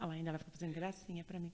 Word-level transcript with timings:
Ela 0.00 0.14
ainda 0.14 0.30
vai 0.30 0.38
ficar 0.38 0.50
fazendo 0.50 0.72
gracinha 0.72 1.22
pra 1.22 1.38
mim. 1.38 1.52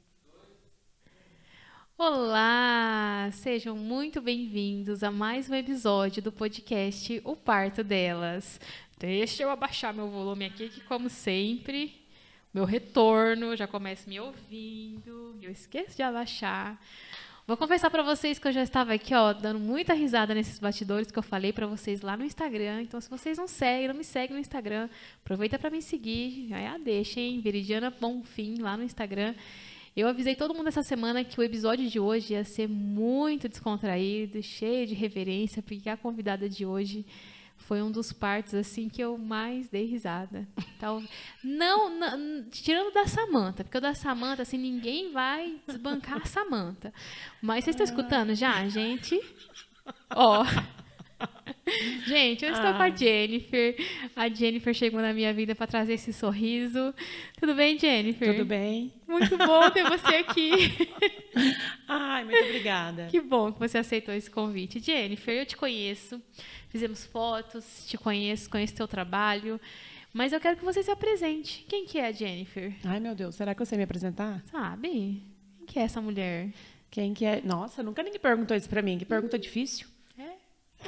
Olá! 1.99 3.29
Sejam 3.33 3.77
muito 3.77 4.21
bem-vindos 4.21 5.03
a 5.03 5.11
mais 5.11 5.51
um 5.51 5.55
episódio 5.55 6.23
do 6.23 6.31
podcast 6.31 7.21
O 7.25 7.35
Parto 7.35 7.83
Delas. 7.83 8.61
Deixa 8.97 9.43
eu 9.43 9.51
abaixar 9.51 9.93
meu 9.93 10.09
volume 10.09 10.45
aqui, 10.45 10.69
que, 10.69 10.81
como 10.83 11.11
sempre, 11.11 12.07
meu 12.55 12.65
retorno 12.65 13.57
já 13.57 13.67
começa 13.67 14.09
me 14.09 14.21
ouvindo. 14.21 15.37
Eu 15.43 15.51
esqueço 15.51 15.97
de 15.97 16.05
abaixar. 16.05 16.81
Vou 17.47 17.57
confessar 17.57 17.91
para 17.91 18.03
vocês 18.03 18.41
que 18.41 18.49
eu 18.49 18.53
já 18.53 18.65
estava 18.65 18.93
aqui, 18.93 19.15
ó, 19.15 19.33
dando 19.33 19.61
muita 19.61 19.95
risada 19.95 20.35
nesses 20.35 20.59
batidores 20.59 21.13
que 21.13 21.17
eu 21.17 21.23
falei 21.23 21.53
para 21.53 21.65
vocês 21.65 22.01
lá 22.01 22.17
no 22.17 22.25
Instagram. 22.25 22.83
Então, 22.83 23.01
se 23.01 23.09
vocês 23.09 23.39
não 23.39 23.47
seguem, 23.47 23.87
não 23.87 23.95
me 23.95 24.03
seguem 24.03 24.35
no 24.35 24.41
Instagram, 24.41 24.89
aproveita 25.23 25.57
para 25.57 25.71
me 25.71 25.81
seguir. 25.81 26.53
Aí 26.53 26.67
a 26.67 26.77
deixa, 26.77 27.21
hein? 27.21 27.41
Veridiana 27.41 27.89
Bonfim 27.89 28.57
lá 28.57 28.77
no 28.77 28.83
Instagram. 28.83 29.33
Eu 29.97 30.09
avisei 30.09 30.35
todo 30.35 30.55
mundo 30.55 30.67
essa 30.67 30.83
semana 30.83 31.23
que 31.23 31.39
o 31.39 31.43
episódio 31.43 31.89
de 31.89 32.01
hoje 32.01 32.33
ia 32.33 32.43
ser 32.43 32.69
muito 32.69 33.49
descontraído, 33.49 34.43
cheio 34.43 34.85
de 34.85 34.95
reverência, 34.95 35.63
porque 35.63 35.89
a 35.89 35.97
convidada 35.97 36.49
de 36.49 36.67
hoje 36.67 37.07
foi 37.57 37.83
um 37.83 37.91
dos 37.91 38.13
partos 38.13 38.55
assim 38.55 38.89
que 38.89 39.03
eu 39.03 39.19
mais 39.19 39.69
dei 39.69 39.87
risada. 39.87 40.47
Então, 40.77 41.03
não, 41.43 41.91
não 41.91 42.45
tirando 42.51 42.93
da 42.93 43.07
Samanta, 43.07 43.65
porque 43.65 43.79
o 43.79 43.81
da 43.81 43.95
Samanta 43.95 44.43
assim 44.43 44.59
ninguém 44.59 45.11
vai 45.13 45.59
desbancar 45.67 46.23
a 46.23 46.27
Samanta. 46.27 46.93
Mas 47.41 47.65
vocês 47.65 47.75
estão 47.75 47.85
escutando 47.85 48.35
já, 48.35 48.69
gente? 48.69 49.21
Ó. 50.11 50.45
Gente, 52.07 52.45
eu 52.45 52.53
estou 52.53 52.71
ah. 52.71 52.75
com 52.75 52.83
a 52.83 52.91
Jennifer. 52.91 53.77
A 54.15 54.29
Jennifer 54.29 54.73
chegou 54.73 55.01
na 55.01 55.13
minha 55.13 55.33
vida 55.33 55.55
para 55.55 55.67
trazer 55.67 55.95
esse 55.95 56.13
sorriso. 56.13 56.95
Tudo 57.39 57.55
bem, 57.55 57.79
Jennifer? 57.79 58.33
Tudo 58.33 58.45
bem. 58.45 58.93
Muito 59.07 59.37
bom 59.37 59.71
ter 59.71 59.85
você 59.85 60.17
aqui. 60.17 60.51
Ai, 61.89 62.25
muito 62.25 62.45
obrigada. 62.45 63.07
Que 63.11 63.21
bom 63.21 63.53
que 63.53 63.59
você 63.59 63.79
aceitou 63.79 64.15
esse 64.15 64.31
convite. 64.31 64.81
Jennifer, 64.81 65.35
eu 65.35 65.47
te 65.47 65.57
conheço. 65.57 66.21
Fizemos 66.69 67.05
fotos, 67.05 67.85
te 67.87 67.99
conheço, 67.99 68.49
conheço 68.49 68.75
teu 68.75 68.89
trabalho. 68.89 69.61
Mas 70.13 70.33
eu 70.33 70.41
quero 70.41 70.57
que 70.57 70.65
você 70.65 70.83
se 70.83 70.91
apresente. 70.91 71.65
Quem 71.69 71.85
que 71.85 71.99
é 71.99 72.07
a 72.07 72.13
Jennifer? 72.13 72.75
Ai, 72.85 73.01
meu 73.01 73.15
Deus, 73.15 73.35
será 73.35 73.55
que 73.55 73.65
você 73.65 73.77
me 73.77 73.83
apresentar? 73.83 74.43
Sabe? 74.51 75.23
Quem 75.59 75.67
que 75.67 75.79
é 75.79 75.83
essa 75.83 76.01
mulher? 76.01 76.51
Quem 76.91 77.13
que 77.13 77.25
é? 77.25 77.43
Nossa, 77.45 77.83
nunca 77.83 78.03
ninguém 78.03 78.21
perguntou 78.21 78.57
isso 78.57 78.69
pra 78.69 78.81
mim. 78.81 78.97
Que 78.97 79.05
pergunta 79.05 79.39
difícil. 79.39 79.87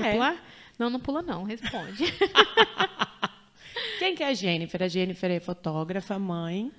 É. 0.02 0.12
pular? 0.12 0.44
Não, 0.78 0.90
não 0.90 1.00
pula 1.00 1.22
não, 1.22 1.42
responde. 1.44 2.04
Quem 3.98 4.14
que 4.14 4.22
é 4.22 4.28
a 4.28 4.34
Jennifer? 4.34 4.82
A 4.82 4.88
Jennifer 4.88 5.30
é 5.30 5.40
fotógrafa, 5.40 6.18
mãe. 6.18 6.70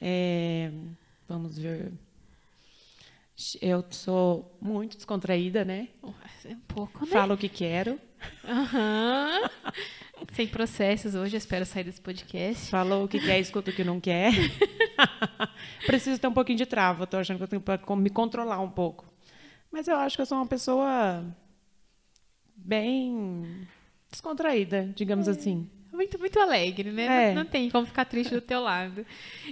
É, 0.00 0.70
vamos 1.26 1.58
ver. 1.58 1.92
Eu 3.60 3.84
sou 3.90 4.56
muito 4.60 4.96
descontraída, 4.96 5.64
né? 5.64 5.88
Um 6.02 6.56
pouco, 6.68 7.04
né? 7.04 7.12
Falo 7.12 7.34
o 7.34 7.38
que 7.38 7.48
quero. 7.48 7.98
Uhum. 8.44 9.48
Sem 10.32 10.46
processos 10.46 11.14
hoje, 11.14 11.36
espero 11.36 11.66
sair 11.66 11.84
desse 11.84 12.00
podcast. 12.00 12.70
Falou 12.70 13.04
o 13.04 13.08
que 13.08 13.18
quer, 13.18 13.38
escuta 13.38 13.70
o 13.70 13.74
que 13.74 13.84
não 13.84 14.00
quer. 14.00 14.32
Preciso 15.84 16.20
ter 16.20 16.26
um 16.26 16.32
pouquinho 16.32 16.58
de 16.58 16.66
trava, 16.66 17.04
estou 17.04 17.20
achando 17.20 17.36
que 17.36 17.44
eu 17.44 17.48
tenho 17.48 17.62
que 17.62 17.96
me 17.96 18.10
controlar 18.10 18.60
um 18.60 18.70
pouco. 18.70 19.04
Mas 19.70 19.88
eu 19.88 19.96
acho 19.96 20.16
que 20.16 20.22
eu 20.22 20.26
sou 20.26 20.38
uma 20.38 20.46
pessoa 20.46 21.24
bem 22.66 23.66
descontraída, 24.10 24.92
digamos 24.94 25.28
é. 25.28 25.30
assim. 25.30 25.68
Muito, 25.92 26.18
muito 26.18 26.38
alegre, 26.38 26.92
né? 26.92 27.30
É. 27.30 27.34
Não, 27.34 27.42
não, 27.42 27.50
tem 27.50 27.70
como 27.70 27.86
ficar 27.86 28.04
triste 28.04 28.34
do 28.34 28.40
teu 28.40 28.60
lado. 28.60 29.06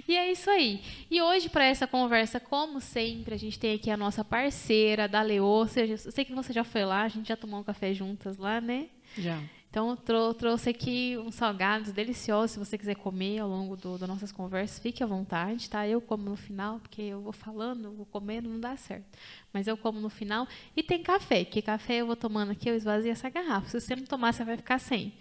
E 0.07 0.15
é 0.15 0.31
isso 0.31 0.47
aí. 0.47 0.79
E 1.09 1.19
hoje, 1.19 1.49
para 1.49 1.65
essa 1.65 1.87
conversa, 1.87 2.39
como 2.39 2.79
sempre, 2.79 3.33
a 3.33 3.37
gente 3.37 3.57
tem 3.57 3.73
aqui 3.73 3.89
a 3.89 3.97
nossa 3.97 4.23
parceira, 4.23 5.07
da 5.07 5.23
Leô. 5.23 5.65
Eu 5.75 5.97
sei 5.97 6.23
que 6.23 6.35
você 6.35 6.53
já 6.53 6.63
foi 6.63 6.85
lá, 6.85 7.01
a 7.01 7.07
gente 7.07 7.29
já 7.29 7.35
tomou 7.35 7.59
um 7.59 7.63
café 7.63 7.95
juntas 7.95 8.37
lá, 8.37 8.61
né? 8.61 8.87
Já. 9.17 9.41
Então, 9.75 9.99
eu 10.07 10.33
trouxe 10.33 10.69
aqui 10.69 11.17
uns 11.17 11.35
salgados 11.35 11.91
deliciosos. 11.91 12.51
Se 12.51 12.59
você 12.59 12.77
quiser 12.77 12.95
comer 12.95 13.39
ao 13.39 13.49
longo 13.49 13.75
do, 13.75 13.97
das 13.97 14.07
nossas 14.07 14.31
conversas, 14.31 14.79
fique 14.79 15.03
à 15.03 15.05
vontade, 15.05 15.69
tá? 15.69 15.85
Eu 15.85 15.99
como 15.99 16.29
no 16.29 16.37
final, 16.37 16.79
porque 16.79 17.01
eu 17.01 17.19
vou 17.19 17.33
falando, 17.33 17.91
vou 17.91 18.05
comendo, 18.05 18.47
não 18.47 18.57
dá 18.57 18.77
certo. 18.77 19.05
Mas 19.51 19.67
eu 19.67 19.75
como 19.75 19.99
no 19.99 20.09
final. 20.09 20.47
E 20.77 20.81
tem 20.81 21.03
café, 21.03 21.43
que 21.43 21.61
café 21.61 21.95
eu 21.95 22.05
vou 22.05 22.15
tomando 22.15 22.53
aqui, 22.53 22.69
eu 22.69 22.73
esvazio 22.73 23.11
essa 23.11 23.29
garrafa. 23.29 23.67
Se 23.67 23.81
você 23.81 23.97
não 23.97 24.05
tomar, 24.05 24.31
você 24.31 24.45
vai 24.45 24.55
ficar 24.55 24.79
sem. 24.79 25.11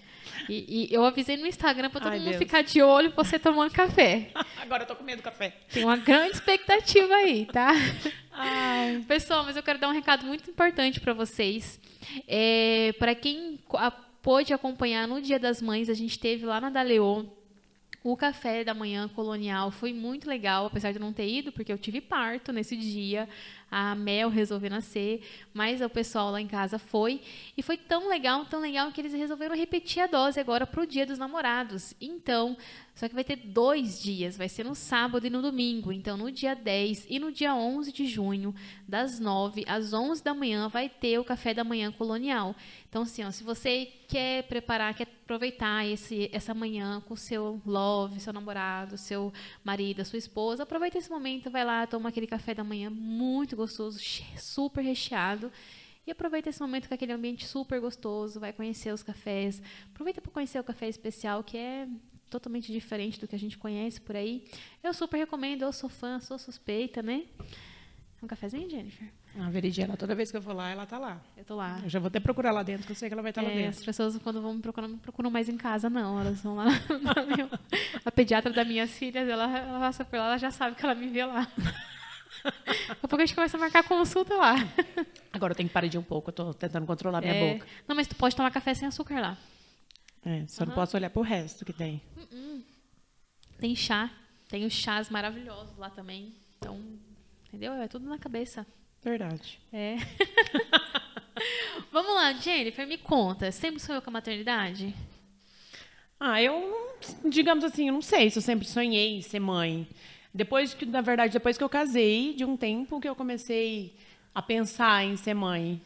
E, 0.49 0.89
e 0.89 0.95
eu 0.95 1.05
avisei 1.05 1.37
no 1.37 1.49
Instagram 1.49 1.91
para 1.91 2.03
todo 2.03 2.13
Ai, 2.13 2.21
mundo 2.21 2.31
Deus. 2.31 2.39
ficar 2.39 2.63
de 2.63 2.81
olho 2.81 3.13
você 3.17 3.41
tomando 3.41 3.73
café. 3.73 4.31
Agora 4.63 4.85
eu 4.85 4.87
tô 4.87 4.95
com 4.95 5.03
medo 5.03 5.19
do 5.19 5.25
café. 5.25 5.53
Tem 5.69 5.83
uma 5.83 5.97
grande 5.97 6.37
expectativa 6.37 7.13
aí, 7.13 7.45
tá? 7.47 7.73
Ai. 8.31 9.05
Pessoal, 9.09 9.43
mas 9.43 9.57
eu 9.57 9.65
quero 9.65 9.81
dar 9.81 9.89
um 9.89 9.93
recado 9.93 10.25
muito 10.25 10.49
importante 10.49 11.01
para 11.01 11.13
vocês. 11.13 11.81
É, 12.29 12.95
para 13.01 13.17
quem 13.17 13.59
pôde 14.25 14.55
acompanhar 14.55 15.07
no 15.07 15.21
Dia 15.21 15.39
das 15.39 15.61
Mães, 15.61 15.91
a 15.91 15.95
gente 15.95 16.19
teve 16.19 16.47
lá 16.47 16.59
na 16.59 16.71
Daleô 16.71 17.27
o 18.03 18.17
café 18.17 18.63
da 18.63 18.75
manhã 18.75 19.09
colonial 19.09 19.71
foi 19.71 19.93
muito 19.95 20.29
legal, 20.29 20.67
apesar 20.67 20.93
de 20.93 20.99
não 20.99 21.11
ter 21.11 21.27
ido, 21.27 21.51
porque 21.51 21.73
eu 21.73 21.79
tive 21.79 22.03
parto 22.03 22.53
nesse 22.53 22.77
dia 22.77 23.27
a 23.77 23.93
Mel 23.97 24.29
resolveu 24.29 24.71
nascer, 24.71 25.21
mas 25.53 25.81
o 25.81 25.91
pessoal 25.91 26.31
lá 26.31 26.41
em 26.41 26.47
casa 26.47 26.79
foi. 26.79 27.21
E 27.57 27.63
foi 27.63 27.77
tão 27.77 28.09
legal, 28.09 28.45
tão 28.45 28.61
legal, 28.61 28.93
que 28.93 29.01
eles 29.01 29.13
resolveram 29.13 29.57
repetir 29.57 30.01
a 30.01 30.07
dose 30.07 30.39
agora 30.39 30.65
para 30.65 30.81
o 30.81 30.87
Dia 30.87 31.05
dos 31.05 31.19
Namorados. 31.19 31.93
Então, 32.01 32.57
só 32.95 33.09
que 33.09 33.15
vai 33.15 33.25
ter 33.25 33.35
dois 33.35 34.01
dias, 34.01 34.37
vai 34.37 34.49
ser 34.49 34.65
no 34.65 34.77
sábado 34.77 35.27
e 35.27 35.31
no 35.31 35.43
domingo. 35.43 35.91
Então, 35.91 36.17
no 36.17 36.31
dia 36.31 36.55
10 36.55 37.07
e 37.11 37.19
no 37.19 37.33
dia 37.33 37.53
11 37.53 37.91
de 37.91 38.07
junho, 38.07 38.55
das 38.87 39.19
9 39.19 39.65
às 39.67 39.93
11 39.93 40.23
da 40.23 40.33
manhã, 40.33 40.69
vai 40.69 40.89
ter 40.89 41.19
o 41.19 41.25
café 41.25 41.53
da 41.53 41.65
manhã 41.65 41.91
colonial. 41.91 42.55
Então, 42.89 43.03
assim, 43.03 43.25
ó, 43.25 43.33
se 43.33 43.43
você 43.43 43.87
quer 44.07 44.45
preparar, 44.45 44.95
quer 44.95 45.09
aproveitar 45.25 45.85
esse, 45.85 46.31
essa 46.33 46.55
manhã 46.55 47.03
com 47.09 47.17
seu 47.17 47.61
love, 47.67 48.21
seu 48.21 48.33
namorado, 48.33 48.97
seu 48.97 49.33
marido, 49.65 50.05
sua 50.05 50.19
esposa, 50.19 50.63
aproveita 50.63 50.99
esse 50.99 51.11
momento, 51.11 51.51
vai 51.51 51.65
lá, 51.65 51.85
toma 51.89 52.11
aquele 52.11 52.29
café 52.29 52.55
da 52.55 52.63
manhã 52.63 52.91
muito 52.91 53.57
gostoso, 53.57 53.64
super 53.67 54.83
recheado. 54.83 55.51
E 56.07 56.11
aproveita 56.11 56.51
esse 56.51 56.61
momento 56.61 56.87
com 56.87 56.95
aquele 56.95 57.13
ambiente 57.13 57.47
super 57.47 57.81
gostoso, 57.81 58.39
vai 58.39 58.53
conhecer 58.53 58.93
os 58.93 59.03
cafés. 59.03 59.63
Aproveita 59.93 60.21
para 60.21 60.31
conhecer 60.31 60.59
o 60.59 60.65
café 60.65 60.89
especial, 60.89 61.43
que 61.43 61.57
é 61.57 61.89
totalmente 62.29 62.71
diferente 62.71 63.19
do 63.21 63.27
que 63.27 63.35
a 63.35 63.39
gente 63.39 63.57
conhece 63.57 64.01
por 64.01 64.15
aí. 64.17 64.45
Eu 64.83 64.93
super 64.93 65.17
recomendo, 65.17 65.63
eu 65.63 65.73
sou 65.73 65.89
fã, 65.89 66.21
sou 66.21 66.39
suspeita, 66.39 67.03
né? 67.03 67.23
Um 68.23 68.27
cafezinho, 68.27 68.69
Jennifer? 68.69 69.09
A 69.39 69.51
Veridiana, 69.51 69.97
toda 69.97 70.15
vez 70.15 70.31
que 70.31 70.37
eu 70.37 70.41
vou 70.41 70.55
lá, 70.55 70.71
ela 70.71 70.87
tá 70.87 70.99
lá. 70.99 71.21
Eu 71.37 71.45
tô 71.45 71.57
lá. 71.57 71.81
Eu 71.83 71.91
já 71.91 71.99
vou 71.99 72.07
até 72.07 72.21
procurar 72.21 72.53
lá 72.53 72.63
dentro, 72.63 72.87
que 72.87 72.93
eu 72.93 72.97
sei 72.97 73.09
que 73.09 73.13
ela 73.13 73.21
vai 73.21 73.31
estar 73.31 73.43
é, 73.43 73.49
lá 73.49 73.51
dentro. 73.51 73.81
As 73.81 73.85
pessoas, 73.85 74.17
quando 74.19 74.41
vão 74.41 74.55
me 74.55 74.63
procurar, 74.63 74.89
não 74.89 74.97
procuram 74.97 75.31
mais 75.31 75.49
em 75.49 75.57
casa, 75.57 75.91
não. 75.91 76.19
Elas 76.19 76.41
vão 76.41 76.55
lá. 76.55 76.67
Minha, 77.27 77.51
a 78.05 78.11
pediatra 78.11 78.53
das 78.53 78.67
minhas 78.67 78.91
filhas, 78.91 79.29
ela, 79.29 79.45
ela 79.59 79.81
passa 79.81 80.05
por 80.05 80.19
lá, 80.19 80.27
ela 80.27 80.39
já 80.39 80.51
sabe 80.51 80.77
que 80.77 80.85
ela 80.85 80.95
me 80.95 81.09
vê 81.09 81.25
lá. 81.25 81.47
Daqui 82.45 83.01
a 83.03 83.09
pouco 83.09 83.17
a 83.17 83.27
gente 83.27 83.35
começa 83.35 83.57
a 83.57 83.61
marcar 83.61 83.83
consulta 83.85 84.35
lá. 84.35 84.57
Agora 85.33 85.53
eu 85.53 85.57
tenho 85.57 85.69
que 85.69 85.73
parar 85.73 85.87
de 85.87 85.97
um 85.97 86.03
pouco, 86.03 86.29
eu 86.31 86.35
tô 86.35 86.55
tentando 86.55 86.87
controlar 86.87 87.21
minha 87.21 87.35
é. 87.35 87.55
boca. 87.55 87.67
Não, 87.89 87.97
mas 87.97 88.07
tu 88.07 88.15
pode 88.15 88.37
tomar 88.37 88.51
café 88.51 88.75
sem 88.75 88.87
açúcar 88.87 89.21
lá. 89.21 89.39
É, 90.25 90.45
só 90.47 90.63
uhum. 90.63 90.69
não 90.69 90.75
posso 90.75 90.97
olhar 90.97 91.11
pro 91.11 91.23
resto 91.23 91.65
que 91.65 91.73
tem. 91.73 92.01
Uhum. 92.17 92.63
Tem 93.59 93.75
chá, 93.75 94.11
tem 94.49 94.65
os 94.65 94.73
chás 94.73 95.09
maravilhosos 95.09 95.77
lá 95.79 95.91
também. 95.91 96.35
Então, 96.59 96.81
entendeu? 97.47 97.73
É 97.75 97.89
tudo 97.89 98.09
na 98.09 98.19
cabeça. 98.19 98.67
Verdade. 99.03 99.59
É. 99.73 99.97
Vamos 101.93 102.15
lá, 102.15 102.33
Jennifer, 102.33 102.87
me 102.87 102.99
conta. 102.99 103.51
Sempre 103.53 103.81
sonhou 103.81 104.01
com 104.01 104.11
a 104.11 104.13
maternidade? 104.13 104.95
Ah, 106.19 106.41
eu, 106.41 106.99
digamos 107.29 107.65
assim, 107.65 107.89
eu 107.89 107.93
não 107.93 108.03
sei 108.03 108.31
se 108.31 108.39
eu 108.39 108.43
sempre 108.43 108.67
sonhei 108.67 109.17
em 109.17 109.23
ser 109.23 109.41
mãe. 109.41 109.87
Depois 110.35 110.75
que, 110.75 110.85
na 110.85 111.01
verdade, 111.01 111.33
depois 111.33 111.57
que 111.57 111.63
eu 111.63 111.69
casei, 111.69 112.35
de 112.35 112.45
um 112.45 112.57
tempo 112.57 113.01
que 113.01 113.09
eu 113.09 113.15
comecei 113.15 113.95
a 114.35 114.43
pensar 114.43 115.05
em 115.05 115.17
ser 115.17 115.33
mãe. 115.33 115.81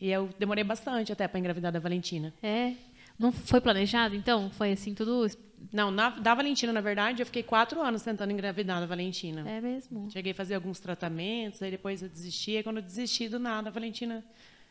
E 0.00 0.10
eu 0.10 0.30
demorei 0.38 0.64
bastante 0.64 1.12
até 1.12 1.28
para 1.28 1.38
engravidar 1.38 1.70
da 1.70 1.78
Valentina. 1.78 2.32
É? 2.42 2.72
Não 3.18 3.30
foi 3.30 3.60
planejado, 3.60 4.16
então? 4.16 4.50
Foi 4.50 4.72
assim, 4.72 4.94
tudo... 4.94 5.26
Não, 5.70 5.90
na, 5.90 6.08
da 6.08 6.34
Valentina, 6.34 6.72
na 6.72 6.80
verdade, 6.80 7.22
eu 7.22 7.26
fiquei 7.26 7.42
quatro 7.42 7.80
anos 7.82 8.02
tentando 8.02 8.32
engravidar 8.32 8.80
da 8.80 8.86
Valentina. 8.86 9.48
É 9.48 9.60
mesmo? 9.60 10.10
Cheguei 10.10 10.32
a 10.32 10.34
fazer 10.34 10.54
alguns 10.54 10.80
tratamentos, 10.80 11.62
aí 11.62 11.70
depois 11.70 12.02
eu 12.02 12.08
desisti. 12.08 12.52
E 12.52 12.62
quando 12.62 12.78
eu 12.78 12.82
desisti, 12.82 13.28
do 13.28 13.38
nada, 13.38 13.68
a 13.68 13.72
Valentina 13.72 14.24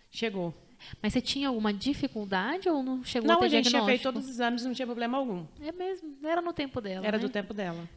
chegou. 0.09 0.53
Mas 1.01 1.13
você 1.13 1.21
tinha 1.21 1.47
alguma 1.47 1.71
dificuldade 1.71 2.67
ou 2.67 2.81
não 2.81 3.03
chegou 3.03 3.27
não, 3.27 3.35
a 3.35 3.37
ter 3.37 3.41
Não, 3.41 3.47
a 3.47 3.49
gente 3.49 3.69
tinha 3.69 3.85
feito 3.85 4.01
todos 4.01 4.23
os 4.23 4.29
exames, 4.29 4.65
não 4.65 4.73
tinha 4.73 4.85
problema 4.85 5.17
algum. 5.17 5.45
É 5.61 5.71
mesmo? 5.71 6.17
Era 6.23 6.41
no 6.41 6.51
tempo 6.51 6.81
dela, 6.81 7.05
Era 7.05 7.17
né? 7.17 7.23
do 7.23 7.29
tempo 7.29 7.53
dela. 7.53 7.87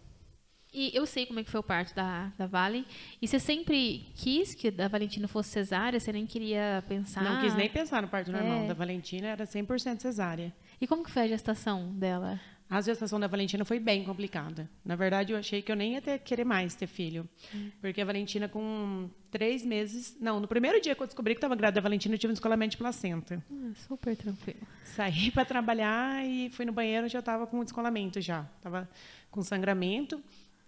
E 0.74 0.90
eu 0.92 1.06
sei 1.06 1.24
como 1.24 1.38
é 1.38 1.44
que 1.44 1.50
foi 1.50 1.60
o 1.60 1.62
parto 1.62 1.94
da, 1.94 2.32
da 2.36 2.46
Valen. 2.48 2.84
E 3.22 3.28
você 3.28 3.38
sempre 3.38 4.04
quis 4.16 4.54
que 4.54 4.72
da 4.72 4.88
Valentina 4.88 5.28
fosse 5.28 5.50
cesárea? 5.50 6.00
Você 6.00 6.12
nem 6.12 6.26
queria 6.26 6.82
pensar? 6.88 7.22
Não 7.22 7.40
quis 7.40 7.54
nem 7.54 7.70
pensar 7.70 8.02
no 8.02 8.08
parto 8.08 8.32
normal. 8.32 8.64
É. 8.64 8.66
Da 8.66 8.74
Valentina 8.74 9.28
era 9.28 9.44
100% 9.44 10.00
cesárea. 10.00 10.52
E 10.80 10.86
como 10.86 11.04
que 11.04 11.10
foi 11.12 11.22
a 11.22 11.28
gestação 11.28 11.92
dela? 11.92 12.40
A 12.68 12.80
gestação 12.80 13.20
da 13.20 13.26
Valentina 13.28 13.64
foi 13.64 13.78
bem 13.78 14.02
complicada. 14.04 14.68
Na 14.84 14.96
verdade, 14.96 15.32
eu 15.32 15.38
achei 15.38 15.62
que 15.62 15.70
eu 15.70 15.76
nem 15.76 15.92
ia 15.92 16.02
ter, 16.02 16.18
querer 16.18 16.44
mais 16.44 16.74
ter 16.74 16.88
filho. 16.88 17.28
Hum. 17.54 17.70
Porque 17.80 18.00
a 18.00 18.04
Valentina, 18.04 18.48
com 18.48 19.08
três 19.30 19.64
meses. 19.64 20.16
Não, 20.18 20.40
no 20.40 20.48
primeiro 20.48 20.80
dia 20.80 20.94
que 20.94 21.02
eu 21.02 21.06
descobri 21.06 21.34
que 21.34 21.38
estava 21.38 21.54
grávida 21.54 21.80
da 21.80 21.82
Valentina, 21.82 22.14
eu 22.14 22.18
tive 22.18 22.32
um 22.32 22.34
descolamento 22.34 22.72
de 22.72 22.78
placenta. 22.78 23.44
Ah, 23.48 23.72
super 23.86 24.16
tranquilo. 24.16 24.66
Saí 24.82 25.30
para 25.30 25.44
trabalhar 25.44 26.26
e 26.26 26.50
fui 26.50 26.64
no 26.64 26.72
banheiro 26.72 27.06
já 27.06 27.20
estava 27.20 27.46
com 27.46 27.60
um 27.60 27.64
descolamento 27.64 28.20
já. 28.20 28.44
Estava 28.56 28.88
com 29.30 29.42
sangramento. 29.42 30.20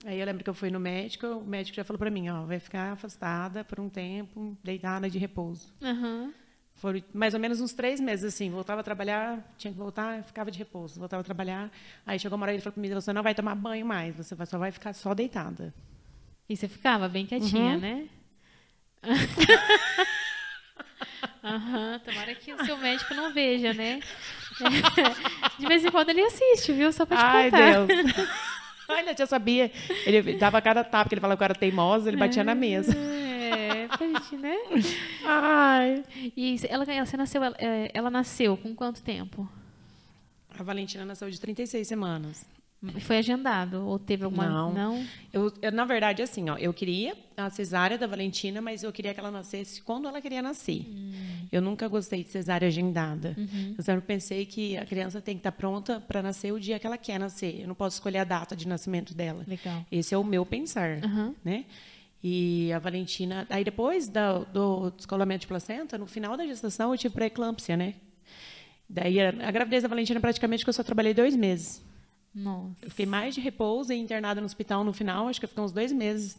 Aí 0.05 0.21
eu 0.21 0.27
lembro 0.27 0.45
que 0.45 0.51
eu 0.51 0.55
fui 0.55 0.71
no 0.71 0.79
médico, 0.79 1.27
o 1.27 1.45
médico 1.45 1.77
já 1.77 1.85
falou 1.85 1.99
para 1.99 2.11
mim, 2.11 2.29
ó, 2.29 2.45
vai 2.45 2.61
ficar 2.61 2.93
afastada 2.93 3.65
por 3.65 3.81
um 3.81 3.89
tempo, 3.89 4.57
deitada 4.63 5.09
de 5.09 5.19
repouso. 5.19 5.73
Uhum. 5.81 6.33
Foram 6.75 7.03
mais 7.15 7.33
ou 7.33 7.41
menos 7.41 7.61
uns 7.61 7.73
três 7.73 7.99
meses, 7.99 8.35
assim. 8.35 8.51
Voltava 8.51 8.83
a 8.83 8.85
trabalhar, 8.85 9.43
tinha 9.57 9.73
que 9.73 9.79
voltar, 9.79 10.23
ficava 10.23 10.51
de 10.51 10.59
repouso. 10.59 11.01
Voltava 11.01 11.23
a 11.23 11.25
trabalhar. 11.25 11.71
Aí 12.05 12.19
chegou 12.19 12.37
uma 12.37 12.45
hora 12.45 12.53
e 12.53 12.57
ele 12.57 12.63
falou 12.63 12.75
comigo, 12.75 12.95
você 12.95 13.13
não 13.15 13.23
vai 13.23 13.35
tomar 13.35 13.55
banho 13.55 13.87
mais, 13.87 14.15
você 14.15 14.37
só 14.45 14.59
vai 14.59 14.71
ficar 14.71 14.93
só 14.93 15.15
deitada. 15.15 15.73
E 16.49 16.55
você 16.57 16.69
ficava 16.69 17.09
bem 17.09 17.25
quietinha, 17.25 17.75
uhum. 17.75 17.81
né? 17.81 18.09
Aham, 21.43 22.01
tomara 22.05 22.35
que 22.35 22.53
o 22.53 22.65
seu 22.65 22.77
médico 22.77 23.15
não 23.15 23.33
veja, 23.33 23.73
né? 23.73 24.01
De 25.59 25.67
vez 25.67 25.85
em 25.85 25.91
quando 25.91 26.11
ele 26.11 26.23
assiste, 26.23 26.73
viu? 26.73 26.93
Só 26.93 27.07
pra 27.07 27.17
te 27.17 27.23
Ai, 27.25 27.51
contar. 27.51 27.87
Deus. 27.87 28.29
Olha, 28.91 29.17
já 29.17 29.27
sabia. 29.27 29.71
Ele 30.05 30.35
dava 30.39 30.61
cada 30.61 30.85
tapa, 30.85 31.09
que 31.09 31.15
ele 31.15 31.21
falava 31.21 31.37
que 31.37 31.43
eu 31.43 31.47
era 31.47 31.55
teimosa, 31.55 32.09
ele 32.09 32.17
batia 32.17 32.43
é. 32.43 32.45
na 32.45 32.55
mesa. 32.55 32.97
É, 32.97 33.89
gente, 33.99 34.37
né? 34.37 34.57
Ai. 35.25 36.05
E 36.37 36.57
ela, 36.69 36.85
você 36.85 37.17
nasceu, 37.17 37.43
ela, 37.43 37.57
é, 37.59 37.91
ela 37.93 38.11
nasceu 38.11 38.57
com 38.57 38.75
quanto 38.75 39.03
tempo? 39.03 39.49
A 40.59 40.63
Valentina 40.63 41.05
nasceu 41.05 41.29
de 41.29 41.41
36 41.41 41.87
semanas. 41.87 42.47
Foi 43.01 43.19
agendado 43.19 43.87
ou 43.87 43.99
teve 43.99 44.25
alguma 44.25 44.49
não? 44.49 44.73
Não. 44.73 45.07
Eu, 45.33 45.53
eu, 45.63 45.73
na 45.73 45.85
verdade 45.85 46.23
assim, 46.23 46.49
ó, 46.51 46.57
eu 46.57 46.73
queria 46.73 47.17
a 47.37 47.49
cesárea 47.51 47.97
da 47.97 48.07
Valentina, 48.07 48.61
mas 48.61 48.83
eu 48.83 48.93
queria 48.93 49.15
que 49.15 49.21
ela 49.21 49.31
nascesse 49.31 49.83
quando 49.83 50.07
ela 50.07 50.21
queria 50.21 50.43
nascer. 50.43 50.85
Hum. 50.87 51.13
Eu 51.51 51.63
nunca 51.63 51.89
gostei 51.89 52.23
de 52.23 52.31
cesárea 52.31 52.69
agendada. 52.69 53.35
Uhum. 53.37 53.75
Eu 53.77 53.83
sempre 53.83 54.03
pensei 54.03 54.45
que 54.45 54.77
a 54.77 54.85
criança 54.85 55.21
tem 55.21 55.35
que 55.35 55.41
estar 55.41 55.53
pronta 55.53 56.01
para 56.01 56.23
nascer 56.23 56.53
o 56.53 56.61
dia 56.61 56.79
que 56.79 56.87
ela 56.87 56.99
quer 56.99 57.19
nascer. 57.19 57.61
Eu 57.61 57.69
não 57.69 57.75
posso 57.75 57.97
escolher 57.97 58.19
a 58.19 58.25
data 58.25 58.55
de 58.55 58.69
nascimento 58.69 59.15
dela. 59.15 59.45
Legal. 59.47 59.85
Esse 59.91 60.15
é 60.15 60.19
o 60.19 60.25
meu 60.25 60.45
pensar, 60.45 61.03
uhum. 61.03 61.35
né? 61.45 61.65
E 62.23 62.73
a 62.73 62.79
Valentina, 62.79 63.47
aí 63.51 63.65
depois 63.65 64.09
do, 64.09 64.45
do 64.53 64.91
descolamento 64.91 65.43
de 65.43 65.47
placenta, 65.47 65.97
no 65.97 66.07
final 66.07 66.37
da 66.37 66.47
gestação 66.47 66.93
eu 66.93 66.99
tive 66.99 67.15
pré-eclâmpsia, 67.15 67.77
né? 67.77 67.95
Daí 68.89 69.21
a, 69.21 69.29
a 69.29 69.51
gravidez 69.51 69.83
da 69.83 69.89
Valentina 69.89 70.21
praticamente 70.21 70.65
que 70.65 70.69
eu 70.69 70.75
só 70.75 70.83
trabalhei 70.83 71.15
dois 71.15 71.35
meses. 71.37 71.85
Nossa. 72.37 72.85
Eu 72.85 72.91
fiquei 72.91 73.07
mais 73.07 73.35
de 73.35 73.41
repouso 73.41 73.95
e 73.95 73.97
internada 73.97 74.43
no 74.43 74.45
hospital 74.45 74.85
no 74.85 74.93
final, 74.93 75.27
acho 75.27 75.41
que 75.41 75.47
eu 75.47 75.49
fiquei 75.49 75.65
uns 75.65 75.73
dois 75.73 75.91
meses 75.91 76.39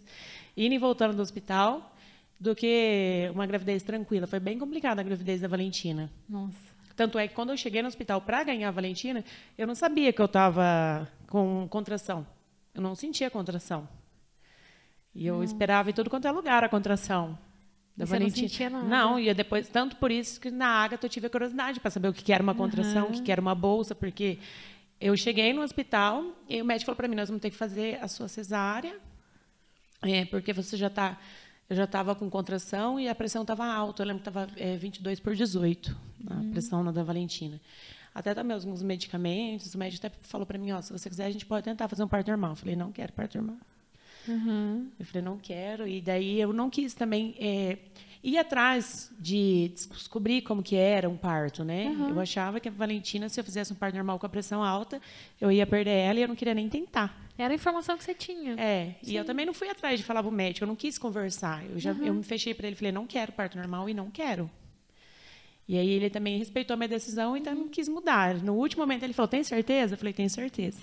indo 0.55 0.75
e 0.75 0.77
voltando 0.77 1.15
do 1.15 1.21
hospital, 1.23 1.95
do 2.39 2.55
que 2.55 3.27
uma 3.33 3.47
gravidez 3.47 3.81
tranquila. 3.81 4.27
Foi 4.27 4.39
bem 4.39 4.59
complicada 4.59 5.01
a 5.01 5.03
gravidez 5.03 5.41
da 5.41 5.47
Valentina. 5.47 6.11
Nossa. 6.29 6.77
Tanto 6.95 7.17
é 7.17 7.27
que 7.27 7.33
quando 7.33 7.49
eu 7.49 7.57
cheguei 7.57 7.81
no 7.81 7.87
hospital 7.87 8.21
para 8.21 8.43
ganhar 8.43 8.67
a 8.67 8.71
Valentina, 8.71 9.25
eu 9.57 9.65
não 9.65 9.73
sabia 9.73 10.13
que 10.13 10.21
eu 10.21 10.25
estava 10.25 11.07
com 11.27 11.67
contração. 11.67 12.25
Eu 12.75 12.81
não 12.81 12.93
sentia 12.93 13.29
contração. 13.29 13.87
E 15.15 15.25
eu 15.25 15.43
esperava 15.43 15.89
em 15.89 15.93
tudo 15.93 16.11
quanto 16.11 16.27
é 16.27 16.31
lugar 16.31 16.63
a 16.63 16.69
contração. 16.69 17.37
Da 17.95 18.05
e 18.05 18.07
Valentina. 18.07 18.41
não 18.43 18.49
sentia 18.49 18.69
nada? 18.69 18.87
Não, 18.87 19.19
e 19.19 19.33
depois, 19.33 19.67
tanto 19.67 19.95
por 19.95 20.11
isso 20.11 20.39
que 20.39 20.51
na 20.51 20.67
Ágata 20.67 21.07
eu 21.07 21.09
tive 21.09 21.25
a 21.25 21.29
curiosidade 21.29 21.79
para 21.79 21.89
saber 21.89 22.07
o 22.07 22.13
que 22.13 22.31
era 22.31 22.43
uma 22.43 22.53
contração, 22.53 23.07
uhum. 23.07 23.17
o 23.17 23.23
que 23.23 23.31
era 23.31 23.41
uma 23.41 23.55
bolsa, 23.55 23.95
porque 23.95 24.37
eu 24.99 25.15
cheguei 25.15 25.53
no 25.53 25.61
hospital 25.61 26.23
e 26.49 26.61
o 26.61 26.65
médico 26.65 26.85
falou 26.87 26.97
para 26.97 27.07
mim: 27.07 27.15
nós 27.15 27.29
vamos 27.29 27.41
ter 27.41 27.49
que 27.49 27.55
fazer 27.55 28.01
a 28.01 28.07
sua 28.07 28.27
cesárea, 28.27 28.99
é, 30.01 30.25
porque 30.25 30.53
você 30.53 30.75
já 30.75 30.87
está. 30.87 31.17
Eu 31.69 31.75
já 31.75 31.83
estava 31.83 32.15
com 32.15 32.29
contração 32.29 32.97
e 32.97 33.09
a 33.09 33.13
pressão 33.15 33.41
estava 33.41 33.65
alta. 33.65 34.01
Eu 34.01 34.07
lembro 34.07 34.23
que 34.23 34.29
estava 34.29 34.49
é, 34.55 34.77
22 34.77 35.19
por 35.19 35.35
18, 35.35 35.97
a 36.29 36.33
hum. 36.35 36.51
pressão 36.51 36.93
da 36.93 37.03
Valentina. 37.03 37.59
Até 38.15 38.33
também 38.33 38.55
alguns 38.55 38.81
medicamentos. 38.81 39.75
O 39.75 39.77
médico 39.77 40.07
até 40.07 40.15
falou 40.21 40.47
para 40.47 40.57
mim: 40.57 40.71
ó, 40.71 40.81
se 40.81 40.93
você 40.93 41.09
quiser, 41.09 41.25
a 41.25 41.31
gente 41.31 41.45
pode 41.45 41.65
tentar 41.65 41.87
fazer 41.87 42.03
um 42.03 42.07
parto 42.07 42.29
normal. 42.29 42.51
Eu 42.51 42.55
falei: 42.55 42.75
não 42.75 42.91
quero 42.91 43.11
parto 43.11 43.37
normal. 43.37 43.57
Uhum. 44.27 44.89
Eu 44.97 45.05
falei: 45.05 45.21
não 45.21 45.37
quero. 45.37 45.87
E 45.87 46.01
daí 46.01 46.39
eu 46.39 46.53
não 46.53 46.69
quis 46.69 46.93
também. 46.93 47.35
É, 47.37 47.77
ir 48.27 48.37
atrás 48.37 49.09
de 49.17 49.71
descobrir 49.73 50.41
como 50.41 50.61
que 50.61 50.75
era 50.75 51.09
um 51.09 51.15
parto, 51.15 51.63
né? 51.63 51.85
Uhum. 51.85 52.09
Eu 52.09 52.19
achava 52.19 52.59
que 52.59 52.67
a 52.67 52.71
Valentina, 52.71 53.29
se 53.29 53.39
eu 53.39 53.43
fizesse 53.43 53.71
um 53.71 53.75
parto 53.75 53.95
normal 53.95 54.19
com 54.19 54.25
a 54.25 54.29
pressão 54.29 54.61
alta, 54.61 55.01
eu 55.39 55.49
ia 55.49 55.65
perder 55.65 55.91
ela 55.91 56.19
e 56.19 56.23
eu 56.23 56.27
não 56.27 56.35
queria 56.35 56.53
nem 56.53 56.67
tentar. 56.67 57.17
Era 57.37 57.53
a 57.53 57.55
informação 57.55 57.97
que 57.97 58.03
você 58.03 58.13
tinha. 58.13 58.55
É, 58.59 58.95
Sim. 59.01 59.13
e 59.13 59.15
eu 59.15 59.23
também 59.23 59.45
não 59.45 59.53
fui 59.53 59.69
atrás 59.69 59.97
de 59.97 60.05
falar 60.05 60.21
pro 60.21 60.31
médico, 60.31 60.65
eu 60.65 60.67
não 60.67 60.75
quis 60.75 60.97
conversar. 60.97 61.63
Eu 61.69 61.79
já 61.79 61.93
uhum. 61.93 62.05
eu 62.05 62.13
me 62.13 62.23
fechei 62.23 62.53
para 62.53 62.67
ele, 62.67 62.75
falei, 62.75 62.91
não 62.91 63.07
quero 63.07 63.31
parto 63.31 63.57
normal 63.57 63.89
e 63.89 63.93
não 63.93 64.11
quero. 64.11 64.51
E 65.65 65.77
aí 65.77 65.89
ele 65.89 66.09
também 66.09 66.37
respeitou 66.37 66.73
a 66.73 66.77
minha 66.77 66.89
decisão, 66.89 67.37
então 67.37 67.55
não 67.55 67.69
quis 67.69 67.87
mudar. 67.87 68.35
No 68.35 68.55
último 68.55 68.81
momento 68.83 69.03
ele 69.03 69.13
falou, 69.13 69.29
tem 69.29 69.43
certeza? 69.43 69.93
Eu 69.93 69.97
falei, 69.97 70.11
tenho 70.11 70.29
certeza. 70.29 70.79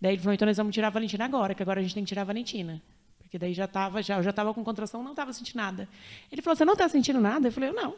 Daí 0.00 0.14
ele 0.14 0.22
falou, 0.22 0.34
então 0.34 0.46
nós 0.46 0.56
vamos 0.56 0.74
tirar 0.74 0.88
a 0.88 0.90
Valentina 0.90 1.24
agora, 1.24 1.54
que 1.54 1.62
agora 1.62 1.78
a 1.78 1.82
gente 1.82 1.94
tem 1.94 2.02
que 2.02 2.08
tirar 2.08 2.22
a 2.22 2.24
Valentina. 2.24 2.82
Porque 3.28 3.38
daí 3.38 3.52
já 3.52 3.66
estava, 3.66 4.02
já, 4.02 4.16
eu 4.16 4.22
já 4.22 4.30
estava 4.30 4.54
com 4.54 4.64
contração, 4.64 5.02
não 5.02 5.10
estava 5.10 5.34
sentindo 5.34 5.56
nada. 5.56 5.86
Ele 6.32 6.40
falou, 6.40 6.56
você 6.56 6.64
não 6.64 6.72
está 6.72 6.88
sentindo 6.88 7.20
nada? 7.20 7.48
Eu 7.48 7.52
falei, 7.52 7.68
eu 7.68 7.74
não. 7.74 7.90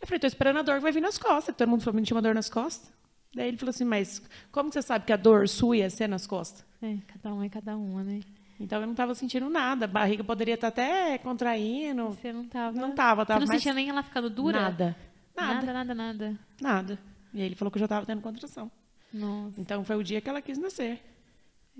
Eu 0.00 0.06
falei, 0.06 0.16
estou 0.16 0.28
esperando 0.28 0.58
a 0.58 0.62
dor 0.62 0.76
que 0.76 0.80
vai 0.80 0.92
vir 0.92 1.02
nas 1.02 1.18
costas. 1.18 1.54
Todo 1.54 1.68
mundo 1.68 1.82
falou 1.82 2.00
que 2.00 2.06
tinha 2.06 2.16
uma 2.16 2.22
dor 2.22 2.34
nas 2.34 2.48
costas. 2.48 2.90
Daí 3.34 3.48
ele 3.48 3.58
falou 3.58 3.68
assim, 3.68 3.84
mas 3.84 4.22
como 4.50 4.72
você 4.72 4.80
sabe 4.80 5.04
que 5.04 5.12
a 5.12 5.16
dor 5.16 5.46
sua 5.46 5.76
ia 5.76 5.90
ser 5.90 6.08
nas 6.08 6.26
costas? 6.26 6.64
É, 6.80 6.96
cada 7.06 7.34
um 7.34 7.44
é 7.44 7.50
cada 7.50 7.76
uma, 7.76 8.02
né? 8.02 8.20
Então 8.58 8.80
eu 8.80 8.86
não 8.86 8.94
estava 8.94 9.14
sentindo 9.14 9.50
nada. 9.50 9.84
A 9.84 9.88
barriga 9.88 10.24
poderia 10.24 10.54
estar 10.54 10.70
tá 10.70 10.82
até 10.82 11.18
contraindo. 11.18 12.06
Você 12.06 12.32
não 12.32 12.44
estava? 12.44 12.80
Não 12.80 12.90
estava. 12.90 13.26
Você 13.26 13.32
não 13.32 13.38
mais... 13.40 13.50
sentia 13.50 13.74
nem 13.74 13.90
ela 13.90 14.02
ficando 14.02 14.30
dura? 14.30 14.58
Nada. 14.58 14.96
Nada, 15.36 15.66
nada, 15.66 15.94
nada. 15.94 15.94
Nada. 15.94 16.38
nada. 16.62 16.98
E 17.34 17.40
aí 17.40 17.46
ele 17.46 17.56
falou 17.56 17.70
que 17.70 17.76
eu 17.76 17.80
já 17.80 17.86
estava 17.86 18.06
tendo 18.06 18.22
contração. 18.22 18.70
Nossa. 19.12 19.60
Então 19.60 19.84
foi 19.84 19.96
o 19.96 20.02
dia 20.02 20.20
que 20.22 20.30
ela 20.30 20.40
quis 20.40 20.56
nascer. 20.56 20.98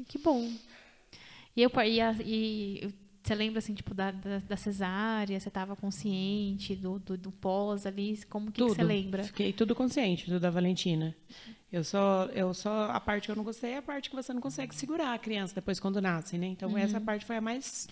Que 0.07 0.19
bom. 0.19 0.47
E, 1.57 1.63
eu, 1.63 1.71
e, 1.87 2.01
a, 2.01 2.17
e 2.25 2.95
você 3.23 3.35
lembra, 3.35 3.59
assim, 3.59 3.75
tipo, 3.75 3.93
da, 3.93 4.11
da, 4.11 4.39
da 4.39 4.57
cesárea? 4.57 5.39
Você 5.39 5.49
estava 5.49 5.77
consciente 5.77 6.75
do, 6.75 6.99
do, 6.99 7.19
do, 7.19 7.31
pós 7.31 7.85
ali? 7.85 8.19
Como 8.29 8.51
que, 8.51 8.63
que, 8.63 8.69
você 8.69 8.83
lembra? 8.83 9.25
Fiquei 9.25 9.53
tudo 9.53 9.75
consciente 9.75 10.31
do 10.31 10.41
da 10.41 10.51
Valentina. 10.51 11.15
Eu 11.71 11.85
só, 11.85 12.25
eu 12.33 12.53
só, 12.55 12.91
a 12.91 12.99
parte 12.99 13.27
que 13.27 13.31
eu 13.31 13.37
não 13.37 13.45
gostei 13.45 13.73
é 13.73 13.77
a 13.77 13.83
parte 13.83 14.11
que 14.11 14.17
você 14.17 14.33
não 14.33 14.41
consegue 14.41 14.75
segurar 14.75 15.15
a 15.15 15.19
criança 15.19 15.55
depois 15.55 15.79
quando 15.79 16.01
nasce, 16.01 16.39
né? 16.39 16.47
Então, 16.47 16.71
uhum. 16.71 16.79
essa 16.79 17.01
parte 17.01 17.25
foi 17.25 17.37
a 17.37 17.41
mais, 17.41 17.89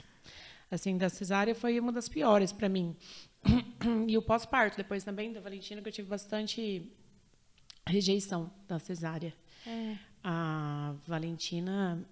assim, 0.71 0.97
da 0.97 1.09
cesárea 1.09 1.55
foi 1.55 1.79
uma 1.79 1.93
das 1.93 2.09
piores 2.09 2.53
para 2.53 2.69
mim. 2.69 2.97
E 4.09 4.19
o 4.19 4.23
pós-parto, 4.23 4.77
depois 4.77 5.05
também 5.05 5.33
da 5.33 5.41
Valentina, 5.41 5.81
que 5.81 5.89
eu 5.89 5.93
tive 5.93 6.09
bastante 6.09 6.91
rejeição 7.87 8.51
da 8.67 8.79
cesárea. 8.79 9.33
É. 9.67 9.97
A 10.25 10.95
Valentina 11.07 12.05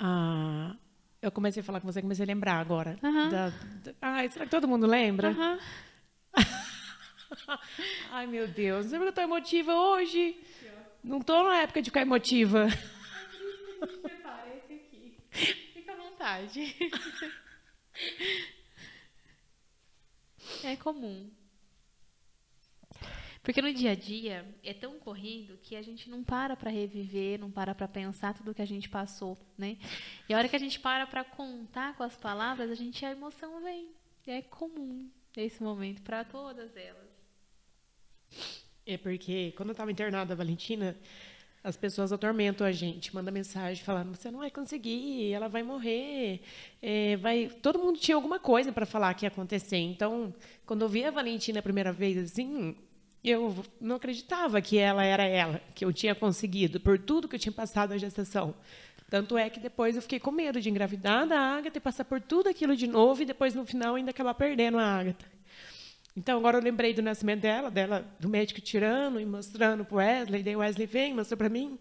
ah, 0.00 0.74
eu 1.20 1.30
comecei 1.30 1.60
a 1.60 1.64
falar 1.64 1.80
com 1.80 1.90
você, 1.90 2.00
comecei 2.00 2.24
a 2.24 2.26
lembrar 2.26 2.58
agora. 2.58 2.98
Uhum. 3.02 3.28
Da, 3.28 3.48
da, 3.48 3.94
ai, 4.00 4.28
será 4.28 4.46
que 4.46 4.50
todo 4.50 4.66
mundo 4.66 4.86
lembra? 4.86 5.30
Uhum. 5.30 5.58
ai, 8.10 8.26
meu 8.26 8.48
Deus, 8.48 8.86
lembra 8.86 9.00
que 9.00 9.06
eu 9.06 9.10
estou 9.10 9.24
emotiva 9.24 9.74
hoje? 9.74 10.36
Não 11.04 11.18
estou 11.18 11.44
na 11.44 11.58
época 11.58 11.82
de 11.82 11.90
ficar 11.90 12.02
emotiva. 12.02 12.66
esse 14.56 14.72
aqui. 14.72 15.16
Fica 15.30 15.92
à 15.92 15.96
vontade. 15.96 16.76
É 20.64 20.74
comum. 20.76 21.30
Porque 23.42 23.62
no 23.62 23.72
dia 23.72 23.92
a 23.92 23.94
dia 23.94 24.46
é 24.62 24.74
tão 24.74 24.98
corrido 24.98 25.58
que 25.62 25.74
a 25.74 25.82
gente 25.82 26.10
não 26.10 26.22
para 26.22 26.56
para 26.56 26.70
reviver, 26.70 27.38
não 27.38 27.50
para 27.50 27.74
para 27.74 27.88
pensar 27.88 28.34
tudo 28.34 28.54
que 28.54 28.60
a 28.60 28.66
gente 28.66 28.88
passou, 28.88 29.38
né? 29.56 29.78
E 30.28 30.34
a 30.34 30.38
hora 30.38 30.48
que 30.48 30.56
a 30.56 30.58
gente 30.58 30.78
para 30.78 31.06
para 31.06 31.24
contar 31.24 31.96
com 31.96 32.02
as 32.02 32.16
palavras, 32.16 32.70
a 32.70 32.74
gente 32.74 33.04
a 33.04 33.10
emoção 33.10 33.62
vem. 33.62 33.88
É 34.26 34.42
comum 34.42 35.10
esse 35.36 35.62
momento 35.62 36.02
para 36.02 36.22
todas 36.22 36.76
elas. 36.76 37.08
É 38.86 38.98
porque 38.98 39.52
quando 39.56 39.70
eu 39.70 39.72
estava 39.72 39.90
internada, 39.90 40.36
Valentina, 40.36 40.96
as 41.62 41.76
pessoas 41.76 42.12
atormentam 42.12 42.66
a 42.66 42.72
gente, 42.72 43.14
manda 43.14 43.30
mensagem 43.30 43.82
falando: 43.82 44.14
você 44.14 44.30
não 44.30 44.40
vai 44.40 44.50
conseguir, 44.50 45.32
ela 45.32 45.48
vai 45.48 45.62
morrer, 45.62 46.42
é, 46.80 47.16
vai. 47.16 47.48
Todo 47.62 47.78
mundo 47.78 47.98
tinha 47.98 48.14
alguma 48.14 48.38
coisa 48.38 48.72
para 48.72 48.86
falar 48.86 49.14
que 49.14 49.24
ia 49.24 49.28
acontecer. 49.28 49.78
Então, 49.78 50.34
quando 50.66 50.82
eu 50.82 50.88
vi 50.88 51.04
a 51.04 51.10
Valentina 51.10 51.60
a 51.60 51.62
primeira 51.62 51.92
vez, 51.92 52.16
assim, 52.18 52.76
eu 53.22 53.64
não 53.80 53.96
acreditava 53.96 54.60
que 54.62 54.78
ela 54.78 55.04
era 55.04 55.24
ela, 55.24 55.60
que 55.74 55.84
eu 55.84 55.92
tinha 55.92 56.14
conseguido, 56.14 56.80
por 56.80 56.98
tudo 56.98 57.28
que 57.28 57.36
eu 57.36 57.40
tinha 57.40 57.52
passado 57.52 57.90
na 57.90 57.98
gestação. 57.98 58.54
Tanto 59.10 59.36
é 59.36 59.50
que 59.50 59.58
depois 59.58 59.96
eu 59.96 60.02
fiquei 60.02 60.20
com 60.20 60.30
medo 60.30 60.60
de 60.60 60.70
engravidar 60.70 61.26
da 61.26 61.38
Agatha 61.38 61.78
e 61.78 61.80
passar 61.80 62.04
por 62.04 62.20
tudo 62.20 62.48
aquilo 62.48 62.76
de 62.76 62.86
novo 62.86 63.22
e 63.22 63.26
depois, 63.26 63.54
no 63.54 63.66
final, 63.66 63.96
ainda 63.96 64.10
acabar 64.10 64.34
perdendo 64.34 64.78
a 64.78 64.84
Agatha. 64.84 65.26
Então, 66.16 66.38
agora 66.38 66.58
eu 66.58 66.62
lembrei 66.62 66.94
do 66.94 67.02
nascimento 67.02 67.40
dela, 67.40 67.70
dela 67.70 68.04
do 68.18 68.28
médico 68.28 68.60
tirando 68.60 69.20
e 69.20 69.26
mostrando 69.26 69.84
para 69.84 69.96
Wesley. 69.96 70.42
Daí 70.42 70.56
o 70.56 70.60
Wesley 70.60 70.86
vem, 70.86 71.14
mostrou 71.14 71.36
para 71.36 71.48
mim. 71.48 71.78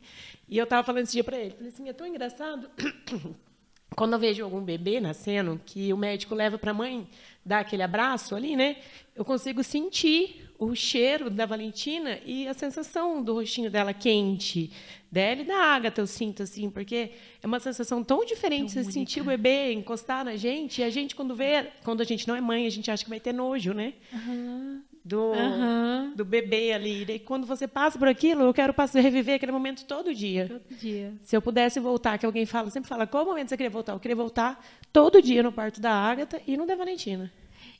E 0.48 0.58
eu 0.58 0.64
estava 0.64 0.84
falando 0.84 1.04
esse 1.04 1.14
dia 1.14 1.24
para 1.24 1.38
ele. 1.38 1.52
Falei 1.52 1.70
assim, 1.70 1.88
é 1.88 1.94
tão 1.94 2.08
engraçado. 2.08 2.70
Quando 3.96 4.14
eu 4.14 4.20
vejo 4.20 4.44
algum 4.44 4.62
bebê 4.62 5.00
nascendo, 5.00 5.60
que 5.66 5.92
o 5.94 5.98
médico 5.98 6.34
leva 6.34 6.58
para 6.58 6.72
a 6.72 6.74
mãe, 6.74 7.08
dá 7.46 7.60
aquele 7.60 7.84
abraço 7.84 8.36
ali, 8.36 8.56
né? 8.56 8.78
Eu 9.16 9.26
consigo 9.26 9.64
sentir 9.64 10.49
o 10.60 10.76
cheiro 10.76 11.30
da 11.30 11.46
Valentina 11.46 12.20
e 12.26 12.46
a 12.46 12.54
sensação 12.54 13.24
do 13.24 13.34
rostinho 13.34 13.72
dela 13.72 13.94
quente, 13.94 14.70
dela 15.10 15.42
e 15.42 15.46
da 15.46 15.56
Agatha, 15.56 16.02
eu 16.02 16.08
sinto 16.08 16.44
assim, 16.44 16.70
porque 16.70 17.12
é 17.42 17.48
uma 17.48 17.62
sensação 17.62 18.04
tão 18.04 18.26
diferente 18.26 18.74
tão 18.74 18.84
você 18.84 18.92
sentir 18.92 19.22
o 19.22 19.24
bebê 19.24 19.72
encostar 19.72 20.26
na 20.26 20.36
gente, 20.36 20.82
e 20.82 20.84
a 20.84 20.90
gente 20.90 21.16
quando 21.16 21.34
vê, 21.34 21.68
quando 21.82 22.02
a 22.02 22.04
gente 22.04 22.28
não 22.28 22.36
é 22.36 22.42
mãe, 22.42 22.68
a 22.68 22.70
gente 22.70 22.92
acha 22.92 23.06
que 23.06 23.10
vai 23.10 23.22
ter 23.22 23.34
nojo, 23.34 23.74
né? 23.74 23.94
Uhum. 24.12 24.82
Do, 25.04 25.32
uhum. 25.32 26.14
do 26.14 26.26
bebê 26.26 26.74
ali. 26.74 27.04
E 27.04 27.20
quando 27.20 27.48
você 27.48 27.66
passa 27.66 27.98
por 27.98 28.08
aquilo, 28.10 28.44
eu 28.44 28.54
quero 28.54 28.74
passar, 28.74 29.00
reviver 29.00 29.36
aquele 29.36 29.54
momento 29.54 29.86
todo 29.86 30.14
dia. 30.14 30.48
Todo 30.48 30.78
dia. 30.78 31.14
Se 31.24 31.36
eu 31.36 31.42
pudesse 31.42 31.80
voltar, 31.80 32.20
que 32.20 32.26
alguém 32.26 32.46
fala, 32.46 32.70
sempre 32.70 32.90
fala, 32.90 33.08
qual 33.08 33.26
momento 33.26 33.48
você 33.48 33.58
queria 33.58 33.70
voltar? 33.70 33.94
Eu 33.94 34.00
queria 34.00 34.16
voltar 34.16 34.64
todo 34.92 35.22
dia 35.22 35.42
no 35.42 35.54
parto 35.54 35.80
da 35.80 35.92
Agatha 35.92 36.42
e 36.46 36.58
no 36.58 36.68
da 36.68 36.76
Valentina. 36.76 37.32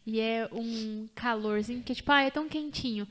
E 0.10 0.20
é 0.20 0.50
um 0.52 1.08
calorzinho 1.14 1.84
que, 1.84 1.94
tipo, 1.94 2.12
ah, 2.12 2.24
é 2.24 2.32
tão 2.32 2.50
quentinho. 2.50 3.08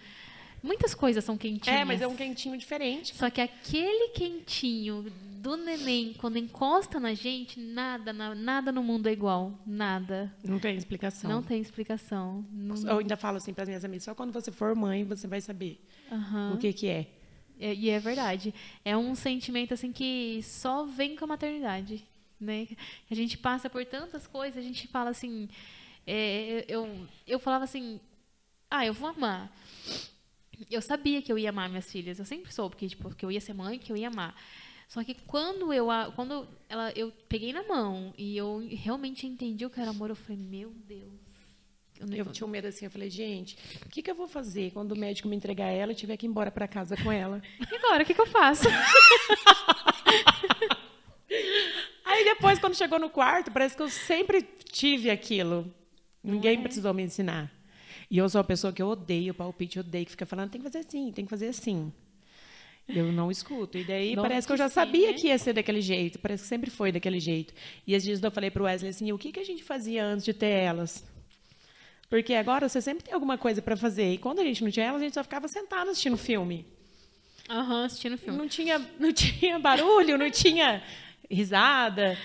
Muitas 0.60 0.94
coisas 0.94 1.24
são 1.24 1.38
quentinhas. 1.38 1.80
É, 1.80 1.84
mas 1.84 2.02
é 2.02 2.08
um 2.08 2.16
quentinho 2.16 2.58
diferente. 2.58 3.14
Só 3.14 3.30
que 3.30 3.40
aquele 3.40 4.08
quentinho 4.08 5.06
do 5.36 5.56
neném, 5.56 6.12
quando 6.18 6.38
encosta 6.38 6.98
na 6.98 7.14
gente, 7.14 7.60
nada, 7.60 8.12
nada 8.12 8.72
no 8.72 8.82
mundo 8.82 9.06
é 9.06 9.12
igual. 9.12 9.56
Nada. 9.64 10.34
Não 10.42 10.58
tem 10.58 10.76
explicação. 10.76 11.30
Não 11.30 11.40
tem 11.40 11.60
explicação. 11.60 12.44
Não... 12.50 12.74
Eu 12.90 12.98
ainda 12.98 13.16
falo 13.16 13.36
assim 13.36 13.54
para 13.54 13.62
as 13.62 13.68
minhas 13.68 13.84
amigas, 13.84 14.02
só 14.02 14.14
quando 14.16 14.32
você 14.32 14.50
for 14.50 14.74
mãe, 14.74 15.04
você 15.04 15.28
vai 15.28 15.40
saber 15.40 15.80
uhum. 16.10 16.54
o 16.54 16.58
que, 16.58 16.72
que 16.72 16.88
é. 16.88 17.06
é. 17.60 17.72
E 17.72 17.90
é 17.90 18.00
verdade. 18.00 18.52
É 18.84 18.96
um 18.96 19.14
sentimento 19.14 19.72
assim 19.72 19.92
que 19.92 20.40
só 20.42 20.84
vem 20.84 21.14
com 21.14 21.26
a 21.26 21.28
maternidade. 21.28 22.04
Né? 22.40 22.66
A 23.08 23.14
gente 23.14 23.38
passa 23.38 23.70
por 23.70 23.84
tantas 23.84 24.26
coisas, 24.26 24.58
a 24.58 24.66
gente 24.66 24.88
fala 24.88 25.10
assim 25.10 25.48
é, 26.10 26.64
eu, 26.66 27.06
eu 27.26 27.38
falava 27.38 27.64
assim, 27.64 28.00
ah, 28.70 28.86
eu 28.86 28.94
vou 28.94 29.10
amar. 29.10 29.52
Eu 30.70 30.80
sabia 30.80 31.20
que 31.20 31.30
eu 31.30 31.38
ia 31.38 31.50
amar 31.50 31.68
minhas 31.68 31.92
filhas, 31.92 32.18
eu 32.18 32.24
sempre 32.24 32.50
soube 32.50 32.76
que, 32.76 32.88
tipo, 32.88 33.14
que 33.14 33.24
eu 33.24 33.30
ia 33.30 33.40
ser 33.42 33.52
mãe, 33.52 33.78
que 33.78 33.92
eu 33.92 33.96
ia 33.96 34.08
amar. 34.08 34.34
Só 34.88 35.04
que 35.04 35.14
quando 35.14 35.70
eu, 35.70 35.88
quando 36.16 36.48
ela, 36.66 36.90
eu 36.96 37.12
peguei 37.28 37.52
na 37.52 37.62
mão 37.62 38.14
e 38.16 38.34
eu 38.34 38.66
realmente 38.70 39.26
entendi 39.26 39.66
o 39.66 39.70
que 39.70 39.78
era 39.78 39.90
amor, 39.90 40.08
eu 40.08 40.16
falei, 40.16 40.38
meu 40.38 40.70
Deus. 40.70 41.12
Eu, 42.00 42.08
eu 42.08 42.24
tinha 42.32 42.46
um 42.46 42.50
medo 42.50 42.68
assim, 42.68 42.86
eu 42.86 42.90
falei, 42.90 43.10
gente, 43.10 43.58
o 43.84 43.90
que, 43.90 44.00
que 44.00 44.10
eu 44.10 44.14
vou 44.14 44.26
fazer 44.26 44.70
quando 44.70 44.92
o 44.92 44.96
médico 44.96 45.28
me 45.28 45.36
entregar 45.36 45.66
ela 45.66 45.92
e 45.92 45.94
tiver 45.94 46.16
que 46.16 46.24
ir 46.24 46.30
embora 46.30 46.50
para 46.50 46.66
casa 46.66 46.96
com 46.96 47.12
ela? 47.12 47.42
E 47.70 47.76
agora, 47.76 48.02
o 48.02 48.06
que, 48.06 48.14
que 48.14 48.20
eu 48.20 48.26
faço? 48.26 48.66
Aí 52.02 52.24
depois, 52.24 52.58
quando 52.58 52.74
chegou 52.74 52.98
no 52.98 53.10
quarto, 53.10 53.50
parece 53.52 53.76
que 53.76 53.82
eu 53.82 53.90
sempre 53.90 54.40
tive 54.72 55.10
aquilo. 55.10 55.70
Ninguém 56.28 56.58
é. 56.58 56.62
precisou 56.62 56.92
me 56.92 57.02
ensinar. 57.02 57.50
E 58.10 58.18
eu 58.18 58.28
sou 58.28 58.38
uma 58.38 58.44
pessoa 58.44 58.72
que 58.72 58.82
eu 58.82 58.88
odeio 58.88 59.34
palpite, 59.34 59.78
eu 59.78 59.82
odeio 59.82 60.04
que 60.04 60.12
fica 60.12 60.26
falando, 60.26 60.50
tem 60.50 60.60
que 60.60 60.70
fazer 60.70 60.78
assim, 60.86 61.10
tem 61.12 61.24
que 61.24 61.30
fazer 61.30 61.48
assim. 61.48 61.92
Eu 62.88 63.12
não 63.12 63.30
escuto. 63.30 63.76
E 63.76 63.84
daí 63.84 64.16
não 64.16 64.22
parece 64.22 64.46
que 64.46 64.52
eu 64.52 64.56
já 64.56 64.68
sabia 64.68 65.08
né? 65.08 65.12
que 65.12 65.28
ia 65.28 65.38
ser 65.38 65.52
daquele 65.52 65.80
jeito. 65.82 66.18
Parece 66.18 66.42
que 66.42 66.48
sempre 66.48 66.70
foi 66.70 66.90
daquele 66.90 67.20
jeito. 67.20 67.52
E 67.86 67.92
esses 67.92 68.04
dias 68.04 68.22
eu 68.22 68.30
falei 68.30 68.50
para 68.50 68.62
o 68.62 68.64
Wesley 68.64 68.90
assim, 68.90 69.12
o 69.12 69.18
que, 69.18 69.30
que 69.30 69.40
a 69.40 69.44
gente 69.44 69.62
fazia 69.62 70.04
antes 70.04 70.24
de 70.24 70.32
ter 70.32 70.48
elas? 70.48 71.04
Porque 72.08 72.32
agora 72.32 72.66
você 72.66 72.80
sempre 72.80 73.04
tem 73.04 73.12
alguma 73.12 73.36
coisa 73.36 73.60
para 73.60 73.76
fazer. 73.76 74.14
E 74.14 74.18
quando 74.18 74.38
a 74.40 74.44
gente 74.44 74.64
não 74.64 74.70
tinha 74.70 74.86
elas, 74.86 75.02
a 75.02 75.04
gente 75.04 75.14
só 75.14 75.22
ficava 75.22 75.46
sentado 75.48 75.90
assistindo 75.90 76.16
filme. 76.16 76.64
Aham, 77.50 77.80
uhum, 77.80 77.84
assistindo 77.84 78.16
filme. 78.16 78.38
Não 78.38 78.48
tinha, 78.48 78.78
não 78.98 79.12
tinha 79.12 79.58
barulho, 79.58 80.16
não 80.16 80.30
tinha 80.30 80.82
risada. 81.30 82.16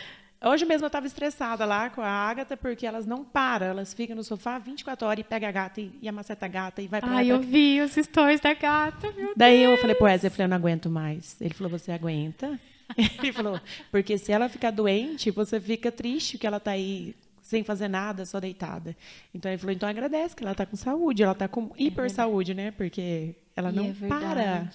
Hoje 0.46 0.66
mesmo 0.66 0.84
eu 0.84 0.88
estava 0.88 1.08
estressada 1.08 1.64
lá 1.64 1.90
com 1.90 2.02
a 2.02 2.10
Agatha, 2.10 2.58
porque 2.58 2.86
elas 2.86 3.06
não 3.06 3.24
param, 3.24 3.68
elas 3.68 3.94
ficam 3.94 4.16
no 4.16 4.24
sofá 4.24 4.60
24 4.60 5.08
horas 5.08 5.20
e 5.22 5.24
pega 5.24 5.48
a 5.48 5.52
gata 5.52 5.80
e, 5.80 5.98
e 6.02 6.10
amaceta 6.10 6.46
a 6.46 6.50
gata 6.50 6.82
e 6.82 6.88
vai 6.88 7.00
para 7.00 7.10
lá. 7.10 7.18
Ai, 7.18 7.32
eu 7.32 7.40
vi 7.40 7.80
os 7.80 7.94
stories 7.94 8.42
da 8.42 8.54
gata, 8.54 9.12
meu 9.14 9.34
Daí 9.38 9.60
Deus. 9.60 9.72
eu 9.72 9.78
falei 9.78 9.96
pro 9.96 10.06
Wesley, 10.06 10.28
eu 10.28 10.32
falei, 10.32 10.46
eu 10.46 10.50
não 10.50 10.58
aguento 10.58 10.90
mais. 10.90 11.40
Ele 11.40 11.54
falou, 11.54 11.72
você 11.72 11.92
aguenta? 11.94 12.60
Ele 13.20 13.32
falou, 13.32 13.60
porque 13.90 14.18
se 14.18 14.32
ela 14.32 14.50
ficar 14.50 14.72
doente, 14.72 15.32
você 15.32 15.60
fica 15.60 15.90
triste 15.92 16.38
que 16.38 16.46
ela 16.46 16.58
está 16.58 16.72
aí 16.72 17.16
sem 17.42 17.64
fazer 17.64 17.88
nada, 17.88 18.26
só 18.26 18.40
deitada. 18.40 18.96
Então 19.34 19.50
ele 19.50 19.58
falou, 19.58 19.74
então 19.74 19.88
agradece 19.88 20.36
que 20.36 20.44
ela 20.44 20.52
está 20.52 20.66
com 20.66 20.76
saúde, 20.76 21.24
ela 21.24 21.32
está 21.32 21.48
com 21.48 21.72
é 21.78 21.84
hiper 21.84 22.10
saúde, 22.10 22.54
né? 22.54 22.72
Porque 22.72 23.36
ela 23.56 23.72
não 23.72 23.86
é 23.86 24.08
para. 24.08 24.70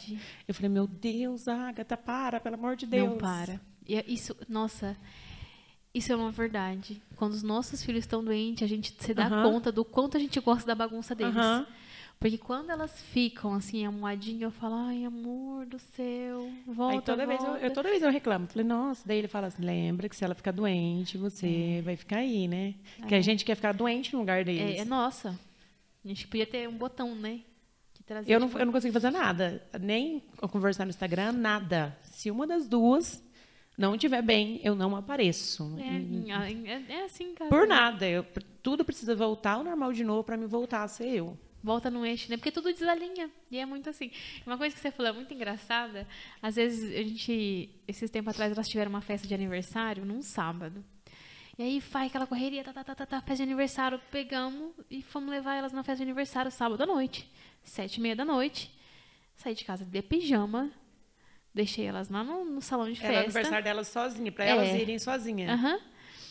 Eu 0.46 0.54
falei, 0.54 0.68
meu 0.68 0.86
Deus, 0.86 1.48
Agatha, 1.48 1.96
para, 1.96 2.40
pelo 2.40 2.54
amor 2.54 2.76
de 2.76 2.86
Deus. 2.86 3.10
Não 3.10 3.18
para. 3.18 3.60
E 3.86 3.96
é 3.96 4.04
isso, 4.06 4.36
nossa, 4.48 4.96
isso 5.98 6.12
é 6.12 6.16
uma 6.16 6.30
verdade. 6.30 7.00
Quando 7.16 7.32
os 7.32 7.42
nossos 7.42 7.84
filhos 7.84 8.04
estão 8.04 8.24
doentes, 8.24 8.62
a 8.62 8.66
gente 8.66 8.94
se 8.98 9.12
dá 9.12 9.28
conta 9.28 9.70
do 9.70 9.84
quanto 9.84 10.16
a 10.16 10.20
gente 10.20 10.38
gosta 10.40 10.66
da 10.66 10.74
bagunça 10.74 11.14
deles. 11.14 11.34
Porque 12.20 12.36
quando 12.36 12.70
elas 12.70 13.00
ficam 13.00 13.54
assim, 13.54 13.86
amuadinhas, 13.86 14.42
eu 14.42 14.50
falo, 14.50 14.74
ai, 14.74 15.04
amor 15.04 15.66
do 15.66 15.78
céu, 15.78 16.50
volta, 16.66 16.96
Aí 16.96 17.02
toda 17.02 17.24
volta. 17.24 17.44
Vez 17.44 17.62
eu, 17.62 17.68
eu, 17.68 17.72
toda 17.72 17.88
vez 17.88 18.02
eu 18.02 18.10
reclamo. 18.10 18.48
Falei, 18.48 18.66
nossa, 18.66 19.06
daí 19.06 19.18
ele 19.18 19.28
fala 19.28 19.46
assim, 19.46 19.62
lembra 19.62 20.08
que 20.08 20.16
se 20.16 20.24
ela 20.24 20.34
ficar 20.34 20.50
doente, 20.50 21.16
você 21.16 21.76
é. 21.78 21.82
vai 21.82 21.94
ficar 21.94 22.18
aí, 22.18 22.48
né? 22.48 22.74
É. 23.00 23.06
Que 23.06 23.14
a 23.14 23.20
gente 23.20 23.44
quer 23.44 23.54
ficar 23.54 23.72
doente 23.72 24.12
no 24.14 24.18
lugar 24.18 24.44
deles. 24.44 24.78
É, 24.78 24.82
é 24.82 24.84
nossa. 24.84 25.38
A 26.04 26.08
gente 26.08 26.26
podia 26.26 26.46
ter 26.46 26.68
um 26.68 26.76
botão, 26.76 27.14
né? 27.14 27.40
eu, 28.26 28.40
não, 28.40 28.50
eu 28.58 28.66
não 28.66 28.72
consigo 28.72 28.92
fazer 28.92 29.10
nada. 29.10 29.62
Nem 29.80 30.20
conversar 30.50 30.84
no 30.84 30.90
Instagram, 30.90 31.32
nada. 31.32 31.96
Se 32.02 32.32
uma 32.32 32.46
das 32.48 32.66
duas 32.66 33.22
não 33.78 33.94
estiver 33.94 34.20
bem, 34.22 34.60
eu 34.64 34.74
não 34.74 34.96
apareço. 34.96 35.78
É, 35.78 36.68
é, 36.68 36.82
é 36.98 37.04
assim, 37.04 37.32
cara. 37.32 37.48
Por 37.48 37.64
nada. 37.64 38.08
Eu, 38.08 38.26
tudo 38.60 38.84
precisa 38.84 39.14
voltar 39.14 39.52
ao 39.52 39.62
normal 39.62 39.92
de 39.92 40.02
novo 40.02 40.24
para 40.24 40.36
me 40.36 40.46
voltar 40.46 40.82
a 40.82 40.88
ser 40.88 41.06
eu. 41.06 41.38
Volta 41.62 41.88
no 41.88 42.04
eixo, 42.04 42.28
né? 42.28 42.36
Porque 42.36 42.50
tudo 42.50 42.72
desalinha. 42.72 43.30
E 43.48 43.56
é 43.56 43.64
muito 43.64 43.88
assim. 43.88 44.10
Uma 44.44 44.58
coisa 44.58 44.74
que 44.74 44.80
você 44.80 44.90
falou 44.90 45.12
é 45.12 45.14
muito 45.14 45.32
engraçada. 45.32 46.08
Às 46.42 46.56
vezes, 46.56 46.92
a 46.92 47.02
gente. 47.04 47.70
Esses 47.86 48.10
tempos 48.10 48.34
atrás, 48.34 48.50
elas 48.50 48.68
tiveram 48.68 48.90
uma 48.90 49.00
festa 49.00 49.28
de 49.28 49.34
aniversário 49.34 50.04
num 50.04 50.22
sábado. 50.22 50.84
E 51.56 51.62
aí 51.62 51.80
faz 51.80 52.08
aquela 52.08 52.26
correria, 52.26 52.64
tá, 52.64 52.72
tá, 52.72 52.82
tá, 52.82 52.94
tá, 52.94 53.06
tá, 53.06 53.20
festa 53.20 53.36
de 53.36 53.42
aniversário, 53.42 54.00
pegamos 54.10 54.72
e 54.90 55.02
fomos 55.02 55.30
levar 55.30 55.56
elas 55.56 55.72
na 55.72 55.82
festa 55.84 55.98
de 55.98 56.02
aniversário 56.02 56.50
sábado 56.50 56.82
à 56.82 56.86
noite. 56.86 57.30
Sete 57.62 57.96
e 57.96 58.00
meia 58.00 58.16
da 58.16 58.24
noite. 58.24 58.72
Saí 59.36 59.54
de 59.54 59.64
casa 59.64 59.84
de 59.84 60.02
pijama, 60.02 60.70
Deixei 61.54 61.86
elas 61.86 62.08
lá 62.08 62.22
no, 62.22 62.44
no 62.44 62.60
salão 62.60 62.86
de 62.86 62.94
festa. 62.94 63.06
Era 63.06 63.20
o 63.20 63.24
aniversário 63.24 63.64
delas 63.64 63.88
sozinha, 63.88 64.30
para 64.30 64.44
é. 64.44 64.50
elas 64.50 64.68
irem 64.80 64.98
sozinhas. 64.98 65.50
Aham. 65.50 65.72
Uhum. 65.72 65.80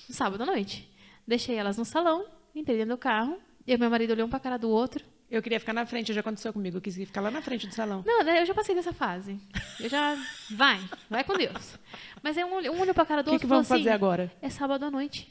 No 0.09 0.15
sábado 0.15 0.43
à 0.43 0.45
noite. 0.45 0.89
Deixei 1.27 1.55
elas 1.55 1.77
no 1.77 1.83
salão, 1.83 2.25
entrei 2.55 2.77
dentro 2.77 2.95
do 2.95 2.97
carro, 2.97 3.37
e 3.65 3.77
meu 3.77 3.89
marido 3.89 4.11
olhou 4.11 4.25
um 4.25 4.29
pra 4.29 4.39
cara 4.39 4.57
do 4.57 4.69
outro. 4.69 5.03
Eu 5.29 5.41
queria 5.41 5.59
ficar 5.59 5.73
na 5.73 5.85
frente, 5.85 6.13
já 6.13 6.21
aconteceu 6.21 6.53
comigo, 6.53 6.77
eu 6.77 6.81
quis 6.81 6.95
ficar 6.95 7.19
lá 7.19 7.29
na 7.29 7.41
frente 7.41 7.67
do 7.67 7.75
salão. 7.75 8.01
Não, 8.05 8.23
né, 8.23 8.41
eu 8.41 8.45
já 8.45 8.53
passei 8.53 8.73
dessa 8.73 8.93
fase. 8.93 9.37
Eu 9.77 9.89
já. 9.89 10.15
Vai, 10.51 10.79
vai 11.09 11.25
com 11.25 11.33
Deus. 11.33 11.77
Mas 12.23 12.37
é 12.37 12.45
um, 12.45 12.55
um 12.55 12.79
olho 12.79 12.93
pra 12.93 13.05
cara 13.05 13.21
do 13.21 13.25
que 13.25 13.31
outro. 13.31 13.35
O 13.35 13.39
que 13.41 13.45
vamos 13.47 13.69
assim, 13.69 13.83
fazer 13.83 13.93
agora? 13.93 14.31
É 14.41 14.49
sábado 14.49 14.85
à 14.85 14.89
noite. 14.89 15.29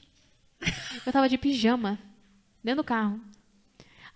Eu 1.06 1.12
tava 1.12 1.30
de 1.30 1.38
pijama, 1.38 1.98
dentro 2.62 2.82
do 2.82 2.86
carro. 2.86 3.18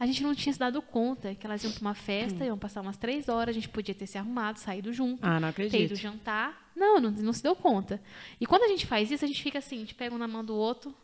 A 0.00 0.07
gente 0.07 0.23
não 0.23 0.35
tinha 0.35 0.50
se 0.50 0.59
dado 0.59 0.80
conta 0.80 1.35
que 1.35 1.47
elas 1.47 1.62
iam 1.62 1.71
para 1.71 1.83
uma 1.83 1.95
festa, 1.95 2.42
hum. 2.42 2.47
iam 2.47 2.59
passar 2.59 2.80
umas 2.80 2.97
três 2.97 3.28
horas, 3.28 3.50
a 3.50 3.52
gente 3.52 3.69
podia 3.69 3.95
ter 3.95 4.07
se 4.07 4.16
arrumado, 4.16 4.59
saído 4.59 4.95
junto, 4.95 5.21
ah, 5.23 5.38
não 5.38 5.49
acredito. 5.49 5.73
ter 5.73 5.85
ido 5.85 5.95
jantar. 5.95 6.71
Não, 6.75 6.99
não, 6.99 7.11
não 7.11 7.33
se 7.35 7.42
deu 7.42 7.54
conta. 7.54 8.00
E 8.40 8.47
quando 8.47 8.62
a 8.62 8.69
gente 8.69 8.87
faz 8.87 9.11
isso, 9.11 9.23
a 9.23 9.28
gente 9.28 9.42
fica 9.42 9.59
assim, 9.59 9.76
a 9.76 9.80
gente 9.80 9.95
pega 9.95 10.14
um 10.14 10.19
na 10.19 10.26
mão 10.26 10.42
do 10.42 10.57
outro, 10.57 10.95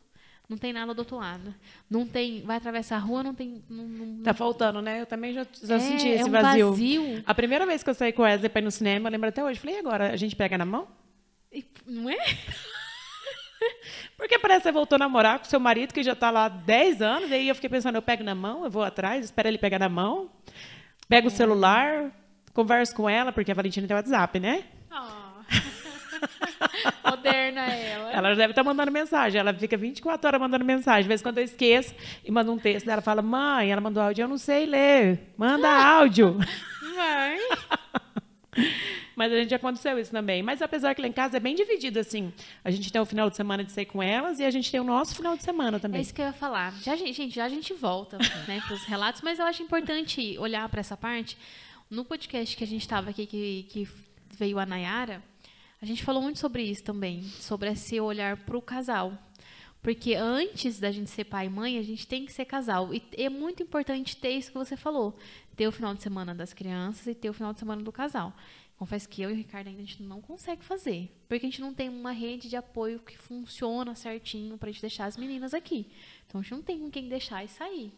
não 0.49 0.57
tem 0.57 0.73
nada 0.73 0.95
do 0.95 1.01
outro 1.01 1.19
lado. 1.19 1.55
Não 1.91 2.07
tem, 2.07 2.41
vai 2.43 2.57
atravessar 2.57 2.97
a 2.97 3.01
rua, 3.01 3.23
não 3.23 3.35
tem. 3.35 3.63
Não, 3.69 3.85
não, 3.85 4.23
tá 4.23 4.33
faltando, 4.33 4.81
né? 4.81 5.03
Eu 5.03 5.07
também 5.07 5.35
já, 5.35 5.47
já 5.63 5.75
é, 5.75 5.79
senti 5.79 6.09
esse 6.09 6.23
é 6.23 6.25
um 6.25 6.31
vazio. 6.31 6.71
vazio. 6.71 7.23
A 7.27 7.35
primeira 7.35 7.67
vez 7.67 7.83
que 7.83 7.91
eu 7.91 7.95
saí 7.95 8.13
com 8.13 8.23
a 8.23 8.27
Wesley 8.27 8.49
para 8.49 8.63
ir 8.63 8.65
no 8.65 8.71
cinema, 8.71 9.09
eu 9.09 9.13
lembro 9.13 9.29
até 9.29 9.45
hoje. 9.45 9.59
Falei, 9.59 9.77
e 9.77 9.79
agora? 9.79 10.13
A 10.13 10.17
gente 10.17 10.37
pega 10.37 10.57
na 10.57 10.65
mão? 10.65 10.89
E, 11.53 11.65
não 11.87 12.09
é? 12.09 12.17
Porque 14.17 14.39
parece 14.39 14.61
que 14.61 14.69
você 14.69 14.73
voltou 14.73 14.97
a 14.97 15.01
namorar 15.01 15.39
com 15.39 15.45
seu 15.45 15.61
marido, 15.61 15.93
que 15.93 16.03
já 16.03 16.13
está 16.13 16.31
lá 16.31 16.47
há 16.47 16.49
10 16.49 17.03
anos, 17.03 17.31
e 17.31 17.35
aí 17.35 17.49
eu 17.49 17.55
fiquei 17.55 17.71
pensando, 17.71 17.97
eu 17.97 18.03
pego 18.03 18.25
na 18.25 18.35
mão, 18.35 18.65
eu 18.65 18.71
vou 18.71 18.83
atrás, 18.83 19.25
espero 19.25 19.49
ele 19.49 19.59
pegar 19.59 19.79
na 19.79 19.89
mão, 19.89 20.31
pego 21.09 21.29
é. 21.29 21.31
o 21.31 21.31
celular, 21.31 22.11
converso 22.53 22.95
com 22.95 23.09
ela, 23.09 23.33
porque 23.33 23.53
a 23.53 23.55
Valentina 23.55 23.87
tem 23.87 23.97
WhatsApp, 23.97 24.41
né? 24.41 24.65
Oh. 24.91 25.27
Moderna 27.11 27.67
ela. 27.67 28.13
Ela 28.13 28.29
deve 28.35 28.53
estar 28.53 28.63
tá 28.63 28.65
mandando 28.65 28.91
mensagem. 28.91 29.39
Ela 29.39 29.53
fica 29.53 29.77
24 29.77 30.27
horas 30.27 30.41
mandando 30.41 30.65
mensagem. 30.65 31.03
Às 31.03 31.07
vezes, 31.07 31.23
quando 31.23 31.39
eu 31.39 31.45
esqueço 31.45 31.95
e 32.25 32.31
mando 32.31 32.53
um 32.53 32.59
texto, 32.59 32.89
ela 32.89 33.03
fala: 33.03 33.23
Mãe, 33.23 33.71
ela 33.71 33.81
mandou 33.81 34.03
áudio, 34.03 34.23
eu 34.23 34.29
não 34.29 34.39
sei 34.39 34.67
ler. 34.67 35.21
Manda 35.37 35.69
áudio. 35.99 36.39
Mãe. 36.97 37.39
Mas 39.17 39.33
a 39.33 39.37
gente 39.37 39.55
aconteceu 39.55 39.99
isso 39.99 40.11
também. 40.11 40.43
Mas 40.43 40.61
apesar 40.61 40.95
que 40.95 41.01
lá 41.01 41.09
em 41.09 41.13
casa 41.13 41.39
é 41.39 41.41
bem 41.41 41.55
dividido, 41.55 41.99
assim. 41.99 42.31
A 42.63 42.71
gente 42.71 42.93
tem 42.93 43.01
o 43.01 43.07
final 43.07 43.31
de 43.31 43.37
semana 43.37 43.65
de 43.65 43.73
sair 43.73 43.87
com 43.87 44.03
elas 44.03 44.39
e 44.39 44.45
a 44.45 44.51
gente 44.51 44.71
tem 44.71 44.79
o 44.79 44.85
nosso 44.85 45.17
final 45.17 45.35
de 45.35 45.43
semana 45.43 45.81
também. 45.81 45.99
É 45.99 46.03
isso 46.03 46.13
que 46.13 46.21
eu 46.21 46.27
ia 46.27 46.35
falar. 46.35 46.75
Já, 46.83 46.95
gente, 46.95 47.31
já 47.31 47.47
a 47.47 47.49
gente 47.49 47.73
volta 47.73 48.19
né, 48.47 48.61
para 48.67 48.75
os 48.75 48.85
relatos, 48.85 49.23
mas 49.23 49.39
eu 49.39 49.47
acho 49.47 49.63
importante 49.63 50.37
olhar 50.39 50.69
para 50.69 50.81
essa 50.81 50.99
parte. 50.99 51.39
No 51.89 52.05
podcast 52.05 52.55
que 52.55 52.63
a 52.63 52.67
gente 52.67 52.83
estava 52.83 53.09
aqui, 53.09 53.25
que, 53.25 53.63
que 53.71 53.89
veio 54.37 54.59
a 54.59 54.67
Nayara, 54.67 55.23
a 55.81 55.87
gente 55.87 56.05
falou 56.05 56.21
muito 56.21 56.39
sobre 56.39 56.63
isso 56.63 56.85
também, 56.85 57.23
sobre 57.23 57.71
esse 57.71 57.99
olhar 57.99 58.37
para 58.37 58.57
o 58.57 58.61
casal. 58.61 59.17
Porque 59.81 60.15
antes 60.15 60.81
da 60.81 60.91
gente 60.91 61.09
ser 61.09 61.25
pai 61.25 61.47
e 61.47 61.49
mãe, 61.49 61.79
a 61.79 61.83
gente 61.83 62.07
tem 62.07 62.27
que 62.27 62.33
ser 62.33 62.45
casal. 62.45 62.93
E 62.93 63.03
é 63.17 63.31
muito 63.31 63.63
importante 63.63 64.17
ter 64.17 64.31
isso 64.31 64.51
que 64.51 64.59
você 64.59 64.77
falou. 64.77 65.17
Ter 65.55 65.69
o 65.69 65.73
final 65.73 65.95
de 65.95 66.03
semana 66.03 66.35
das 66.35 66.53
crianças 66.53 67.07
e 67.07 67.15
ter 67.15 67.31
o 67.31 67.33
final 67.33 67.53
de 67.53 67.61
semana 67.61 67.83
do 67.83 67.93
casal. 67.93 68.35
Confesso 68.77 69.09
que 69.09 69.23
eu 69.23 69.31
e 69.31 69.33
o 69.33 69.37
Ricardo 69.37 69.69
ainda 69.69 69.81
a 69.81 69.85
gente 69.85 70.03
não 70.03 70.21
consegue 70.21 70.63
fazer. 70.63 71.11
Porque 71.29 71.47
a 71.47 71.49
gente 71.49 71.61
não 71.61 71.73
tem 71.73 71.89
uma 71.89 72.13
rede 72.13 72.49
de 72.49 72.57
apoio 72.57 73.01
que 73.01 73.17
funciona 73.17 73.95
certinho 73.95 74.59
para 74.59 74.69
a 74.69 74.73
gente 74.73 74.83
deixar 74.83 75.07
as 75.07 75.17
meninas 75.17 75.55
aqui. 75.55 75.91
Então 76.27 76.41
a 76.41 76.43
gente 76.43 76.53
não 76.53 76.63
tem 76.63 76.79
com 76.79 76.91
quem 76.91 77.09
deixar 77.09 77.43
e 77.43 77.49
sair. 77.49 77.93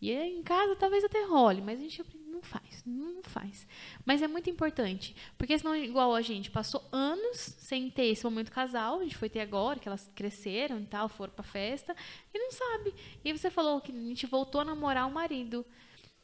E 0.00 0.10
em 0.10 0.42
casa 0.42 0.74
talvez 0.74 1.04
até 1.04 1.24
role, 1.24 1.60
mas 1.60 1.78
a 1.78 1.82
gente 1.82 2.02
não 2.26 2.42
faz, 2.42 2.82
não 2.84 3.22
faz. 3.22 3.68
Mas 4.04 4.20
é 4.20 4.26
muito 4.26 4.50
importante, 4.50 5.14
porque 5.38 5.56
senão, 5.56 5.76
igual 5.76 6.12
a 6.12 6.20
gente, 6.20 6.50
passou 6.50 6.82
anos 6.90 7.36
sem 7.36 7.88
ter 7.88 8.06
esse 8.06 8.24
momento 8.24 8.50
casal, 8.50 8.98
a 8.98 9.04
gente 9.04 9.16
foi 9.16 9.28
ter 9.28 9.38
agora, 9.38 9.78
que 9.78 9.86
elas 9.86 10.10
cresceram 10.12 10.80
e 10.80 10.86
tal, 10.86 11.08
foram 11.08 11.32
pra 11.32 11.44
festa, 11.44 11.94
e 12.34 12.38
não 12.38 12.50
sabe. 12.50 12.92
E 13.24 13.32
você 13.32 13.48
falou 13.48 13.80
que 13.80 13.92
a 13.92 13.94
gente 13.94 14.26
voltou 14.26 14.62
a 14.62 14.64
namorar 14.64 15.06
o 15.06 15.12
marido. 15.12 15.64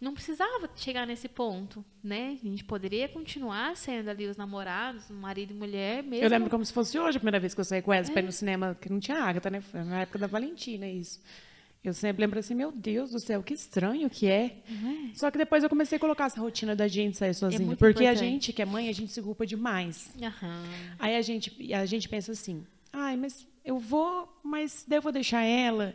Não 0.01 0.15
precisava 0.15 0.71
chegar 0.77 1.07
nesse 1.07 1.29
ponto, 1.29 1.85
né? 2.03 2.39
A 2.41 2.47
gente 2.47 2.65
poderia 2.65 3.09
continuar 3.09 3.77
sendo 3.77 4.09
ali 4.09 4.27
os 4.27 4.37
namorados, 4.37 5.11
marido 5.11 5.51
e 5.51 5.55
mulher 5.55 6.05
mesmo. 6.05 6.25
Eu 6.25 6.31
lembro 6.31 6.49
como 6.49 6.65
se 6.65 6.73
fosse 6.73 6.97
hoje 6.97 7.17
a 7.17 7.21
primeira 7.21 7.41
vez 7.41 7.53
que 7.53 7.61
eu 7.61 7.65
saí 7.65 7.83
com 7.83 7.93
elas 7.93 8.09
é. 8.09 8.13
para 8.13 8.23
ir 8.23 8.27
no 8.27 8.33
cinema, 8.33 8.77
que 8.81 8.89
não 8.89 9.01
tinha 9.01 9.19
Agatha, 9.19 9.51
né? 9.51 9.61
Foi 9.61 9.83
na 9.83 10.03
época 10.03 10.21
da 10.21 10.29
Valentina, 10.29 10.87
isso. 10.87 11.21
Eu 11.83 11.93
sempre 11.93 12.23
lembro 12.23 12.39
assim, 12.39 12.55
meu 12.55 12.71
Deus 12.71 13.11
do 13.11 13.19
céu, 13.19 13.43
que 13.43 13.55
estranho 13.55 14.09
que 14.11 14.27
é. 14.27 14.45
é. 14.69 15.15
Só 15.15 15.31
que 15.31 15.39
depois 15.39 15.63
eu 15.63 15.69
comecei 15.69 15.97
a 15.97 16.01
colocar 16.01 16.27
essa 16.27 16.41
rotina 16.41 16.77
da 16.77 16.87
gente 16.87 17.17
sair 17.17 17.35
sozinha. 17.35 17.73
É 17.73 17.77
porque 17.77 18.05
importante. 18.05 18.09
a 18.09 18.15
gente, 18.15 18.53
que 18.53 18.63
é 18.63 18.65
mãe, 18.65 18.89
a 18.89 18.93
gente 18.93 19.13
se 19.13 19.23
culpa 19.23 19.47
demais. 19.47 20.13
Uhum. 20.21 20.95
Aí 20.99 21.17
a 21.17 21.23
gente, 21.23 21.73
a 21.73 21.87
gente 21.87 22.09
pensa 22.09 22.33
assim, 22.33 22.65
ai, 22.93 23.17
mas 23.17 23.47
eu 23.65 23.79
vou, 23.79 24.29
mas 24.43 24.85
daí 24.87 24.99
eu 24.99 25.03
vou 25.03 25.13
deixar 25.13 25.43
ela. 25.43 25.95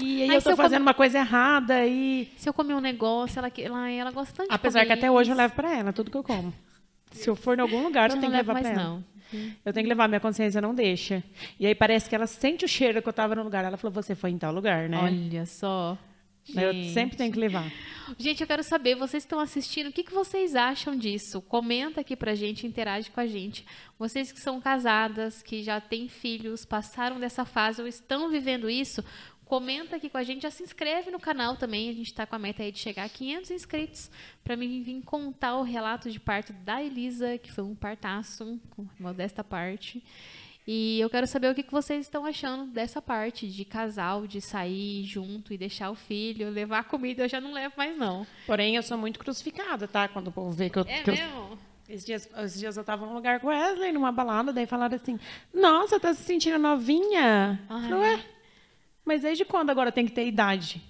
E 0.00 0.22
aí, 0.22 0.30
aí 0.30 0.36
eu 0.36 0.42
tô 0.42 0.54
fazendo 0.54 0.82
uma 0.82 0.94
coisa 0.94 1.18
errada 1.18 1.84
e... 1.86 2.30
Se 2.36 2.48
eu 2.48 2.54
comer 2.54 2.74
um 2.74 2.80
negócio, 2.80 3.38
ela, 3.38 3.50
ela, 3.58 3.90
ela 3.90 4.10
gosta 4.12 4.32
tanto 4.32 4.52
Apesar 4.52 4.86
que 4.86 4.92
até 4.92 5.10
hoje 5.10 5.30
eu 5.30 5.36
levo 5.36 5.54
para 5.54 5.76
ela 5.76 5.92
tudo 5.92 6.10
que 6.10 6.16
eu 6.16 6.22
como. 6.22 6.54
Se 7.10 7.28
eu 7.28 7.34
for 7.34 7.58
em 7.58 7.62
algum 7.62 7.82
lugar, 7.82 8.10
eu, 8.10 8.16
eu 8.16 8.20
tenho 8.20 8.30
que 8.30 8.38
levar 8.38 8.60
para 8.60 8.68
ela. 8.68 8.82
Não. 8.82 9.04
Eu 9.64 9.72
tenho 9.72 9.84
que 9.84 9.88
levar, 9.88 10.08
minha 10.08 10.20
consciência 10.20 10.60
não 10.60 10.74
deixa. 10.74 11.22
E 11.58 11.66
aí 11.66 11.74
parece 11.74 12.08
que 12.08 12.14
ela 12.14 12.26
sente 12.26 12.64
o 12.64 12.68
cheiro 12.68 13.02
que 13.02 13.08
eu 13.08 13.10
estava 13.10 13.34
no 13.34 13.42
lugar. 13.42 13.64
Ela 13.64 13.76
falou, 13.76 13.92
você 13.92 14.14
foi 14.14 14.30
em 14.30 14.38
tal 14.38 14.52
lugar, 14.52 14.88
né? 14.88 14.98
Olha 14.98 15.44
só. 15.46 15.98
Eu 16.54 16.72
sempre 16.94 17.16
tenho 17.16 17.30
que 17.30 17.38
levar. 17.38 17.70
Gente, 18.18 18.40
eu 18.40 18.46
quero 18.46 18.62
saber, 18.62 18.94
vocês 18.94 19.22
estão 19.22 19.38
assistindo, 19.38 19.88
o 19.88 19.92
que, 19.92 20.02
que 20.02 20.14
vocês 20.14 20.56
acham 20.56 20.96
disso? 20.96 21.42
Comenta 21.42 22.00
aqui 22.00 22.16
pra 22.16 22.34
gente, 22.34 22.66
interage 22.66 23.10
com 23.10 23.20
a 23.20 23.26
gente. 23.26 23.66
Vocês 23.98 24.32
que 24.32 24.40
são 24.40 24.58
casadas, 24.60 25.42
que 25.42 25.62
já 25.62 25.78
têm 25.78 26.08
filhos, 26.08 26.64
passaram 26.64 27.20
dessa 27.20 27.44
fase 27.44 27.82
ou 27.82 27.86
estão 27.86 28.30
vivendo 28.30 28.70
isso, 28.70 29.04
Comenta 29.48 29.96
aqui 29.96 30.10
com 30.10 30.18
a 30.18 30.22
gente, 30.22 30.42
já 30.42 30.50
se 30.50 30.62
inscreve 30.62 31.10
no 31.10 31.18
canal 31.18 31.56
também. 31.56 31.88
A 31.88 31.94
gente 31.94 32.08
está 32.08 32.26
com 32.26 32.36
a 32.36 32.38
meta 32.38 32.62
aí 32.62 32.70
de 32.70 32.78
chegar 32.78 33.04
a 33.04 33.08
500 33.08 33.50
inscritos 33.50 34.10
para 34.44 34.54
mim 34.54 34.82
vir 34.82 35.00
contar 35.02 35.56
o 35.56 35.62
relato 35.62 36.10
de 36.10 36.20
parto 36.20 36.52
da 36.52 36.82
Elisa, 36.82 37.38
que 37.38 37.50
foi 37.50 37.64
um 37.64 37.74
partaço, 37.74 38.60
modesta 39.00 39.42
parte. 39.42 40.04
E 40.66 41.00
eu 41.00 41.08
quero 41.08 41.26
saber 41.26 41.50
o 41.50 41.54
que 41.54 41.64
vocês 41.70 42.04
estão 42.04 42.26
achando 42.26 42.66
dessa 42.66 43.00
parte 43.00 43.48
de 43.48 43.64
casal, 43.64 44.26
de 44.26 44.38
sair 44.38 45.02
junto 45.04 45.50
e 45.50 45.56
deixar 45.56 45.90
o 45.90 45.94
filho, 45.94 46.50
levar 46.50 46.84
comida. 46.84 47.24
Eu 47.24 47.28
já 47.30 47.40
não 47.40 47.54
levo 47.54 47.72
mais, 47.74 47.96
não. 47.96 48.26
Porém, 48.46 48.76
eu 48.76 48.82
sou 48.82 48.98
muito 48.98 49.18
crucificada, 49.18 49.88
tá? 49.88 50.08
Quando 50.08 50.28
o 50.28 50.32
povo 50.32 50.50
vê 50.50 50.68
que 50.68 50.78
eu. 50.78 50.84
É 50.86 51.02
que 51.02 51.10
mesmo? 51.10 51.24
Eu... 51.24 51.58
Esses 51.88 52.04
dias, 52.04 52.28
esses 52.44 52.60
dias 52.60 52.76
eu 52.76 52.82
estava 52.82 53.06
num 53.06 53.14
lugar 53.14 53.40
com 53.40 53.46
Wesley, 53.46 53.92
numa 53.92 54.12
balada, 54.12 54.52
daí 54.52 54.66
falaram 54.66 54.94
assim: 54.94 55.18
Nossa, 55.54 55.98
tá 55.98 56.12
se 56.12 56.22
sentindo 56.22 56.58
novinha? 56.58 57.58
Ai. 57.66 57.88
Falei, 57.88 57.98
ué, 57.98 58.24
mas 59.08 59.22
desde 59.22 59.42
quando 59.42 59.70
agora 59.70 59.90
tem 59.90 60.04
que 60.04 60.12
ter 60.12 60.26
idade? 60.26 60.82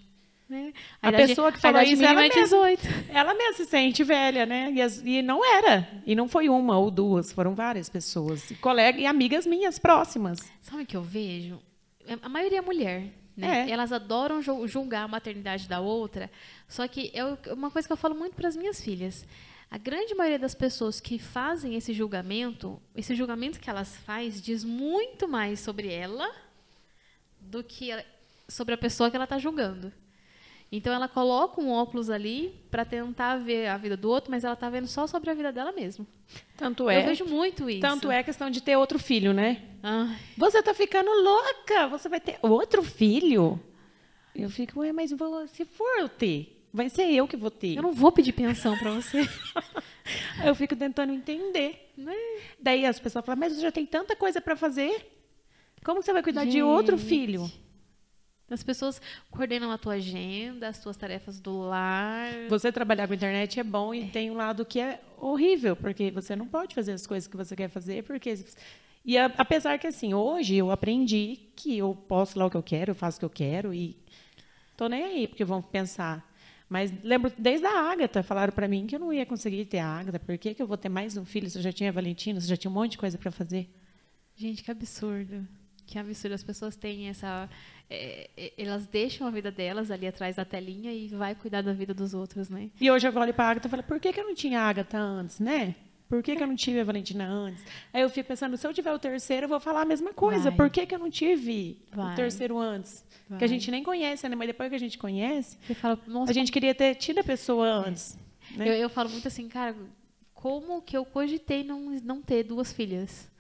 Né? 0.49 0.73
A, 1.01 1.11
a 1.11 1.13
pessoa 1.13 1.53
que 1.53 1.61
falou 1.61 1.81
isso, 1.83 2.03
ela, 2.03 2.25
é 2.25 2.29
18. 2.29 2.83
Mesma, 2.83 3.05
ela 3.13 3.35
mesma 3.35 3.53
se 3.53 3.67
sente 3.67 4.03
velha, 4.03 4.45
né? 4.45 4.73
E, 4.73 4.83
as, 4.83 5.01
e, 5.05 5.23
não 5.23 5.45
era. 5.45 5.87
E 6.05 6.17
não 6.17 6.27
foi 6.27 6.49
uma 6.49 6.77
ou 6.79 6.91
duas, 6.91 7.31
foram 7.31 7.55
várias 7.55 7.89
pessoas. 7.89 8.51
E, 8.51 8.55
colega, 8.57 8.99
e 8.99 9.07
amigas 9.07 9.47
minhas 9.47 9.79
próximas. 9.79 10.41
Sabe 10.63 10.83
o 10.83 10.87
que 10.87 10.97
eu 10.97 11.03
vejo? 11.03 11.61
É, 12.07 12.19
a 12.21 12.29
maioria 12.29 12.59
é 12.59 12.63
mulher. 12.63 13.13
Né? 13.37 13.69
É. 13.69 13.71
Elas 13.71 13.93
adoram 13.93 14.43
julgar 14.67 15.05
a 15.05 15.09
maternidade 15.09 15.69
da 15.69 15.79
outra. 15.79 16.29
Só 16.67 16.89
que 16.89 17.13
é 17.15 17.25
uma 17.53 17.71
coisa 17.71 17.87
que 17.87 17.93
eu 17.93 17.97
falo 17.97 18.17
muito 18.17 18.35
para 18.35 18.49
as 18.49 18.57
minhas 18.57 18.81
filhas. 18.81 19.25
A 19.71 19.79
grande 19.79 20.15
maioria 20.15 20.39
das 20.39 20.55
pessoas 20.55 20.99
que 20.99 21.19
fazem 21.19 21.77
esse 21.77 21.93
julgamento, 21.93 22.81
esse 22.97 23.15
julgamento 23.15 23.61
que 23.61 23.69
elas 23.69 23.97
fazem, 23.99 24.41
diz 24.41 24.65
muito 24.65 25.29
mais 25.29 25.61
sobre 25.61 25.93
ela 25.93 26.48
do 27.49 27.65
que 27.65 27.91
sobre 28.49 28.75
a 28.75 28.79
pessoa 28.79 29.11
que 29.11 29.17
ela 29.17 29.25
está 29.25 29.39
julgando. 29.39 29.93
Então 30.71 30.93
ela 30.93 31.09
coloca 31.09 31.61
um 31.61 31.71
óculos 31.71 32.11
ali 32.11 32.55
para 32.71 32.85
tentar 32.85 33.37
ver 33.39 33.69
a 33.69 33.79
vida 33.79 33.97
do 33.97 34.11
outro, 34.11 34.31
mas 34.31 34.45
ela 34.45 34.53
está 34.53 34.69
vendo 34.69 34.87
só 34.87 35.07
sobre 35.07 35.31
a 35.31 35.35
vida 35.35 35.51
dela 35.51 35.73
mesma. 35.73 36.07
Tanto 36.57 36.91
é. 36.91 37.01
Eu 37.01 37.07
vejo 37.07 37.25
muito 37.25 37.71
isso. 37.71 37.81
Tanto 37.81 38.11
é 38.11 38.19
a 38.19 38.23
questão 38.23 38.51
de 38.51 38.63
ter 38.63 38.77
outro 38.77 38.99
filho, 38.99 39.33
né? 39.33 39.63
Ai. 39.83 40.19
Você 40.37 40.59
está 40.59 40.75
ficando 40.75 41.11
louca, 41.11 41.89
você 41.89 42.09
vai 42.09 42.21
ter 42.21 42.39
outro 42.43 42.83
filho? 42.83 43.59
Eu 44.35 44.51
fico, 44.51 44.81
ué, 44.81 44.93
mas 44.93 45.11
se 45.51 45.65
for 45.65 45.99
eu 45.99 46.09
ter, 46.09 46.63
vai 46.73 46.91
ser 46.91 47.11
eu 47.11 47.27
que 47.27 47.37
vou 47.37 47.51
ter. 47.51 47.77
Eu 47.77 47.83
não 47.83 47.93
vou 47.93 48.13
pedir 48.13 48.33
pensão 48.33 48.77
para 48.77 48.91
você. 48.91 49.27
eu 50.45 50.55
fico 50.55 50.77
tentando 50.77 51.15
entender. 51.15 51.93
Né? 51.97 52.15
Daí 52.61 52.85
as 52.85 53.01
pessoas 53.01 53.25
falam, 53.25 53.41
mas 53.41 53.55
você 53.55 53.63
já 53.63 53.73
tem 53.73 53.87
tanta 53.87 54.15
coisa 54.15 54.39
para 54.39 54.55
fazer. 54.55 55.18
Como 55.85 56.03
você 56.03 56.13
vai 56.13 56.23
cuidar 56.23 56.45
Gente. 56.45 56.53
de 56.53 56.63
outro 56.63 56.99
filho? 56.99 57.51
As 58.51 58.63
pessoas 58.63 59.01
coordenam 59.31 59.71
a 59.71 59.77
tua 59.77 59.95
agenda, 59.95 60.69
as 60.69 60.79
tuas 60.81 60.97
tarefas 60.97 61.39
do 61.39 61.59
lar. 61.59 62.33
Você 62.49 62.73
trabalhar 62.73 63.07
com 63.07 63.13
internet 63.13 63.61
é 63.61 63.65
bom 63.65 63.93
e 63.93 64.05
é. 64.05 64.07
tem 64.07 64.31
um 64.31 64.37
lado 64.37 64.65
que 64.65 64.81
é 64.81 65.01
horrível, 65.19 65.77
porque 65.77 66.11
você 66.11 66.35
não 66.35 66.47
pode 66.47 66.75
fazer 66.75 66.93
as 66.93 67.07
coisas 67.07 67.29
que 67.29 67.37
você 67.37 67.55
quer 67.55 67.69
fazer, 67.69 68.05
porque 68.05 68.35
e 69.05 69.19
a, 69.19 69.27
apesar 69.37 69.79
que 69.79 69.87
assim, 69.87 70.15
hoje 70.15 70.57
eu 70.57 70.71
aprendi 70.71 71.39
que 71.57 71.77
eu 71.77 71.95
posso 71.95 72.39
lá 72.39 72.47
o 72.47 72.51
que 72.51 72.57
eu 72.57 72.63
quero, 72.63 72.93
eu 72.93 72.95
faço 72.95 73.19
o 73.19 73.21
que 73.21 73.25
eu 73.25 73.31
quero 73.31 73.75
e 73.75 73.97
tô 74.77 74.89
nem 74.89 75.05
aí, 75.05 75.29
porque 75.29 75.45
vão 75.45 75.61
pensar. 75.61 76.27
Mas 76.69 76.93
lembro 77.03 77.33
desde 77.39 77.67
a 77.67 77.91
Ágata, 77.91 78.23
falaram 78.23 78.53
para 78.53 78.69
mim 78.69 78.87
que 78.87 78.95
eu 78.95 79.01
não 79.01 79.13
ia 79.13 79.25
conseguir 79.27 79.65
ter 79.67 79.79
a 79.79 79.87
Ágata, 79.87 80.19
por 80.19 80.37
que, 80.39 80.55
que 80.55 80.63
eu 80.63 80.67
vou 80.67 80.77
ter 80.77 80.89
mais 80.89 81.17
um 81.19 81.25
filho 81.25 81.49
se 81.51 81.59
eu 81.59 81.63
já 81.63 81.73
tinha 81.73 81.91
a 81.91 81.93
Valentina, 81.93 82.41
se 82.41 82.47
eu 82.47 82.51
já 82.51 82.57
tinha 82.57 82.71
um 82.71 82.75
monte 82.75 82.93
de 82.93 82.99
coisa 82.99 83.19
para 83.19 83.31
fazer? 83.31 83.69
Gente, 84.35 84.63
que 84.63 84.71
absurdo. 84.71 85.47
Que 85.89 85.99
absurdo. 85.99 86.35
As 86.35 86.45
pessoas 86.45 86.77
têm 86.77 87.09
essa. 87.09 87.49
É, 87.89 88.29
é, 88.37 88.53
elas 88.59 88.87
deixam 88.87 89.27
a 89.27 89.31
vida 89.31 89.51
delas 89.51 89.91
ali 89.91 90.07
atrás 90.07 90.37
da 90.37 90.45
telinha 90.45 90.93
e 90.93 91.09
vai 91.09 91.35
cuidar 91.35 91.63
da 91.63 91.73
vida 91.73 91.95
dos 91.95 92.13
outros, 92.13 92.51
né? 92.51 92.69
E 92.79 92.91
hoje 92.91 93.09
eu 93.09 93.17
olho 93.17 93.33
para 93.33 93.47
a 93.47 93.51
Agatha 93.53 93.69
e 93.69 93.71
falo, 93.71 93.83
por 93.83 93.99
que, 93.99 94.13
que 94.13 94.21
eu 94.21 94.25
não 94.25 94.35
tinha 94.35 94.61
a 94.61 94.69
Agatha 94.69 94.99
antes, 94.99 95.41
né? 95.41 95.75
Por 96.07 96.23
que, 96.23 96.37
que 96.37 96.43
eu 96.43 96.47
não 96.47 96.55
tive 96.55 96.81
a 96.81 96.85
Valentina 96.85 97.27
antes? 97.27 97.65
Aí 97.93 98.03
eu 98.03 98.11
fico 98.11 98.29
pensando, 98.29 98.57
se 98.59 98.67
eu 98.67 98.75
tiver 98.75 98.93
o 98.93 98.99
terceiro, 98.99 99.45
eu 99.45 99.49
vou 99.49 99.61
falar 99.61 99.83
a 99.83 99.85
mesma 99.87 100.13
coisa. 100.13 100.51
Vai. 100.51 100.57
Por 100.57 100.71
que, 100.71 100.85
que 100.85 100.95
eu 100.95 100.99
não 100.99 101.11
tive 101.11 101.79
vai. 101.91 102.13
o 102.13 102.17
terceiro 102.17 102.59
antes? 102.59 103.03
Vai. 103.27 103.39
Que 103.39 103.45
a 103.45 103.49
gente 103.49 103.71
nem 103.71 103.83
conhece, 103.83 104.29
né? 104.29 104.37
Mas 104.37 104.49
depois 104.49 104.69
que 104.69 104.77
a 104.77 104.79
gente 104.79 104.99
conhece, 104.99 105.57
fala, 105.75 105.99
a 106.29 106.33
gente 106.33 106.53
queria 106.53 106.75
ter 106.75 106.95
tido 106.97 107.21
a 107.21 107.25
pessoa 107.25 107.67
é. 107.67 107.89
antes. 107.89 108.19
Né? 108.55 108.69
Eu, 108.69 108.75
eu 108.75 108.91
falo 108.91 109.09
muito 109.09 109.27
assim, 109.27 109.49
cara, 109.49 109.75
como 110.35 110.83
que 110.83 110.97
eu 110.97 111.07
cogitei 111.07 111.65
não, 111.65 111.91
não 112.03 112.21
ter 112.21 112.43
duas 112.43 112.73
filhas? 112.73 113.31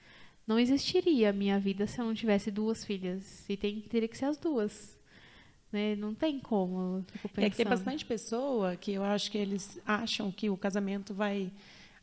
Não 0.48 0.58
existiria 0.58 1.28
a 1.28 1.32
minha 1.32 1.60
vida 1.60 1.86
se 1.86 2.00
eu 2.00 2.06
não 2.06 2.14
tivesse 2.14 2.50
duas 2.50 2.82
filhas. 2.82 3.44
E 3.50 3.56
tem, 3.56 3.82
teria 3.82 4.08
que 4.08 4.16
ser 4.16 4.24
as 4.24 4.38
duas. 4.38 4.98
Né? 5.70 5.94
Não 5.94 6.14
tem 6.14 6.40
como. 6.40 7.04
É 7.36 7.50
que 7.50 7.56
tem 7.56 7.66
bastante 7.66 8.06
pessoa 8.06 8.74
que 8.74 8.92
eu 8.92 9.04
acho 9.04 9.30
que 9.30 9.36
eles 9.36 9.78
acham 9.84 10.32
que 10.32 10.48
o 10.48 10.56
casamento 10.56 11.12
vai 11.12 11.52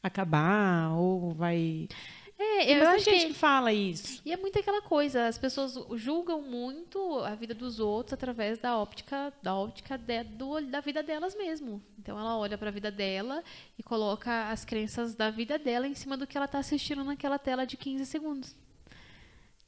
acabar 0.03 0.91
ou 0.91 1.33
vai 1.33 1.89
é, 2.37 2.77
eu 2.79 2.87
acho 2.89 3.05
gente 3.05 3.27
que... 3.27 3.33
fala 3.33 3.71
isso. 3.71 4.21
E 4.25 4.33
é 4.33 4.37
muito 4.37 4.59
aquela 4.59 4.81
coisa, 4.81 5.27
as 5.27 5.37
pessoas 5.37 5.73
julgam 5.95 6.41
muito 6.41 7.19
a 7.19 7.33
vida 7.33 7.53
dos 7.53 7.79
outros 7.79 8.13
através 8.13 8.59
da 8.59 8.77
óptica, 8.77 9.33
da 9.41 9.55
óptica 9.55 9.97
de, 9.97 10.23
do, 10.23 10.59
da 10.61 10.81
vida 10.81 11.01
delas 11.01 11.33
mesmo. 11.35 11.81
Então 11.97 12.19
ela 12.19 12.37
olha 12.37 12.57
para 12.57 12.67
a 12.67 12.71
vida 12.71 12.91
dela 12.91 13.41
e 13.79 13.83
coloca 13.83 14.49
as 14.49 14.65
crenças 14.65 15.15
da 15.15 15.29
vida 15.29 15.57
dela 15.57 15.87
em 15.87 15.95
cima 15.95 16.17
do 16.17 16.27
que 16.27 16.35
ela 16.35 16.45
está 16.45 16.59
assistindo 16.59 17.03
naquela 17.03 17.39
tela 17.39 17.65
de 17.65 17.77
15 17.77 18.05
segundos. 18.05 18.55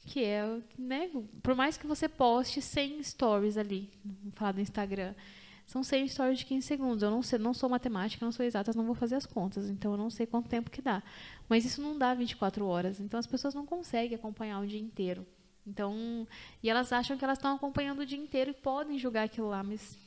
Que 0.05 0.23
é, 0.23 0.59
né, 0.77 1.09
por 1.41 1.55
mais 1.55 1.77
que 1.77 1.87
você 1.87 2.07
poste 2.09 2.61
100 2.61 3.03
stories 3.03 3.57
ali, 3.57 3.89
vamos 4.03 4.35
falar 4.35 4.51
do 4.53 4.61
Instagram, 4.61 5.13
São 5.67 5.83
100 5.83 6.07
stories 6.07 6.39
de 6.39 6.45
15 6.45 6.65
segundos. 6.65 7.03
Eu 7.03 7.11
não 7.11 7.21
sei, 7.21 7.37
não 7.37 7.53
sou 7.53 7.69
matemática, 7.69 8.25
não 8.25 8.31
sou 8.31 8.45
exata, 8.45 8.71
não 8.73 8.85
vou 8.85 8.95
fazer 8.95 9.15
as 9.15 9.25
contas. 9.25 9.69
Então 9.69 9.91
eu 9.91 9.97
não 9.97 10.09
sei 10.09 10.25
quanto 10.25 10.47
tempo 10.47 10.71
que 10.71 10.81
dá. 10.81 11.03
Mas 11.49 11.65
isso 11.65 11.81
não 11.81 11.97
dá 11.97 12.13
24 12.13 12.65
horas. 12.65 13.01
Então 13.01 13.19
as 13.19 13.27
pessoas 13.27 13.53
não 13.53 13.65
conseguem 13.65 14.15
acompanhar 14.15 14.61
o 14.61 14.65
dia 14.65 14.79
inteiro. 14.79 15.27
Então, 15.67 16.25
e 16.63 16.69
elas 16.69 16.93
acham 16.93 17.17
que 17.17 17.25
elas 17.25 17.37
estão 17.37 17.53
acompanhando 17.53 17.99
o 17.99 18.05
dia 18.05 18.17
inteiro 18.17 18.51
e 18.51 18.53
podem 18.53 18.97
julgar 18.97 19.25
aquilo 19.25 19.49
lá, 19.49 19.61
mas 19.61 19.97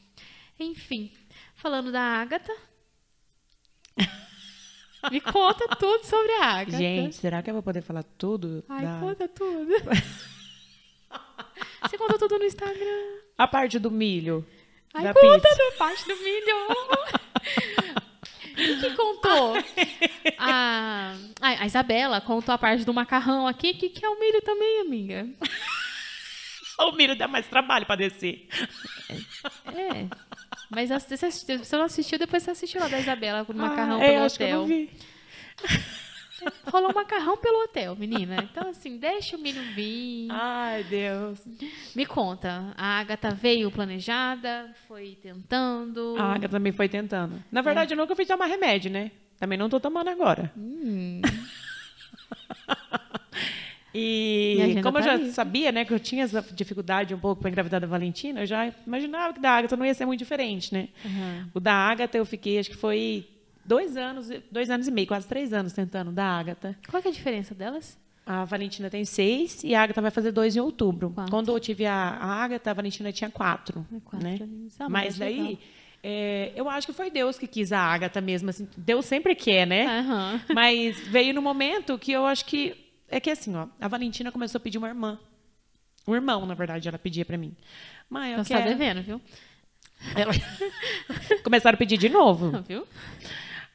enfim, 0.59 1.13
falando 1.55 1.93
da 1.93 2.01
Ágata, 2.01 2.51
me 5.13 5.21
conta 5.21 5.69
tudo 5.77 6.03
sobre 6.05 6.33
a 6.33 6.47
Ágata. 6.47 6.79
Gente, 6.79 7.17
será 7.17 7.43
que 7.43 7.51
eu 7.51 7.55
vou 7.55 7.63
poder 7.63 7.83
falar 7.83 8.03
tudo? 8.03 8.65
Ai, 8.71 8.87
da... 8.87 9.01
conta 9.01 9.29
tudo. 9.29 9.71
Você 11.83 11.99
conta 11.99 12.19
tudo 12.19 12.39
no 12.39 12.45
Instagram. 12.45 13.21
A 13.37 13.47
parte 13.47 13.79
do 13.79 13.91
milho. 13.91 14.47
Ai, 14.95 15.05
da 15.05 15.15
conta 15.15 15.49
pizza. 15.49 15.57
da 15.57 15.77
parte 15.79 16.09
do 16.09 16.17
milho. 16.17 16.57
Quem 18.57 18.81
que 18.81 18.91
contou? 18.91 19.55
A, 20.37 21.15
a, 21.41 21.67
Isabela 21.67 22.21
contou 22.21 22.55
a 22.55 22.59
parte 22.59 22.85
do 22.85 22.93
macarrão 22.93 23.47
aqui. 23.47 23.71
O 23.71 23.75
que, 23.75 23.89
que 23.89 24.05
é 24.05 24.09
o 24.09 24.19
milho 24.19 24.43
também, 24.43 24.81
amiga? 24.81 25.29
O 26.83 26.93
milho 26.93 27.15
dá 27.15 27.29
mais 27.29 27.47
trabalho 27.47 27.85
para 27.85 27.97
descer. 27.97 28.49
É. 29.11 30.07
Mas 30.71 30.89
você 30.89 31.15
você 31.59 31.77
não 31.77 31.85
assistiu, 31.85 32.19
depois 32.19 32.43
você 32.43 32.53
assistiu 32.53 32.81
lá 32.81 32.89
da 32.89 32.99
Isabela 32.99 33.45
com 33.45 33.53
o 33.53 33.57
macarrão 33.57 34.01
ah, 34.01 34.05
é, 34.05 34.13
pelo 34.13 34.25
acho 34.25 34.39
que 34.39 34.45
eu 34.45 34.47
hotel. 34.47 34.61
não 34.61 34.67
vi. 34.67 34.91
Rolou 36.71 36.93
macarrão 36.95 37.37
pelo 37.37 37.65
hotel, 37.65 37.97
menina. 37.97 38.37
Então, 38.43 38.69
assim, 38.71 38.97
deixa 38.97 39.37
o 39.37 39.41
milho 39.41 39.63
vir. 39.75 40.29
Ai, 40.31 40.85
Deus. 40.85 41.41
Me 41.95 42.07
conta, 42.07 42.73
a 42.77 42.99
Agatha 43.01 43.31
veio 43.31 43.71
planejada, 43.71 44.75
foi 44.87 45.19
tentando. 45.23 46.17
A 46.19 46.35
Agatha 46.35 46.49
também 46.49 46.73
foi 46.73 46.89
tentando. 46.89 47.43
Na 47.51 47.63
verdade, 47.63 47.95
eu 47.95 47.99
nunca 47.99 48.15
fui 48.17 48.27
tomar 48.27 48.47
remédio, 48.47 48.91
né? 48.91 49.11
Também 49.39 49.59
não 49.59 49.69
tô 49.69 49.81
tomando 49.81 50.09
agora. 50.09 50.53
Hum, 50.57 51.21
E 53.93 54.81
como 54.83 54.99
eu 54.99 55.03
tá 55.03 55.17
já 55.17 55.33
sabia, 55.33 55.73
né, 55.73 55.85
que 55.85 55.93
eu 55.93 55.99
tinha 55.99 56.25
essa 56.25 56.41
dificuldade 56.53 57.15
um 57.15 57.19
pouco 57.19 57.41
para 57.41 57.51
engravidar 57.51 57.81
da 57.81 57.87
Valentina, 57.87 58.43
eu 58.43 58.47
já 58.47 58.73
imaginava 58.87 59.33
que 59.33 59.41
da 59.41 59.51
Agatha 59.51 59.77
não 59.77 59.85
ia 59.85 59.95
ser 59.95 60.07
muito 60.07 60.21
diferente, 60.21 60.73
né? 60.73 60.89
Uhum. 61.05 61.49
O 61.55 61.61
da 61.61 61.73
Agatha 61.73 62.17
eu 62.17 62.25
fiquei, 62.25 62.59
acho 62.59 62.71
que 62.71 62.77
foi 62.77 63.27
dois 63.71 63.97
anos, 63.97 64.29
dois 64.51 64.69
anos 64.69 64.87
e 64.89 64.91
meio, 64.91 65.07
quase 65.07 65.27
três 65.27 65.53
anos 65.53 65.73
tentando 65.73 66.11
da 66.13 66.25
Agatha. 66.25 66.77
qual 66.91 67.03
é 67.05 67.09
a 67.09 67.13
diferença 67.13 67.55
delas? 67.55 67.97
A 68.27 68.45
Valentina 68.45 68.91
tem 68.91 69.05
seis 69.05 69.63
e 69.65 69.75
a 69.75 69.83
Agatha 69.83 70.01
vai 70.03 70.11
fazer 70.11 70.31
dois 70.33 70.55
em 70.57 70.61
outubro. 70.61 71.11
Quatro. 71.11 71.31
Quando 71.31 71.51
eu 71.53 71.59
tive 71.61 71.87
a, 71.87 71.95
a 71.95 72.27
Agatha, 72.45 72.71
a 72.71 72.75
Valentina 72.75 73.11
tinha 73.13 73.31
quatro. 73.31 73.87
É 73.95 74.01
quatro 74.05 74.29
né? 74.29 74.39
Ah, 74.79 74.89
mas 74.89 74.91
mas 74.91 75.19
daí, 75.19 75.59
é, 76.03 76.53
eu 76.55 76.69
acho 76.69 76.87
que 76.87 76.93
foi 76.93 77.11
Deus 77.11 77.39
que 77.39 77.47
quis 77.47 77.73
a 77.73 77.79
Agatha 77.81 78.21
mesmo. 78.21 78.51
Assim, 78.51 78.69
Deus 78.77 79.05
sempre 79.07 79.35
quer, 79.35 79.67
né? 79.67 79.87
Aham. 80.01 80.41
Mas 80.55 80.99
veio 81.09 81.33
no 81.35 81.43
momento 81.43 81.99
que 81.99 82.13
eu 82.13 82.27
acho 82.27 82.45
que. 82.45 82.77
É 83.09 83.19
que 83.19 83.31
assim, 83.31 83.55
ó, 83.57 83.67
a 83.81 83.89
Valentina 83.89 84.31
começou 84.31 84.59
a 84.59 84.63
pedir 84.63 84.79
uma 84.79 84.89
irmã. 84.89 85.19
Um 86.07 86.15
irmão, 86.15 86.47
na 86.47 86.55
verdade, 86.55 86.89
ela 86.89 86.99
pedia 86.99 87.25
pra 87.25 87.37
mim. 87.37 87.55
Mãe, 88.09 88.31
eu 88.31 88.35
Então 88.35 88.45
você 88.45 88.53
tá 88.55 88.63
quero. 88.63 88.71
devendo, 88.71 89.03
viu? 89.03 89.21
Ela- 90.17 90.33
Começaram 91.43 91.75
a 91.75 91.79
pedir 91.79 91.99
de 91.99 92.09
novo. 92.09 92.53
Viu? 92.69 92.87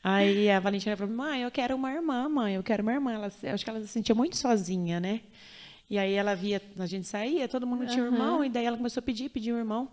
Aí 0.08 0.52
a 0.52 0.60
Valentina 0.60 0.96
falou: 0.96 1.16
mãe, 1.16 1.42
eu 1.42 1.50
quero 1.50 1.76
uma 1.76 1.92
irmã, 1.92 2.30
mãe, 2.30 2.54
eu 2.54 2.62
quero 2.62 2.84
uma 2.84 2.94
irmã. 2.94 3.12
Ela, 3.12 3.26
acho 3.26 3.64
que 3.64 3.70
ela 3.72 3.82
se 3.82 3.88
sentia 3.88 4.14
muito 4.14 4.38
sozinha, 4.38 5.00
né? 5.00 5.22
E 5.90 5.98
aí 5.98 6.14
ela 6.14 6.36
via, 6.36 6.62
a 6.78 6.86
gente 6.86 7.08
saía, 7.08 7.48
todo 7.48 7.66
mundo 7.66 7.88
tinha 7.88 8.04
um 8.04 8.08
irmão, 8.14 8.46
e 8.46 8.50
daí 8.50 8.66
ela 8.66 8.78
começou 8.78 9.02
a 9.02 9.04
pedir, 9.04 9.30
pedir 9.30 9.52
um 9.52 9.58
irmão. 9.58 9.90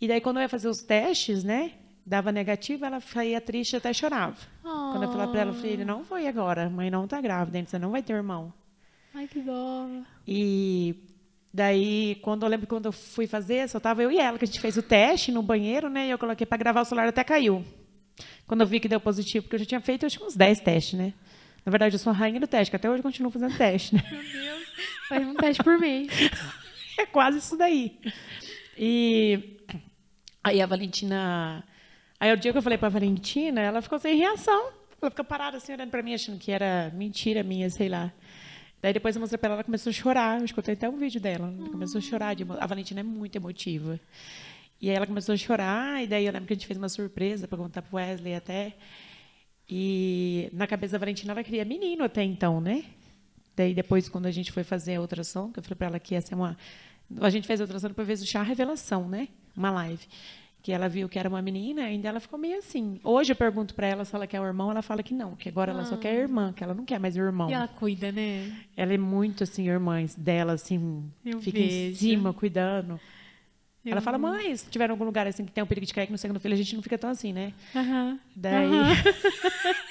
E 0.00 0.08
daí, 0.08 0.20
quando 0.20 0.38
eu 0.38 0.42
ia 0.42 0.48
fazer 0.48 0.66
os 0.66 0.82
testes, 0.82 1.44
né? 1.44 1.70
Dava 2.04 2.32
negativo, 2.32 2.84
ela 2.84 3.00
saía 3.00 3.40
triste 3.40 3.76
até 3.76 3.92
chorava. 3.92 4.36
Quando 4.62 5.04
eu 5.04 5.12
falava 5.12 5.30
pra 5.30 5.40
ela, 5.42 5.50
eu 5.50 5.54
falei, 5.54 5.84
não 5.84 6.02
foi 6.04 6.26
agora, 6.26 6.68
mãe 6.68 6.90
não 6.90 7.06
tá 7.06 7.20
grávida, 7.20 7.64
você 7.64 7.78
não 7.78 7.92
vai 7.92 8.02
ter 8.02 8.14
irmão. 8.14 8.52
Ai, 9.14 9.28
que 9.28 9.40
dó. 9.40 9.86
E 10.26 10.96
daí, 11.54 12.16
quando 12.22 12.42
eu 12.42 12.48
lembro 12.48 12.66
quando 12.66 12.86
eu 12.86 12.92
fui 12.92 13.28
fazer, 13.28 13.68
só 13.68 13.78
tava 13.78 14.02
eu 14.02 14.10
e 14.10 14.18
ela, 14.18 14.36
que 14.36 14.44
a 14.44 14.48
gente 14.48 14.60
fez 14.60 14.76
o 14.76 14.82
teste 14.82 15.30
no 15.30 15.42
banheiro, 15.42 15.88
né? 15.88 16.08
E 16.08 16.10
eu 16.10 16.18
coloquei 16.18 16.46
para 16.46 16.58
gravar 16.58 16.80
o 16.80 16.84
celular 16.84 17.06
até 17.06 17.22
caiu. 17.22 17.64
Quando 18.48 18.62
eu 18.62 18.66
vi 18.66 18.80
que 18.80 18.88
deu 18.88 18.98
positivo, 18.98 19.44
porque 19.44 19.56
eu 19.56 19.60
já 19.60 19.66
tinha 19.66 19.80
feito 19.80 20.06
acho 20.06 20.24
uns 20.24 20.34
10 20.34 20.60
testes, 20.60 20.98
né? 20.98 21.12
Na 21.64 21.70
verdade, 21.70 21.94
eu 21.94 21.98
sou 21.98 22.10
a 22.10 22.16
rainha 22.16 22.40
do 22.40 22.46
teste, 22.46 22.70
que 22.70 22.76
até 22.76 22.88
hoje 22.88 23.00
eu 23.00 23.02
continuo 23.02 23.30
fazendo 23.30 23.56
teste, 23.56 23.94
né? 23.94 24.02
Meu 24.10 24.22
Deus. 24.22 24.68
Faz 25.08 25.26
um 25.26 25.34
teste 25.34 25.62
por 25.62 25.78
mês. 25.78 26.08
É 27.00 27.06
quase 27.06 27.38
isso 27.38 27.56
daí. 27.56 27.96
E 28.76 29.56
aí 30.42 30.60
a 30.60 30.66
Valentina. 30.66 31.62
Aí 32.18 32.32
o 32.32 32.36
dia 32.36 32.50
que 32.50 32.58
eu 32.58 32.62
falei 32.62 32.76
pra 32.76 32.88
Valentina, 32.88 33.60
ela 33.60 33.80
ficou 33.80 34.00
sem 34.00 34.16
reação. 34.16 34.70
Ela 35.00 35.08
ficou 35.08 35.24
parada 35.24 35.58
assim, 35.58 35.72
olhando 35.72 35.90
pra 35.90 36.02
mim, 36.02 36.12
achando 36.12 36.40
que 36.40 36.50
era 36.50 36.90
mentira 36.92 37.44
minha, 37.44 37.70
sei 37.70 37.88
lá. 37.88 38.12
Daí 38.82 38.92
depois 38.92 39.14
eu 39.14 39.20
mostrei 39.20 39.38
pra 39.38 39.46
ela, 39.46 39.56
ela 39.58 39.64
começou 39.64 39.90
a 39.90 39.92
chorar. 39.92 40.40
Eu 40.40 40.44
escutei 40.44 40.74
até 40.74 40.88
um 40.88 40.96
vídeo 40.96 41.20
dela. 41.20 41.54
Ela 41.56 41.68
começou 41.68 42.00
a 42.00 42.02
chorar. 42.02 42.34
de 42.34 42.44
A 42.58 42.66
Valentina 42.66 42.98
é 42.98 43.04
muito 43.04 43.36
emotiva. 43.36 44.00
E 44.80 44.88
aí 44.88 44.96
ela 44.96 45.06
começou 45.06 45.32
a 45.32 45.36
chorar, 45.36 46.02
e 46.02 46.06
daí 46.06 46.26
eu 46.26 46.32
lembro 46.32 46.46
que 46.46 46.52
a 46.52 46.56
gente 46.56 46.66
fez 46.66 46.78
uma 46.78 46.88
surpresa 46.88 47.48
pra 47.48 47.58
contar 47.58 47.82
pro 47.82 47.96
Wesley 47.96 48.34
até. 48.34 48.74
E 49.68 50.48
na 50.52 50.66
cabeça 50.66 50.92
da 50.92 50.98
Valentina 50.98 51.32
ela 51.32 51.44
queria 51.44 51.64
menino 51.64 52.04
até 52.04 52.22
então, 52.22 52.60
né? 52.60 52.84
Daí 53.56 53.74
depois, 53.74 54.08
quando 54.08 54.26
a 54.26 54.30
gente 54.30 54.52
foi 54.52 54.62
fazer 54.64 54.94
a 54.94 55.00
ultrassom, 55.00 55.50
que 55.50 55.58
eu 55.58 55.62
falei 55.62 55.76
para 55.76 55.86
ela 55.88 55.98
que 55.98 56.14
ia 56.14 56.20
ser 56.20 56.34
uma. 56.34 56.56
A 57.20 57.28
gente 57.28 57.46
fez 57.46 57.60
a 57.60 57.64
ultrassom 57.64 57.88
depois 57.88 58.06
fez 58.06 58.22
o 58.22 58.26
chá 58.26 58.42
revelação, 58.42 59.08
né? 59.08 59.28
Uma 59.56 59.70
live. 59.70 60.06
Que 60.62 60.72
ela 60.72 60.88
viu 60.88 61.08
que 61.08 61.18
era 61.18 61.28
uma 61.28 61.40
menina, 61.42 61.82
ainda 61.82 62.08
ela 62.08 62.20
ficou 62.20 62.38
meio 62.38 62.58
assim. 62.58 63.00
Hoje 63.02 63.32
eu 63.32 63.36
pergunto 63.36 63.74
para 63.74 63.86
ela 63.86 64.04
se 64.04 64.14
ela 64.14 64.26
quer 64.26 64.40
o 64.40 64.44
irmão, 64.44 64.70
ela 64.70 64.82
fala 64.82 65.02
que 65.02 65.14
não, 65.14 65.34
que 65.34 65.48
agora 65.48 65.72
ela 65.72 65.84
só 65.84 65.96
quer 65.96 66.10
a 66.10 66.14
irmã, 66.14 66.52
que 66.52 66.62
ela 66.62 66.74
não 66.74 66.84
quer 66.84 66.98
mais 66.98 67.16
o 67.16 67.20
irmão. 67.20 67.48
E 67.50 67.52
ela 67.52 67.68
cuida, 67.68 68.10
né? 68.12 68.52
Ela 68.76 68.92
é 68.92 68.98
muito 68.98 69.44
assim, 69.44 69.68
irmã 69.68 70.04
dela, 70.16 70.52
assim, 70.52 71.04
Eu 71.24 71.40
fica 71.40 71.58
em 71.58 71.68
vejo. 71.68 71.98
cima, 71.98 72.32
cuidando. 72.32 73.00
Eu 73.88 73.92
ela 73.92 74.00
fala, 74.00 74.18
mãe, 74.18 74.56
se 74.56 74.66
tiver 74.70 74.90
algum 74.90 75.04
lugar 75.04 75.26
assim 75.26 75.44
que 75.44 75.52
tem 75.52 75.62
um 75.62 75.66
perigo 75.66 75.86
de 75.86 75.94
cair 75.94 76.10
no 76.10 76.18
segundo 76.18 76.40
filho, 76.40 76.54
a 76.54 76.56
gente 76.56 76.74
não 76.74 76.82
fica 76.82 76.98
tão 76.98 77.10
assim, 77.10 77.32
né? 77.32 77.52
Aham. 77.74 78.18
Daí. 78.34 78.68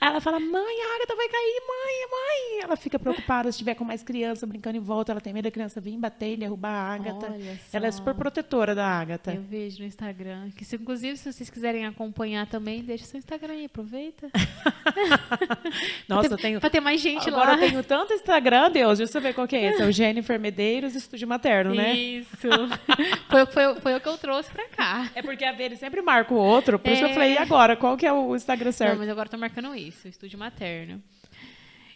Aí 0.00 0.08
ela 0.08 0.20
fala, 0.20 0.38
mãe, 0.40 0.76
a 0.82 0.96
Agatha 0.96 1.14
vai 1.16 1.28
cair, 1.28 1.62
mãe, 1.66 2.10
mãe. 2.10 2.64
Ela 2.64 2.76
fica 2.76 2.98
preocupada 2.98 3.50
se 3.52 3.58
tiver 3.58 3.74
com 3.74 3.84
mais 3.84 4.02
criança 4.02 4.46
brincando 4.46 4.76
em 4.76 4.80
volta. 4.80 5.12
Ela 5.12 5.20
tem 5.20 5.32
medo 5.32 5.44
da 5.44 5.50
criança 5.50 5.80
vir 5.80 5.96
bater 5.96 6.32
e 6.34 6.36
derrubar 6.36 6.70
a 6.70 6.94
Agatha. 6.94 7.34
Ela 7.72 7.86
é 7.86 7.90
super 7.92 8.14
protetora 8.14 8.74
da 8.74 8.86
Agatha. 8.86 9.32
Eu 9.32 9.42
vejo 9.42 9.80
no 9.80 9.86
Instagram. 9.86 10.50
Que 10.56 10.64
se, 10.64 10.76
inclusive, 10.76 11.16
se 11.16 11.32
vocês 11.32 11.50
quiserem 11.50 11.86
acompanhar 11.86 12.46
também, 12.46 12.82
deixa 12.82 13.04
seu 13.04 13.18
Instagram 13.18 13.52
aí, 13.54 13.64
aproveita. 13.66 14.28
Nossa, 16.08 16.28
pra, 16.28 16.34
eu 16.34 16.36
ter, 16.36 16.42
tenho. 16.42 16.60
pra 16.60 16.70
ter 16.70 16.80
mais 16.80 17.00
gente 17.00 17.28
Agora 17.28 17.52
lá. 17.52 17.56
eu 17.56 17.68
tenho 17.68 17.82
tanto 17.84 18.12
Instagram, 18.14 18.70
Deus, 18.70 18.98
deixa 18.98 19.18
eu 19.18 19.22
ver 19.22 19.34
qual 19.34 19.46
que 19.46 19.56
é 19.56 19.66
esse. 19.70 19.82
É 19.82 19.86
o 19.86 19.92
Jennifer 19.92 20.38
Medeiros 20.38 20.94
Estúdio 20.94 21.28
Materno, 21.28 21.74
né? 21.74 21.92
Isso. 21.94 22.48
foi, 23.28 23.46
foi, 23.46 23.74
foi 23.80 23.94
o 23.96 24.00
que 24.00 24.08
eu 24.08 24.18
trouxe 24.18 24.50
pra 24.50 24.66
cá. 24.68 25.10
É 25.14 25.22
porque 25.22 25.44
a 25.44 25.52
Vera 25.52 25.76
sempre 25.76 26.00
marca 26.02 26.32
o 26.32 26.36
outro, 26.36 26.78
por 26.78 26.90
isso 26.90 27.00
que 27.00 27.06
eu 27.06 27.10
É. 27.10 27.14
falei, 27.14 27.34
e 27.34 27.38
agora? 27.38 27.76
Qual 27.76 27.96
que 27.96 28.06
é 28.06 28.12
o 28.12 28.34
Instagram 28.34 28.72
certo? 28.72 28.98
Não, 28.98 29.04
agora 29.18 29.28
tô 29.28 29.36
marcando 29.36 29.74
isso, 29.74 30.06
estúdio 30.06 30.38
materno. 30.38 31.02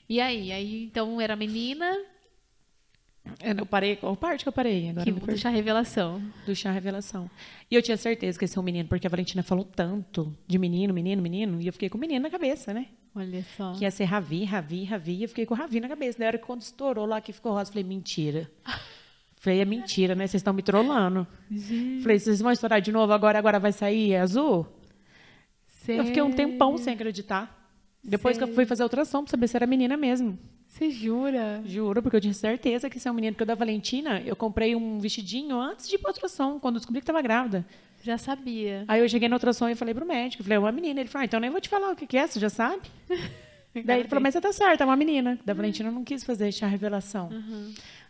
E 0.08 0.20
aí? 0.20 0.50
Aí, 0.50 0.84
então, 0.84 1.20
era 1.20 1.36
menina 1.36 1.96
Eu 3.40 3.54
não 3.54 3.64
parei. 3.64 3.94
Qual 3.94 4.16
parte 4.16 4.42
que 4.42 4.48
eu 4.48 4.52
parei? 4.52 4.90
Agora 4.90 5.04
que 5.04 5.12
deixa 5.12 5.48
a 5.48 5.52
revelação. 5.52 6.20
do 6.44 6.54
chá 6.54 6.72
revelação. 6.72 7.30
E 7.70 7.76
eu 7.76 7.80
tinha 7.80 7.96
certeza 7.96 8.36
que 8.36 8.44
esse 8.44 8.58
é 8.58 8.60
um 8.60 8.64
menino, 8.64 8.88
porque 8.88 9.06
a 9.06 9.10
Valentina 9.10 9.42
falou 9.42 9.64
tanto 9.64 10.36
de 10.46 10.58
menino, 10.58 10.92
menino, 10.92 11.22
menino, 11.22 11.60
e 11.60 11.66
eu 11.68 11.72
fiquei 11.72 11.88
com 11.88 11.96
o 11.96 12.00
menino 12.00 12.20
na 12.20 12.30
cabeça, 12.30 12.74
né? 12.74 12.88
Olha 13.14 13.44
só. 13.56 13.74
Que 13.74 13.84
ia 13.84 13.90
ser 13.90 14.04
Ravi, 14.04 14.44
Ravi, 14.44 14.84
Ravi, 14.84 15.12
e 15.12 15.22
eu 15.22 15.28
fiquei 15.28 15.46
com 15.46 15.54
Ravi 15.54 15.78
na 15.78 15.88
cabeça. 15.88 16.18
Daí, 16.18 16.26
a 16.26 16.30
hora 16.30 16.38
que 16.38 16.44
quando 16.44 16.62
estourou 16.62 17.06
lá 17.06 17.20
que 17.20 17.32
ficou 17.32 17.52
rosa, 17.52 17.70
eu 17.70 17.74
falei, 17.74 17.84
mentira. 17.84 18.50
Falei, 19.36 19.60
é 19.60 19.64
mentira, 19.64 20.14
né? 20.14 20.24
Vocês 20.24 20.38
estão 20.38 20.52
me 20.52 20.62
trollando. 20.62 21.26
Falei, 22.00 22.16
vocês 22.16 22.38
vão 22.38 22.52
estourar 22.52 22.80
de 22.80 22.92
novo 22.92 23.12
agora, 23.12 23.36
agora 23.36 23.58
vai 23.58 23.72
sair 23.72 24.14
azul? 24.14 24.64
Eu 25.88 26.04
fiquei 26.04 26.22
um 26.22 26.32
tempão 26.32 26.76
sem 26.78 26.94
acreditar. 26.94 27.60
Depois 28.04 28.36
que 28.36 28.42
eu 28.42 28.48
fui 28.48 28.66
fazer 28.66 28.82
a 28.82 28.86
ultrassom 28.86 29.22
pra 29.22 29.30
saber 29.30 29.46
se 29.48 29.56
era 29.56 29.66
menina 29.66 29.96
mesmo. 29.96 30.38
Você 30.66 30.90
jura? 30.90 31.62
Juro, 31.64 32.02
porque 32.02 32.16
eu 32.16 32.20
tinha 32.20 32.34
certeza 32.34 32.88
que 32.90 32.96
isso 32.96 33.06
é 33.06 33.10
um 33.10 33.14
menino. 33.14 33.34
Porque 33.34 33.44
o 33.44 33.46
da 33.46 33.54
Valentina, 33.54 34.20
eu 34.24 34.34
comprei 34.34 34.74
um 34.74 34.98
vestidinho 34.98 35.56
antes 35.60 35.88
de 35.88 35.96
ir 35.96 35.98
pra 35.98 36.10
ultrassom, 36.10 36.58
quando 36.58 36.76
eu 36.76 36.80
descobri 36.80 37.00
que 37.00 37.04
estava 37.04 37.20
grávida. 37.22 37.64
Já 38.02 38.18
sabia. 38.18 38.84
Aí 38.88 39.00
eu 39.00 39.08
cheguei 39.08 39.28
na 39.28 39.36
ultrassom 39.36 39.68
e 39.68 39.74
falei 39.74 39.94
pro 39.94 40.04
médico, 40.04 40.42
falei, 40.42 40.56
é 40.56 40.58
uma 40.58 40.72
menina. 40.72 41.00
Ele 41.00 41.08
falou, 41.08 41.22
ah, 41.22 41.24
então 41.26 41.38
nem 41.38 41.50
vou 41.50 41.60
te 41.60 41.68
falar 41.68 41.92
o 41.92 41.96
que 41.96 42.06
que 42.06 42.16
é, 42.16 42.26
você 42.26 42.40
já 42.40 42.48
sabe? 42.50 42.82
Daí 43.84 44.00
ele 44.00 44.08
falou, 44.08 44.22
mas 44.22 44.34
você 44.34 44.40
tá 44.40 44.52
certo, 44.52 44.82
é 44.82 44.84
uma 44.84 44.96
menina. 44.96 45.38
Da 45.44 45.54
Valentina 45.54 45.88
eu 45.88 45.92
não 45.92 46.04
quis 46.04 46.24
fazer 46.24 46.48
essa 46.48 46.66
revelação. 46.66 47.30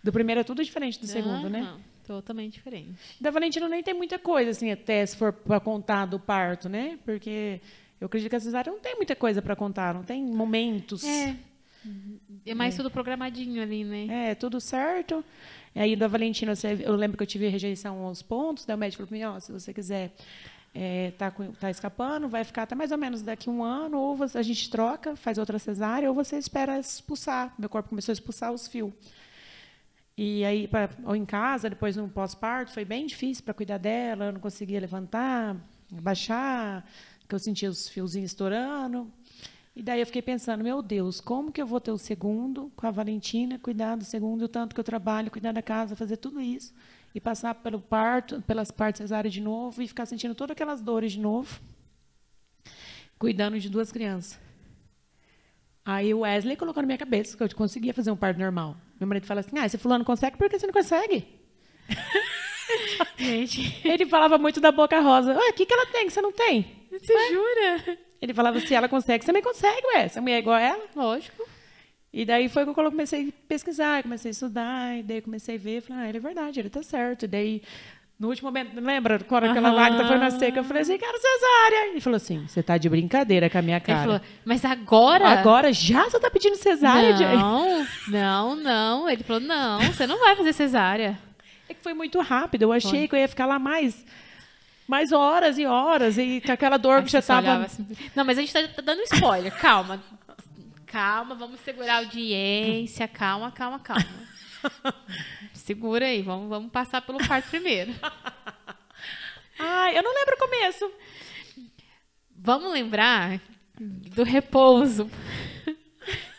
Do 0.03 0.13
primeiro 0.13 0.41
é 0.41 0.45
tudo 0.45 0.65
diferente 0.65 0.99
do 0.99 1.07
segundo, 1.07 1.49
né? 1.49 1.61
Aham, 1.61 1.81
Totalmente 2.07 2.55
diferente. 2.55 2.95
Da 3.21 3.31
Valentina 3.31 3.69
nem 3.69 3.83
tem 3.83 3.95
muita 3.95 4.19
coisa, 4.19 4.51
assim, 4.51 4.71
até 4.71 5.07
se 5.07 5.17
for 5.17 5.33
para 5.33 5.61
contar 5.61 6.07
do 6.07 6.19
parto, 6.19 6.69
né? 6.69 6.99
Porque 7.05 7.61
eu 8.01 8.07
acredito 8.07 8.29
que 8.29 8.37
a 8.37 8.41
cesárea 8.41 8.73
não 8.73 8.81
tem 8.81 8.97
muita 8.97 9.15
coisa 9.15 9.41
para 9.41 9.55
contar, 9.55 9.95
não 9.95 10.03
tem 10.03 10.25
momentos. 10.25 11.05
É. 11.05 11.37
É 12.45 12.55
mais 12.55 12.75
é. 12.75 12.77
tudo 12.77 12.91
programadinho 12.91 13.63
ali, 13.63 13.85
né? 13.85 14.31
É, 14.31 14.35
tudo 14.35 14.61
certo. 14.61 15.25
E 15.75 15.81
aí, 15.81 15.97
da 15.97 16.09
Valentina, 16.09 16.53
eu 16.81 16.95
lembro 16.95 17.17
que 17.17 17.23
eu 17.23 17.27
tive 17.27 17.49
rejeição 17.49 18.05
aos 18.05 18.21
pontos, 18.21 18.65
daí 18.65 18.77
o 18.77 18.79
médico 18.79 18.99
falou 18.99 19.09
para 19.09 19.17
mim, 19.17 19.37
ó, 19.37 19.41
se 19.41 19.53
você 19.53 19.73
quiser 19.73 20.13
é, 20.75 21.13
tá, 21.13 21.33
tá 21.61 21.71
escapando, 21.71 22.29
vai 22.29 22.45
ficar 22.45 22.65
até 22.65 22.75
mais 22.75 22.93
ou 22.93 22.99
menos 22.99 23.23
daqui 23.23 23.49
um 23.49 23.63
ano, 23.63 23.99
ou 23.99 24.17
você, 24.17 24.39
a 24.39 24.43
gente 24.43 24.69
troca, 24.71 25.17
faz 25.17 25.39
outra 25.39 25.59
cesárea, 25.59 26.09
ou 26.09 26.15
você 26.15 26.37
espera 26.37 26.79
expulsar. 26.79 27.55
Meu 27.59 27.69
corpo 27.69 27.89
começou 27.89 28.13
a 28.13 28.15
expulsar 28.15 28.53
os 28.53 28.67
fios. 28.67 28.93
E 30.17 30.45
aí, 30.45 30.69
pra, 30.69 30.91
ou 31.05 31.17
em 31.17 31.25
casa, 31.25 31.71
depois 31.71 31.97
no 31.97 32.09
pós-parto, 32.09 32.73
foi 32.73 32.85
bem 32.85 33.07
difícil 33.07 33.45
para 33.45 33.55
cuidar 33.55 33.79
dela, 33.79 34.27
eu 34.27 34.33
não 34.33 34.41
conseguia 34.41 34.79
levantar, 34.79 35.57
baixar, 35.91 36.87
que 37.29 37.35
eu 37.35 37.39
sentia 37.39 37.71
os 37.71 37.89
fiozinhos 37.89 38.31
estourando. 38.31 39.11
E 39.75 39.83
daí 39.83 40.01
eu 40.01 40.07
fiquei 40.07 40.21
pensando, 40.21 40.63
meu 40.63 40.83
Deus, 40.83 41.19
como 41.19 41.51
que 41.51 41.61
eu 41.61 41.67
vou 41.67 41.81
ter 41.81 41.91
o 41.91 41.97
segundo 41.97 42.71
com 42.77 42.87
a 42.87 42.91
Valentina, 42.91 43.59
cuidar 43.59 43.97
do 43.97 44.05
segundo, 44.05 44.43
o 44.43 44.49
tanto 44.49 44.75
que 44.75 44.81
eu 44.81 44.85
trabalho, 44.85 45.31
cuidar 45.31 45.53
da 45.53 45.63
casa, 45.63 45.97
fazer 45.97 46.19
tudo 46.19 46.43
isso, 46.43 46.75
e 47.15 47.21
passar 47.21 47.55
pelo 47.55 47.81
parto, 47.81 48.43
pelas 48.43 48.71
partes 48.71 48.99
cesáreas 48.99 49.33
de 49.33 49.41
novo, 49.41 49.81
e 49.81 49.89
ficar 49.89 50.05
sentindo 50.05 50.35
todas 50.35 50.53
aquelas 50.53 50.83
dores 50.83 51.13
de 51.13 51.21
novo, 51.21 51.59
cuidando 53.19 53.59
de 53.59 53.71
duas 53.71 53.91
crianças. 53.91 54.39
Aí 55.85 56.15
o 56.15 56.21
Wesley 56.21 56.57
colocou 56.57 56.83
na 56.83 56.87
minha 56.87 56.99
cabeça 56.99 57.37
que 57.37 57.43
eu 57.43 57.55
conseguia 57.57 57.93
fazer 57.93 58.11
um 58.11 58.17
parto 58.17 58.39
normal. 58.39 58.77
Meu 59.01 59.07
marido 59.07 59.27
fala 59.27 59.41
assim, 59.41 59.59
ah, 59.59 59.67
esse 59.67 59.79
fulano 59.79 60.05
consegue, 60.05 60.37
por 60.37 60.49
que 60.49 60.59
você 60.59 60.67
não 60.67 60.73
consegue? 60.73 61.27
Gente. 63.19 63.81
Ele 63.85 64.07
falava 64.07 64.39
muito 64.39 64.61
da 64.61 64.71
boca 64.71 65.01
rosa. 65.01 65.37
o 65.37 65.53
que, 65.53 65.67
que 65.67 65.73
ela 65.73 65.87
tem 65.87 66.07
que 66.07 66.13
você 66.13 66.21
não 66.23 66.33
tem? 66.33 66.67
Você 66.91 67.13
Ué? 67.13 67.29
jura? 67.31 67.99
Ele 68.21 68.33
falava, 68.33 68.61
se 68.61 68.73
ela 68.73 68.89
consegue, 68.89 69.25
você 69.25 69.27
também 69.27 69.43
consegue, 69.43 69.85
ué. 69.95 70.05
Essa 70.05 70.21
mulher 70.21 70.37
é 70.37 70.39
igual 70.39 70.57
a 70.57 70.61
ela. 70.61 70.85
Lógico. 70.95 71.45
E 72.13 72.25
daí 72.25 72.49
foi 72.49 72.63
que 72.65 72.71
eu 72.71 72.75
comecei 72.75 73.29
a 73.31 73.33
pesquisar, 73.49 74.03
comecei 74.03 74.29
a 74.29 74.33
estudar, 74.33 74.99
e 74.99 75.03
daí 75.03 75.23
comecei 75.23 75.57
a 75.57 75.59
ver, 75.59 75.81
falei, 75.81 76.05
ah, 76.05 76.09
ele 76.09 76.19
é 76.19 76.21
verdade, 76.21 76.61
ele 76.61 76.71
tá 76.71 76.83
certo. 76.83 77.25
E 77.25 77.29
daí, 77.29 77.63
no 78.19 78.29
último 78.29 78.49
momento, 78.49 78.79
lembra, 78.81 79.19
quando 79.19 79.45
aquela 79.45 79.71
uhum. 79.71 79.75
lágrima 79.75 80.07
foi 80.07 80.19
na 80.19 80.31
seca, 80.31 80.61
eu 80.61 80.65
falei 80.65 80.83
assim, 80.83 80.97
quero 80.97 81.19
cesárea. 81.19 81.89
Ele 81.91 82.01
falou 82.01 82.17
assim, 82.17 82.47
você 82.47 82.63
tá 82.63 82.79
de 82.79 82.89
brincadeira 82.89 83.51
com 83.51 83.59
a 83.59 83.63
minha 83.63 83.81
cara. 83.81 83.99
Ele 83.99 84.07
falou, 84.07 84.21
mas 84.45 84.65
agora? 84.65 85.29
Agora 85.29 85.73
já 85.73 86.05
você 86.05 86.21
tá 86.21 86.31
pedindo 86.31 86.57
cesárea? 86.57 87.19
Não, 87.37 87.87
não, 88.07 88.57
não. 88.57 89.11
Ele 89.11 89.25
falou, 89.25 89.43
não, 89.43 89.81
você 89.81 90.07
não 90.07 90.21
vai 90.21 90.37
fazer 90.37 90.53
cesárea. 90.53 91.19
É 91.69 91.75
que 91.75 91.83
foi 91.83 91.95
muito 91.95 92.21
rápido, 92.21 92.63
eu 92.63 92.73
achei 92.73 93.01
foi. 93.01 93.09
que 93.09 93.15
eu 93.17 93.19
ia 93.19 93.29
ficar 93.29 93.47
lá 93.47 93.59
mais 93.59 94.05
mais 94.87 95.11
horas 95.11 95.59
e 95.59 95.65
horas, 95.65 96.19
e 96.19 96.41
com 96.45 96.53
aquela 96.53 96.77
dor 96.77 97.03
que 97.03 97.11
já 97.11 97.21
estava. 97.21 97.65
Assim. 97.65 97.87
Não, 98.15 98.25
mas 98.25 98.37
a 98.37 98.43
gente 98.43 98.55
está 98.55 98.83
dando 98.83 99.01
spoiler, 99.03 99.57
calma. 99.57 100.03
Calma, 100.87 101.35
vamos 101.35 101.61
segurar 101.61 101.95
a 101.95 101.99
audiência, 101.99 103.09
calma, 103.09 103.51
calma, 103.51 103.79
calma. 103.79 104.05
Segura 105.63 106.07
aí, 106.07 106.23
vamos, 106.23 106.49
vamos 106.49 106.73
passar 106.73 107.01
pelo 107.03 107.19
parto 107.19 107.49
primeiro. 107.49 107.95
Ai, 109.57 109.97
eu 109.97 110.03
não 110.03 110.13
lembro 110.13 110.35
o 110.35 110.39
começo. 110.39 110.91
Vamos 112.37 112.73
lembrar 112.73 113.41
do 113.81 114.25
repouso. 114.25 115.09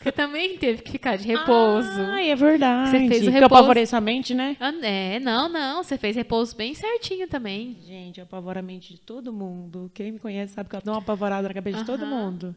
Você 0.02 0.12
também 0.12 0.58
teve 0.58 0.82
que 0.82 0.92
ficar 0.92 1.16
de 1.16 1.26
repouso. 1.26 2.02
Ah, 2.02 2.22
é 2.22 2.36
verdade. 2.36 2.90
Você 2.90 3.08
fez 3.08 3.22
o 3.22 3.32
repouso. 3.32 3.38
eu 3.38 3.46
apavorei 3.46 3.86
sua 3.86 4.02
mente, 4.02 4.34
né? 4.34 4.58
Ah, 4.60 4.74
é, 4.82 5.22
não, 5.22 5.48
não. 5.48 5.82
Você 5.82 5.98
fez 5.98 6.18
repouso 6.18 6.54
bem 6.58 6.74
certinho 6.74 7.26
também. 7.26 7.78
Gente, 7.86 8.20
eu 8.20 8.26
apavoro 8.26 8.60
a 8.60 8.62
mente 8.62 8.94
de 8.94 9.00
todo 9.00 9.32
mundo. 9.32 9.90
Quem 9.94 10.12
me 10.12 10.20
conhece 10.20 10.54
sabe 10.54 10.70
que 10.70 10.76
eu 10.76 10.82
dou 10.82 10.96
uma 10.96 11.00
apavorada 11.00 11.48
na 11.48 11.54
cabeça 11.54 11.78
uh 11.78 11.80
-huh. 11.80 11.86
de 11.86 11.92
todo 11.92 12.06
mundo. 12.06 12.54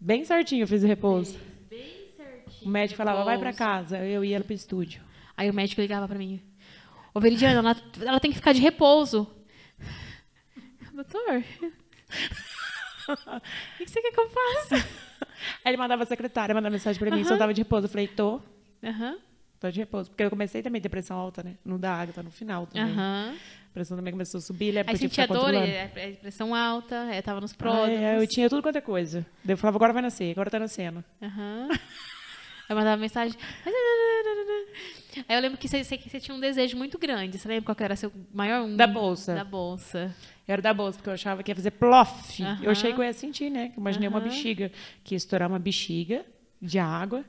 Bem 0.00 0.24
certinho 0.24 0.62
eu 0.62 0.68
fiz 0.68 0.84
o 0.84 0.86
repouso. 0.86 1.36
Bem, 1.68 1.80
bem 1.80 1.90
certinho. 2.16 2.66
O 2.66 2.68
médico 2.68 2.98
falava, 2.98 3.24
vai 3.24 3.36
para 3.36 3.52
casa. 3.52 3.98
Eu 3.98 4.24
ia 4.24 4.40
para 4.40 4.52
o 4.52 4.54
estúdio. 4.54 5.02
Aí 5.36 5.50
o 5.50 5.54
médico 5.54 5.80
ligava 5.80 6.06
para 6.06 6.18
mim. 6.18 6.40
Ô, 7.14 7.20
Veridiana, 7.20 7.58
ela, 7.58 7.76
ela 8.06 8.20
tem 8.20 8.30
que 8.30 8.36
ficar 8.36 8.52
de 8.52 8.60
repouso. 8.60 9.28
Doutor, 10.92 11.42
o 13.08 13.78
que 13.78 13.86
você 13.90 14.02
quer 14.02 14.12
que 14.12 14.20
eu 14.20 14.28
faça? 14.28 14.76
Aí 15.64 15.70
ele 15.70 15.76
mandava 15.76 16.02
a 16.02 16.06
secretária, 16.06 16.54
mandava 16.54 16.72
mensagem 16.72 16.98
pra 16.98 17.10
mim, 17.10 17.24
se 17.24 17.32
eu 17.32 17.38
tava 17.38 17.52
de 17.52 17.62
repouso. 17.62 17.86
Eu 17.86 17.90
falei, 17.90 18.08
tô. 18.08 18.40
Aham. 18.82 19.18
Tô 19.58 19.70
de 19.70 19.78
repouso. 19.80 20.10
Porque 20.10 20.24
eu 20.24 20.30
comecei 20.30 20.60
também 20.60 20.80
depressão 20.80 21.16
alta, 21.16 21.42
né? 21.42 21.56
Não 21.64 21.78
dá 21.78 21.94
água, 21.94 22.12
tá 22.12 22.22
no 22.22 22.30
final 22.30 22.66
também. 22.66 22.92
Aham. 22.92 23.34
A 23.70 23.72
pressão 23.72 23.96
também 23.96 24.12
começou 24.12 24.38
a 24.38 24.40
subir, 24.42 24.74
né? 24.74 24.84
Aí 24.86 24.96
sentia 24.98 25.26
dor, 25.26 25.54
é, 25.54 25.90
é, 25.94 26.12
pressão 26.20 26.54
alta, 26.54 26.94
é, 27.10 27.22
tava 27.22 27.40
nos 27.40 27.54
pródromos. 27.54 27.88
Ah, 27.88 28.02
é, 28.02 28.18
eu 28.18 28.26
tinha 28.26 28.50
tudo 28.50 28.62
quanto 28.62 28.76
é 28.76 28.80
coisa. 28.82 29.24
Eu 29.48 29.56
falava, 29.56 29.78
agora 29.78 29.92
vai 29.94 30.02
nascer, 30.02 30.30
agora 30.32 30.50
tá 30.50 30.58
nascendo. 30.58 31.02
Aham. 31.22 31.68
Eu 32.72 32.76
mandava 32.76 32.96
mensagem. 32.96 33.36
Aí 35.28 35.36
eu 35.36 35.40
lembro 35.40 35.58
que 35.58 35.68
você, 35.68 35.84
você, 35.84 36.18
tinha 36.18 36.34
um 36.34 36.40
desejo 36.40 36.76
muito 36.76 36.98
grande. 36.98 37.38
Você 37.38 37.46
lembra 37.46 37.74
qual 37.74 37.84
era 37.84 37.94
seu 37.94 38.10
maior 38.32 38.62
um? 38.62 38.74
Da 38.76 38.86
bolsa. 38.86 39.34
Da 39.34 39.44
bolsa. 39.44 40.14
Era 40.48 40.62
da 40.62 40.72
bolsa, 40.72 40.96
porque 40.96 41.10
eu 41.10 41.14
achava 41.14 41.42
que 41.42 41.50
ia 41.50 41.54
fazer 41.54 41.72
plof. 41.72 42.40
Eu 42.62 42.70
achei 42.70 42.92
que 42.92 42.98
eu 42.98 43.04
ia 43.04 43.12
sentir, 43.12 43.50
né? 43.50 43.70
Eu 43.76 43.80
imaginei 43.80 44.08
uma 44.08 44.20
bexiga, 44.20 44.72
que 45.04 45.14
ia 45.14 45.16
estourar 45.16 45.48
uma 45.48 45.58
bexiga 45.58 46.24
de 46.60 46.78
água 46.78 47.24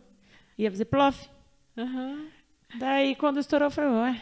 e 0.58 0.64
ia 0.64 0.72
fazer 0.72 0.86
plof. 0.86 1.28
Daí, 2.80 3.16
quando 3.16 3.40
estourou, 3.40 3.68
eu 3.68 3.72
falei, 3.72 3.92
ué. 3.92 4.22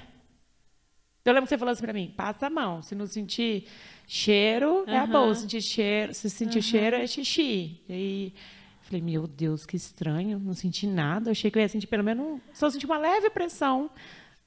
Eu 1.23 1.33
lembro 1.33 1.43
que 1.43 1.49
você 1.49 1.57
falou 1.57 1.71
assim 1.71 1.83
pra 1.83 1.93
mim, 1.93 2.11
passa 2.17 2.47
a 2.47 2.49
mão. 2.49 2.81
Se 2.81 2.95
não 2.95 3.05
sentir 3.05 3.67
cheiro, 4.07 4.83
é 4.87 4.97
a 4.97 5.05
bolsa. 5.05 5.41
Sentir 5.41 5.61
cheiro, 5.61 6.13
se 6.15 6.29
sentir 6.31 6.63
cheiro, 6.63 6.95
é 6.95 7.05
xixi. 7.05 7.79
E 7.87 7.93
aí, 7.93 8.33
falei, 8.81 9.01
meu 9.01 9.27
Deus, 9.27 9.65
que 9.65 9.75
estranho. 9.75 10.39
Não 10.39 10.53
senti 10.53 10.87
nada. 10.87 11.29
Eu 11.29 11.31
achei 11.31 11.49
que 11.49 11.57
eu 11.57 11.61
ia 11.61 11.69
sentir 11.69 11.87
pelo 11.87 12.03
menos... 12.03 12.39
Só 12.53 12.69
senti 12.69 12.85
uma 12.85 12.97
leve 12.97 13.29
pressão 13.29 13.89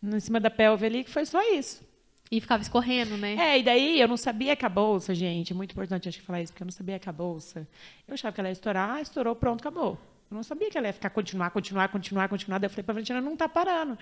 em 0.02 0.20
cima 0.20 0.38
da 0.38 0.50
pelve 0.50 0.84
ali, 0.86 1.04
que 1.04 1.10
foi 1.10 1.24
só 1.24 1.40
isso. 1.52 1.82
E 2.30 2.40
ficava 2.40 2.62
escorrendo, 2.62 3.16
né? 3.16 3.36
É, 3.38 3.58
e 3.58 3.62
daí 3.62 4.00
eu 4.00 4.08
não 4.08 4.16
sabia 4.16 4.56
que 4.56 4.64
a 4.64 4.68
bolsa, 4.68 5.14
gente, 5.14 5.52
é 5.52 5.56
muito 5.56 5.72
importante 5.72 6.08
acho 6.08 6.18
que 6.18 6.24
falar 6.24 6.42
isso, 6.42 6.52
porque 6.52 6.62
eu 6.62 6.66
não 6.66 6.72
sabia 6.72 6.98
que 6.98 7.08
a 7.08 7.12
bolsa. 7.12 7.66
Eu 8.08 8.14
achava 8.14 8.34
que 8.34 8.40
ela 8.40 8.48
ia 8.48 8.52
estourar, 8.52 9.00
estourou, 9.00 9.36
pronto, 9.36 9.60
acabou. 9.60 9.98
Eu 10.30 10.34
não 10.34 10.42
sabia 10.42 10.70
que 10.70 10.76
ela 10.76 10.86
ia 10.86 10.92
ficar 10.92 11.10
continuar, 11.10 11.50
continuar, 11.50 11.88
continuar, 11.88 12.28
continuar. 12.28 12.58
Daí 12.58 12.66
eu 12.66 12.70
falei 12.70 12.82
para 12.82 12.92
a 12.92 12.94
Valentina, 12.94 13.20
não 13.20 13.34
está 13.34 13.48
parando. 13.48 13.98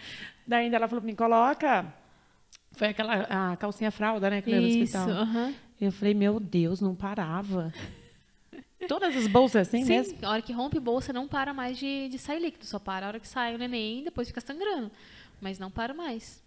Daí 0.46 0.64
ainda 0.64 0.76
ela 0.76 0.88
falou 0.88 1.04
mim, 1.04 1.14
coloca. 1.14 1.92
Foi 2.72 2.88
aquela 2.88 3.52
a 3.52 3.56
calcinha 3.56 3.90
fralda, 3.90 4.30
né, 4.30 4.40
que 4.40 4.50
veio 4.50 4.62
no 4.62 4.68
hospital. 4.68 5.08
Uh 5.08 5.12
-huh. 5.12 5.54
Eu 5.80 5.92
falei, 5.92 6.14
meu 6.14 6.38
Deus, 6.40 6.80
não 6.80 6.94
parava. 6.94 7.72
Todas 8.88 9.16
as 9.16 9.26
bolsas 9.26 9.68
assim 9.68 9.84
Sim, 9.84 9.92
mesmo? 9.92 10.18
a 10.22 10.30
hora 10.30 10.42
que 10.42 10.52
rompe 10.52 10.78
bolsa 10.78 11.12
não 11.12 11.28
para 11.28 11.52
mais 11.54 11.78
de, 11.78 12.08
de 12.08 12.18
sair 12.18 12.40
líquido, 12.40 12.64
só 12.66 12.78
para 12.78 13.06
a 13.06 13.08
hora 13.08 13.20
que 13.20 13.28
sai 13.28 13.54
o 13.54 13.58
neném, 13.58 14.02
depois 14.02 14.28
fica 14.28 14.40
sangrando. 14.40 14.90
Mas 15.40 15.58
não 15.58 15.70
para 15.70 15.92
mais. 15.92 16.42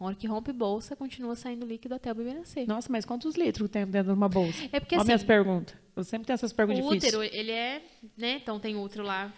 A 0.00 0.04
hora 0.04 0.14
que 0.14 0.26
rompe 0.26 0.50
bolsa, 0.50 0.96
continua 0.96 1.36
saindo 1.36 1.66
líquido 1.66 1.94
até 1.94 2.10
o 2.10 2.14
bebê 2.14 2.32
nascer. 2.32 2.66
Nossa, 2.66 2.90
mas 2.90 3.04
quantos 3.04 3.34
litros 3.34 3.68
tem 3.68 3.84
dentro 3.84 4.12
de 4.12 4.18
uma 4.18 4.30
bolsa? 4.30 4.58
É 4.72 4.80
porque 4.80 4.94
Olha 4.94 5.02
assim, 5.02 5.08
minhas 5.08 5.22
perguntas. 5.22 5.76
Eu 5.94 6.02
sempre 6.04 6.26
tenho 6.26 6.34
essas 6.36 6.54
perguntas 6.54 6.82
o 6.82 6.88
difíceis. 6.88 7.12
O 7.12 7.18
útero, 7.18 7.36
ele 7.36 7.50
é, 7.50 7.82
né? 8.16 8.36
Então 8.36 8.58
tem 8.58 8.74
útero 8.76 9.04
lá, 9.04 9.30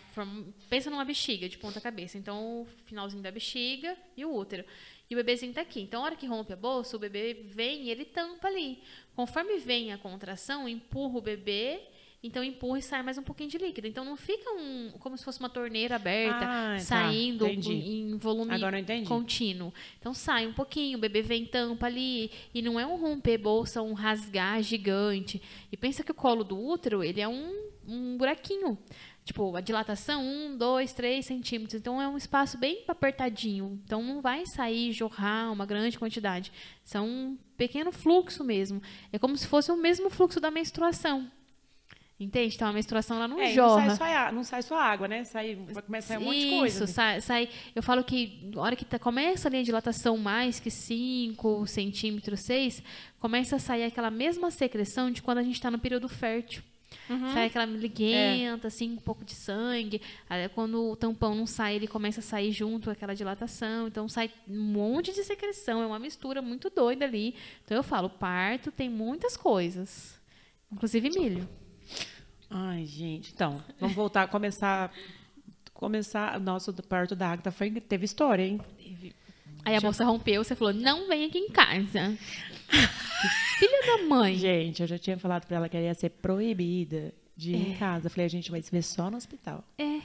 pensa 0.71 0.89
numa 0.89 1.05
bexiga 1.05 1.49
de 1.49 1.59
ponta 1.59 1.81
cabeça. 1.81 2.17
Então 2.17 2.63
o 2.63 2.67
finalzinho 2.85 3.21
da 3.21 3.33
bexiga 3.33 3.97
e 4.17 4.25
o 4.25 4.33
útero. 4.33 4.65
E 5.11 5.15
o 5.15 5.17
bebezinho 5.17 5.53
tá 5.53 5.63
aqui. 5.63 5.81
Então 5.81 6.03
a 6.03 6.05
hora 6.05 6.17
que 6.17 6.27
rompe 6.27 6.53
a 6.53 6.57
bolsa, 6.57 6.97
o 6.97 7.01
bebê 7.01 7.35
vem 7.45 7.83
e 7.83 7.91
ele 7.91 8.05
tampa 8.05 8.47
ali. 8.47 8.79
Conforme 9.17 9.59
vem 9.59 9.93
a 9.93 9.99
contração, 9.99 10.69
empurra 10.69 11.19
o 11.19 11.21
bebê 11.21 11.81
então 12.23 12.45
empurra 12.45 12.79
e 12.79 12.83
sai 12.83 13.03
mais 13.03 13.19
um 13.19 13.23
pouquinho 13.23 13.51
de 13.51 13.59
líquido. 13.59 13.89
Então 13.89 14.05
não 14.05 14.17
fica 14.17 14.49
um 14.53 14.93
como 15.01 15.19
se 15.19 15.25
fosse 15.25 15.41
uma 15.41 15.49
torneira 15.49 15.97
aberta 15.97 16.45
ah, 16.45 16.75
tá. 16.75 16.79
saindo 16.79 17.45
tá, 17.45 17.51
em 17.51 18.17
volume 18.17 18.55
contínuo. 19.07 19.73
Então 19.99 20.15
sai 20.15 20.47
um 20.47 20.53
pouquinho, 20.53 20.99
o 20.99 21.01
bebê 21.01 21.21
vem 21.21 21.45
tampa 21.45 21.87
ali 21.87 22.31
e 22.55 22.63
não 22.63 22.79
é 22.79 22.87
um 22.87 22.97
romper 22.97 23.39
bolsa, 23.39 23.83
um 23.83 23.93
rasgar 23.93 24.63
gigante. 24.63 25.43
E 25.71 25.77
pensa 25.77 26.05
que 26.05 26.13
o 26.13 26.15
colo 26.15 26.45
do 26.45 26.59
útero 26.59 27.03
ele 27.03 27.21
é 27.21 27.27
um, 27.27 27.71
um 27.87 28.17
buraquinho. 28.17 28.79
Tipo, 29.25 29.55
a 29.55 29.61
dilatação, 29.61 30.21
um, 30.25 30.57
dois, 30.57 30.93
três 30.93 31.27
centímetros. 31.27 31.79
Então, 31.79 32.03
é 32.03 32.09
um 32.09 32.17
espaço 32.17 32.59
bem 32.59 32.83
apertadinho. 32.89 33.81
Então, 33.85 34.03
não 34.03 34.21
vai 34.21 34.45
sair, 34.47 34.93
jorrar 34.93 35.53
uma 35.53 35.65
grande 35.65 35.97
quantidade. 35.97 36.51
São 36.85 37.07
um 37.07 37.39
pequeno 37.57 37.93
fluxo 37.93 38.43
mesmo. 38.43 38.83
É 39.13 39.21
como 39.21 39.37
se 39.37 39.47
fosse 39.47 39.71
o 39.71 39.77
mesmo 39.77 40.11
fluxo 40.11 40.41
da 40.41 40.51
menstruação. 40.51 41.31
Entende? 42.23 42.55
Então 42.55 42.69
a 42.69 42.73
menstruação 42.73 43.17
ela 43.17 43.27
não 43.27 43.41
é, 43.41 43.53
jorra. 43.53 43.87
Não 43.87 43.97
sai, 43.97 44.27
só, 44.27 44.33
não 44.33 44.45
sai 44.45 44.63
só 44.63 44.79
água, 44.79 45.09
né? 45.09 45.25
Sai, 45.25 45.57
vai 45.71 45.83
começar 45.83 46.15
a 46.15 46.19
sair 46.19 46.25
um 46.25 46.27
monte 46.27 46.39
de 46.39 46.51
coisa. 46.51 46.85
Isso, 46.85 46.93
sai, 46.93 47.21
sai. 47.21 47.49
Eu 47.75 47.83
falo 47.83 48.05
que 48.05 48.49
na 48.55 48.63
hora 48.63 48.77
que 48.77 48.85
tá, 48.85 48.99
começa 48.99 49.49
ali 49.49 49.59
a 49.59 49.63
dilatação 49.63 50.17
mais 50.17 50.61
que 50.61 50.71
5 50.71 51.67
centímetros, 51.67 52.41
6, 52.41 52.83
começa 53.19 53.57
a 53.57 53.59
sair 53.59 53.85
aquela 53.85 54.11
mesma 54.11 54.51
secreção 54.51 55.11
de 55.11 55.21
quando 55.21 55.39
a 55.39 55.43
gente 55.43 55.55
está 55.55 55.71
no 55.71 55.79
período 55.79 56.09
fértil. 56.09 56.63
Uhum. 57.09 57.33
Sai 57.33 57.47
aquela 57.47 57.65
liguenta, 57.65 58.67
é. 58.67 58.69
assim, 58.69 58.93
um 58.93 58.97
pouco 58.97 59.25
de 59.25 59.35
sangue. 59.35 60.01
Aí, 60.29 60.49
quando 60.51 60.91
o 60.91 60.97
tampão 60.97 61.35
não 61.35 61.47
sai, 61.47 61.77
ele 61.77 61.89
começa 61.89 62.21
a 62.21 62.23
sair 62.23 62.53
junto 62.53 62.91
aquela 62.91 63.15
dilatação. 63.15 63.89
Então 63.89 64.09
sai 64.09 64.31
um 64.49 64.61
monte 64.61 65.13
de 65.13 65.25
secreção. 65.25 65.83
É 65.83 65.87
uma 65.87 65.99
mistura 65.99 66.41
muito 66.41 66.71
doida 66.71 67.05
ali. 67.05 67.35
Então 67.65 67.77
eu 67.77 67.83
falo, 67.83 68.09
parto 68.09 68.71
tem 68.71 68.89
muitas 68.89 69.37
coisas. 69.37 70.21
Inclusive 70.71 71.11
milho. 71.11 71.49
Ai, 72.53 72.85
gente. 72.85 73.33
Então, 73.33 73.63
vamos 73.81 73.97
voltar, 73.97 74.29
começar 74.29 74.93
começar, 75.83 76.39
nosso 76.39 76.73
parto 76.85 77.17
da 77.17 77.33
Agatha 77.33 77.51
foi, 77.51 77.69
teve 77.73 78.05
história, 78.05 78.45
hein? 78.45 78.61
Aí 79.65 79.75
a 79.75 79.81
Já... 79.81 79.87
moça 79.89 80.05
rompeu, 80.05 80.45
você 80.45 80.55
falou, 80.55 80.73
não 80.73 81.09
vem 81.09 81.25
aqui 81.25 81.39
em 81.39 81.51
casa. 81.51 82.17
Filha 83.59 83.87
da 83.87 84.05
mãe. 84.05 84.37
Gente, 84.37 84.81
eu 84.81 84.87
já 84.87 84.97
tinha 84.97 85.19
falado 85.19 85.45
pra 85.45 85.57
ela 85.57 85.69
que 85.69 85.77
ela 85.77 85.87
ia 85.87 85.95
ser 85.95 86.11
proibida 86.11 87.13
de 87.37 87.51
ir 87.51 87.55
é. 87.55 87.59
em 87.71 87.77
casa. 87.77 88.07
Eu 88.07 88.11
falei, 88.11 88.27
a 88.27 88.31
gente 88.31 88.49
vai 88.49 88.63
se 88.63 88.71
ver 88.71 88.83
só 88.83 89.11
no 89.11 89.17
hospital. 89.17 89.65
É. 89.77 90.01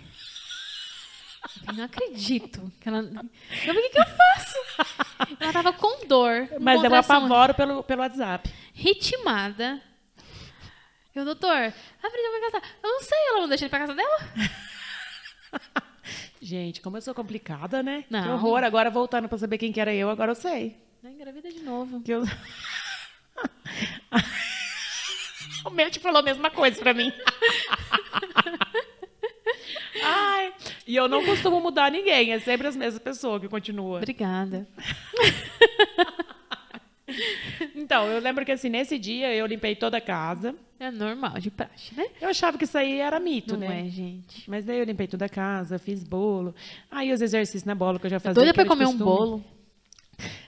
Eu 1.67 1.73
não 1.75 1.83
acredito. 1.83 2.71
Que 2.81 2.89
ela... 2.89 2.99
Eu, 2.99 3.73
o 3.73 3.81
que, 3.81 3.89
que 3.89 3.99
eu 3.99 4.05
faço? 4.05 5.35
Ela 5.39 5.53
tava 5.53 5.73
com 5.73 6.07
dor. 6.07 6.49
Mas 6.59 6.83
eu 6.83 6.93
apavoro 6.93 7.53
pelo, 7.53 7.83
pelo 7.83 8.01
WhatsApp. 8.01 8.51
Ritmada. 8.73 9.79
Eu, 11.17 11.25
doutor, 11.25 11.49
abre 11.49 11.73
pra 12.03 12.51
casa. 12.51 12.63
Eu 12.83 12.89
não 12.91 13.01
sei, 13.01 13.17
ela 13.29 13.41
não 13.41 13.49
deixa 13.49 13.65
ele 13.65 13.71
pra 13.71 13.79
casa 13.79 13.95
dela? 13.95 14.17
Gente, 16.39 16.79
como 16.79 16.95
eu 16.95 17.01
sou 17.01 17.15
complicada, 17.15 17.81
né? 17.81 18.05
Não. 18.07 18.21
Que 18.21 18.29
horror. 18.29 18.63
Agora 18.63 18.91
voltando 18.91 19.27
pra 19.27 19.35
saber 19.35 19.57
quem 19.57 19.71
que 19.71 19.81
era 19.81 19.91
eu, 19.91 20.11
agora 20.11 20.31
eu 20.31 20.35
sei. 20.35 20.77
Não, 21.01 21.09
engravida 21.09 21.51
de 21.51 21.61
novo. 21.61 22.01
Que 22.01 22.11
eu... 22.11 22.21
o 25.65 25.71
médico 25.71 26.03
falou 26.03 26.19
a 26.19 26.23
mesma 26.23 26.51
coisa 26.51 26.79
pra 26.79 26.93
mim. 26.93 27.11
Ai, 30.03 30.53
e 30.85 30.95
eu 30.95 31.07
não 31.07 31.25
costumo 31.25 31.59
mudar 31.59 31.89
ninguém, 31.89 32.31
é 32.31 32.39
sempre 32.39 32.67
as 32.67 32.75
mesmas 32.75 33.01
pessoas 33.01 33.41
que 33.41 33.49
continuam. 33.49 33.97
Obrigada. 33.97 34.67
Então, 37.97 38.11
eu 38.11 38.21
lembro 38.21 38.45
que 38.45 38.51
assim, 38.51 38.69
nesse 38.69 38.99
dia 38.99 39.33
eu 39.33 39.45
limpei 39.47 39.75
toda 39.75 39.97
a 39.97 40.01
casa. 40.01 40.53
É 40.79 40.91
normal, 40.91 41.39
de 41.39 41.49
praxe, 41.49 41.95
né? 41.95 42.05
Eu 42.21 42.29
achava 42.29 42.55
que 42.55 42.65
isso 42.65 42.77
aí 42.77 42.99
era 42.99 43.19
mito, 43.19 43.53
não 43.53 43.61
né? 43.61 43.67
Não 43.67 43.73
é, 43.73 43.89
gente. 43.89 44.47
Mas 44.47 44.63
daí 44.63 44.77
eu 44.77 44.85
limpei 44.85 45.07
toda 45.07 45.25
a 45.25 45.29
casa, 45.29 45.79
fiz 45.79 46.03
bolo. 46.03 46.53
Aí 46.91 47.11
os 47.11 47.19
exercícios 47.19 47.63
na 47.63 47.73
bola 47.73 47.97
que 47.97 48.05
eu 48.05 48.11
já 48.11 48.19
fazia. 48.19 48.35
Doida 48.35 48.53
pra 48.53 48.65
comer 48.65 48.85
um 48.85 48.95
bolo. 48.95 49.43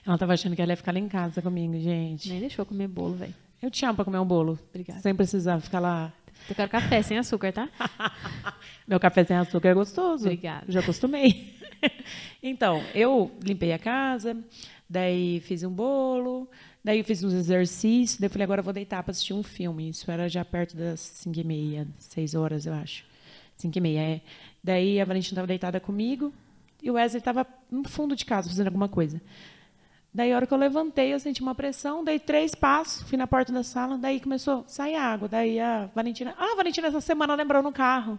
Ela 0.06 0.16
tava 0.16 0.34
achando 0.34 0.54
que 0.54 0.62
ela 0.62 0.70
ia 0.70 0.76
ficar 0.76 0.92
lá 0.92 1.00
em 1.00 1.08
casa 1.08 1.42
comigo, 1.42 1.74
gente. 1.80 2.28
Nem 2.28 2.38
deixou 2.38 2.64
comer 2.64 2.86
bolo, 2.86 3.14
velho. 3.14 3.34
Eu 3.60 3.68
te 3.68 3.84
amo 3.84 3.96
pra 3.96 4.04
comer 4.04 4.18
um 4.20 4.24
bolo. 4.24 4.56
Obrigada. 4.68 5.00
Sem 5.00 5.14
precisar 5.14 5.58
ficar 5.60 5.80
lá. 5.80 6.12
Eu 6.48 6.54
quero 6.54 6.70
café 6.70 7.02
sem 7.02 7.18
açúcar, 7.18 7.52
tá? 7.52 7.68
Meu 8.86 9.00
café 9.00 9.24
sem 9.24 9.36
açúcar 9.36 9.70
é 9.70 9.74
gostoso. 9.74 10.26
Obrigada. 10.26 10.66
Já 10.68 10.78
acostumei. 10.78 11.58
então, 12.40 12.80
eu 12.94 13.32
limpei 13.42 13.72
a 13.72 13.78
casa, 13.78 14.36
daí 14.88 15.40
fiz 15.40 15.64
um 15.64 15.70
bolo, 15.70 16.48
daí 16.84 17.02
fiz 17.02 17.22
uns 17.22 17.32
exercícios, 17.32 18.18
daí 18.18 18.28
falei, 18.28 18.44
agora 18.44 18.60
eu 18.60 18.64
vou 18.64 18.72
deitar 18.72 19.02
para 19.02 19.10
assistir 19.10 19.34
um 19.34 19.42
filme. 19.42 19.88
Isso 19.90 20.10
era 20.10 20.28
já 20.28 20.44
perto 20.44 20.76
das 20.76 21.00
5 21.00 21.38
e 21.38 21.44
meia, 21.44 21.88
6 21.98 22.34
horas, 22.34 22.66
eu 22.66 22.74
acho. 22.74 23.04
5 23.56 23.76
e 23.76 23.80
meia, 23.80 24.00
é. 24.00 24.20
Daí 24.62 25.00
a 25.00 25.04
Valentina 25.04 25.34
estava 25.34 25.46
deitada 25.46 25.80
comigo 25.80 26.32
e 26.82 26.90
o 26.90 26.94
Wesley 26.94 27.18
estava 27.18 27.46
no 27.70 27.88
fundo 27.88 28.16
de 28.16 28.24
casa 28.24 28.48
fazendo 28.48 28.68
alguma 28.68 28.88
coisa. 28.88 29.20
Daí, 30.12 30.32
a 30.32 30.36
hora 30.36 30.46
que 30.46 30.52
eu 30.52 30.58
levantei, 30.58 31.14
eu 31.14 31.20
senti 31.20 31.40
uma 31.40 31.54
pressão, 31.54 32.02
dei 32.02 32.18
três 32.18 32.52
passos, 32.52 33.08
fui 33.08 33.16
na 33.16 33.28
porta 33.28 33.52
da 33.52 33.62
sala, 33.62 33.96
daí 33.96 34.18
começou 34.18 34.64
a 34.66 34.68
sair 34.68 34.96
água. 34.96 35.28
Daí 35.28 35.60
a 35.60 35.88
Valentina, 35.94 36.34
ah, 36.36 36.56
Valentina, 36.56 36.88
essa 36.88 37.00
semana 37.00 37.34
lembrou 37.36 37.62
no 37.62 37.70
carro. 37.70 38.18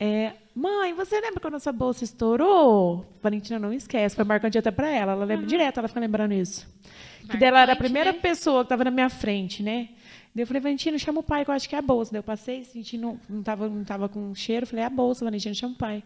É, 0.00 0.32
mãe, 0.54 0.94
você 0.94 1.20
lembra 1.20 1.40
quando 1.40 1.56
essa 1.56 1.72
bolsa 1.72 2.04
estourou? 2.04 3.04
Valentina 3.20 3.58
não 3.58 3.72
esquece, 3.72 4.14
foi 4.14 4.24
marcante 4.24 4.56
até 4.56 4.70
para 4.70 4.88
ela. 4.88 5.12
Ela 5.12 5.24
lembra 5.24 5.42
uhum. 5.42 5.48
direto, 5.48 5.78
ela 5.78 5.88
fica 5.88 6.00
lembrando 6.00 6.32
isso. 6.32 6.66
Marcante, 6.66 7.30
que 7.30 7.36
dela 7.36 7.60
era 7.60 7.72
a 7.72 7.76
primeira 7.76 8.12
né? 8.12 8.18
pessoa 8.18 8.62
que 8.62 8.66
estava 8.66 8.84
na 8.84 8.90
minha 8.90 9.10
frente, 9.10 9.62
né? 9.62 9.88
Daí 10.34 10.42
eu 10.42 10.46
falei, 10.46 10.62
Valentina, 10.62 10.96
chama 10.98 11.20
o 11.20 11.22
pai, 11.22 11.44
que 11.44 11.50
eu 11.50 11.54
acho 11.54 11.68
que 11.68 11.74
é 11.74 11.78
a 11.78 11.82
bolsa. 11.82 12.12
Daí 12.12 12.20
eu 12.20 12.22
passei, 12.22 12.62
senti, 12.62 12.96
não 12.96 13.18
estava 13.40 13.68
não 13.68 13.82
tava 13.82 14.08
com 14.08 14.32
cheiro, 14.34 14.66
falei, 14.66 14.84
é 14.84 14.86
a 14.86 14.90
bolsa, 14.90 15.24
Valentina, 15.24 15.52
chama 15.54 15.74
o 15.74 15.78
pai. 15.78 16.02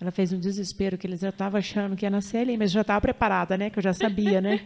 Ela 0.00 0.10
fez 0.12 0.32
um 0.32 0.38
desespero, 0.38 0.96
que 0.96 1.06
eles 1.06 1.20
já 1.20 1.30
estavam 1.30 1.58
achando 1.58 1.96
que 1.96 2.04
ia 2.04 2.10
nascer 2.10 2.38
ali, 2.38 2.56
mas 2.56 2.70
já 2.70 2.82
estava 2.82 3.00
preparada, 3.00 3.56
né? 3.56 3.70
Que 3.70 3.78
eu 3.78 3.82
já 3.82 3.92
sabia, 3.92 4.40
né? 4.40 4.60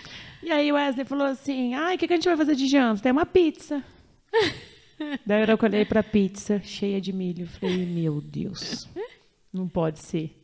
e 0.42 0.50
aí 0.50 0.70
o 0.72 0.76
Wesley 0.76 1.04
falou 1.04 1.26
assim, 1.26 1.74
ai, 1.74 1.96
o 1.96 1.98
que, 1.98 2.06
que 2.06 2.12
a 2.14 2.16
gente 2.16 2.28
vai 2.28 2.36
fazer 2.36 2.54
de 2.54 2.66
janta? 2.66 3.02
Tem 3.02 3.12
uma 3.12 3.26
pizza. 3.26 3.82
Daí 5.26 5.42
eu 5.48 5.58
olhei 5.62 5.84
para 5.84 6.00
a 6.00 6.04
pizza 6.04 6.60
cheia 6.62 7.00
de 7.00 7.12
milho. 7.12 7.46
Falei, 7.46 7.84
meu 7.86 8.20
Deus, 8.20 8.88
não 9.52 9.68
pode 9.68 9.98
ser. 10.00 10.36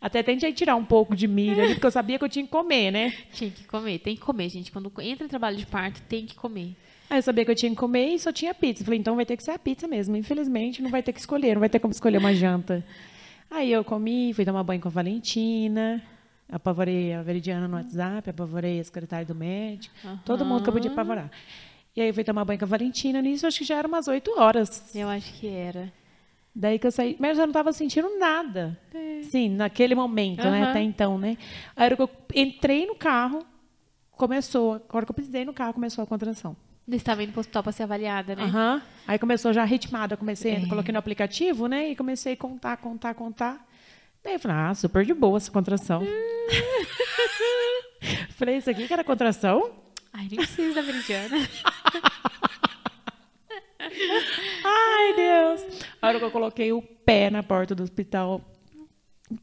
Até 0.00 0.20
tentei 0.22 0.52
tirar 0.52 0.74
um 0.74 0.84
pouco 0.84 1.14
de 1.14 1.28
milho 1.28 1.62
ali, 1.62 1.74
porque 1.74 1.86
eu 1.86 1.90
sabia 1.90 2.18
que 2.18 2.24
eu 2.24 2.28
tinha 2.28 2.44
que 2.44 2.50
comer, 2.50 2.90
né? 2.90 3.14
Tinha 3.32 3.50
que 3.50 3.64
comer, 3.64 4.00
tem 4.00 4.16
que 4.16 4.20
comer, 4.20 4.48
gente. 4.48 4.72
Quando 4.72 4.92
entra 5.00 5.24
em 5.24 5.28
trabalho 5.28 5.56
de 5.56 5.64
parto, 5.64 6.02
tem 6.02 6.26
que 6.26 6.34
comer. 6.34 6.76
Aí 7.08 7.18
eu 7.18 7.22
sabia 7.22 7.44
que 7.44 7.50
eu 7.50 7.54
tinha 7.54 7.70
que 7.70 7.76
comer 7.76 8.14
e 8.14 8.18
só 8.18 8.32
tinha 8.32 8.52
pizza. 8.52 8.84
Falei, 8.84 8.98
então 8.98 9.14
vai 9.14 9.24
ter 9.24 9.36
que 9.36 9.44
ser 9.44 9.52
a 9.52 9.58
pizza 9.58 9.86
mesmo. 9.86 10.16
Infelizmente, 10.16 10.82
não 10.82 10.90
vai 10.90 11.02
ter 11.02 11.12
que 11.12 11.20
escolher, 11.20 11.54
não 11.54 11.60
vai 11.60 11.68
ter 11.68 11.78
como 11.78 11.92
escolher 11.92 12.18
uma 12.18 12.34
janta. 12.34 12.84
Aí 13.48 13.70
eu 13.70 13.84
comi, 13.84 14.32
fui 14.34 14.44
tomar 14.44 14.64
banho 14.64 14.80
com 14.80 14.88
a 14.88 14.90
Valentina, 14.90 16.02
apavorei 16.50 17.12
a 17.12 17.22
Veridiana 17.22 17.68
no 17.68 17.76
WhatsApp, 17.76 18.30
apavorei 18.30 18.80
a 18.80 18.84
secretária 18.84 19.26
do 19.26 19.34
médico, 19.34 19.94
uhum. 20.02 20.18
todo 20.24 20.44
mundo 20.44 20.62
que 20.62 20.68
eu 20.68 20.72
podia 20.72 20.90
apavorar. 20.90 21.30
E 21.94 22.00
aí 22.00 22.08
eu 22.08 22.14
fui 22.14 22.24
tomar 22.24 22.44
banho 22.44 22.58
com 22.58 22.64
a 22.64 22.68
Valentina, 22.68 23.20
nisso 23.20 23.46
acho 23.46 23.58
que 23.58 23.64
já 23.64 23.76
era 23.76 23.86
umas 23.86 24.08
8 24.08 24.30
horas. 24.38 24.94
Eu 24.94 25.08
acho 25.08 25.32
que 25.34 25.46
era. 25.46 25.92
Daí 26.54 26.78
que 26.78 26.86
eu 26.86 26.92
saí, 26.92 27.16
mas 27.18 27.30
eu 27.30 27.36
já 27.36 27.42
não 27.42 27.50
estava 27.50 27.72
sentindo 27.72 28.18
nada. 28.18 28.78
É. 28.94 29.22
Sim, 29.24 29.50
naquele 29.50 29.94
momento, 29.94 30.44
uhum. 30.44 30.50
né? 30.50 30.64
Até 30.64 30.80
então, 30.82 31.18
né? 31.18 31.36
A 31.76 31.84
hora 31.84 31.96
que 31.96 32.02
eu 32.02 32.10
entrei 32.34 32.86
no 32.86 32.94
carro, 32.94 33.44
começou, 34.12 34.84
a 34.88 34.96
hora 34.96 35.06
que 35.06 35.12
eu 35.12 35.16
pisei 35.16 35.44
no 35.44 35.52
carro, 35.52 35.74
começou 35.74 36.04
a 36.04 36.06
contração. 36.06 36.56
Você 36.86 36.96
estava 36.96 37.22
indo 37.22 37.32
para 37.32 37.38
o 37.38 37.40
hospital 37.40 37.62
para 37.62 37.72
ser 37.72 37.84
avaliada, 37.84 38.34
né? 38.34 38.44
Uhum. 38.44 38.80
Aí 39.06 39.18
começou 39.18 39.52
já 39.52 39.64
ritmada. 39.64 40.16
Comecei, 40.16 40.52
é. 40.52 40.66
coloquei 40.66 40.92
no 40.92 40.98
aplicativo, 40.98 41.66
né? 41.66 41.90
E 41.90 41.96
comecei 41.96 42.32
a 42.34 42.36
contar, 42.36 42.76
contar, 42.78 43.14
contar. 43.14 43.66
Daí 44.22 44.34
eu 44.34 44.40
falei, 44.40 44.56
ah, 44.56 44.74
super 44.74 45.04
de 45.04 45.14
boa 45.14 45.36
essa 45.36 45.50
contração. 45.50 46.02
falei, 48.36 48.56
isso 48.56 48.68
aqui 48.68 48.86
que 48.86 48.92
era 48.92 49.04
contração? 49.04 49.81
Ai, 50.12 50.28
nem 50.30 50.38
precisa 50.38 50.74
da 50.74 50.82
Veridiana. 50.82 51.36
Ai, 54.64 55.14
Deus. 55.14 55.84
A 56.00 56.08
hora 56.08 56.18
que 56.18 56.24
eu 56.24 56.30
coloquei 56.30 56.72
o 56.72 56.82
pé 56.82 57.30
na 57.30 57.42
porta 57.42 57.74
do 57.74 57.82
hospital, 57.82 58.40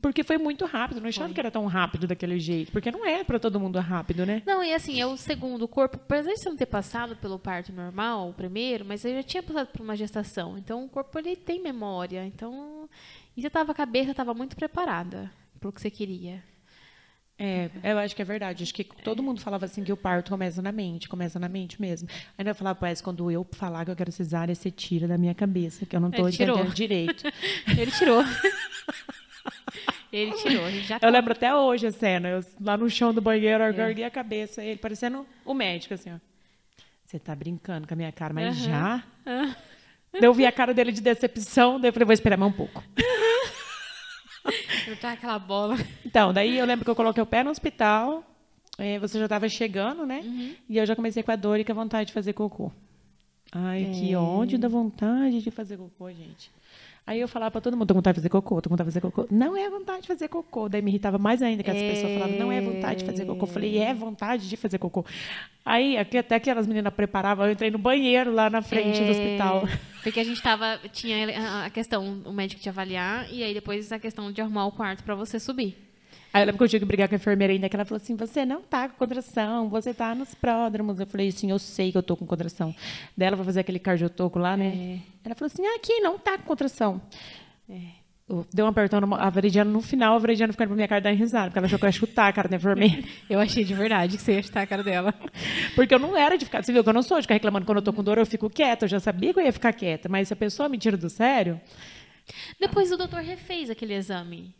porque 0.02 0.24
foi 0.24 0.38
muito 0.38 0.66
rápido, 0.66 1.02
não 1.02 1.10
achava 1.10 1.28
foi. 1.28 1.34
que 1.34 1.40
era 1.40 1.52
tão 1.52 1.66
rápido 1.66 2.08
daquele 2.08 2.40
jeito, 2.40 2.72
porque 2.72 2.92
não 2.92 3.06
é 3.06 3.24
para 3.24 3.40
todo 3.40 3.60
mundo 3.60 3.80
rápido, 3.80 4.26
né? 4.26 4.42
Não, 4.46 4.64
e 4.64 4.74
assim, 4.74 5.00
é 5.00 5.06
o 5.06 5.18
segundo, 5.18 5.64
o 5.64 5.68
corpo, 5.68 5.98
apesar 5.98 6.32
de 6.32 6.40
você 6.40 6.50
não 6.50 6.58
ter 6.58 6.66
passado 6.68 7.16
pelo 7.18 7.40
parto 7.40 7.74
normal, 7.74 8.30
o 8.30 8.34
primeiro, 8.34 8.86
mas 8.86 9.04
eu 9.04 9.16
já 9.16 9.24
tinha 9.24 9.44
passado 9.44 9.68
por 9.68 9.82
uma 9.82 9.96
gestação, 9.96 10.58
então 10.58 10.86
o 10.86 10.90
corpo 10.90 11.18
ele 11.18 11.36
tem 11.36 11.62
memória, 11.62 12.26
então 12.26 12.88
e 13.36 13.42
você 13.42 13.50
tava 13.50 13.72
a 13.72 13.76
cabeça 13.76 14.12
estava 14.12 14.34
muito 14.34 14.56
preparada 14.56 15.32
para 15.60 15.70
o 15.70 15.74
que 15.74 15.82
você 15.82 15.90
queria. 15.90 16.44
É, 17.42 17.70
eu 17.82 17.98
acho 17.98 18.14
que 18.14 18.22
é 18.22 18.26
verdade. 18.26 18.64
Acho 18.64 18.74
que 18.74 18.84
todo 18.84 19.24
mundo 19.24 19.40
falava 19.40 19.66
assim 19.66 19.82
que 19.82 19.94
o 19.94 19.98
parto 19.98 20.30
começa 20.30 20.62
na 20.62 20.74
mente, 20.74 21.08
começa 21.08 21.40
na 21.40 21.48
mente 21.48 21.80
mesmo. 21.80 22.10
Ainda 22.38 22.52
eu 22.52 22.56
falava, 22.56 22.78
pois, 22.78 23.00
quando 23.00 23.32
eu 23.32 23.48
falar 23.54 23.86
que 23.86 23.92
eu 23.92 23.96
quero 23.96 24.12
cesárea, 24.12 24.54
você 24.54 24.70
tira 24.70 25.08
da 25.08 25.18
minha 25.18 25.34
cabeça, 25.34 25.86
que 25.86 25.96
eu 25.96 26.02
não 26.02 26.10
estou 26.10 26.28
entendendo 26.28 26.74
direito. 26.74 27.24
Ele 27.78 27.92
tirou. 27.92 28.26
Ele 30.12 30.34
tirou, 30.34 30.70
gente 30.70 30.88
já 30.88 30.96
Eu 30.96 31.00
tá. 31.00 31.10
lembro 31.10 31.32
até 31.32 31.56
hoje 31.56 31.88
a 31.88 31.92
cena, 31.92 32.28
eu, 32.28 32.44
lá 32.60 32.76
no 32.76 32.90
chão 32.90 33.14
do 33.14 33.22
banheiro, 33.22 33.64
eu 33.64 33.88
é. 33.88 34.04
a 34.04 34.10
cabeça, 34.10 34.64
ele 34.64 34.78
parecendo 34.78 35.26
o 35.46 35.54
médico, 35.54 35.94
assim, 35.94 36.12
ó. 36.12 36.18
Você 37.06 37.20
tá 37.20 37.36
brincando 37.36 37.88
com 37.88 37.94
a 37.94 37.98
minha 37.98 38.12
cara, 38.12 38.34
mas 38.34 38.58
uhum. 38.58 38.64
já? 38.64 39.04
Uhum. 39.26 39.54
Eu 40.14 40.34
vi 40.34 40.46
a 40.48 40.52
cara 40.52 40.74
dele 40.74 40.92
de 40.92 41.02
decepção, 41.02 41.80
daí 41.80 41.90
eu 41.90 41.94
falei, 41.94 42.06
vou 42.06 42.14
esperar 42.14 42.38
mais 42.38 42.52
um 42.52 42.56
pouco. 42.56 42.84
Tá 44.98 45.14
aquela 45.14 45.40
bola. 45.40 45.76
Então, 46.06 46.34
daí 46.34 46.58
eu 46.58 46.66
lembro 46.66 46.84
que 46.84 46.90
eu 46.90 46.96
coloquei 46.96 47.22
o 47.22 47.26
pé 47.26 47.44
no 47.44 47.52
hospital, 47.52 48.24
é, 48.78 48.98
você 48.98 49.20
já 49.20 49.26
estava 49.26 49.48
chegando, 49.48 50.06
né? 50.06 50.22
Uhum. 50.24 50.56
E 50.68 50.78
eu 50.78 50.86
já 50.86 50.96
comecei 50.96 51.22
com 51.22 51.32
a 51.32 51.36
dor 51.36 51.60
e 51.60 51.64
com 51.64 51.72
a 51.72 51.76
vontade 51.76 52.08
de 52.08 52.14
fazer 52.14 52.34
cocô. 52.34 52.72
Ai, 53.52 53.84
é. 53.84 53.92
que 53.92 54.16
ódio 54.16 54.58
da 54.58 54.68
vontade 54.68 55.42
de 55.42 55.52
fazer 55.52 55.78
cocô, 55.78 56.10
gente. 56.12 56.52
Aí 57.10 57.22
eu 57.22 57.28
falava 57.28 57.50
para 57.50 57.60
todo 57.60 57.76
mundo, 57.76 57.88
tô 57.88 57.96
com 57.96 57.98
vontade 57.98 58.18
de 58.18 58.22
fazer 58.22 58.30
cocô, 58.30 58.62
tô 58.62 58.70
com 58.70 58.76
vontade 58.76 58.88
de 58.88 58.94
fazer 58.94 59.02
cocô. 59.02 59.28
Não 59.32 59.58
é 59.58 59.68
vontade 59.68 60.04
de 60.04 60.08
fazer 60.08 60.28
cocô. 60.28 60.70
Daí 60.70 60.80
me 60.80 60.92
irritava 60.92 61.18
mais 61.18 61.42
ainda 61.42 61.64
que 61.64 61.72
as 61.72 61.76
é... 61.76 61.90
pessoas 61.90 62.14
falavam, 62.14 62.38
não 62.38 62.52
é 62.52 62.62
vontade 62.62 63.00
de 63.00 63.06
fazer 63.06 63.26
cocô. 63.26 63.46
Eu 63.46 63.48
falei, 63.48 63.80
é 63.80 63.92
vontade 63.96 64.48
de 64.48 64.56
fazer 64.56 64.78
cocô. 64.78 65.04
Aí, 65.66 65.98
até 65.98 66.36
aquelas 66.36 66.68
meninas 66.68 66.94
preparavam, 66.94 67.48
eu 67.48 67.54
entrei 67.54 67.72
no 67.72 67.80
banheiro 67.80 68.32
lá 68.32 68.48
na 68.48 68.62
frente 68.62 69.02
é... 69.02 69.06
do 69.06 69.10
hospital. 69.10 69.68
Porque 70.04 70.20
a 70.20 70.24
gente 70.24 70.40
tava, 70.40 70.80
tinha 70.94 71.66
a 71.66 71.70
questão, 71.72 72.22
o 72.24 72.32
médico 72.32 72.62
te 72.62 72.70
avaliar, 72.70 73.28
e 73.34 73.44
aí 73.44 73.56
depois 73.56 73.92
a 73.92 73.98
questão 73.98 74.32
de 74.32 74.40
arrumar 74.40 74.68
o 74.68 74.72
quarto 74.72 75.04
para 75.04 75.16
você 75.16 75.40
subir. 75.40 75.89
Aí 76.32 76.42
eu 76.42 76.46
lembro 76.46 76.58
que 76.60 76.64
eu 76.64 76.70
tinha 76.70 76.80
que 76.80 76.86
brigar 76.86 77.08
com 77.08 77.16
a 77.16 77.18
enfermeira 77.18 77.52
ainda, 77.52 77.68
que 77.68 77.76
ela 77.76 77.86
falou 77.86 78.02
assim, 78.02 78.16
você 78.16 78.46
não 78.46 78.62
tá 78.62 78.88
com 78.88 78.98
contração, 78.98 79.68
você 79.68 79.94
tá 79.94 80.14
nos 80.14 80.36
pródromos. 80.36 81.00
Eu 81.00 81.08
falei, 81.08 81.32
sim, 81.32 81.50
eu 81.50 81.58
sei 81.58 81.92
que 81.92 81.98
eu 81.98 82.04
tô 82.04 82.16
com 82.16 82.26
contração. 82.26 82.74
Dela 83.18 83.36
vai 83.36 83.46
fazer 83.46 83.62
aquele 83.62 83.80
cardiotoco 83.80 84.38
lá, 84.38 84.56
né? 84.56 84.68
É. 84.68 85.00
Ela 85.26 85.36
falou 85.36 85.52
assim, 85.52 85.66
aqui 85.76 86.00
não 86.02 86.20
tá 86.20 86.38
com 86.38 86.44
contração. 86.44 87.02
É. 87.70 88.00
Deu 88.54 88.64
um 88.64 88.70
apertão 88.70 89.00
a 89.16 89.30
Veridiana 89.32 89.72
no 89.72 89.82
final, 89.82 90.16
a 90.16 90.20
Veridiana 90.20 90.54
ficando 90.54 90.68
pra 90.68 90.76
minha 90.76 90.88
cara 90.88 91.02
dando 91.02 91.16
risada, 91.16 91.46
porque 91.46 91.58
ela 91.58 91.66
achou 91.66 91.80
que 91.80 91.86
eu 91.86 91.88
ia 91.88 91.92
chutar 91.92 92.28
a 92.28 92.34
cara 92.34 92.48
da 92.48 92.58
enfermeira. 92.58 93.04
Eu 93.28 93.40
achei 93.40 93.64
de 93.64 93.74
verdade 93.74 94.18
que 94.18 94.22
você 94.22 94.34
ia 94.34 94.44
chutar 94.44 94.62
a 94.62 94.68
cara 94.68 94.84
dela. 94.84 95.12
Porque 95.74 95.96
eu 95.96 95.98
não 95.98 96.16
era 96.16 96.38
de 96.38 96.46
ficar, 96.46 96.64
você 96.64 96.72
viu 96.72 96.84
que 96.84 96.90
eu 96.90 96.94
não 96.94 97.02
sou 97.02 97.18
de 97.18 97.24
ficar 97.24 97.34
reclamando 97.34 97.66
quando 97.66 97.80
eu 97.80 97.82
tô 97.82 97.92
com 97.92 98.04
dor, 98.04 98.20
eu 98.20 98.26
fico 98.28 98.48
quieta, 98.48 98.86
eu 98.86 98.90
já 98.90 99.00
sabia 99.00 99.34
que 99.34 99.40
eu 99.40 99.44
ia 99.44 99.52
ficar 99.52 99.74
quieta, 99.74 100.08
mas 100.08 100.28
se 100.28 100.34
a 100.34 100.38
pessoa 100.38 100.70
me 100.70 100.78
tira 100.78 100.96
do 100.96 101.10
sério, 101.10 101.60
Depois 102.60 102.92
o 102.92 102.98
doutor 102.98 103.22
refez 103.22 103.70
aquele 103.72 103.96
exame. 103.96 104.54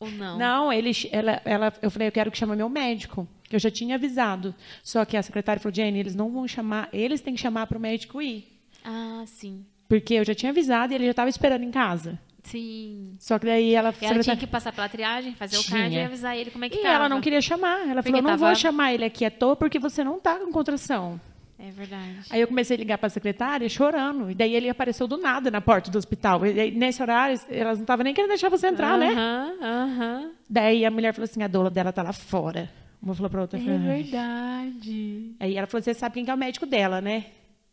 Ou 0.00 0.10
não? 0.10 0.38
Não, 0.38 0.72
ele, 0.72 0.90
ela, 1.10 1.40
ela, 1.44 1.72
eu 1.80 1.90
falei, 1.90 2.08
eu 2.08 2.12
quero 2.12 2.30
que 2.30 2.36
chame 2.38 2.54
meu 2.56 2.68
médico, 2.68 3.26
que 3.44 3.54
eu 3.56 3.60
já 3.60 3.70
tinha 3.70 3.94
avisado. 3.94 4.54
Só 4.82 5.04
que 5.04 5.16
a 5.16 5.22
secretária 5.22 5.60
falou, 5.60 5.74
Jenny, 5.74 5.98
eles 6.00 6.14
não 6.14 6.30
vão 6.30 6.46
chamar, 6.48 6.88
eles 6.92 7.20
têm 7.20 7.34
que 7.34 7.40
chamar 7.40 7.66
para 7.66 7.78
o 7.78 7.80
médico 7.80 8.20
ir. 8.20 8.46
Ah, 8.84 9.22
sim. 9.26 9.64
Porque 9.88 10.14
eu 10.14 10.24
já 10.24 10.34
tinha 10.34 10.50
avisado 10.50 10.92
e 10.92 10.96
ele 10.96 11.04
já 11.04 11.10
estava 11.12 11.28
esperando 11.30 11.62
em 11.62 11.70
casa. 11.70 12.18
Sim. 12.42 13.16
Só 13.18 13.38
que 13.38 13.46
daí 13.46 13.74
ela... 13.74 13.94
Ela 14.02 14.18
tinha 14.22 14.36
que 14.36 14.46
passar 14.46 14.70
pela 14.72 14.86
triagem, 14.88 15.34
fazer 15.34 15.56
Tinha. 15.58 15.78
o 15.78 15.80
card 15.80 15.94
e 15.96 16.00
avisar 16.00 16.36
ele 16.36 16.50
como 16.50 16.64
é 16.64 16.68
que 16.68 16.76
E 16.78 16.82
tava. 16.82 16.94
ela 16.94 17.08
não 17.08 17.20
queria 17.20 17.40
chamar. 17.40 17.88
Ela 17.88 18.02
Porque 18.02 18.10
falou, 18.10 18.22
não 18.22 18.30
tava- 18.32 18.46
vou 18.46 18.54
chamar 18.54 18.92
ele 18.92 19.04
aqui 19.04 19.24
à 19.24 19.30
toa 19.30 19.56
porque 19.56 19.78
você 19.78 20.04
não 20.04 20.18
está 20.18 20.34
com 20.38 20.52
contração. 20.52 21.18
É 21.58 21.70
verdade. 21.70 22.18
Aí 22.30 22.40
eu 22.40 22.48
comecei 22.48 22.76
a 22.76 22.78
ligar 22.78 22.98
para 22.98 23.06
a 23.06 23.10
secretária 23.10 23.68
chorando. 23.68 24.30
E 24.30 24.34
daí 24.34 24.54
ele 24.54 24.68
apareceu 24.68 25.06
do 25.06 25.16
nada 25.16 25.50
na 25.50 25.60
porta 25.60 25.90
do 25.90 25.96
hospital. 25.96 26.44
E 26.46 26.58
aí, 26.60 26.70
nesse 26.70 27.00
horário, 27.00 27.38
elas 27.48 27.78
não 27.78 27.84
estavam 27.84 28.02
nem 28.04 28.12
querendo 28.12 28.30
deixar 28.30 28.48
você 28.48 28.66
entrar, 28.66 28.98
né? 28.98 29.12
Aham, 29.12 29.56
aham. 29.62 30.30
Daí 30.50 30.84
a 30.84 30.90
mulher 30.90 31.14
falou 31.14 31.24
assim, 31.24 31.42
a 31.42 31.48
doula 31.48 31.70
dela 31.70 31.92
tá 31.92 32.02
lá 32.02 32.12
fora. 32.12 32.70
Uma 33.00 33.14
falou 33.14 33.30
para 33.30 33.40
outra. 33.42 33.58
É 33.58 33.78
verdade. 33.78 35.34
Aí 35.38 35.56
ela 35.56 35.66
falou, 35.66 35.82
você 35.82 35.94
sabe 35.94 36.14
quem 36.14 36.24
que 36.24 36.30
é 36.30 36.34
o 36.34 36.38
médico 36.38 36.66
dela, 36.66 37.00
né? 37.00 37.26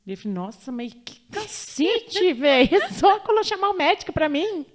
E 0.06 0.12
eu 0.12 0.18
falei, 0.18 0.34
nossa, 0.34 0.72
mas 0.72 0.94
que 1.06 1.20
cacete, 1.32 2.34
velho. 2.34 2.70
Só 2.94 3.20
quando 3.20 3.46
chamar 3.46 3.70
o 3.70 3.78
médico 3.78 4.12
para 4.12 4.28
mim. 4.28 4.66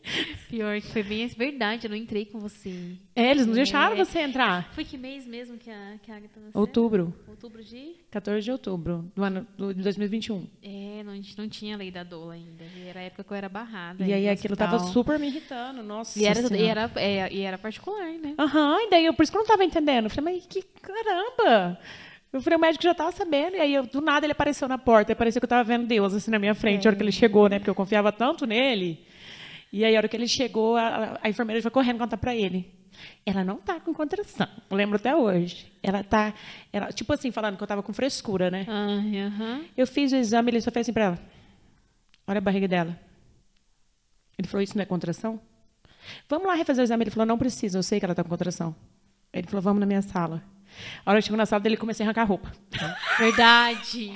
Pior 0.49 0.81
que 0.81 0.87
foi 0.93 1.03
bem 1.03 1.25
é 1.25 1.29
verdade, 1.29 1.87
eu 1.87 1.91
não 1.91 1.97
entrei 1.97 2.25
com 2.27 2.39
você. 2.39 2.93
É, 3.15 3.31
eles 3.33 3.45
não 3.47 3.53
deixaram 3.55 3.97
É. 3.97 4.05
você 4.05 4.21
entrar. 4.21 4.71
Foi 4.73 4.85
que 4.85 4.97
mês 4.97 5.27
mesmo 5.27 5.59
que 5.59 5.69
a, 5.69 5.97
que 6.01 6.13
a 6.13 6.17
Agatha 6.17 6.41
nasceu? 6.41 6.61
Outubro. 6.61 7.13
Outubro 7.37 7.63
de? 7.63 7.97
14 8.11 8.43
de 8.43 8.51
outubro 8.51 9.13
do 9.15 9.23
ano 9.23 9.47
de 9.59 9.83
2021. 9.83 10.47
É, 10.63 11.03
não, 11.05 11.13
a 11.13 11.17
gente 11.17 11.37
não 11.37 11.47
tinha 11.47 11.77
lei 11.77 11.91
da 11.91 12.03
doula 12.03 12.33
ainda. 12.33 12.65
E 12.65 12.89
era 12.89 13.01
a 13.01 13.03
época 13.03 13.25
que 13.25 13.31
eu 13.31 13.37
era 13.37 13.47
barrada. 13.47 14.03
E 14.07 14.11
aí 14.11 14.27
aquilo 14.27 14.55
hospital. 14.55 14.79
tava 14.79 14.91
super 14.91 15.19
me 15.19 15.27
irritando. 15.27 15.83
Nossa 15.83 16.19
E 16.19 16.25
era, 16.25 16.41
e 16.57 16.65
era, 16.65 16.91
é, 16.97 17.31
e 17.31 17.41
era 17.43 17.59
particular, 17.59 18.11
né? 18.13 18.35
Aham, 18.39 18.79
e 18.87 18.91
daí 18.91 19.05
eu, 19.05 19.13
por 19.13 19.23
isso 19.23 19.31
que 19.31 19.37
eu 19.37 19.43
não 19.43 19.47
tava 19.47 19.65
entendendo. 19.65 20.07
Eu 20.07 20.11
falei, 20.11 20.35
mas 20.35 20.47
que 20.47 20.63
caramba! 20.81 21.79
Eu 22.33 22.41
falei, 22.41 22.57
o 22.57 22.61
médico 22.61 22.85
já 22.85 22.95
tava 22.95 23.13
sabendo, 23.13 23.57
e 23.57 23.61
aí 23.61 23.75
eu, 23.75 23.87
do 23.87 24.01
nada 24.01 24.25
ele 24.25 24.33
apareceu 24.33 24.67
na 24.67 24.79
porta, 24.79 25.13
e 25.13 25.15
parecia 25.15 25.39
que 25.41 25.45
eu 25.45 25.49
tava 25.49 25.63
vendo 25.63 25.87
Deus 25.87 26.15
assim 26.15 26.31
na 26.31 26.39
minha 26.39 26.55
frente, 26.55 26.87
a 26.87 26.91
hora 26.91 26.97
que 26.97 27.03
ele 27.03 27.13
chegou, 27.13 27.49
né? 27.49 27.59
Porque 27.59 27.71
eu 27.71 27.75
confiava 27.75 28.11
tanto 28.11 28.47
nele. 28.47 29.05
E 29.73 29.85
aí, 29.85 29.95
a 29.95 29.99
hora 29.99 30.09
que 30.09 30.17
ele 30.17 30.29
chegou, 30.29 30.77
a, 30.77 31.19
a 31.23 31.29
enfermeira 31.29 31.61
foi 31.61 31.71
correndo 31.71 31.99
contar 31.99 32.17
pra 32.17 32.35
ele. 32.35 32.73
Ela 33.25 33.45
não 33.45 33.57
tá 33.57 33.81
com 33.81 33.93
contração. 33.93 34.49
Lembro 34.71 34.97
até 34.97 35.15
hoje. 35.15 35.71
Ela 35.83 36.03
tá. 36.05 36.33
Ela, 36.73 36.93
tipo 36.93 37.13
assim, 37.13 37.31
falando 37.31 37.57
que 37.57 37.63
eu 37.63 37.67
tava 37.67 37.83
com 37.83 37.93
frescura, 37.93 38.51
né? 38.51 38.67
Aham. 38.69 39.65
Eu 39.77 39.87
fiz 39.87 40.13
o 40.13 40.17
exame, 40.17 40.51
ele 40.51 40.61
só 40.61 40.71
fez 40.71 40.87
assim 40.87 40.93
pra 40.93 41.05
ela. 41.05 41.19
Olha 42.27 42.39
a 42.39 42.41
barriga 42.41 42.67
dela. 42.69 42.99
Ele 44.39 44.47
falou, 44.49 44.63
isso 44.63 44.77
não 44.77 44.83
é 44.83 44.87
contração? 44.87 45.41
Vamos 46.29 46.47
lá 46.47 46.55
refazer 46.55 46.83
o 46.83 46.85
exame. 46.87 47.05
Ele 47.05 47.11
falou, 47.11 47.27
não 47.27 47.39
precisa, 47.39 47.79
eu 47.79 47.83
sei 47.83 47.99
que 47.99 48.05
ela 48.05 48.13
está 48.13 48.23
com 48.23 48.29
contração. 48.31 48.75
Ele 49.33 49.47
falou, 49.47 49.63
vamos 49.63 49.81
na 49.81 49.87
minha 49.87 50.03
sala. 50.03 50.43
A 51.05 51.11
hora 51.11 51.21
que 51.21 51.25
chegou 51.27 51.39
na 51.39 51.47
sala 51.47 51.61
dele, 51.61 51.77
comecei 51.77 52.05
a 52.05 52.07
arrancar 52.07 52.23
a 52.23 52.25
roupa. 52.25 52.53
Verdade. 53.19 54.15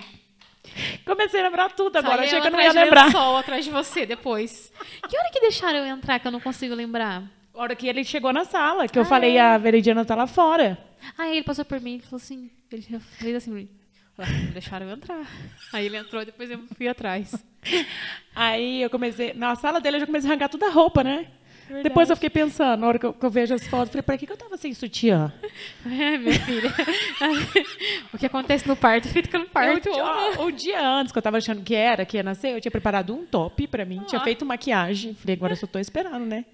Comecei 1.05 1.41
a 1.41 1.43
lembrar 1.45 1.71
tudo 1.71 1.97
agora, 1.97 2.19
Saiu 2.19 2.27
achei 2.27 2.41
que 2.41 2.47
eu 2.47 2.51
não 2.53 2.61
ia 2.61 2.73
lembrar. 2.73 3.07
lençol 3.07 3.37
atrás 3.37 3.65
de 3.65 3.71
você 3.71 4.07
depois. 4.07 4.73
Que 5.09 5.17
hora 5.17 5.31
que 5.33 5.41
deixaram 5.41 5.79
eu 5.81 5.87
entrar 5.87 6.19
que 6.21 6.27
eu 6.27 6.31
não 6.31 6.41
consigo 6.41 6.75
lembrar? 6.75 7.25
A 7.61 7.63
hora 7.63 7.77
que 7.77 7.87
ele 7.87 8.03
chegou 8.05 8.33
na 8.33 8.47
sala, 8.47 8.89
que 8.89 8.99
eu 8.99 9.05
falei, 9.05 9.37
a 9.39 9.59
Veridiana 9.59 10.03
tá 10.03 10.15
lá 10.15 10.27
fora. 10.27 10.79
Aí 11.19 11.33
ele 11.37 11.45
passou 11.45 11.63
por 11.63 11.79
mim 11.79 11.97
e 11.97 12.01
falou 12.01 12.17
assim, 12.17 12.51
ele 12.73 12.81
fez 13.19 13.37
assim, 13.37 13.51
pra 13.51 13.61
mim, 13.61 13.69
"Ué, 14.19 14.27
não 14.47 14.53
deixaram 14.53 14.87
eu 14.89 14.97
entrar. 14.97 15.27
Aí 15.71 15.85
ele 15.85 15.99
entrou, 15.99 16.25
depois 16.25 16.51
eu 16.51 16.59
fui 16.75 16.89
atrás. 16.89 17.35
Aí 18.35 18.81
eu 18.81 18.89
comecei, 18.89 19.35
na 19.35 19.55
sala 19.57 19.79
dele 19.79 19.97
eu 19.97 20.01
já 20.01 20.07
comecei 20.07 20.31
a 20.31 20.33
arrancar 20.33 20.49
toda 20.49 20.69
a 20.69 20.71
roupa, 20.71 21.05
né? 21.05 21.27
Verdade. 21.67 21.83
Depois 21.85 22.09
eu 22.09 22.17
fiquei 22.17 22.31
pensando, 22.31 22.81
na 22.81 22.87
hora 22.87 22.99
que 22.99 23.05
eu, 23.05 23.13
que 23.13 23.27
eu 23.27 23.31
vejo 23.31 23.55
as 23.55 23.67
fotos, 23.67 23.89
eu 23.89 23.93
falei, 23.93 24.03
pra 24.05 24.17
que, 24.17 24.27
que 24.27 24.33
eu 24.33 24.39
tava 24.39 24.57
sem 24.57 24.73
sutiã? 24.73 25.31
É, 25.85 26.17
minha 26.17 26.41
filha. 26.41 26.73
o 28.11 28.17
que 28.17 28.25
acontece 28.25 28.67
no 28.67 28.75
parto 28.75 29.07
fica 29.09 29.39
no 29.39 29.45
parto. 29.47 29.87
Eu, 29.87 30.03
ó, 30.03 30.47
o 30.47 30.51
dia 30.51 30.81
antes 30.83 31.13
que 31.13 31.19
eu 31.19 31.23
tava 31.23 31.37
achando 31.37 31.63
que 31.63 31.75
era, 31.75 32.07
que 32.07 32.17
ia 32.17 32.23
nascer, 32.23 32.55
eu 32.55 32.61
tinha 32.61 32.73
preparado 32.73 33.15
um 33.15 33.27
top 33.27 33.67
pra 33.67 33.85
mim, 33.85 34.01
tinha 34.07 34.21
feito 34.23 34.47
maquiagem. 34.47 35.13
Falei, 35.13 35.37
agora 35.37 35.53
eu 35.53 35.57
só 35.59 35.67
tô 35.67 35.79
esperando, 35.79 36.25
né? 36.25 36.47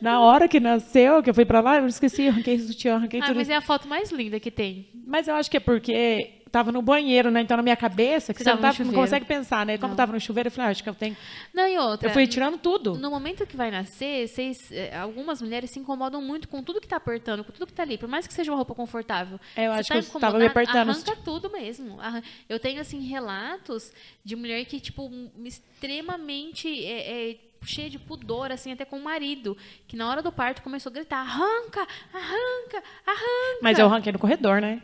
Na 0.00 0.20
hora 0.20 0.46
que 0.46 0.60
nasceu, 0.60 1.22
que 1.22 1.30
eu 1.30 1.34
fui 1.34 1.44
pra 1.44 1.60
lá, 1.60 1.78
eu 1.78 1.86
esqueci, 1.86 2.28
arranquei 2.28 2.56
o 2.56 2.60
sutiã, 2.60 2.94
arranquei 2.96 3.20
Ah, 3.20 3.26
tudo. 3.26 3.36
mas 3.36 3.48
é 3.48 3.56
a 3.56 3.60
foto 3.60 3.88
mais 3.88 4.10
linda 4.12 4.38
que 4.38 4.50
tem. 4.50 4.88
Mas 5.06 5.26
eu 5.26 5.34
acho 5.34 5.50
que 5.50 5.56
é 5.56 5.60
porque 5.60 6.34
tava 6.50 6.72
no 6.72 6.80
banheiro, 6.80 7.30
né? 7.30 7.42
Então 7.42 7.56
na 7.56 7.62
minha 7.62 7.76
cabeça, 7.76 8.32
que 8.32 8.38
Você 8.38 8.44
você, 8.44 8.50
não, 8.50 8.60
tava 8.60 8.84
não 8.84 8.92
consegue 8.92 9.26
pensar, 9.26 9.66
né? 9.66 9.76
Como 9.76 9.90
Não. 9.90 9.96
tava 9.96 10.12
no 10.12 10.20
chuveiro, 10.20 10.46
eu 10.48 10.50
falei, 10.50 10.68
ah, 10.68 10.70
acho 10.70 10.82
que 10.82 10.88
eu 10.88 10.94
tenho. 10.94 11.16
Não, 11.52 11.66
e 11.66 11.76
outra. 11.78 12.08
Eu 12.08 12.12
fui 12.12 12.26
tirando 12.26 12.58
tudo. 12.58 12.94
No 12.96 13.10
momento 13.10 13.46
que 13.46 13.56
vai 13.56 13.70
nascer, 13.70 14.26
vocês, 14.28 14.56
eh, 14.70 14.96
algumas 14.96 15.42
mulheres 15.42 15.70
se 15.70 15.78
incomodam 15.78 16.22
muito 16.22 16.48
com 16.48 16.62
tudo 16.62 16.80
que 16.80 16.88
tá 16.88 16.96
apertando, 16.96 17.44
com 17.44 17.52
tudo 17.52 17.66
que 17.66 17.72
tá 17.72 17.82
ali. 17.82 17.98
Por 17.98 18.08
mais 18.08 18.26
que 18.26 18.32
seja 18.32 18.50
uma 18.50 18.56
roupa 18.56 18.74
confortável. 18.74 19.38
É, 19.54 19.66
eu 19.66 19.72
acho 19.72 19.88
tá 19.88 20.00
que 20.00 20.16
eu 20.16 20.20
tava 20.20 20.38
me 20.38 20.46
apertando. 20.46 20.90
Arranca 20.90 21.16
tudo 21.24 21.50
mesmo. 21.50 21.98
Eu 22.48 22.58
tenho, 22.58 22.80
assim, 22.80 23.00
relatos 23.00 23.92
de 24.24 24.34
mulher 24.34 24.64
que, 24.64 24.80
tipo, 24.80 25.10
extremamente 25.44 26.84
é, 26.86 27.30
é, 27.30 27.36
cheia 27.62 27.90
de 27.90 27.98
pudor, 27.98 28.50
assim, 28.50 28.72
até 28.72 28.84
com 28.84 28.98
o 28.98 29.02
marido. 29.02 29.56
Que 29.86 29.96
na 29.96 30.08
hora 30.08 30.22
do 30.22 30.32
parto 30.32 30.62
começou 30.62 30.90
a 30.90 30.94
gritar, 30.94 31.18
arranca, 31.18 31.86
arranca, 32.12 32.82
arranca. 33.06 33.58
Mas 33.62 33.78
eu 33.78 33.86
arranquei 33.86 34.12
no 34.12 34.18
corredor, 34.18 34.60
né? 34.60 34.82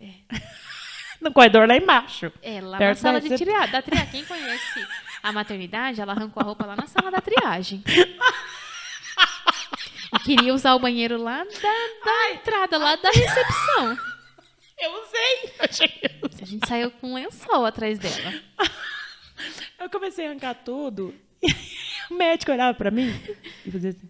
no 1.20 1.32
corredor 1.32 1.68
lá 1.68 1.76
embaixo. 1.76 2.32
É, 2.42 2.60
lá 2.60 2.78
na 2.78 2.94
sala 2.94 3.20
de 3.20 3.34
triagem. 3.36 3.70
Da 3.70 3.82
triagem. 3.82 4.10
Quem 4.10 4.24
conhece 4.24 4.86
a 5.22 5.32
maternidade, 5.32 6.00
ela 6.00 6.12
arrancou 6.12 6.40
a 6.40 6.44
roupa 6.44 6.66
lá 6.66 6.76
na 6.76 6.86
sala 6.86 7.10
da 7.10 7.20
triagem. 7.20 7.84
E 10.12 10.18
queria 10.20 10.52
usar 10.54 10.74
o 10.74 10.78
banheiro 10.78 11.22
lá 11.22 11.44
da, 11.44 12.04
da 12.04 12.34
entrada, 12.34 12.78
lá 12.78 12.96
da 12.96 13.10
recepção. 13.10 13.98
Eu 14.78 15.02
usei. 15.02 15.54
Eu 15.60 15.72
cheguei. 15.72 16.20
A 16.42 16.44
gente 16.44 16.66
saiu 16.66 16.90
com 16.90 17.10
um 17.10 17.14
lençol 17.14 17.66
atrás 17.66 17.98
dela. 17.98 18.40
Eu 19.78 19.88
comecei 19.88 20.26
a 20.26 20.30
arrancar 20.30 20.54
tudo. 20.54 21.14
o 22.10 22.14
médico 22.14 22.52
olhava 22.52 22.76
pra 22.76 22.90
mim 22.90 23.12
e 23.64 23.70
fazia 23.70 23.90
assim. 23.90 24.08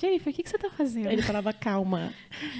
Jennifer, 0.00 0.32
o 0.32 0.36
que, 0.36 0.42
que 0.42 0.50
você 0.50 0.58
tá 0.58 0.68
fazendo? 0.70 1.10
Ele 1.10 1.22
falava, 1.22 1.52
calma. 1.52 2.12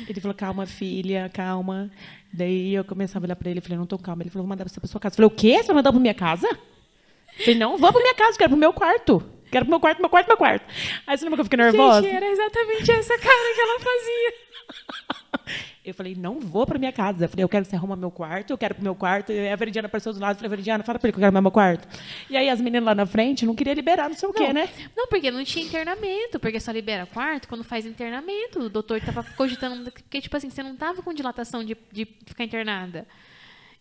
Ele 0.09 0.20
falou, 0.20 0.34
calma, 0.34 0.66
filha, 0.66 1.28
calma. 1.32 1.90
Daí 2.32 2.74
eu 2.74 2.84
começava 2.84 3.24
a 3.24 3.26
olhar 3.26 3.36
pra 3.36 3.50
ele 3.50 3.59
e 3.59 3.62
falei, 3.62 3.76
não 3.76 3.86
tô 3.86 3.98
calma. 3.98 4.22
Ele 4.22 4.30
falou, 4.30 4.44
vou 4.44 4.48
mandar 4.48 4.68
você 4.68 4.78
pra 4.78 4.88
sua 4.88 5.00
casa. 5.00 5.14
Eu 5.14 5.16
falei, 5.16 5.26
o 5.26 5.30
quê? 5.30 5.59
Você 5.59 5.66
vai 5.66 5.76
mandar 5.76 5.90
pra 5.90 6.00
minha 6.00 6.14
casa? 6.14 6.46
Eu 6.48 7.44
falei, 7.44 7.59
não, 7.59 7.76
vou 7.76 7.92
pra 7.92 8.00
minha 8.00 8.14
casa, 8.14 8.38
quero 8.38 8.50
pro 8.50 8.59
meu 8.59 8.72
quarto. 8.72 9.20
Quero 9.50 9.64
pro 9.64 9.70
meu 9.70 9.80
quarto, 9.80 10.00
meu 10.00 10.09
quarto, 10.09 10.28
meu 10.28 10.36
quarto. 10.36 10.64
Aí 11.07 11.18
você 11.18 11.24
lembra 11.24 11.36
que 11.36 11.40
eu 11.40 11.44
fiquei 11.44 11.57
nervosa? 11.59 12.02
Gente, 12.02 12.14
era 12.14 12.26
exatamente 12.26 12.90
essa 12.92 13.18
cara 13.18 13.55
que 13.55 13.61
ela 13.61 13.80
fazia. 13.80 15.64
Eu 15.85 15.93
falei, 15.93 16.14
não 16.14 16.41
vou 16.41 16.66
pra 16.66 16.78
minha 16.78 16.93
casa. 16.93 17.26
Eu 17.26 17.28
falei, 17.28 17.45
eu 17.45 17.49
quero 17.49 17.64
que 17.64 17.70
você 17.70 17.76
arruma 17.76 17.95
meu 17.95 18.11
quarto, 18.11 18.51
eu 18.51 18.57
quero 18.57 18.74
pro 18.74 18.82
meu 18.82 18.95
quarto. 18.95 19.30
E 19.32 19.49
a 19.49 19.55
Veridiana 19.55 19.87
apareceu 19.87 20.14
do 20.14 20.18
lado, 20.18 20.32
eu 20.32 20.37
falei, 20.37 20.49
Veridiana, 20.49 20.82
fala 20.82 20.99
pra 20.99 21.09
ele 21.09 21.12
que 21.12 21.18
eu 21.18 21.30
quero 21.30 21.43
meu 21.43 21.51
quarto. 21.51 21.87
E 22.30 22.37
aí 22.37 22.49
as 22.49 22.59
meninas 22.59 22.85
lá 22.85 22.95
na 22.95 23.05
frente 23.05 23.45
não 23.45 23.55
queriam 23.55 23.74
liberar, 23.74 24.09
não 24.09 24.16
sei 24.16 24.28
o 24.28 24.32
quê, 24.32 24.51
né? 24.53 24.66
Não, 24.97 25.07
porque 25.09 25.30
não 25.30 25.45
tinha 25.45 25.64
internamento, 25.64 26.41
porque 26.41 26.59
só 26.59 26.72
libera 26.72 27.05
quarto 27.05 27.49
quando 27.49 27.62
faz 27.62 27.85
internamento. 27.85 28.61
O 28.61 28.70
doutor 28.70 28.99
tava 29.03 29.22
cogitando, 29.37 29.91
porque, 29.91 30.22
tipo 30.22 30.35
assim, 30.35 30.49
você 30.49 30.62
não 30.62 30.74
tava 30.74 31.03
com 31.03 31.12
dilatação 31.12 31.62
de, 31.62 31.76
de 31.93 32.09
ficar 32.24 32.45
internada. 32.45 33.07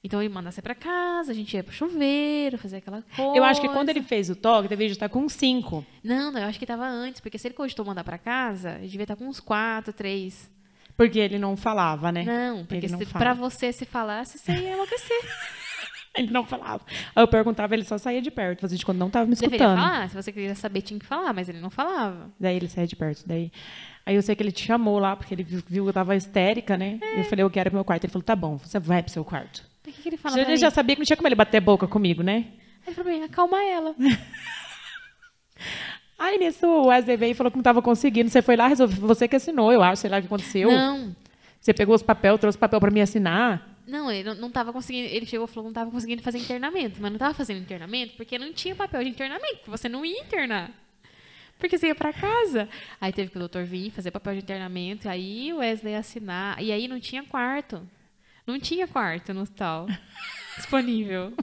Então 0.04 0.22
ele 0.22 0.28
manda 0.28 0.51
você 0.51 0.62
pra 0.62 0.76
casa, 0.76 1.32
a 1.32 1.34
gente 1.34 1.56
ia 1.56 1.64
pro 1.64 1.74
chuveiro, 1.74 2.58
fazer 2.58 2.78
aquela 2.78 3.01
coisa. 3.16 3.38
Eu 3.38 3.43
acho 3.45 3.62
que 3.62 3.70
quando 3.70 3.88
ele 3.88 4.01
fez 4.01 4.30
o 4.30 4.36
toque, 4.36 4.68
devia 4.68 4.88
estar 4.88 5.08
com 5.08 5.30
cinco. 5.30 5.86
Não, 6.04 6.30
não, 6.30 6.41
eu 6.41 6.47
acho 6.47 6.60
que 6.60 6.66
tava 6.66 6.86
antes, 6.86 7.22
porque 7.22 7.38
se 7.38 7.47
ele 7.47 7.56
cogitou 7.56 7.86
mandar 7.86 8.04
pra 8.04 8.18
casa, 8.18 8.76
ele 8.80 8.89
devia 8.89 9.06
estar 9.06 9.16
com 9.16 9.26
uns 9.26 9.39
quatro, 9.39 9.93
três. 9.93 10.51
Porque 10.96 11.20
ele 11.20 11.39
não 11.39 11.58
falava, 11.58 12.12
né? 12.12 12.24
Não, 12.24 12.60
porque 12.66 12.76
ele 12.86 12.88
não 12.91 13.00
se, 13.00 13.06
fala. 13.06 13.26
pra 13.26 13.34
você 13.34 13.72
se 13.72 13.86
falasse, 13.86 14.38
você 14.38 14.52
ia 14.52 14.74
enlouquecer. 14.74 15.18
Ele 16.16 16.30
não 16.30 16.46
falava. 16.46 16.86
Aí 17.16 17.24
eu 17.24 17.28
perguntava, 17.28 17.74
ele 17.74 17.84
só 17.84 17.98
saía 17.98 18.22
de 18.22 18.30
perto, 18.30 18.68
de 18.68 18.86
quando 18.86 19.00
não 19.00 19.10
tava 19.10 19.26
me 19.26 19.34
Deveria 19.34 19.56
escutando. 19.56 19.80
falar, 19.82 20.10
se 20.10 20.16
você 20.16 20.32
queria 20.32 20.54
saber, 20.54 20.84
tinha 20.84 21.00
que 21.00 21.08
falar, 21.08 21.34
mas 21.34 21.50
ele 21.50 21.60
não 21.60 21.72
falava. 21.72 22.30
Daí 22.39 22.56
ele 22.56 22.68
saía 22.68 22.86
de 22.86 22.96
perto. 22.96 23.24
Daí... 23.26 23.52
Aí 24.06 24.14
eu 24.14 24.22
sei 24.22 24.36
que 24.36 24.44
ele 24.44 24.52
te 24.52 24.64
chamou 24.64 25.00
lá, 25.00 25.16
porque 25.16 25.34
ele 25.34 25.41
viu 25.44 25.64
viu 25.68 25.84
que 25.86 25.89
eu 25.89 25.94
tava 25.94 26.16
histérica, 26.16 26.78
né? 26.78 27.00
É. 27.02 27.22
Eu 27.22 27.24
falei, 27.24 27.44
eu 27.44 27.50
quero 27.50 27.72
pro 27.72 27.78
meu 27.78 27.84
quarto. 27.84 28.04
Ele 28.04 28.14
falou, 28.14 28.24
tá 28.24 28.36
bom, 28.36 28.58
você 28.58 28.78
vai 28.80 29.02
pro 29.02 29.12
seu 29.12 29.26
quarto. 29.26 29.64
O 29.88 29.91
que, 29.91 30.04
que 30.04 30.10
ele 30.10 30.18
fala 30.18 30.36
Já- 30.38 30.44
pra 30.44 30.52
ele 30.52 30.62
já 30.62 30.70
sabia 30.70 30.96
que 30.96 31.00
não 31.02 31.06
tinha 31.08 31.18
como 31.18 31.28
ele 31.28 31.34
bater 31.34 31.60
boca 31.60 31.88
comigo, 31.88 32.22
né? 32.22 32.46
Ele 32.86 32.96
falou 32.96 33.24
acalma 33.24 33.64
ela. 33.64 33.96
Aí 36.24 36.38
nisso 36.38 36.65
o 36.65 36.86
Wesley 36.86 37.17
veio 37.17 37.32
e 37.32 37.34
falou 37.34 37.51
que 37.51 37.57
não 37.57 37.63
tava 37.63 37.82
conseguindo. 37.82 38.30
Você 38.30 38.41
foi 38.41 38.55
lá, 38.55 38.67
resolveu, 38.67 39.05
você 39.05 39.28
que 39.28 39.36
assinou, 39.36 39.74
eu 39.74 39.84
acho, 39.84 40.03
sei 40.03 40.09
lá 40.09 40.19
o 40.19 40.21
que 40.21 40.28
aconteceu. 40.28 40.71
Não, 40.71 41.13
Você 41.59 41.74
pegou 41.74 41.93
os 41.93 42.01
papéis, 42.01 42.39
trouxe 42.39 42.57
papel 42.57 42.80
pra 42.80 42.89
mim 42.89 43.01
assinar. 43.01 43.69
Não, 43.86 44.09
ele 44.09 44.24
não, 44.30 44.36
não 44.36 44.49
tava 44.49 44.71
conseguindo. 44.71 45.09
Ele 45.09 45.26
chegou 45.26 45.45
e 45.45 45.49
falou 45.49 45.65
que 45.65 45.76
não 45.76 45.84
tava 45.84 45.91
conseguindo 45.91 46.21
fazer 46.21 46.38
internamento. 46.38 47.01
Mas 47.01 47.11
não 47.11 47.19
tava 47.19 47.34
fazendo 47.34 47.59
internamento 47.59 48.13
porque 48.15 48.39
não 48.39 48.53
tinha 48.53 48.74
papel 48.74 49.03
de 49.03 49.09
internamento. 49.09 49.69
Você 49.69 49.89
não 49.89 50.05
ia 50.05 50.21
internar. 50.21 50.71
Porque 51.59 51.78
você 51.78 51.88
ia 51.88 51.95
pra 51.95 52.13
casa. 52.13 52.69
Aí 53.01 53.11
teve 53.11 53.30
que 53.30 53.36
o 53.36 53.39
doutor 53.39 53.65
vir 53.65 53.91
fazer 53.91 54.09
papel 54.09 54.36
de 54.36 54.39
internamento. 54.39 55.09
Aí 55.09 55.51
o 55.51 55.57
Wesley 55.57 55.93
assinar. 55.93 56.63
E 56.63 56.71
aí 56.71 56.88
não 56.88 57.01
tinha 57.01 57.21
quarto. 57.24 57.86
Não 58.46 58.60
tinha 58.60 58.88
quarto 58.88 59.34
no 59.34 59.41
hospital 59.41 59.88
disponível. 60.58 61.34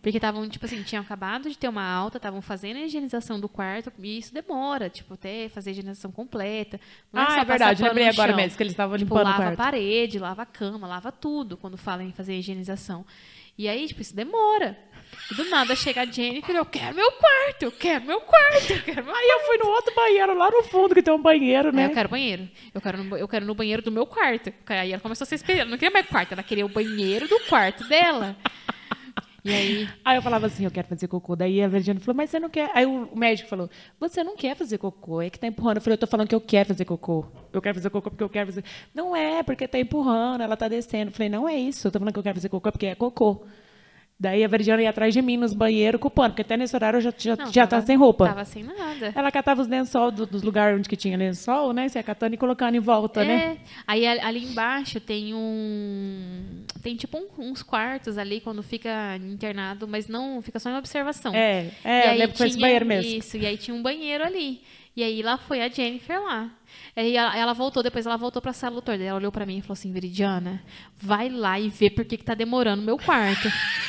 Porque 0.00 0.16
estavam, 0.16 0.48
tipo 0.48 0.64
assim, 0.64 0.82
tinham 0.82 1.02
acabado 1.02 1.50
de 1.50 1.58
ter 1.58 1.68
uma 1.68 1.82
alta, 1.82 2.18
estavam 2.18 2.40
fazendo 2.40 2.76
a 2.76 2.80
higienização 2.80 3.38
do 3.40 3.48
quarto, 3.48 3.92
e 3.98 4.18
isso 4.18 4.32
demora, 4.32 4.88
tipo, 4.88 5.14
até 5.14 5.48
fazer 5.48 5.70
a 5.70 5.72
higienização 5.72 6.12
completa. 6.12 6.80
Não 7.12 7.20
é 7.20 7.26
ah, 7.28 7.38
é, 7.38 7.40
é 7.40 7.44
verdade, 7.44 7.82
lembrei 7.82 8.08
agora 8.08 8.34
mesmo 8.34 8.56
que 8.56 8.62
eles 8.62 8.72
estavam 8.72 8.96
tipo, 8.96 9.12
limpando 9.14 9.26
lava 9.26 9.38
o 9.38 9.42
quarto. 9.42 9.60
a 9.60 9.64
parede, 9.64 10.18
lava 10.18 10.42
a 10.42 10.46
cama, 10.46 10.86
lava 10.86 11.10
tudo 11.10 11.56
quando 11.56 11.76
falam 11.76 12.06
em 12.06 12.12
fazer 12.12 12.32
a 12.32 12.36
higienização. 12.36 13.04
E 13.58 13.68
aí, 13.68 13.88
tipo, 13.88 14.00
isso 14.00 14.14
demora. 14.14 14.78
E 15.30 15.34
do 15.34 15.44
nada 15.50 15.76
chega 15.76 16.02
a 16.02 16.06
Jennifer, 16.06 16.56
eu 16.56 16.64
quero 16.64 16.94
meu 16.94 17.12
quarto, 17.12 17.62
eu 17.62 17.72
quero 17.72 18.04
meu 18.04 18.20
quarto, 18.20 18.70
eu 18.70 18.82
quero 18.82 19.04
meu 19.04 19.14
Aí 19.14 19.28
eu 19.28 19.40
fui 19.40 19.58
no 19.58 19.66
outro 19.68 19.94
banheiro, 19.94 20.34
lá 20.36 20.50
no 20.50 20.62
fundo, 20.64 20.94
que 20.94 21.02
tem 21.02 21.12
um 21.12 21.20
banheiro, 21.20 21.70
né? 21.70 21.84
Aí 21.84 21.90
eu 21.90 21.94
quero 21.94 22.08
banheiro. 22.08 22.48
Eu 22.74 22.80
quero, 22.80 23.04
no, 23.04 23.16
eu 23.16 23.28
quero 23.28 23.44
no 23.44 23.54
banheiro 23.54 23.82
do 23.82 23.92
meu 23.92 24.06
quarto. 24.06 24.52
Aí 24.66 24.92
ela 24.92 25.00
começou 25.00 25.24
a 25.24 25.26
ser 25.26 25.34
esperando. 25.34 25.68
Não 25.68 25.76
queria 25.76 25.92
mais 25.92 26.06
quarto, 26.06 26.32
ela 26.32 26.42
queria 26.42 26.64
o 26.64 26.68
banheiro 26.68 27.28
do 27.28 27.40
quarto 27.40 27.86
dela. 27.88 28.36
E 29.44 29.52
aí? 29.52 29.88
Aí 30.04 30.16
eu 30.16 30.22
falava 30.22 30.46
assim, 30.46 30.64
eu 30.64 30.70
quero 30.70 30.88
fazer 30.88 31.08
cocô. 31.08 31.36
Daí 31.36 31.62
a 31.62 31.68
Virginia 31.68 32.00
falou, 32.00 32.16
mas 32.16 32.30
você 32.30 32.40
não 32.40 32.50
quer. 32.50 32.70
Aí 32.74 32.84
o 32.84 33.16
médico 33.16 33.48
falou, 33.48 33.70
você 33.98 34.24
não 34.24 34.36
quer 34.36 34.56
fazer 34.56 34.78
cocô, 34.78 35.22
é 35.22 35.30
que 35.30 35.38
tá 35.38 35.46
empurrando. 35.46 35.76
Eu 35.76 35.82
falei, 35.82 35.94
eu 35.94 35.98
tô 35.98 36.06
falando 36.06 36.28
que 36.28 36.34
eu 36.34 36.40
quero 36.40 36.68
fazer 36.68 36.84
cocô. 36.84 37.24
Eu 37.52 37.62
quero 37.62 37.74
fazer 37.74 37.90
cocô 37.90 38.10
porque 38.10 38.24
eu 38.24 38.28
quero 38.28 38.46
fazer. 38.46 38.64
Não 38.94 39.14
é, 39.14 39.42
porque 39.42 39.68
tá 39.68 39.78
empurrando, 39.78 40.42
ela 40.42 40.56
tá 40.56 40.68
descendo. 40.68 41.10
Eu 41.10 41.14
falei, 41.14 41.28
não 41.28 41.48
é 41.48 41.56
isso, 41.56 41.86
eu 41.86 41.92
tô 41.92 41.98
falando 41.98 42.12
que 42.12 42.18
eu 42.18 42.22
quero 42.22 42.34
fazer 42.34 42.48
cocô 42.48 42.72
porque 42.72 42.86
é 42.86 42.94
cocô. 42.94 43.46
Daí 44.20 44.42
a 44.42 44.48
Veridiana 44.48 44.82
ia 44.82 44.90
atrás 44.90 45.14
de 45.14 45.22
mim 45.22 45.36
nos 45.36 45.52
banheiros 45.52 46.00
com 46.00 46.10
pano, 46.10 46.30
porque 46.30 46.42
até 46.42 46.56
nesse 46.56 46.74
horário 46.74 46.96
eu 46.96 47.00
já, 47.00 47.12
já, 47.16 47.36
não, 47.36 47.52
já 47.52 47.66
tava, 47.68 47.86
sem 47.86 47.96
roupa. 47.96 48.26
Tava 48.26 48.44
sem 48.44 48.64
nada. 48.64 49.12
Ela 49.14 49.30
catava 49.30 49.62
os 49.62 49.68
lençol 49.68 50.10
do, 50.10 50.26
dos 50.26 50.42
lugares 50.42 50.76
onde 50.76 50.88
que 50.88 50.96
tinha 50.96 51.16
lençol, 51.16 51.72
né? 51.72 51.88
Você 51.88 52.00
ia 52.00 52.02
catando 52.02 52.34
e 52.34 52.36
colocando 52.36 52.74
em 52.74 52.80
volta, 52.80 53.24
né? 53.24 53.32
é. 53.32 53.36
né? 53.36 53.58
Aí 53.86 54.04
ali 54.04 54.44
embaixo 54.44 54.98
tem 54.98 55.34
um. 55.34 56.64
Tem 56.82 56.96
tipo 56.96 57.16
um, 57.16 57.50
uns 57.50 57.62
quartos 57.62 58.18
ali 58.18 58.40
quando 58.40 58.60
fica 58.60 59.16
internado, 59.16 59.86
mas 59.86 60.08
não 60.08 60.42
fica 60.42 60.58
só 60.58 60.68
em 60.68 60.76
observação. 60.76 61.32
É, 61.32 61.70
é, 61.84 62.08
eu 62.08 62.18
lembro 62.18 62.32
que 62.32 62.38
foi 62.38 62.48
esse 62.48 62.58
banheiro 62.58 62.86
mesmo. 62.86 63.18
Isso, 63.18 63.36
e 63.36 63.46
aí 63.46 63.56
tinha 63.56 63.76
um 63.76 63.82
banheiro 63.82 64.24
ali. 64.24 64.60
E 64.98 65.04
aí 65.04 65.22
lá 65.22 65.38
foi 65.38 65.62
a 65.62 65.68
Jennifer 65.68 66.20
lá. 66.20 66.50
Aí 66.96 67.16
ela, 67.16 67.38
ela, 67.38 67.52
voltou, 67.52 67.84
depois 67.84 68.04
ela 68.04 68.16
voltou 68.16 68.42
pra 68.42 68.52
sala 68.52 68.72
do 68.72 68.74
doutor. 68.80 69.00
Ela 69.00 69.16
olhou 69.16 69.30
pra 69.30 69.46
mim 69.46 69.58
e 69.58 69.62
falou 69.62 69.74
assim, 69.74 69.92
Veridiana, 69.92 70.60
vai 70.96 71.28
lá 71.28 71.60
e 71.60 71.68
vê 71.68 71.88
por 71.88 72.04
que, 72.04 72.16
que 72.16 72.24
tá 72.24 72.34
demorando 72.34 72.82
meu 72.82 72.98
quarto. 72.98 73.46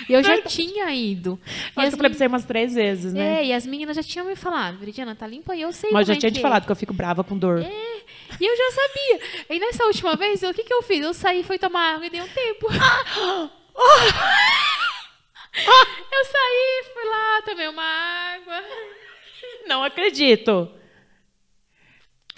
E 0.08 0.14
eu 0.14 0.24
já 0.24 0.40
tinha 0.46 0.94
ido. 0.94 1.40
E 1.48 1.84
eu 1.84 1.92
falei 1.92 2.12
pra 2.12 2.14
você 2.14 2.28
umas 2.28 2.46
três 2.46 2.76
vezes, 2.76 3.12
né? 3.12 3.40
É, 3.40 3.46
e 3.48 3.54
as 3.54 3.66
meninas 3.66 3.96
já 3.96 4.04
tinham 4.04 4.28
me 4.28 4.36
falado, 4.36 4.78
Veridiana, 4.78 5.16
tá 5.16 5.26
limpa 5.26 5.56
e 5.56 5.62
eu 5.62 5.72
sei 5.72 5.90
Mas 5.90 6.06
já 6.06 6.14
é 6.14 6.18
tinha 6.18 6.32
te 6.32 6.38
é. 6.38 6.44
falado 6.44 6.68
que 6.68 6.72
eu 6.72 6.76
fico 6.76 6.94
brava 6.94 7.24
com 7.24 7.36
dor. 7.36 7.64
É, 7.64 7.98
e 8.40 8.46
eu 8.46 8.56
já 8.56 8.72
sabia. 8.72 9.20
E 9.50 9.60
nessa 9.60 9.86
última 9.86 10.16
vez, 10.16 10.44
o 10.44 10.54
que, 10.54 10.64
que 10.64 10.74
eu 10.76 10.84
fiz? 10.84 11.04
Eu 11.04 11.16
saí, 11.16 11.42
fui 11.42 11.58
tomar 11.58 11.96
água 11.96 12.06
e 12.06 12.12
dei 12.12 12.22
um 12.22 12.28
tempo. 12.28 12.68
eu 12.70 13.50
saí, 16.26 16.84
fui 16.94 17.04
lá, 17.04 17.42
tomei 17.48 17.68
uma 17.68 17.82
água. 17.82 18.64
Não 19.66 19.84
acredito. 19.84 20.78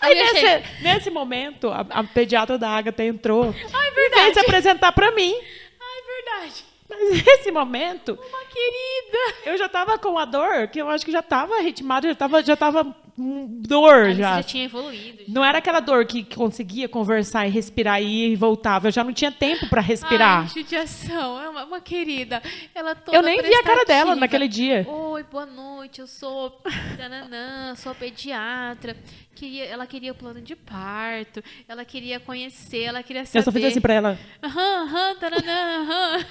Aí, 0.01 0.15
nesse, 0.15 0.81
nesse, 0.81 1.09
momento, 1.11 1.69
a, 1.69 1.85
a, 1.89 2.03
pediatra 2.03 2.57
da 2.57 2.69
Agatha 2.69 3.03
entrou 3.03 3.53
Ai, 3.73 3.89
e 3.89 4.09
veio 4.09 4.33
se 4.33 4.39
apresentar 4.39 4.91
para 4.91 5.11
mim. 5.11 5.33
Ai, 5.33 6.39
verdade. 6.41 6.70
Mas 6.91 7.23
nesse 7.25 7.51
momento. 7.51 8.13
Uma 8.13 8.45
querida. 8.45 9.35
Eu 9.45 9.57
já 9.57 9.69
tava 9.69 9.97
com 9.97 10.17
a 10.17 10.25
dor, 10.25 10.67
que 10.67 10.81
eu 10.81 10.89
acho 10.89 11.05
que 11.05 11.11
já 11.11 11.21
tava 11.21 11.59
ritmada, 11.61 12.07
já 12.07 12.15
tava, 12.15 12.43
já 12.43 12.55
tava 12.55 12.95
dor 13.17 14.05
Aí 14.05 14.15
já. 14.15 14.37
já 14.37 14.43
tinha 14.43 14.65
evoluído. 14.65 15.23
Já. 15.25 15.33
Não 15.33 15.43
era 15.43 15.59
aquela 15.59 15.79
dor 15.79 16.05
que 16.05 16.23
conseguia 16.23 16.87
conversar 16.89 17.47
e 17.47 17.49
respirar 17.49 18.01
e 18.01 18.35
voltava. 18.35 18.87
Eu 18.87 18.91
já 18.91 19.03
não 19.03 19.13
tinha 19.13 19.31
tempo 19.31 19.67
para 19.69 19.81
respirar. 19.81 20.41
Ai, 20.41 20.47
judiação. 20.47 21.41
É 21.41 21.49
uma, 21.49 21.65
uma, 21.65 21.81
querida. 21.81 22.41
Ela 22.73 22.95
toda 22.95 23.17
Eu 23.17 23.21
nem 23.21 23.41
vi 23.41 23.53
a 23.53 23.63
cara 23.63 23.85
dela 23.85 24.15
naquele 24.15 24.47
dia. 24.47 24.85
Oi, 24.87 25.23
boa 25.23 25.45
noite. 25.45 26.01
Eu 26.01 26.07
sou 26.07 26.61
tananã, 26.97 27.75
sou 27.75 27.93
pediatra. 27.93 28.95
Queria, 29.35 29.65
ela 29.65 29.87
queria 29.87 30.11
o 30.11 30.15
plano 30.15 30.41
de 30.41 30.55
parto. 30.55 31.43
Ela 31.67 31.85
queria 31.85 32.19
conhecer, 32.19 32.83
ela 32.83 33.03
queria 33.03 33.25
saber. 33.25 33.39
Eu 33.39 33.43
só 33.43 33.51
fiz 33.51 33.65
assim 33.65 33.81
pra 33.81 33.93
ela. 33.93 34.19
Aham, 34.43 34.83
aham, 34.83 35.15
aham. 35.21 36.25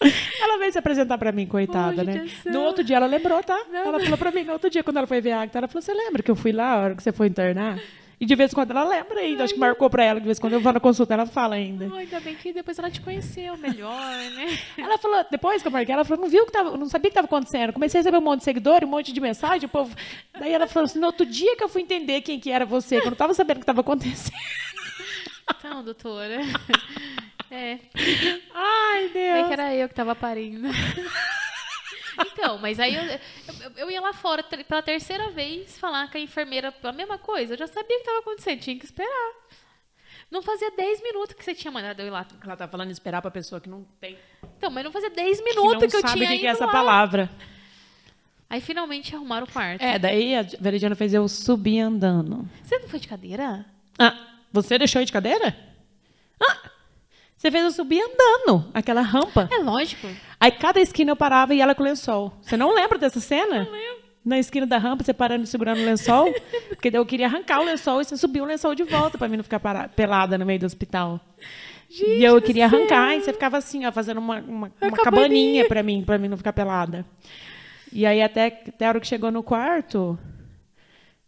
Ela 0.40 0.58
veio 0.58 0.72
se 0.72 0.78
apresentar 0.78 1.18
pra 1.18 1.30
mim, 1.30 1.46
coitada, 1.46 2.02
né? 2.02 2.26
No 2.46 2.62
outro 2.62 2.82
dia 2.82 2.96
ela 2.96 3.06
lembrou, 3.06 3.42
tá? 3.42 3.66
Não, 3.70 3.80
ela 3.80 4.00
falou 4.00 4.16
pra 4.16 4.30
mim, 4.30 4.44
no 4.44 4.52
outro 4.52 4.70
dia, 4.70 4.82
quando 4.82 4.96
ela 4.96 5.06
foi 5.06 5.20
ver 5.20 5.32
a 5.32 5.42
Agatha, 5.42 5.58
ela 5.58 5.68
falou: 5.68 5.82
Você 5.82 5.92
lembra 5.92 6.22
que 6.22 6.30
eu 6.30 6.36
fui 6.36 6.52
lá 6.52 6.72
a 6.72 6.78
hora 6.78 6.94
que 6.94 7.02
você 7.02 7.12
foi 7.12 7.26
internar? 7.26 7.78
E 8.20 8.26
de 8.26 8.34
vez 8.34 8.52
em 8.52 8.54
quando 8.54 8.70
ela 8.72 8.84
lembra 8.84 9.20
ainda. 9.20 9.38
Ai, 9.38 9.44
acho 9.44 9.54
que 9.54 9.60
marcou 9.60 9.88
pra 9.88 10.04
ela. 10.04 10.20
De 10.20 10.26
vez 10.26 10.36
em 10.36 10.40
quando 10.42 10.52
eu 10.52 10.60
vou 10.60 10.72
na 10.74 10.78
consulta, 10.78 11.14
ela 11.14 11.24
fala 11.24 11.54
ainda. 11.54 11.88
Ai, 11.90 12.00
ainda 12.00 12.20
bem 12.20 12.34
que 12.34 12.52
depois 12.52 12.78
ela 12.78 12.90
te 12.90 13.00
conheceu 13.00 13.56
melhor, 13.56 14.14
né? 14.34 14.58
Ela 14.76 14.98
falou, 14.98 15.24
depois 15.30 15.62
que 15.62 15.68
eu 15.68 15.72
marquei, 15.72 15.94
ela 15.94 16.04
falou, 16.04 16.24
não 16.24 16.30
viu 16.30 16.44
que 16.44 16.52
tava, 16.52 16.76
não 16.76 16.86
sabia 16.86 17.08
o 17.08 17.12
que 17.12 17.18
estava 17.18 17.24
acontecendo. 17.24 17.72
Comecei 17.72 17.98
a 17.98 18.02
receber 18.02 18.18
um 18.18 18.20
monte 18.20 18.40
de 18.40 18.44
seguidor, 18.44 18.84
um 18.84 18.88
monte 18.88 19.10
de 19.10 19.20
mensagem, 19.20 19.64
o 19.64 19.70
povo. 19.70 19.96
Daí 20.38 20.52
ela 20.52 20.66
falou 20.66 20.84
assim, 20.84 20.98
no 20.98 21.06
outro 21.06 21.24
dia 21.24 21.56
que 21.56 21.64
eu 21.64 21.68
fui 21.68 21.80
entender 21.80 22.20
quem 22.20 22.38
que 22.38 22.50
era 22.50 22.66
você, 22.66 23.00
que 23.00 23.06
eu 23.06 23.10
não 23.10 23.14
estava 23.14 23.32
sabendo 23.32 23.56
o 23.56 23.60
que 23.60 23.64
estava 23.64 23.80
acontecendo. 23.80 24.36
Então, 25.58 25.82
doutora. 25.82 26.40
É. 27.50 27.78
Ai, 28.54 29.08
Deus. 29.08 29.34
Bem 29.34 29.46
que 29.46 29.52
era 29.52 29.74
eu 29.74 29.88
que 29.88 29.92
estava 29.92 30.14
parindo. 30.14 30.68
Então, 32.32 32.58
mas 32.58 32.78
aí 32.78 32.94
eu, 32.94 33.02
eu, 33.02 33.72
eu, 33.76 33.90
ia 33.90 34.00
lá 34.00 34.12
fora 34.12 34.42
pela 34.42 34.82
terceira 34.82 35.30
vez 35.30 35.78
falar 35.78 36.10
com 36.10 36.18
a 36.18 36.20
enfermeira 36.20 36.74
a 36.82 36.92
mesma 36.92 37.16
coisa. 37.16 37.54
Eu 37.54 37.58
já 37.58 37.66
sabia 37.66 37.82
o 37.82 37.86
que 37.86 37.94
estava 37.94 38.18
acontecendo, 38.18 38.60
tinha 38.60 38.78
que 38.78 38.84
esperar. 38.84 39.32
Não 40.30 40.42
fazia 40.42 40.70
10 40.70 41.02
minutos 41.02 41.34
que 41.34 41.42
você 41.42 41.54
tinha 41.54 41.72
mandado 41.72 42.00
eu 42.00 42.06
ir 42.06 42.10
lá. 42.10 42.26
Ela 42.42 42.56
tá 42.56 42.68
falando 42.68 42.90
esperar 42.90 43.20
pra 43.20 43.30
pessoa 43.30 43.60
que 43.60 43.68
não 43.68 43.84
tem. 44.00 44.16
Então, 44.56 44.70
mas 44.70 44.84
não 44.84 44.92
fazia 44.92 45.10
10 45.10 45.42
minutos 45.42 45.82
que, 45.82 45.88
que 45.88 45.96
eu 45.96 46.00
tinha. 46.00 46.02
Não 46.02 46.08
sabe 46.08 46.24
o 46.24 46.40
que 46.40 46.46
é 46.46 46.50
essa 46.50 46.66
lá. 46.66 46.72
palavra. 46.72 47.30
Aí 48.48 48.60
finalmente 48.60 49.14
arrumaram 49.14 49.46
o 49.46 49.50
quarto. 49.50 49.82
É, 49.82 49.98
daí 49.98 50.34
a 50.34 50.42
Veridiana 50.42 50.94
fez 50.94 51.14
eu 51.14 51.26
subir 51.28 51.80
andando. 51.80 52.48
Você 52.62 52.78
não 52.78 52.88
foi 52.88 53.00
de 53.00 53.08
cadeira? 53.08 53.64
Ah, 53.98 54.16
você 54.52 54.78
deixou 54.78 55.00
ir 55.02 55.04
de 55.04 55.12
cadeira? 55.12 55.56
Você 57.40 57.50
fez 57.50 57.64
eu 57.64 57.70
subir 57.70 58.02
andando 58.02 58.66
aquela 58.74 59.00
rampa. 59.00 59.48
É 59.50 59.56
lógico. 59.56 60.06
Aí 60.38 60.50
cada 60.50 60.78
esquina 60.78 61.12
eu 61.12 61.16
parava 61.16 61.54
e 61.54 61.60
ela 61.62 61.74
com 61.74 61.82
o 61.82 61.86
lençol. 61.86 62.34
Você 62.42 62.54
não 62.54 62.74
lembra 62.74 62.98
dessa 62.98 63.18
cena? 63.18 63.64
Não 63.64 63.72
lembro. 63.72 64.00
Na 64.22 64.38
esquina 64.38 64.66
da 64.66 64.76
rampa, 64.76 65.02
você 65.02 65.14
parando 65.14 65.44
e 65.44 65.46
segurando 65.46 65.80
o 65.80 65.84
lençol. 65.86 66.30
porque 66.68 66.90
eu 66.92 67.06
queria 67.06 67.24
arrancar 67.24 67.62
o 67.62 67.64
lençol 67.64 68.02
e 68.02 68.04
você 68.04 68.14
subiu 68.18 68.44
o 68.44 68.46
lençol 68.46 68.74
de 68.74 68.82
volta 68.82 69.16
para 69.16 69.26
mim 69.26 69.38
não 69.38 69.42
ficar 69.42 69.58
parada, 69.58 69.88
pelada 69.88 70.36
no 70.36 70.44
meio 70.44 70.60
do 70.60 70.66
hospital. 70.66 71.18
Gente 71.88 72.18
e 72.18 72.22
eu 72.22 72.42
queria 72.42 72.66
arrancar 72.66 73.16
e 73.16 73.22
você 73.22 73.32
ficava 73.32 73.56
assim, 73.56 73.86
ó, 73.86 73.90
fazendo 73.90 74.18
uma, 74.18 74.40
uma, 74.40 74.70
uma 74.78 74.96
cabaninha 74.98 75.66
para 75.66 75.82
mim, 75.82 76.04
para 76.04 76.18
mim 76.18 76.28
não 76.28 76.36
ficar 76.36 76.52
pelada. 76.52 77.06
E 77.90 78.04
aí 78.04 78.20
até, 78.20 78.48
até 78.68 78.84
a 78.84 78.88
hora 78.90 79.00
que 79.00 79.06
chegou 79.06 79.30
no 79.30 79.42
quarto, 79.42 80.18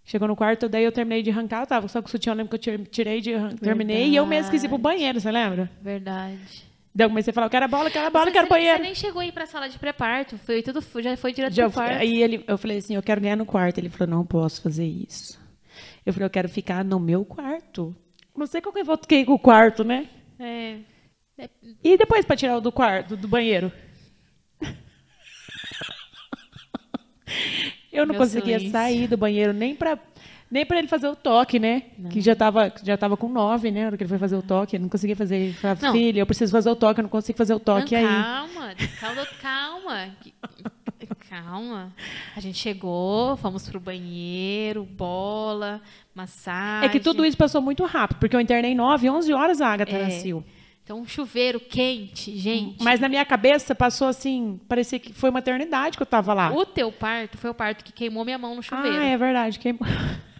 Chegou 0.04 0.26
no 0.26 0.34
quarto, 0.34 0.68
daí 0.68 0.84
eu 0.84 0.92
terminei 0.92 1.22
de 1.22 1.30
arrancar, 1.30 1.62
eu 1.62 1.66
tava 1.66 1.88
só 1.88 2.02
com 2.02 2.08
o 2.08 2.10
sutiã, 2.10 2.34
lembro 2.34 2.58
que 2.58 2.70
eu 2.70 2.84
tirei, 2.86 3.20
de, 3.20 3.32
terminei, 3.60 4.08
e 4.08 4.16
eu 4.16 4.26
mesmo 4.26 4.50
quis 4.50 4.64
ir 4.64 4.68
pro 4.68 4.76
banheiro, 4.76 5.20
você 5.20 5.30
lembra? 5.30 5.70
Verdade. 5.80 6.72
Daí 6.94 7.06
eu 7.06 7.08
comecei 7.08 7.30
a 7.30 7.34
falar, 7.34 7.46
eu 7.46 7.50
quero 7.50 7.64
a 7.64 7.68
bola, 7.68 7.90
quero 7.90 8.06
a 8.06 8.10
bola, 8.10 8.30
quero 8.30 8.48
banheiro. 8.48 8.76
Você 8.76 8.82
nem 8.82 8.94
chegou 8.94 9.22
a 9.22 9.26
ir 9.26 9.32
pra 9.32 9.46
sala 9.46 9.66
de 9.68 9.78
pré-parto, 9.78 10.36
foi 10.36 10.62
tudo, 10.62 10.84
já 11.00 11.16
foi 11.16 11.32
direto 11.32 11.54
já, 11.54 11.64
pro 11.64 11.72
quarto. 11.72 12.00
Aí 12.00 12.22
ele, 12.22 12.44
eu 12.46 12.58
falei 12.58 12.78
assim, 12.78 12.94
eu 12.94 13.02
quero 13.02 13.20
ganhar 13.20 13.36
no 13.36 13.46
quarto. 13.46 13.78
Ele 13.78 13.88
falou, 13.88 14.14
não 14.14 14.26
posso 14.26 14.60
fazer 14.60 14.84
isso. 14.84 15.40
Eu 16.04 16.12
falei, 16.12 16.26
eu 16.26 16.30
quero 16.30 16.50
ficar 16.50 16.84
no 16.84 17.00
meu 17.00 17.24
quarto. 17.24 17.96
Não 18.36 18.46
sei 18.46 18.60
qual 18.60 18.74
que 18.74 18.80
eu 18.80 18.84
voltei 18.84 19.24
com 19.24 19.32
o 19.32 19.38
quarto, 19.38 19.84
né? 19.84 20.06
É. 20.38 20.76
é. 21.38 21.48
E 21.82 21.96
depois 21.96 22.26
para 22.26 22.36
tirar 22.36 22.58
o 22.58 22.60
do 22.60 22.70
quarto, 22.70 23.16
do 23.16 23.26
banheiro? 23.26 23.72
Eu 27.92 28.06
não 28.06 28.14
Meu 28.14 28.22
conseguia 28.22 28.58
silêncio. 28.58 28.70
sair 28.70 29.06
do 29.06 29.16
banheiro 29.16 29.52
nem 29.52 29.74
para 29.74 29.98
nem 30.50 30.66
para 30.66 30.78
ele 30.78 30.88
fazer 30.88 31.08
o 31.08 31.16
toque, 31.16 31.58
né? 31.58 31.84
Não. 31.98 32.10
Que 32.10 32.20
já 32.20 32.34
estava 32.34 32.72
já 32.82 32.96
tava 32.96 33.16
com 33.16 33.28
nove, 33.28 33.70
né? 33.70 33.80
Na 33.80 33.86
hora 33.86 33.96
que 33.96 34.02
ele 34.02 34.08
foi 34.08 34.18
fazer 34.18 34.36
o 34.36 34.42
toque, 34.42 34.76
ele 34.76 34.82
não 34.82 34.90
conseguia 34.90 35.16
fazer. 35.16 35.54
Falei, 35.54 35.92
filha, 35.92 36.20
eu 36.20 36.26
preciso 36.26 36.52
fazer 36.52 36.70
o 36.70 36.76
toque, 36.76 37.00
eu 37.00 37.04
não 37.04 37.10
consigo 37.10 37.38
fazer 37.38 37.54
o 37.54 37.60
toque 37.60 37.94
não, 37.94 38.00
aí. 38.00 38.22
Calma, 38.22 38.74
calma, 39.00 39.26
calma. 39.40 40.08
Calma. 41.28 41.92
A 42.36 42.40
gente 42.40 42.58
chegou, 42.58 43.38
fomos 43.38 43.66
pro 43.66 43.80
banheiro, 43.80 44.84
bola, 44.84 45.80
massagem. 46.14 46.86
É 46.86 46.92
que 46.92 47.00
tudo 47.00 47.24
isso 47.24 47.38
passou 47.38 47.62
muito 47.62 47.82
rápido, 47.86 48.18
porque 48.18 48.36
eu 48.36 48.40
internei 48.40 48.74
9, 48.74 49.08
11 49.08 49.32
horas 49.32 49.60
a 49.62 49.68
Agatha 49.68 49.96
é. 49.96 50.02
nasceu. 50.02 50.44
Então, 50.84 51.00
um 51.00 51.06
chuveiro 51.06 51.60
quente, 51.60 52.36
gente. 52.36 52.82
Mas 52.82 52.98
na 52.98 53.08
minha 53.08 53.24
cabeça 53.24 53.74
passou 53.74 54.08
assim, 54.08 54.60
parecia 54.68 54.98
que 54.98 55.12
foi 55.12 55.30
uma 55.30 55.38
eternidade 55.38 55.96
que 55.96 56.02
eu 56.02 56.06
tava 56.06 56.34
lá. 56.34 56.52
O 56.52 56.66
teu 56.66 56.90
parto 56.90 57.38
foi 57.38 57.50
o 57.50 57.54
parto 57.54 57.84
que 57.84 57.92
queimou 57.92 58.24
minha 58.24 58.38
mão 58.38 58.56
no 58.56 58.62
chuveiro. 58.62 58.96
Ah, 58.96 59.04
é 59.04 59.16
verdade, 59.16 59.58
queimou. 59.58 59.86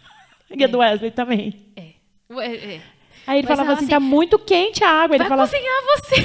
E 0.55 0.63
a 0.63 0.67
do 0.67 0.77
Wesley 0.77 1.09
também. 1.09 1.65
É. 1.75 1.93
é, 2.29 2.75
é. 2.75 2.81
Aí 3.25 3.39
ele 3.39 3.47
Mas 3.47 3.57
falava 3.57 3.73
assim, 3.73 3.85
assim, 3.85 3.87
tá 3.87 3.99
muito 3.99 4.37
quente 4.37 4.83
a 4.83 4.89
água. 4.89 5.15
Ele 5.15 5.23
vai 5.23 5.29
falava... 5.29 5.49
cozinhar 5.49 5.81
você. 5.97 6.15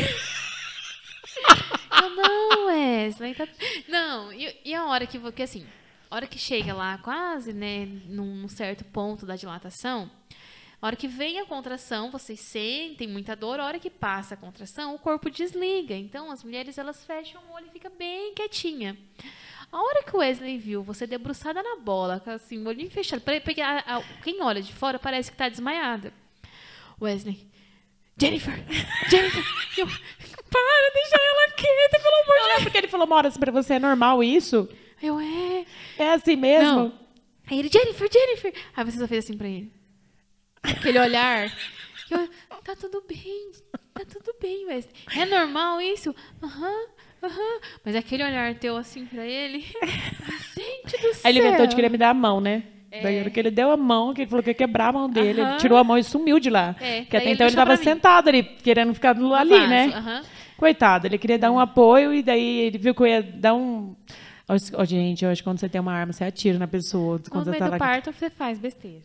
eu, 2.02 2.10
não, 2.10 2.66
Wesley. 2.66 3.34
Tá... 3.34 3.48
Não, 3.88 4.30
e, 4.30 4.54
e, 4.66 4.74
a 4.74 4.84
hora 4.84 5.06
que... 5.06 5.18
Porque 5.18 5.42
assim, 5.42 5.64
a 6.10 6.16
hora 6.16 6.26
que 6.26 6.38
chega 6.38 6.74
lá 6.74 6.98
quase, 6.98 7.54
né, 7.54 7.88
num 8.06 8.46
certo 8.48 8.84
ponto 8.84 9.24
da 9.24 9.34
dilatação, 9.34 10.10
A 10.80 10.86
hora 10.86 10.96
que 10.96 11.08
vem 11.08 11.40
a 11.40 11.44
contração, 11.44 12.10
vocês 12.10 12.38
sentem 12.38 13.08
muita 13.08 13.34
dor. 13.34 13.58
A 13.58 13.66
hora 13.66 13.80
que 13.80 13.90
passa 13.90 14.34
a 14.34 14.36
contração, 14.36 14.94
o 14.94 14.98
corpo 14.98 15.28
desliga. 15.28 15.94
Então, 15.94 16.30
as 16.30 16.44
mulheres 16.44 16.78
elas 16.78 17.04
fecham 17.04 17.40
o 17.48 17.54
olho 17.54 17.66
e 17.66 17.70
fica 17.70 17.90
bem 17.90 18.32
quietinha. 18.32 18.96
A 19.72 19.82
hora 19.82 20.04
que 20.04 20.14
o 20.14 20.20
Wesley 20.20 20.56
viu 20.56 20.82
você 20.82 21.06
debruçada 21.06 21.62
na 21.62 21.76
bola, 21.76 22.22
assim, 22.26 22.64
o 22.64 22.68
olhinho 22.68 22.90
fechado, 22.90 23.20
porque 23.20 23.60
a, 23.60 23.78
a, 23.78 24.02
quem 24.22 24.40
olha 24.42 24.62
de 24.62 24.72
fora 24.72 24.98
parece 24.98 25.30
que 25.30 25.34
está 25.34 25.48
desmaiada. 25.48 26.12
Wesley, 27.00 27.46
Jennifer, 28.16 28.54
Jennifer, 29.08 29.44
eu, 29.76 29.86
para, 29.86 30.92
deixa 30.94 31.16
ela 31.16 31.52
quieta, 31.52 32.00
pelo 32.00 32.14
amor 32.14 32.34
de 32.34 32.48
Deus. 32.48 32.62
porque 32.62 32.78
ele 32.78 32.88
falou, 32.88 33.06
Mora, 33.06 33.30
pra 33.32 33.52
você 33.52 33.74
é 33.74 33.78
normal 33.78 34.24
isso? 34.24 34.68
Eu, 35.02 35.20
é. 35.20 35.66
É 35.98 36.12
assim 36.12 36.34
mesmo? 36.34 36.72
Não. 36.72 36.98
Aí 37.50 37.58
ele, 37.58 37.68
Jennifer, 37.68 38.08
Jennifer. 38.10 38.54
Aí 38.74 38.84
você 38.84 38.98
só 38.98 39.06
fez 39.06 39.24
assim 39.24 39.36
pra 39.36 39.48
ele. 39.48 39.77
Aquele 40.70 40.98
olhar. 40.98 41.52
Eu, 42.10 42.28
tá 42.64 42.74
tudo 42.76 43.02
bem, 43.06 43.50
tá 43.94 44.02
tudo 44.04 44.34
bem, 44.40 44.66
Wesley. 44.66 44.94
É 45.16 45.26
normal 45.26 45.80
isso? 45.80 46.14
Aham. 46.42 46.66
Uhum. 46.68 46.98
Uhum. 47.20 47.60
Mas 47.84 47.96
aquele 47.96 48.22
olhar 48.22 48.54
teu 48.54 48.76
assim 48.76 49.04
pra 49.04 49.26
ele. 49.26 49.60
Gente 50.54 51.02
do 51.02 51.14
céu. 51.14 51.20
Aí 51.24 51.32
ele 51.36 51.40
inventou 51.40 51.66
de 51.66 51.74
querer 51.74 51.90
me 51.90 51.98
dar 51.98 52.10
a 52.10 52.14
mão, 52.14 52.40
né? 52.40 52.62
É. 52.90 53.02
Daí 53.02 53.30
que 53.30 53.40
ele 53.40 53.50
deu 53.50 53.70
a 53.70 53.76
mão, 53.76 54.14
que 54.14 54.22
ele 54.22 54.30
falou 54.30 54.42
que 54.42 54.50
ia 54.50 54.54
quebrar 54.54 54.88
a 54.88 54.92
mão 54.92 55.10
dele. 55.10 55.40
Ele 55.40 55.56
tirou 55.56 55.76
a 55.76 55.84
mão 55.84 55.98
e 55.98 56.04
sumiu 56.04 56.38
de 56.38 56.48
lá. 56.48 56.74
É. 56.80 57.02
Porque 57.02 57.16
até 57.16 57.30
então 57.30 57.46
ele 57.46 57.52
estava 57.52 57.76
sentado 57.76 58.28
ali, 58.28 58.42
querendo 58.42 58.94
ficar 58.94 59.10
ali, 59.10 59.28
vaso. 59.28 59.68
né? 59.68 59.86
Uhum. 59.86 60.22
Coitado, 60.56 61.06
ele 61.06 61.18
queria 61.18 61.38
dar 61.38 61.52
um 61.52 61.58
apoio 61.58 62.14
e 62.14 62.22
daí 62.22 62.60
ele 62.60 62.78
viu 62.78 62.94
que 62.94 63.02
eu 63.02 63.06
ia 63.06 63.22
dar 63.22 63.54
um. 63.54 63.94
Oh, 64.48 64.84
gente, 64.84 65.24
que 65.26 65.42
quando 65.42 65.58
você 65.58 65.68
tem 65.68 65.80
uma 65.80 65.92
arma, 65.92 66.12
você 66.12 66.24
atira 66.24 66.58
na 66.58 66.66
pessoa. 66.66 67.20
Quando 67.28 67.46
no 67.46 67.50
meio 67.50 67.62
tá 67.62 67.70
do 67.70 67.78
parto, 67.78 68.10
você 68.10 68.30
faz 68.30 68.58
besteira. 68.58 69.02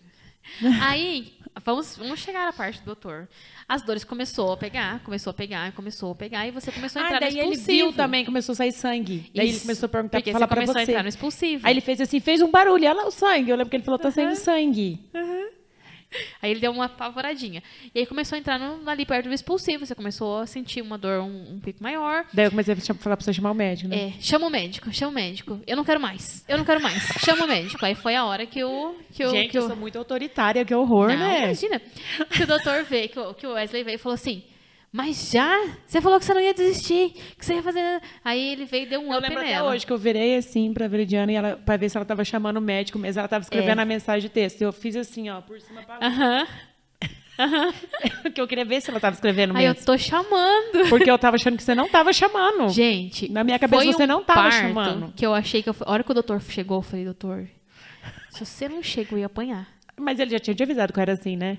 Aí, 0.81 1.33
vamos, 1.63 1.97
vamos 1.97 2.19
chegar 2.19 2.47
à 2.47 2.53
parte 2.53 2.79
do 2.79 2.85
doutor. 2.85 3.27
As 3.67 3.81
dores 3.81 4.03
começou 4.03 4.51
a 4.51 4.57
pegar, 4.57 4.99
começou 5.03 5.31
a 5.31 5.33
pegar, 5.33 5.71
começou 5.73 6.11
a 6.11 6.15
pegar, 6.15 6.47
e 6.47 6.51
você 6.51 6.71
começou 6.71 7.01
a 7.01 7.05
entrar 7.05 7.17
ah, 7.17 7.19
daí 7.19 7.33
no 7.33 7.39
expulsivo. 7.41 7.71
ele 7.71 7.83
viu 7.83 7.93
também, 7.93 8.25
começou 8.25 8.53
a 8.53 8.55
sair 8.55 8.71
sangue. 8.71 9.31
Daí 9.33 9.47
Isso, 9.47 9.57
ele 9.57 9.61
começou 9.61 9.85
a 9.87 9.89
perguntar, 9.89 10.17
porque 10.19 10.31
falar 10.31 10.47
você 10.47 10.53
começou 10.53 10.73
você. 10.73 10.79
a 10.79 10.83
entrar 10.83 11.03
no 11.03 11.09
expulsivo. 11.09 11.67
Aí 11.67 11.73
ele 11.73 11.81
fez 11.81 12.01
assim, 12.01 12.19
fez 12.19 12.41
um 12.41 12.49
barulho, 12.49 12.83
olha 12.83 12.93
lá 12.93 13.07
o 13.07 13.11
sangue. 13.11 13.49
Eu 13.49 13.55
lembro 13.55 13.69
que 13.69 13.75
ele 13.75 13.83
falou, 13.83 13.99
tá 13.99 14.07
uhum. 14.07 14.13
saindo 14.13 14.35
sangue. 14.35 14.99
Uhum. 15.13 15.52
Aí 16.41 16.51
ele 16.51 16.59
deu 16.59 16.71
uma 16.71 16.85
apavoradinha. 16.85 17.61
E 17.93 17.99
aí 17.99 18.05
começou 18.05 18.35
a 18.35 18.39
entrar 18.39 18.59
no, 18.59 18.89
ali 18.89 19.05
perto 19.05 19.27
do 19.27 19.33
expulsivo. 19.33 19.85
Você 19.85 19.95
começou 19.95 20.39
a 20.39 20.45
sentir 20.45 20.81
uma 20.81 20.97
dor 20.97 21.21
um, 21.21 21.55
um 21.55 21.59
pico 21.59 21.81
maior. 21.81 22.25
Daí 22.33 22.45
eu 22.45 22.51
comecei 22.51 22.73
a 22.73 22.77
falar 22.77 23.17
pra 23.17 23.25
você 23.25 23.33
chamar 23.33 23.51
o 23.51 23.55
médico, 23.55 23.89
né? 23.89 24.07
É, 24.07 24.21
chama 24.21 24.47
o 24.47 24.49
médico, 24.49 24.91
chama 24.93 25.11
o 25.11 25.15
médico. 25.15 25.59
Eu 25.65 25.75
não 25.75 25.83
quero 25.83 25.99
mais, 25.99 26.43
eu 26.47 26.57
não 26.57 26.65
quero 26.65 26.81
mais. 26.81 27.03
Chama 27.19 27.45
o 27.45 27.47
médico. 27.47 27.85
Aí 27.85 27.95
foi 27.95 28.15
a 28.15 28.25
hora 28.25 28.45
que 28.45 28.59
eu... 28.59 28.97
Que 29.11 29.23
eu 29.23 29.29
Gente, 29.29 29.51
que 29.51 29.57
eu, 29.57 29.63
eu 29.63 29.67
sou 29.67 29.77
muito 29.77 29.97
autoritária, 29.97 30.65
que 30.65 30.73
horror, 30.73 31.09
não, 31.09 31.17
né? 31.17 31.43
imagina. 31.45 31.81
Que 32.29 32.43
o 32.43 32.47
doutor 32.47 32.83
veio, 32.83 33.09
que 33.09 33.19
o, 33.19 33.33
que 33.33 33.47
o 33.47 33.53
Wesley 33.53 33.83
veio 33.83 33.95
e 33.95 33.97
falou 33.97 34.15
assim... 34.15 34.43
Mas 34.93 35.31
já? 35.31 35.59
Você 35.87 35.99
falou 35.99 36.19
que 36.19 36.25
você 36.25 36.35
não 36.35 36.39
ia 36.39 36.53
desistir, 36.53 37.15
que 37.35 37.43
você 37.43 37.55
ia 37.55 37.63
fazer. 37.63 37.99
Aí 38.23 38.51
ele 38.51 38.65
veio 38.65 38.83
e 38.83 38.85
deu 38.85 38.99
um 39.01 39.11
eu 39.11 39.17
up 39.17 39.27
lembro 39.27 39.43
nela. 39.43 39.69
até 39.69 39.75
hoje 39.75 39.87
que 39.87 39.91
eu 39.91 39.97
virei 39.97 40.37
assim 40.37 40.71
pra 40.71 40.87
Veridiana 40.87 41.31
e 41.31 41.35
ela, 41.35 41.55
pra 41.57 41.75
ver 41.77 41.89
se 41.89 41.97
ela 41.97 42.05
tava 42.05 42.23
chamando 42.23 42.57
o 42.57 42.61
médico 42.61 42.99
mesmo. 42.99 43.19
Ela 43.19 43.27
tava 43.27 43.41
escrevendo 43.41 43.79
é. 43.79 43.81
a 43.81 43.85
mensagem 43.85 44.21
de 44.21 44.29
texto. 44.29 44.61
Eu 44.61 44.71
fiz 44.71 44.95
assim, 44.95 45.31
ó, 45.31 45.41
por 45.41 45.59
cima 45.59 45.81
pra 45.81 45.97
baixo. 45.97 46.15
Uh 46.15 46.21
-huh. 46.21 46.47
Porque 48.21 48.39
eu 48.39 48.47
queria 48.47 48.63
ver 48.63 48.81
se 48.81 48.91
ela 48.91 48.99
estava 48.99 49.15
escrevendo 49.15 49.55
mesmo. 49.55 49.67
Aí 49.67 49.75
eu 49.75 49.83
tô 49.83 49.97
chamando. 49.97 50.87
Porque 50.89 51.09
eu 51.09 51.15
estava 51.15 51.37
achando 51.37 51.57
que 51.57 51.63
você 51.63 51.73
não 51.73 51.87
estava 51.87 52.13
chamando. 52.13 52.69
Gente, 52.69 53.31
na 53.31 53.43
minha 53.43 53.57
cabeça 53.57 53.83
você 53.83 54.03
um 54.03 54.07
não 54.07 54.21
estava 54.21 54.51
chamando. 54.51 55.11
Que 55.15 55.25
eu 55.25 55.33
achei 55.33 55.63
que 55.63 55.69
eu, 55.69 55.75
a 55.81 55.91
hora 55.91 56.03
que 56.03 56.11
o 56.11 56.13
doutor 56.13 56.39
chegou, 56.39 56.77
eu 56.77 56.83
falei, 56.83 57.03
doutor, 57.03 57.47
se 58.29 58.45
você 58.45 58.69
não 58.69 58.83
chega, 58.83 59.15
eu 59.15 59.17
ia 59.17 59.25
apanhar. 59.25 59.67
Mas 59.99 60.19
ele 60.19 60.29
já 60.29 60.39
tinha 60.39 60.53
te 60.53 60.61
avisado 60.61 60.93
que 60.93 60.99
eu 60.99 61.01
era 61.01 61.13
assim, 61.13 61.35
né? 61.35 61.57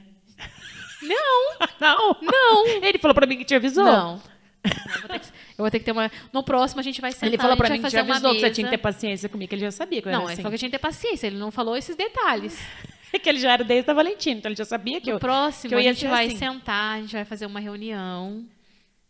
Não. 1.07 1.69
não. 1.81 2.17
Não. 2.23 2.67
Ele 2.83 2.99
falou 2.99 3.15
para 3.15 3.27
mim 3.27 3.37
que 3.37 3.45
te 3.45 3.55
avisou. 3.55 3.85
Não. 3.85 4.23
Eu 4.65 5.09
vou, 5.09 5.21
que, 5.21 5.27
eu 5.27 5.33
vou, 5.59 5.71
ter 5.71 5.79
que 5.79 5.85
ter 5.85 5.93
uma. 5.93 6.11
No 6.33 6.43
próximo 6.43 6.81
a 6.81 6.83
gente 6.83 7.01
vai 7.01 7.13
sentar. 7.13 7.29
Ele 7.29 7.37
falou 7.37 7.57
pra 7.57 7.69
mim 7.69 7.83
que 7.83 7.89
te 7.89 7.97
avisou 7.99 8.33
que 8.33 8.41
você 8.41 8.51
tinha 8.51 8.67
que 8.67 8.71
ter 8.71 8.79
paciência 8.79 9.29
comigo, 9.29 9.49
que 9.49 9.55
ele 9.55 9.63
já 9.63 9.71
sabia 9.71 10.01
que 10.01 10.09
eu 10.09 10.13
não, 10.13 10.21
era 10.21 10.33
assim. 10.33 10.33
Não, 10.33 10.33
ele 10.37 10.43
falou 10.43 10.53
que 10.53 10.59
tinha 10.59 10.71
que 10.71 10.77
ter 10.79 10.83
paciência, 10.83 11.27
ele 11.27 11.37
não 11.37 11.51
falou 11.51 11.77
esses 11.77 11.95
detalhes. 11.95 12.59
que 13.23 13.29
ele 13.29 13.39
já 13.39 13.53
era 13.53 13.63
desde 13.63 13.91
a 13.91 13.95
Valentina, 13.95 14.39
então 14.39 14.49
ele 14.49 14.57
já 14.57 14.65
sabia 14.65 15.01
que 15.01 15.11
no 15.11 15.17
eu. 15.17 15.21
próximo 15.21 15.69
que 15.69 15.75
eu 15.75 15.81
ia 15.81 15.91
a 15.91 15.93
gente 15.93 16.07
vai 16.07 16.27
assim. 16.27 16.37
sentar, 16.37 16.97
a 16.97 17.01
gente 17.01 17.13
vai 17.13 17.25
fazer 17.25 17.47
uma 17.47 17.61
reunião, 17.61 18.45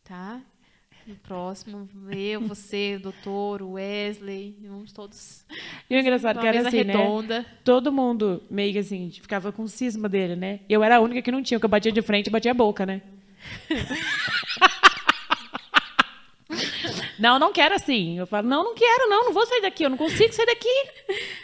tá? 0.03 0.41
No 1.07 1.15
próximo, 1.17 1.89
eu, 2.11 2.41
você, 2.41 2.97
o 2.97 3.01
doutor, 3.01 3.61
o 3.61 3.73
Wesley, 3.73 4.57
vamos 4.63 4.91
todos. 4.91 5.45
E 5.89 5.95
o 5.95 5.99
engraçado 5.99 6.41
que 6.41 6.47
era 6.47 6.67
assim, 6.67 6.79
redonda. 6.79 7.41
né? 7.41 7.47
Todo 7.63 7.93
mundo 7.93 8.43
meio 8.51 8.73
que 8.73 8.79
assim, 8.79 9.11
ficava 9.11 9.53
com 9.53 9.69
cisma 9.69 10.09
dele, 10.09 10.35
né? 10.35 10.61
Eu 10.67 10.83
era 10.83 10.97
a 10.97 11.01
única 11.01 11.21
que 11.21 11.31
não 11.31 11.43
tinha, 11.43 11.61
que 11.61 11.67
eu 11.67 11.69
batia 11.69 11.93
de 11.93 12.01
frente 12.01 12.29
e 12.29 12.31
batia 12.31 12.53
a 12.53 12.55
boca, 12.55 12.87
né? 12.87 13.03
Não, 17.19 17.39
não 17.39 17.53
quero 17.53 17.75
assim. 17.75 18.19
Eu 18.19 18.27
falo, 18.27 18.49
não, 18.49 18.65
não 18.65 18.75
quero, 18.75 19.09
não, 19.09 19.27
não 19.27 19.33
vou 19.33 19.47
sair 19.47 19.63
daqui, 19.63 19.85
eu 19.85 19.91
não 19.91 19.97
consigo 19.97 20.33
sair 20.33 20.47
daqui. 20.47 20.89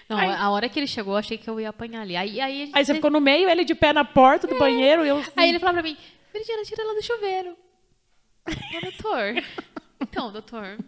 Não, 0.08 0.18
aí, 0.18 0.28
a 0.28 0.50
hora 0.50 0.68
que 0.68 0.78
ele 0.78 0.86
chegou, 0.86 1.14
eu 1.14 1.18
achei 1.18 1.38
que 1.38 1.48
eu 1.48 1.60
ia 1.60 1.68
apanhar 1.70 2.02
ali. 2.02 2.16
Aí, 2.16 2.40
aí, 2.40 2.66
gente... 2.66 2.76
aí 2.76 2.84
você 2.84 2.94
ficou 2.94 3.10
no 3.10 3.20
meio, 3.20 3.48
ele 3.48 3.64
de 3.64 3.74
pé 3.74 3.92
na 3.92 4.04
porta 4.04 4.46
do 4.46 4.56
é. 4.56 4.58
banheiro. 4.58 5.04
Eu, 5.04 5.18
assim... 5.18 5.30
Aí 5.36 5.48
ele 5.48 5.58
falou 5.58 5.74
pra 5.74 5.82
mim, 5.82 5.96
Virginia, 6.34 6.64
tira 6.64 6.82
ela 6.82 6.94
do 6.94 7.02
chuveiro. 7.02 7.56
Ô, 8.50 8.80
doutor. 8.80 9.42
Então, 10.02 10.32
doutor. 10.32 10.78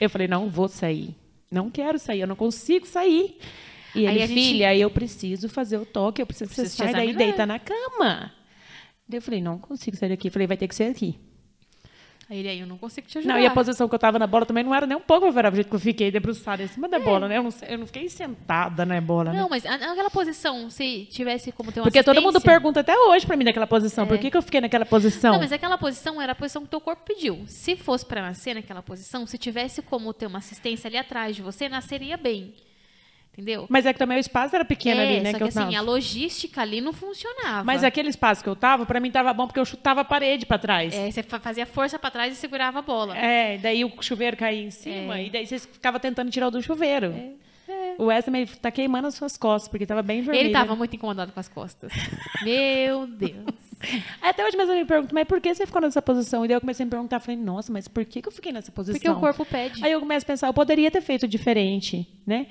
Eu 0.00 0.08
falei, 0.08 0.28
não 0.28 0.48
vou 0.48 0.68
sair. 0.68 1.16
Não 1.50 1.68
quero 1.68 1.98
sair, 1.98 2.20
eu 2.20 2.28
não 2.28 2.36
consigo 2.36 2.86
sair. 2.86 3.36
E 3.92 4.06
ele, 4.06 4.20
gente... 4.20 4.34
filha, 4.34 4.76
eu 4.76 4.88
preciso 4.88 5.48
fazer 5.48 5.78
o 5.78 5.84
toque, 5.84 6.22
eu 6.22 6.26
preciso, 6.26 6.48
preciso 6.48 6.76
sair 6.76 6.92
daí 6.92 7.10
e 7.10 7.16
deitar 7.16 7.44
na 7.44 7.58
cama. 7.58 8.32
Daí 9.08 9.18
eu 9.18 9.22
falei, 9.22 9.40
não 9.40 9.58
consigo 9.58 9.96
sair 9.96 10.10
daqui. 10.10 10.28
Eu 10.28 10.32
falei, 10.32 10.46
vai 10.46 10.56
ter 10.56 10.68
que 10.68 10.74
ser 10.76 10.84
aqui. 10.84 11.18
Aí 12.30 12.38
ele 12.38 12.48
aí, 12.48 12.60
eu 12.60 12.66
não 12.66 12.78
consigo 12.78 13.08
te 13.08 13.18
ajudar. 13.18 13.34
Não, 13.34 13.40
e 13.40 13.44
a 13.44 13.50
posição 13.50 13.88
que 13.88 13.94
eu 13.96 13.98
tava 13.98 14.16
na 14.16 14.26
bola 14.26 14.46
também 14.46 14.62
não 14.62 14.72
era 14.72 14.86
nem 14.86 14.96
um 14.96 15.00
pouco 15.00 15.26
favorável, 15.26 15.54
o 15.54 15.56
jeito 15.56 15.68
que 15.68 15.74
eu 15.74 15.80
fiquei 15.80 16.12
debruçada 16.12 16.62
em 16.62 16.68
cima 16.68 16.88
da 16.88 16.96
é. 16.96 17.00
bola, 17.00 17.26
né? 17.26 17.38
Eu 17.38 17.42
não, 17.42 17.50
eu 17.68 17.78
não 17.78 17.86
fiquei 17.86 18.08
sentada 18.08 18.86
na 18.86 19.00
bola, 19.00 19.32
Não, 19.32 19.42
né? 19.42 19.48
mas 19.50 19.66
aquela 19.66 20.08
posição, 20.10 20.70
se 20.70 21.08
tivesse 21.10 21.50
como 21.50 21.72
ter 21.72 21.80
uma 21.80 21.86
Porque 21.86 22.04
todo 22.04 22.22
mundo 22.22 22.40
pergunta 22.40 22.80
até 22.80 22.96
hoje 22.96 23.26
pra 23.26 23.36
mim 23.36 23.44
daquela 23.44 23.66
posição. 23.66 24.04
É. 24.04 24.06
Por 24.06 24.16
que, 24.16 24.30
que 24.30 24.36
eu 24.36 24.42
fiquei 24.42 24.60
naquela 24.60 24.86
posição? 24.86 25.32
Não, 25.32 25.40
mas 25.40 25.50
aquela 25.50 25.76
posição 25.76 26.22
era 26.22 26.30
a 26.30 26.34
posição 26.36 26.62
que 26.62 26.68
o 26.68 26.70
teu 26.70 26.80
corpo 26.80 27.02
pediu. 27.04 27.42
Se 27.48 27.74
fosse 27.74 28.06
pra 28.06 28.22
nascer 28.22 28.54
naquela 28.54 28.80
posição, 28.80 29.26
se 29.26 29.36
tivesse 29.36 29.82
como 29.82 30.14
ter 30.14 30.26
uma 30.26 30.38
assistência 30.38 30.86
ali 30.86 30.98
atrás 30.98 31.34
de 31.34 31.42
você, 31.42 31.68
nasceria 31.68 32.16
bem. 32.16 32.54
Entendeu? 33.32 33.66
Mas 33.68 33.86
é 33.86 33.92
que 33.92 33.98
também 33.98 34.16
o 34.16 34.20
espaço 34.20 34.56
era 34.56 34.64
pequeno 34.64 35.00
é, 35.00 35.04
ali, 35.04 35.20
né? 35.20 35.30
Só 35.30 35.38
que, 35.38 35.44
que, 35.44 35.58
assim, 35.58 35.76
a 35.76 35.80
logística 35.80 36.60
ali 36.60 36.80
não 36.80 36.92
funcionava. 36.92 37.64
Mas 37.64 37.84
aquele 37.84 38.08
espaço 38.08 38.42
que 38.42 38.48
eu 38.48 38.56
tava, 38.56 38.84
para 38.84 38.98
mim 38.98 39.10
tava 39.10 39.32
bom 39.32 39.46
porque 39.46 39.60
eu 39.60 39.64
chutava 39.64 40.00
a 40.00 40.04
parede 40.04 40.44
para 40.44 40.58
trás. 40.58 40.92
É, 40.92 41.10
você 41.10 41.22
fazia 41.22 41.64
força 41.64 41.98
para 41.98 42.10
trás 42.10 42.32
e 42.32 42.36
segurava 42.36 42.80
a 42.80 42.82
bola. 42.82 43.16
É, 43.16 43.56
daí 43.58 43.84
o 43.84 43.92
chuveiro 44.02 44.36
caía 44.36 44.62
em 44.62 44.70
cima 44.70 45.18
é. 45.18 45.26
e 45.26 45.30
daí 45.30 45.46
você 45.46 45.58
ficava 45.60 46.00
tentando 46.00 46.30
tirar 46.30 46.48
o 46.48 46.50
do 46.50 46.60
chuveiro. 46.60 47.06
É. 47.06 47.50
É. 47.70 47.94
O 47.98 48.06
Wesley 48.06 48.46
tá 48.46 48.70
queimando 48.70 49.06
as 49.06 49.14
suas 49.14 49.36
costas, 49.36 49.68
porque 49.68 49.86
tava 49.86 50.02
bem 50.02 50.22
vermelho. 50.22 50.46
Ele 50.46 50.52
tava 50.52 50.74
muito 50.74 50.96
incomodado 50.96 51.30
com 51.30 51.38
as 51.38 51.48
costas. 51.48 51.92
Meu 52.42 53.06
Deus. 53.06 53.46
Até 54.20 54.44
hoje 54.44 54.56
mesmo 54.56 54.72
eu 54.72 54.78
me 54.78 54.84
pergunto, 54.84 55.14
mas 55.14 55.26
por 55.26 55.40
que 55.40 55.54
você 55.54 55.64
ficou 55.64 55.80
nessa 55.80 56.02
posição? 56.02 56.44
E 56.44 56.48
daí 56.48 56.56
eu 56.56 56.60
comecei 56.60 56.82
a 56.82 56.86
me 56.86 56.90
perguntar, 56.90 57.20
falei, 57.20 57.40
nossa, 57.40 57.72
mas 57.72 57.86
por 57.86 58.04
que, 58.04 58.20
que 58.20 58.28
eu 58.28 58.32
fiquei 58.32 58.52
nessa 58.52 58.72
posição? 58.72 58.98
Porque 58.98 59.08
o 59.08 59.20
corpo 59.20 59.44
pede. 59.44 59.84
Aí 59.84 59.92
eu 59.92 60.00
começo 60.00 60.24
a 60.24 60.26
pensar, 60.26 60.46
eu 60.48 60.54
poderia 60.54 60.90
ter 60.90 61.00
feito 61.00 61.28
diferente, 61.28 62.06
né? 62.26 62.46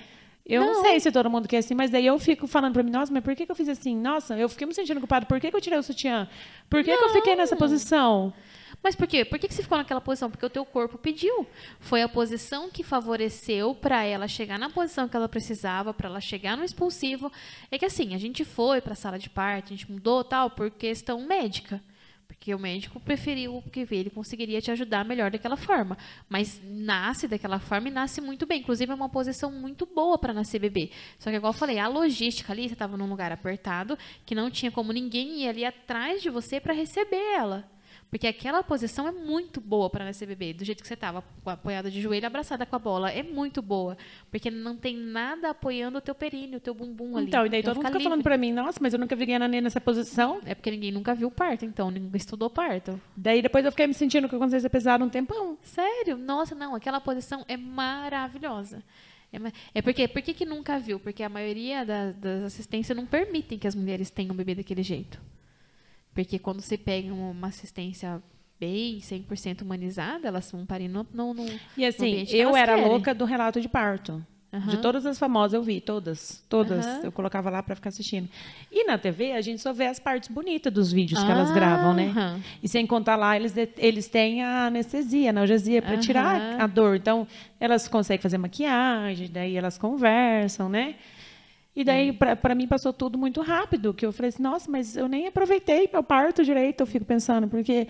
Eu 0.50 0.62
não. 0.62 0.74
não. 0.74 0.82
sei 0.82 1.00
se 1.00 1.12
todo 1.12 1.30
mundo 1.30 1.48
quer 1.48 1.58
assim, 1.58 1.76
mas 1.76 1.92
daí 1.92 2.06
eu 2.06 2.18
fico 2.18 2.48
falando 2.48 2.74
pra 2.74 2.82
mim, 2.82 2.92
nossa, 2.92 3.14
mas 3.14 3.24
por 3.24 3.36
que, 3.36 3.46
que 3.46 3.52
eu 3.52 3.56
fiz 3.56 3.70
assim? 3.70 3.96
Nossa, 3.96 4.36
eu 4.36 4.50
fiquei 4.50 4.66
me 4.66 4.74
sentindo 4.74 5.00
culpada. 5.00 5.26
Por 5.26 5.40
que, 5.40 5.52
que 5.52 5.56
eu 5.56 5.62
tirei 5.62 5.78
o 5.78 5.84
sutiã? 5.84 6.28
Por 6.70 6.84
que, 6.84 6.96
que 6.96 7.04
eu 7.04 7.10
fiquei 7.10 7.36
nessa 7.36 7.56
posição? 7.56 8.34
Mas 8.82 8.96
por 8.96 9.08
quê? 9.08 9.26
Por 9.26 9.38
que, 9.38 9.48
que 9.48 9.54
você 9.54 9.62
ficou 9.62 9.78
naquela 9.78 10.00
posição? 10.00 10.32
Porque 10.32 10.46
o 10.46 10.50
teu 10.50 10.66
corpo 10.66 10.98
pediu. 10.98 11.46
Foi 11.80 12.02
a 12.02 12.08
posição 12.08 12.70
que 12.70 12.82
favoreceu 12.82 13.76
para 13.76 14.04
ela 14.04 14.28
chegar 14.28 14.58
na 14.58 14.70
posição 14.70 15.08
que 15.08 15.16
ela 15.16 15.28
precisava, 15.28 15.94
para 15.94 16.08
ela 16.08 16.22
chegar 16.22 16.56
no 16.56 16.64
expulsivo. 16.64 17.32
É 17.70 17.78
que 17.78 17.86
assim, 17.86 18.16
a 18.16 18.18
gente 18.18 18.46
foi 18.46 18.80
para 18.80 18.94
a 18.94 18.96
sala 18.96 19.20
de 19.20 19.30
parto, 19.30 19.74
a 19.74 19.76
gente 19.76 19.92
mudou 19.92 20.24
tal 20.24 20.50
por 20.50 20.72
questão 20.72 21.22
médica. 21.26 21.82
Porque 22.30 22.54
o 22.54 22.60
médico 22.60 23.00
preferiu 23.00 23.62
que 23.74 23.88
ele 23.90 24.12
conseguiria 24.12 24.62
te 24.62 24.70
ajudar 24.70 25.04
melhor 25.04 25.32
daquela 25.32 25.58
forma. 25.58 25.98
Mas 26.30 26.62
nasce 26.64 27.28
daquela 27.28 27.60
forma 27.60 27.90
e 27.90 27.92
nasce 27.92 28.22
muito 28.22 28.46
bem. 28.46 28.62
Inclusive, 28.62 28.92
é 28.92 28.96
uma 28.96 29.10
posição 29.10 29.52
muito 29.52 29.88
boa 29.88 30.16
para 30.18 30.32
nascer 30.32 30.60
bebê. 30.60 30.92
Só 31.18 31.32
que, 31.32 31.36
igual 31.36 31.52
eu 31.52 31.58
falei, 31.58 31.80
a 31.80 31.88
logística 31.88 32.54
ali, 32.54 32.68
você 32.68 32.74
estava 32.74 32.96
num 32.96 33.10
lugar 33.10 33.32
apertado, 33.32 33.98
que 34.28 34.36
não 34.36 34.52
tinha 34.52 34.72
como 34.72 34.94
ninguém 34.94 35.42
ir 35.42 35.50
ali 35.50 35.66
atrás 35.66 36.22
de 36.22 36.30
você 36.30 36.62
para 36.62 36.72
receber 36.72 37.18
ela. 37.36 37.68
Porque 38.10 38.26
aquela 38.26 38.64
posição 38.64 39.08
é 39.08 39.12
muito 39.12 39.62
boa 39.62 39.90
para 39.90 40.04
nascer 40.04 40.26
bebê, 40.26 40.52
do 40.52 40.66
jeito 40.66 40.82
que 40.82 40.88
você 40.88 40.96
estava, 40.96 41.24
apoiada 41.46 41.92
de 41.92 42.02
joelho, 42.02 42.26
abraçada 42.26 42.66
com 42.66 42.76
a 42.76 42.80
bola. 42.80 43.12
É 43.12 43.22
muito 43.22 43.62
boa. 43.62 43.96
Porque 44.32 44.50
não 44.50 44.76
tem 44.76 44.98
nada 44.98 45.52
apoiando 45.52 46.00
o 46.00 46.02
teu 46.02 46.16
períneo, 46.16 46.58
o 46.58 46.60
teu 46.60 46.74
bumbum 46.74 47.18
ali. 47.18 47.28
Então, 47.28 47.46
e 47.46 47.50
daí 47.50 47.60
então, 47.60 47.74
todo 47.74 47.78
mundo 47.78 47.86
fica 47.86 47.98
livre. 48.00 48.10
falando 48.10 48.24
para 48.24 48.38
mim, 48.38 48.52
nossa, 48.52 48.80
mas 48.82 48.94
eu 48.94 49.00
nunca 49.00 49.16
vi 49.16 49.28
Guiana 49.28 49.48
nessa 49.48 49.80
posição. 49.80 50.42
É 50.46 50.56
porque 50.56 50.72
ninguém 50.72 50.92
nunca 50.92 51.14
viu 51.14 51.30
parto, 51.30 51.66
então, 51.66 51.92
ninguém 51.92 52.10
estudou 52.16 52.50
parto. 52.50 53.00
Daí 53.16 53.42
depois 53.44 53.64
eu 53.64 53.72
fiquei 53.72 53.86
me 53.86 53.94
sentindo 53.94 54.28
com 54.28 54.36
a 54.36 54.40
consciência 54.40 54.70
pesada 54.70 55.06
um 55.06 55.10
tempão. 55.10 55.58
Sério? 55.62 56.18
Nossa, 56.18 56.56
não, 56.56 56.74
aquela 56.74 57.00
posição 57.00 57.46
é 57.48 57.56
maravilhosa. 57.56 58.84
É, 59.32 59.38
é 59.76 59.82
porque, 59.84 60.08
por 60.08 60.22
que 60.24 60.46
nunca 60.46 60.80
viu? 60.80 61.00
Porque 61.00 61.22
a 61.22 61.30
maioria 61.30 61.86
da, 61.86 62.12
das 62.12 62.44
assistências 62.46 62.98
não 62.98 63.06
permitem 63.06 63.60
que 63.60 63.68
as 63.68 63.76
mulheres 63.76 64.10
tenham 64.10 64.36
bebê 64.36 64.56
daquele 64.56 64.82
jeito. 64.82 65.22
Porque 66.20 66.38
quando 66.38 66.60
você 66.60 66.78
pega 66.78 67.14
uma 67.14 67.48
assistência 67.48 68.22
bem 68.60 69.00
100% 69.00 69.62
humanizada, 69.62 70.28
elas 70.28 70.52
vão 70.52 70.66
parir 70.66 70.90
no, 70.90 71.08
no, 71.14 71.34
no 71.34 71.46
E 71.78 71.86
assim, 71.86 72.26
eu 72.30 72.58
era 72.58 72.76
querem. 72.76 72.90
louca 72.90 73.14
do 73.16 73.24
relato 73.24 73.62
de 73.62 73.70
parto. 73.70 74.22
Uhum. 74.52 74.68
De 74.68 74.82
todas 74.82 75.06
as 75.06 75.18
famosas 75.18 75.54
eu 75.54 75.64
vi, 75.64 75.80
todas, 75.80 76.44
todas. 76.50 76.86
Uhum. 76.86 77.04
Eu 77.04 77.12
colocava 77.14 77.50
lá 77.50 77.64
para 77.64 77.74
ficar 77.74 77.88
assistindo. 77.88 78.28
E 78.70 78.84
na 78.84 78.98
TV 78.98 79.32
a 79.32 79.40
gente 79.40 79.62
só 79.62 79.72
vê 79.72 79.86
as 79.86 79.98
partes 79.98 80.28
bonitas 80.28 80.74
dos 80.74 80.92
vídeos 80.92 81.24
que 81.24 81.32
elas 81.32 81.52
gravam, 81.52 81.94
né? 81.94 82.08
Uhum. 82.14 82.42
E 82.62 82.68
sem 82.68 82.86
contar 82.86 83.16
lá, 83.16 83.38
eles, 83.38 83.54
eles 83.78 84.10
têm 84.10 84.44
a 84.44 84.66
anestesia, 84.66 85.30
analgesia 85.30 85.82
para 85.82 85.98
tirar 86.00 86.60
a 86.60 86.68
dor. 86.68 86.98
Então, 86.98 87.26
elas 87.62 87.88
conseguem 87.88 88.22
fazer 88.22 88.38
maquiagem, 88.38 89.30
daí 89.32 89.56
elas 89.56 89.78
conversam, 89.78 90.68
né? 90.68 90.96
E 91.80 91.84
daí, 91.86 92.12
para 92.12 92.54
mim, 92.54 92.68
passou 92.68 92.92
tudo 92.92 93.18
muito 93.18 93.40
rápido. 93.42 93.94
Que 93.94 94.06
eu 94.06 94.12
falei 94.12 94.28
assim, 94.28 94.44
nossa, 94.44 94.70
mas 94.70 94.98
eu 94.98 95.08
nem 95.08 95.28
aproveitei 95.28 95.90
meu 95.90 96.04
parto 96.04 96.44
direito, 96.44 96.82
eu 96.82 96.86
fico 96.86 97.06
pensando, 97.06 97.48
porque 97.48 97.88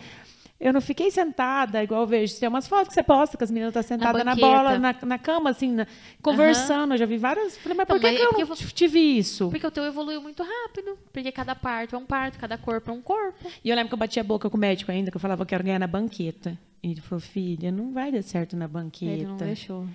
eu 0.59 0.71
não 0.71 0.79
fiquei 0.79 1.09
sentada, 1.09 1.81
igual 1.81 2.01
eu 2.01 2.07
vejo. 2.07 2.39
Tem 2.39 2.47
umas 2.47 2.67
fotos 2.67 2.89
que 2.89 2.93
você 2.93 3.01
posta 3.01 3.35
que 3.35 3.43
as 3.43 3.49
meninas 3.49 3.69
estão 3.69 3.81
tá 3.81 3.87
sentadas 3.87 4.23
na, 4.23 4.35
na, 4.35 4.39
bola, 4.39 4.77
na, 4.77 4.95
na 5.03 5.17
cama, 5.17 5.49
assim, 5.49 5.71
na, 5.71 5.87
conversando. 6.21 6.89
Uhum. 6.89 6.93
Eu 6.93 6.97
já 6.99 7.05
vi 7.07 7.17
várias. 7.17 7.57
Falei, 7.57 7.75
mas 7.75 7.87
por 7.87 7.99
que, 7.99 8.13
que 8.13 8.21
eu 8.21 8.29
é 8.29 8.45
não 8.45 8.55
tive 8.55 8.99
isso? 8.99 9.49
Porque 9.49 9.65
o 9.65 9.71
teu 9.71 9.83
evoluiu 9.83 10.21
muito 10.21 10.43
rápido. 10.43 10.95
Porque 11.11 11.31
cada 11.31 11.55
parto 11.55 11.95
é 11.95 11.97
um 11.97 12.05
parto, 12.05 12.37
cada 12.37 12.59
corpo 12.59 12.91
é 12.91 12.93
um 12.93 13.01
corpo. 13.01 13.49
E 13.65 13.71
eu 13.71 13.75
lembro 13.75 13.89
que 13.89 13.95
eu 13.95 13.97
bati 13.99 14.19
a 14.19 14.23
boca 14.23 14.51
com 14.51 14.57
o 14.57 14.59
médico 14.59 14.91
ainda, 14.91 15.09
que 15.09 15.17
eu 15.17 15.21
falava 15.21 15.39
que 15.39 15.47
eu 15.47 15.57
quero 15.57 15.63
ganhar 15.63 15.79
na 15.79 15.87
banqueta. 15.87 16.55
E 16.83 16.91
ele 16.91 17.01
falou, 17.01 17.19
filha, 17.19 17.71
não 17.71 17.91
vai 17.91 18.11
dar 18.11 18.21
certo 18.21 18.55
na 18.55 18.67
banqueta. 18.67 19.11
Ele 19.13 19.25
não 19.25 19.35
deixou. 19.35 19.87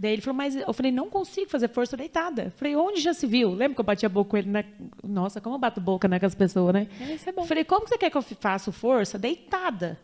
Daí 0.00 0.12
ele 0.12 0.22
falou, 0.22 0.36
mas 0.36 0.54
eu 0.54 0.72
falei, 0.72 0.92
não 0.92 1.10
consigo 1.10 1.50
fazer 1.50 1.68
força 1.70 1.96
deitada. 1.96 2.44
Eu 2.44 2.50
falei, 2.52 2.76
onde 2.76 3.00
já 3.00 3.12
se 3.12 3.26
viu? 3.26 3.50
Lembra 3.50 3.74
que 3.74 3.80
eu 3.80 3.84
bati 3.84 4.06
a 4.06 4.08
boca 4.08 4.30
com 4.30 4.36
ele? 4.36 4.48
Na... 4.48 4.62
Nossa, 5.02 5.40
como 5.40 5.56
eu 5.56 5.58
bato 5.58 5.80
boca 5.80 6.06
né, 6.06 6.20
com 6.20 6.26
as 6.26 6.36
pessoas, 6.36 6.72
né? 6.72 6.86
Isso 7.12 7.28
é 7.28 7.32
bom. 7.32 7.44
Falei, 7.44 7.64
como 7.64 7.88
você 7.88 7.98
quer 7.98 8.08
que 8.08 8.16
eu 8.16 8.22
faça 8.22 8.70
força 8.70 9.18
deitada? 9.18 9.98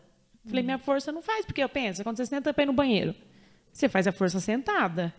Falei, 0.45 0.63
minha 0.63 0.77
força 0.77 1.13
não 1.13 1.21
faz, 1.21 1.45
porque 1.45 1.63
eu 1.63 1.69
penso, 1.69 2.03
quando 2.03 2.17
você 2.17 2.25
senta 2.25 2.53
ir 2.61 2.65
no 2.65 2.73
banheiro, 2.73 3.15
você 3.71 3.87
faz 3.87 4.05
a 4.05 4.11
força 4.11 4.37
sentada. 4.41 5.13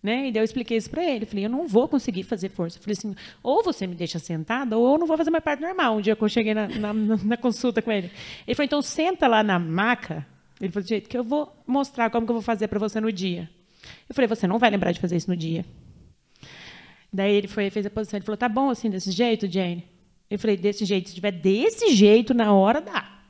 Né? 0.00 0.28
E 0.28 0.32
daí 0.32 0.40
eu 0.40 0.44
expliquei 0.44 0.76
isso 0.76 0.88
para 0.88 1.04
ele. 1.04 1.26
Falei, 1.26 1.46
eu 1.46 1.50
não 1.50 1.66
vou 1.66 1.88
conseguir 1.88 2.22
fazer 2.22 2.48
força. 2.48 2.78
Falei 2.78 2.94
assim, 2.96 3.12
ou 3.42 3.64
você 3.64 3.88
me 3.88 3.96
deixa 3.96 4.20
sentada, 4.20 4.78
ou 4.78 4.92
eu 4.92 4.98
não 4.98 5.06
vou 5.08 5.16
fazer 5.16 5.32
mais 5.32 5.42
parte 5.42 5.60
normal. 5.60 5.96
Um 5.96 6.00
dia 6.00 6.14
que 6.14 6.22
eu 6.22 6.28
cheguei 6.28 6.54
na, 6.54 6.68
na, 6.68 6.92
na 6.92 7.36
consulta 7.36 7.82
com 7.82 7.90
ele. 7.90 8.08
Ele 8.46 8.54
falou, 8.54 8.66
então 8.66 8.82
senta 8.82 9.26
lá 9.26 9.42
na 9.42 9.58
maca. 9.58 10.24
Ele 10.60 10.70
falou, 10.70 10.86
jeito 10.86 11.08
que 11.08 11.18
eu 11.18 11.24
vou 11.24 11.52
mostrar 11.66 12.08
como 12.08 12.24
que 12.24 12.30
eu 12.30 12.36
vou 12.36 12.42
fazer 12.42 12.68
para 12.68 12.78
você 12.78 13.00
no 13.00 13.10
dia. 13.10 13.50
Eu 14.08 14.14
falei, 14.14 14.28
você 14.28 14.46
não 14.46 14.58
vai 14.58 14.70
lembrar 14.70 14.92
de 14.92 15.00
fazer 15.00 15.16
isso 15.16 15.30
no 15.30 15.36
dia. 15.36 15.64
Daí 17.12 17.34
ele 17.34 17.48
foi, 17.48 17.70
fez 17.70 17.86
a 17.86 17.90
posição. 17.90 18.18
Ele 18.18 18.24
falou, 18.24 18.36
tá 18.36 18.48
bom 18.48 18.70
assim, 18.70 18.90
desse 18.90 19.10
jeito, 19.10 19.50
Jane? 19.50 19.84
Eu 20.30 20.38
falei, 20.38 20.56
desse 20.56 20.84
jeito. 20.84 21.08
Se 21.08 21.14
tiver 21.14 21.32
desse 21.32 21.94
jeito, 21.94 22.34
na 22.34 22.52
hora 22.52 22.80
dá. 22.80 23.20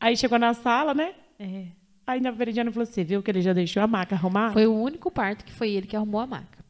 Aí 0.00 0.16
chegou 0.16 0.38
na 0.38 0.52
sala, 0.54 0.94
né? 0.94 1.14
É. 1.38 1.66
Aí 2.06 2.20
na 2.20 2.30
Veridiana 2.30 2.70
falou: 2.70 2.86
Você 2.86 3.02
viu 3.02 3.22
que 3.22 3.30
ele 3.30 3.40
já 3.40 3.52
deixou 3.52 3.82
a 3.82 3.86
maca 3.86 4.14
arrumar? 4.14 4.52
Foi 4.52 4.66
o 4.66 4.74
único 4.74 5.10
parto 5.10 5.44
que 5.44 5.52
foi 5.52 5.70
ele 5.70 5.86
que 5.86 5.96
arrumou 5.96 6.20
a 6.20 6.26
maca. 6.26 6.63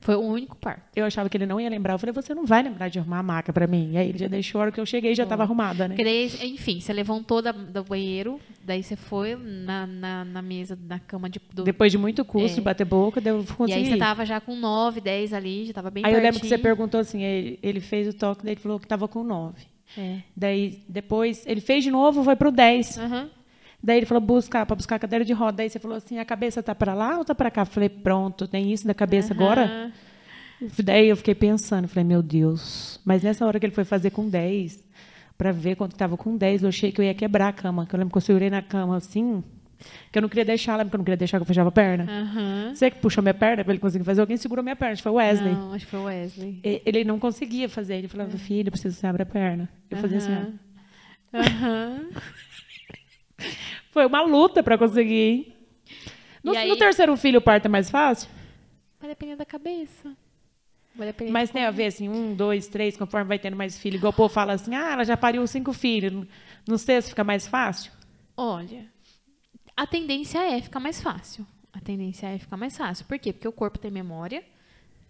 Foi 0.00 0.14
o 0.14 0.20
único 0.20 0.56
parto. 0.56 0.82
Eu 0.96 1.04
achava 1.04 1.28
que 1.28 1.36
ele 1.36 1.44
não 1.44 1.60
ia 1.60 1.68
lembrar. 1.68 1.92
Eu 1.92 1.98
falei, 1.98 2.12
você 2.12 2.34
não 2.34 2.46
vai 2.46 2.62
lembrar 2.62 2.88
de 2.88 2.98
arrumar 2.98 3.18
a 3.18 3.22
maca 3.22 3.52
para 3.52 3.66
mim. 3.66 3.92
E 3.92 3.98
aí 3.98 4.08
ele 4.08 4.18
já 4.18 4.28
deixou 4.28 4.58
a 4.58 4.62
hora 4.62 4.72
que 4.72 4.80
eu 4.80 4.86
cheguei 4.86 5.14
já 5.14 5.24
estava 5.24 5.42
arrumada, 5.42 5.86
né? 5.86 5.94
Daí, 5.94 6.30
enfim, 6.42 6.80
você 6.80 6.90
levantou 6.92 7.42
da, 7.42 7.52
do 7.52 7.84
banheiro, 7.84 8.40
daí 8.64 8.82
você 8.82 8.96
foi 8.96 9.36
na, 9.36 9.86
na, 9.86 10.24
na 10.24 10.42
mesa, 10.42 10.78
na 10.86 10.98
cama 10.98 11.28
de. 11.28 11.38
Do... 11.52 11.64
Depois 11.64 11.92
de 11.92 11.98
muito 11.98 12.24
custo, 12.24 12.60
é. 12.60 12.62
bater 12.62 12.86
boca, 12.86 13.20
deu 13.20 13.44
consegui. 13.56 13.78
E 13.78 13.84
aí 13.84 13.90
você 13.90 13.98
tava 13.98 14.24
já 14.24 14.40
com 14.40 14.56
9, 14.56 15.02
10 15.02 15.34
ali, 15.34 15.66
já 15.66 15.74
tava 15.74 15.90
bem 15.90 16.02
Aí 16.02 16.10
pertinho. 16.10 16.18
eu 16.18 16.24
lembro 16.24 16.40
que 16.40 16.48
você 16.48 16.58
perguntou 16.58 16.98
assim, 16.98 17.22
ele, 17.22 17.58
ele 17.62 17.80
fez 17.80 18.08
o 18.08 18.14
toque, 18.14 18.42
daí 18.42 18.54
ele 18.54 18.60
falou 18.60 18.80
que 18.80 18.86
tava 18.86 19.06
com 19.06 19.22
9. 19.22 19.54
É. 19.98 20.20
Daí 20.34 20.82
depois, 20.88 21.44
ele 21.46 21.60
fez 21.60 21.84
de 21.84 21.90
novo, 21.90 22.24
foi 22.24 22.36
pro 22.36 22.50
10. 22.50 22.96
Uhum. 22.96 23.28
Daí 23.82 23.98
ele 23.98 24.06
falou, 24.06 24.20
busca, 24.20 24.64
para 24.66 24.76
buscar 24.76 24.96
a 24.96 24.98
cadeira 24.98 25.24
de 25.24 25.32
roda. 25.32 25.58
Daí 25.58 25.70
você 25.70 25.78
falou 25.78 25.96
assim, 25.96 26.18
a 26.18 26.24
cabeça 26.24 26.62
tá 26.62 26.74
para 26.74 26.94
lá 26.94 27.18
ou 27.18 27.24
tá 27.24 27.34
para 27.34 27.50
cá? 27.50 27.62
Eu 27.62 27.66
falei, 27.66 27.88
pronto, 27.88 28.46
tem 28.46 28.72
isso 28.72 28.86
da 28.86 28.94
cabeça 28.94 29.32
uhum. 29.32 29.40
agora? 29.40 29.92
Daí 30.84 31.08
eu 31.08 31.16
fiquei 31.16 31.34
pensando, 31.34 31.88
falei, 31.88 32.04
meu 32.04 32.22
Deus. 32.22 33.00
Mas 33.04 33.22
nessa 33.22 33.46
hora 33.46 33.58
que 33.58 33.64
ele 33.64 33.74
foi 33.74 33.84
fazer 33.84 34.10
com 34.10 34.28
10, 34.28 34.84
para 35.38 35.52
ver 35.52 35.76
quanto 35.76 35.92
estava 35.92 36.16
com 36.18 36.36
10, 36.36 36.62
eu 36.62 36.68
achei 36.68 36.92
que 36.92 37.00
eu 37.00 37.04
ia 37.04 37.14
quebrar 37.14 37.48
a 37.48 37.52
cama. 37.52 37.86
Que 37.86 37.94
eu 37.94 37.98
lembro 37.98 38.12
que 38.12 38.18
eu 38.18 38.22
segurei 38.22 38.50
na 38.50 38.60
cama 38.60 38.98
assim, 38.98 39.42
que 40.12 40.18
eu 40.18 40.22
não 40.22 40.28
queria 40.28 40.44
deixar, 40.44 40.76
lembra 40.76 40.90
que 40.90 40.96
eu 40.96 40.98
não 40.98 41.04
queria 41.04 41.16
deixar 41.16 41.38
que 41.38 41.42
eu 41.42 41.46
fechava 41.46 41.70
a 41.70 41.72
perna? 41.72 42.04
Uhum. 42.04 42.74
Você 42.74 42.90
que 42.90 42.98
puxou 42.98 43.22
minha 43.22 43.32
perna 43.32 43.64
para 43.64 43.72
ele 43.72 43.80
conseguir 43.80 44.04
fazer, 44.04 44.20
alguém 44.20 44.36
segurou 44.36 44.62
minha 44.62 44.76
perna, 44.76 44.92
acho 44.92 45.00
que 45.00 45.04
foi 45.04 45.12
o 45.12 45.14
Wesley. 45.14 45.54
Não, 45.54 45.72
acho 45.72 45.86
que 45.86 45.90
foi 45.90 46.00
o 46.00 46.04
Wesley. 46.04 46.60
Ele 46.62 47.04
não 47.04 47.18
conseguia 47.18 47.68
fazer, 47.68 47.96
ele 47.96 48.08
falava, 48.08 48.36
filho, 48.36 48.68
eu 48.68 48.72
preciso 48.72 48.94
que 48.94 49.00
você 49.00 49.06
abra 49.06 49.22
a 49.22 49.26
perna. 49.26 49.66
Eu 49.90 49.96
uhum. 49.96 50.02
fazia 50.02 50.18
assim, 50.18 50.34
ó. 50.34 51.38
Uhum. 51.38 52.10
Foi 53.90 54.06
uma 54.06 54.22
luta 54.22 54.62
para 54.62 54.78
conseguir. 54.78 55.54
No, 56.42 56.52
aí... 56.52 56.68
no, 56.68 56.76
terceiro 56.76 57.16
filho, 57.16 57.38
o 57.38 57.42
parto 57.42 57.66
é 57.66 57.68
mais 57.68 57.90
fácil? 57.90 58.28
Vai 58.98 59.10
depender 59.10 59.36
da 59.36 59.44
cabeça. 59.44 60.16
Mas 61.30 61.50
tem 61.50 61.64
a 61.64 61.70
ver, 61.70 61.86
assim, 61.86 62.08
um, 62.08 62.34
dois, 62.34 62.66
três, 62.66 62.96
conforme 62.96 63.26
vai 63.26 63.38
tendo 63.38 63.56
mais 63.56 63.78
filho. 63.78 63.96
Igual 63.96 64.12
o 64.12 64.16
povo 64.16 64.32
fala 64.32 64.52
assim, 64.52 64.74
ah, 64.74 64.92
ela 64.92 65.04
já 65.04 65.16
pariu 65.16 65.46
cinco 65.46 65.72
filhos. 65.72 66.26
No 66.66 66.76
sexto 66.76 67.10
fica 67.10 67.24
mais 67.24 67.46
fácil? 67.46 67.92
Olha, 68.36 68.86
a 69.76 69.86
tendência 69.86 70.38
é 70.38 70.60
ficar 70.60 70.80
mais 70.80 71.00
fácil. 71.00 71.46
A 71.72 71.80
tendência 71.80 72.26
é 72.26 72.38
ficar 72.38 72.56
mais 72.56 72.76
fácil. 72.76 73.06
Por 73.06 73.18
quê? 73.18 73.32
Porque 73.32 73.48
o 73.48 73.52
corpo 73.52 73.78
tem 73.78 73.90
memória, 73.90 74.44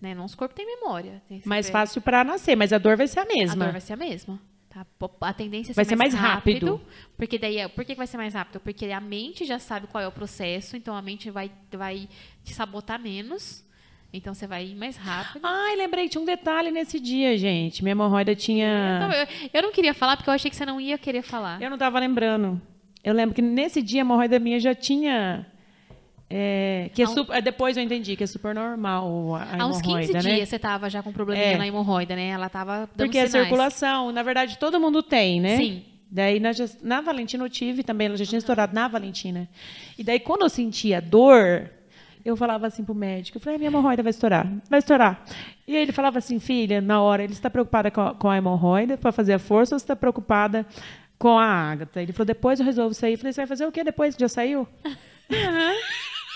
né? 0.01 0.14
Nosso 0.14 0.37
corpo 0.37 0.55
tem 0.55 0.66
memória. 0.66 1.22
Tem 1.28 1.43
mais 1.45 1.70
fácil 1.70 2.01
para 2.01 2.22
nascer, 2.22 2.57
mas 2.57 2.72
a 2.72 2.78
dor 2.78 2.97
vai 2.97 3.09
ser 3.09 3.20
a 3.20 3.24
mesma. 3.24 3.64
A 3.64 3.66
dor 3.66 3.72
vai 3.72 3.81
ser 3.81 3.95
a 3.95 3.97
mesma. 3.97 4.41
Tá? 4.70 4.86
A 5.20 5.32
tendência 5.32 5.72
é 5.72 5.74
vai 5.74 5.84
ser 5.84 5.96
mais, 5.96 6.14
mais 6.14 6.24
rápido, 6.24 6.76
rápido. 6.76 6.86
Porque 7.16 7.36
daí, 7.38 7.58
é, 7.58 7.66
por 7.66 7.84
que 7.84 7.92
vai 7.96 8.06
ser 8.06 8.16
mais 8.16 8.34
rápido? 8.34 8.60
Porque 8.60 8.86
a 8.86 9.00
mente 9.00 9.44
já 9.44 9.58
sabe 9.58 9.88
qual 9.88 10.02
é 10.02 10.06
o 10.06 10.12
processo, 10.12 10.76
então 10.76 10.94
a 10.94 11.02
mente 11.02 11.28
vai, 11.28 11.50
vai 11.72 12.08
te 12.44 12.54
sabotar 12.54 13.00
menos. 13.00 13.68
Então 14.12 14.32
você 14.32 14.46
vai 14.46 14.66
ir 14.66 14.76
mais 14.76 14.96
rápido. 14.96 15.44
Ai, 15.44 15.76
lembrei, 15.76 16.08
tinha 16.08 16.22
um 16.22 16.24
detalhe 16.24 16.70
nesse 16.70 17.00
dia, 17.00 17.36
gente. 17.36 17.82
Minha 17.82 17.92
hemorroida 17.92 18.34
tinha. 18.34 19.08
Eu, 19.12 19.50
eu, 19.54 19.62
não 19.62 19.72
queria 19.72 19.94
falar 19.94 20.16
porque 20.16 20.30
eu 20.30 20.34
achei 20.34 20.50
que 20.50 20.56
você 20.56 20.66
não 20.66 20.80
ia 20.80 20.96
querer 20.98 21.22
falar. 21.22 21.60
Eu 21.60 21.68
não 21.68 21.76
estava 21.76 21.98
lembrando. 21.98 22.60
Eu 23.02 23.14
lembro 23.14 23.34
que 23.34 23.42
nesse 23.42 23.82
dia 23.82 24.00
a 24.00 24.02
hemorroida 24.02 24.38
minha 24.38 24.60
já 24.60 24.74
tinha 24.74 25.46
é, 26.33 26.89
que 26.95 27.03
é 27.03 27.07
super, 27.07 27.37
é, 27.37 27.41
depois 27.41 27.76
eu 27.76 27.83
entendi 27.83 28.14
que 28.14 28.22
é 28.22 28.26
super 28.26 28.55
normal 28.55 29.35
a 29.35 29.62
Há 29.62 29.66
uns 29.66 29.83
15 29.83 30.12
né? 30.12 30.18
dias 30.20 30.49
você 30.49 30.57
estava 30.57 30.89
já 30.89 31.03
com 31.03 31.12
probleminha 31.12 31.55
é. 31.55 31.59
na 31.59 31.66
hemorroida, 31.66 32.14
né? 32.14 32.28
Ela 32.28 32.47
estava 32.47 32.89
dando 32.95 32.97
Porque 32.97 33.26
sinais. 33.26 33.35
a 33.35 33.39
circulação, 33.41 34.12
na 34.12 34.22
verdade, 34.22 34.57
todo 34.57 34.78
mundo 34.78 35.03
tem, 35.03 35.41
né? 35.41 35.57
Sim. 35.57 35.83
Daí 36.09 36.39
na, 36.39 36.51
na 36.83 37.01
Valentina 37.01 37.45
eu 37.45 37.51
tive 37.51 37.83
também, 37.83 38.07
ela 38.07 38.16
já 38.16 38.24
tinha 38.24 38.39
estourado 38.39 38.72
na 38.72 38.87
Valentina. 38.87 39.49
E 39.99 40.05
daí 40.05 40.20
quando 40.20 40.43
eu 40.43 40.49
sentia 40.49 41.01
dor, 41.01 41.68
eu 42.24 42.37
falava 42.37 42.68
assim 42.68 42.85
pro 42.85 42.95
médico, 42.95 43.39
eu 43.39 43.41
falei, 43.41 43.57
ah, 43.57 43.59
minha 43.59 43.68
hemorroida 43.68 44.03
vai 44.03 44.11
estourar, 44.11 44.47
vai 44.68 44.78
estourar. 44.78 45.24
E 45.66 45.74
aí 45.74 45.83
ele 45.83 45.93
falava 45.93 46.18
assim, 46.18 46.39
filha, 46.39 46.81
na 46.81 47.03
hora, 47.03 47.24
ele 47.24 47.33
está 47.33 47.51
preocupada 47.51 47.91
com 47.91 48.01
a, 48.03 48.14
com 48.14 48.31
a 48.31 48.37
hemorroida 48.37 48.97
para 48.97 49.11
fazer 49.11 49.33
a 49.33 49.39
força 49.41 49.74
ou 49.74 49.78
você 49.81 49.85
está 49.85 49.97
preocupada 49.97 50.64
com 51.18 51.37
a 51.37 51.45
ágata? 51.45 52.01
Ele 52.01 52.12
falou, 52.12 52.26
depois 52.26 52.61
eu 52.61 52.66
resolvo 52.66 52.95
sair. 52.95 53.14
Eu 53.14 53.18
falei, 53.18 53.33
você 53.33 53.41
vai 53.41 53.49
fazer 53.49 53.66
o 53.66 53.72
quê 53.72 53.83
depois 53.83 54.14
que 54.14 54.20
já 54.20 54.28
saiu? 54.28 54.68
Uhum. 55.31 55.76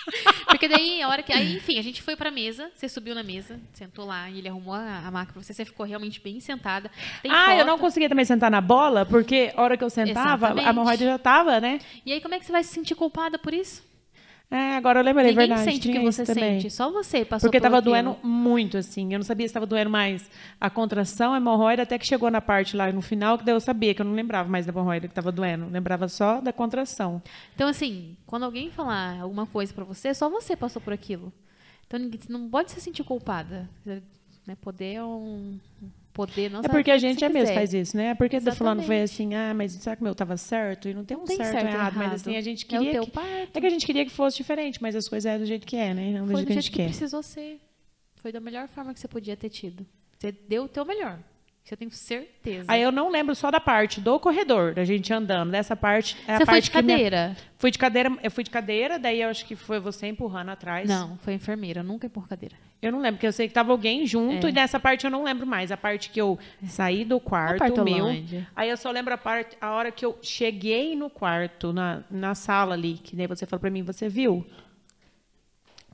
Porque 0.46 0.68
daí, 0.68 1.02
a 1.02 1.08
hora 1.08 1.22
que. 1.22 1.32
Aí, 1.32 1.56
enfim, 1.56 1.78
a 1.78 1.82
gente 1.82 2.02
foi 2.02 2.16
pra 2.16 2.30
mesa, 2.30 2.70
você 2.74 2.88
subiu 2.88 3.14
na 3.14 3.22
mesa, 3.22 3.60
sentou 3.72 4.04
lá, 4.04 4.28
e 4.30 4.38
ele 4.38 4.48
arrumou 4.48 4.74
a, 4.74 5.02
a 5.06 5.10
maca 5.10 5.32
pra 5.32 5.42
você, 5.42 5.52
você 5.52 5.64
ficou 5.64 5.84
realmente 5.86 6.20
bem 6.20 6.40
sentada. 6.40 6.90
Tem 7.22 7.30
ah, 7.30 7.46
foto. 7.46 7.58
eu 7.58 7.66
não 7.66 7.78
conseguia 7.78 8.08
também 8.08 8.24
sentar 8.24 8.50
na 8.50 8.60
bola, 8.60 9.04
porque 9.06 9.52
a 9.56 9.62
hora 9.62 9.76
que 9.76 9.84
eu 9.84 9.90
sentava, 9.90 10.46
Exatamente. 10.46 10.66
a 10.66 10.70
hemorroida 10.70 11.04
já 11.04 11.18
tava, 11.18 11.60
né? 11.60 11.80
E 12.04 12.12
aí, 12.12 12.20
como 12.20 12.34
é 12.34 12.38
que 12.38 12.46
você 12.46 12.52
vai 12.52 12.62
se 12.62 12.72
sentir 12.72 12.94
culpada 12.94 13.38
por 13.38 13.52
isso? 13.52 13.82
É, 14.50 14.76
agora 14.76 15.00
eu 15.00 15.04
lembrei, 15.04 15.30
Ninguém 15.30 15.48
verdade. 15.48 15.64
sente 15.64 15.88
o 15.88 15.92
que 15.92 15.98
você 16.00 16.24
também. 16.24 16.60
sente, 16.60 16.72
só 16.72 16.90
você 16.90 17.24
passou 17.24 17.48
Porque 17.48 17.56
estava 17.56 17.80
doendo 17.80 18.16
muito, 18.22 18.76
assim. 18.76 19.12
Eu 19.12 19.18
não 19.18 19.24
sabia 19.24 19.46
se 19.46 19.50
estava 19.50 19.66
doendo 19.66 19.90
mais 19.90 20.30
a 20.60 20.70
contração, 20.70 21.32
a 21.32 21.38
hemorroida, 21.38 21.82
até 21.82 21.98
que 21.98 22.06
chegou 22.06 22.30
na 22.30 22.40
parte 22.40 22.76
lá 22.76 22.92
no 22.92 23.00
final, 23.00 23.36
que 23.36 23.44
daí 23.44 23.54
eu 23.54 23.60
sabia, 23.60 23.94
que 23.94 24.00
eu 24.02 24.06
não 24.06 24.12
lembrava 24.12 24.48
mais 24.48 24.64
da 24.64 24.70
hemorroida 24.70 25.08
que 25.08 25.12
estava 25.12 25.32
doendo. 25.32 25.68
lembrava 25.70 26.06
só 26.08 26.40
da 26.40 26.52
contração. 26.52 27.20
Então, 27.54 27.66
assim, 27.68 28.16
quando 28.26 28.44
alguém 28.44 28.70
falar 28.70 29.20
alguma 29.20 29.46
coisa 29.46 29.72
para 29.74 29.84
você, 29.84 30.14
só 30.14 30.28
você 30.28 30.54
passou 30.54 30.80
por 30.80 30.92
aquilo. 30.92 31.32
Então, 31.86 31.98
não 32.28 32.48
pode 32.48 32.70
se 32.70 32.80
sentir 32.80 33.02
culpada. 33.02 33.68
Né? 33.84 34.02
Poder 34.60 34.94
é 34.94 35.04
um 35.04 35.58
poder 36.14 36.48
não 36.48 36.60
É 36.60 36.68
porque 36.68 36.90
a 36.90 36.96
gente 36.96 37.22
é 37.22 37.28
mesmo 37.28 37.54
faz 37.54 37.74
isso, 37.74 37.96
né? 37.96 38.06
É 38.06 38.14
porque 38.14 38.36
Exatamente. 38.36 38.58
fulano 38.58 38.82
foi 38.84 39.02
assim, 39.02 39.34
ah, 39.34 39.52
mas 39.52 39.72
será 39.72 39.96
que 39.96 40.00
o 40.00 40.04
meu 40.04 40.12
estava 40.12 40.36
certo? 40.36 40.88
E 40.88 40.94
não 40.94 41.04
tem 41.04 41.16
um 41.16 41.24
tem 41.24 41.36
certo, 41.36 41.50
certo 41.50 41.66
errado, 41.66 41.96
errado, 41.96 41.96
mas 41.96 42.12
assim, 42.14 42.36
a 42.36 42.40
gente 42.40 42.64
queria. 42.64 43.00
É, 43.00 43.46
que, 43.46 43.58
é 43.58 43.60
que 43.60 43.66
a 43.66 43.70
gente 43.70 43.84
queria 43.84 44.04
que 44.04 44.12
fosse 44.12 44.36
diferente, 44.36 44.80
mas 44.80 44.94
as 44.94 45.08
coisas 45.08 45.30
é 45.30 45.38
do 45.38 45.44
jeito 45.44 45.66
que 45.66 45.76
é, 45.76 45.92
né? 45.92 46.12
Não 46.12 46.26
do 46.26 46.32
foi 46.32 46.36
jeito 46.36 46.46
do 46.46 46.46
que 46.46 46.52
a 46.52 46.62
gente 46.62 46.70
que 46.70 46.76
quer. 46.76 46.86
precisou 46.86 47.22
ser. 47.22 47.60
Foi 48.14 48.32
da 48.32 48.40
melhor 48.40 48.68
forma 48.68 48.94
que 48.94 49.00
você 49.00 49.08
podia 49.08 49.36
ter 49.36 49.50
tido. 49.50 49.84
Você 50.16 50.32
deu 50.32 50.64
o 50.64 50.68
teu 50.68 50.84
melhor. 50.86 51.18
Isso 51.64 51.72
eu 51.72 51.78
tenho 51.78 51.90
certeza. 51.90 52.66
Aí 52.68 52.82
eu 52.82 52.92
não 52.92 53.10
lembro 53.10 53.34
só 53.34 53.50
da 53.50 53.58
parte 53.58 53.98
do 53.98 54.20
corredor, 54.20 54.74
da 54.74 54.84
gente 54.84 55.10
andando. 55.14 55.50
Dessa 55.50 55.74
parte. 55.74 56.14
É 56.28 56.36
Você 56.36 56.44
foi 56.44 56.60
de 56.60 56.70
que 56.70 56.82
minha- 56.82 56.96
cadeira? 56.98 57.36
Fui 57.56 57.70
de 57.70 57.78
cadeira, 57.78 58.12
eu 58.22 58.30
fui 58.30 58.44
de 58.44 58.50
cadeira, 58.50 58.98
daí 58.98 59.22
eu 59.22 59.30
acho 59.30 59.46
que 59.46 59.56
foi 59.56 59.80
você 59.80 60.06
empurrando 60.06 60.50
atrás. 60.50 60.86
Não, 60.86 61.16
foi 61.18 61.32
enfermeira. 61.32 61.80
Eu 61.80 61.84
nunca 61.84 62.06
empurro 62.06 62.26
cadeira. 62.28 62.54
Eu 62.82 62.92
não 62.92 62.98
lembro, 63.00 63.16
porque 63.16 63.26
eu 63.26 63.32
sei 63.32 63.48
que 63.48 63.54
tava 63.54 63.72
alguém 63.72 64.06
junto 64.06 64.46
É. 64.46 64.50
e 64.50 64.52
nessa 64.52 64.78
parte 64.78 65.06
eu 65.06 65.10
não 65.10 65.24
lembro 65.24 65.46
mais. 65.46 65.72
A 65.72 65.76
parte 65.78 66.10
que 66.10 66.20
eu 66.20 66.38
saí 66.66 67.02
do 67.02 67.18
quarto 67.18 67.58
meu. 67.62 67.74
Partolândia. 67.74 68.46
Aí 68.54 68.68
eu 68.68 68.76
só 68.76 68.90
lembro 68.90 69.14
a 69.14 69.18
parte, 69.18 69.56
a 69.58 69.70
hora 69.70 69.90
que 69.90 70.04
eu 70.04 70.18
cheguei 70.20 70.94
no 70.94 71.08
quarto, 71.08 71.72
na, 71.72 72.02
na 72.10 72.34
sala 72.34 72.74
ali, 72.74 72.98
que 73.02 73.16
daí 73.16 73.26
você 73.26 73.46
falou 73.46 73.60
pra 73.60 73.70
mim, 73.70 73.82
você 73.82 74.06
viu? 74.06 74.44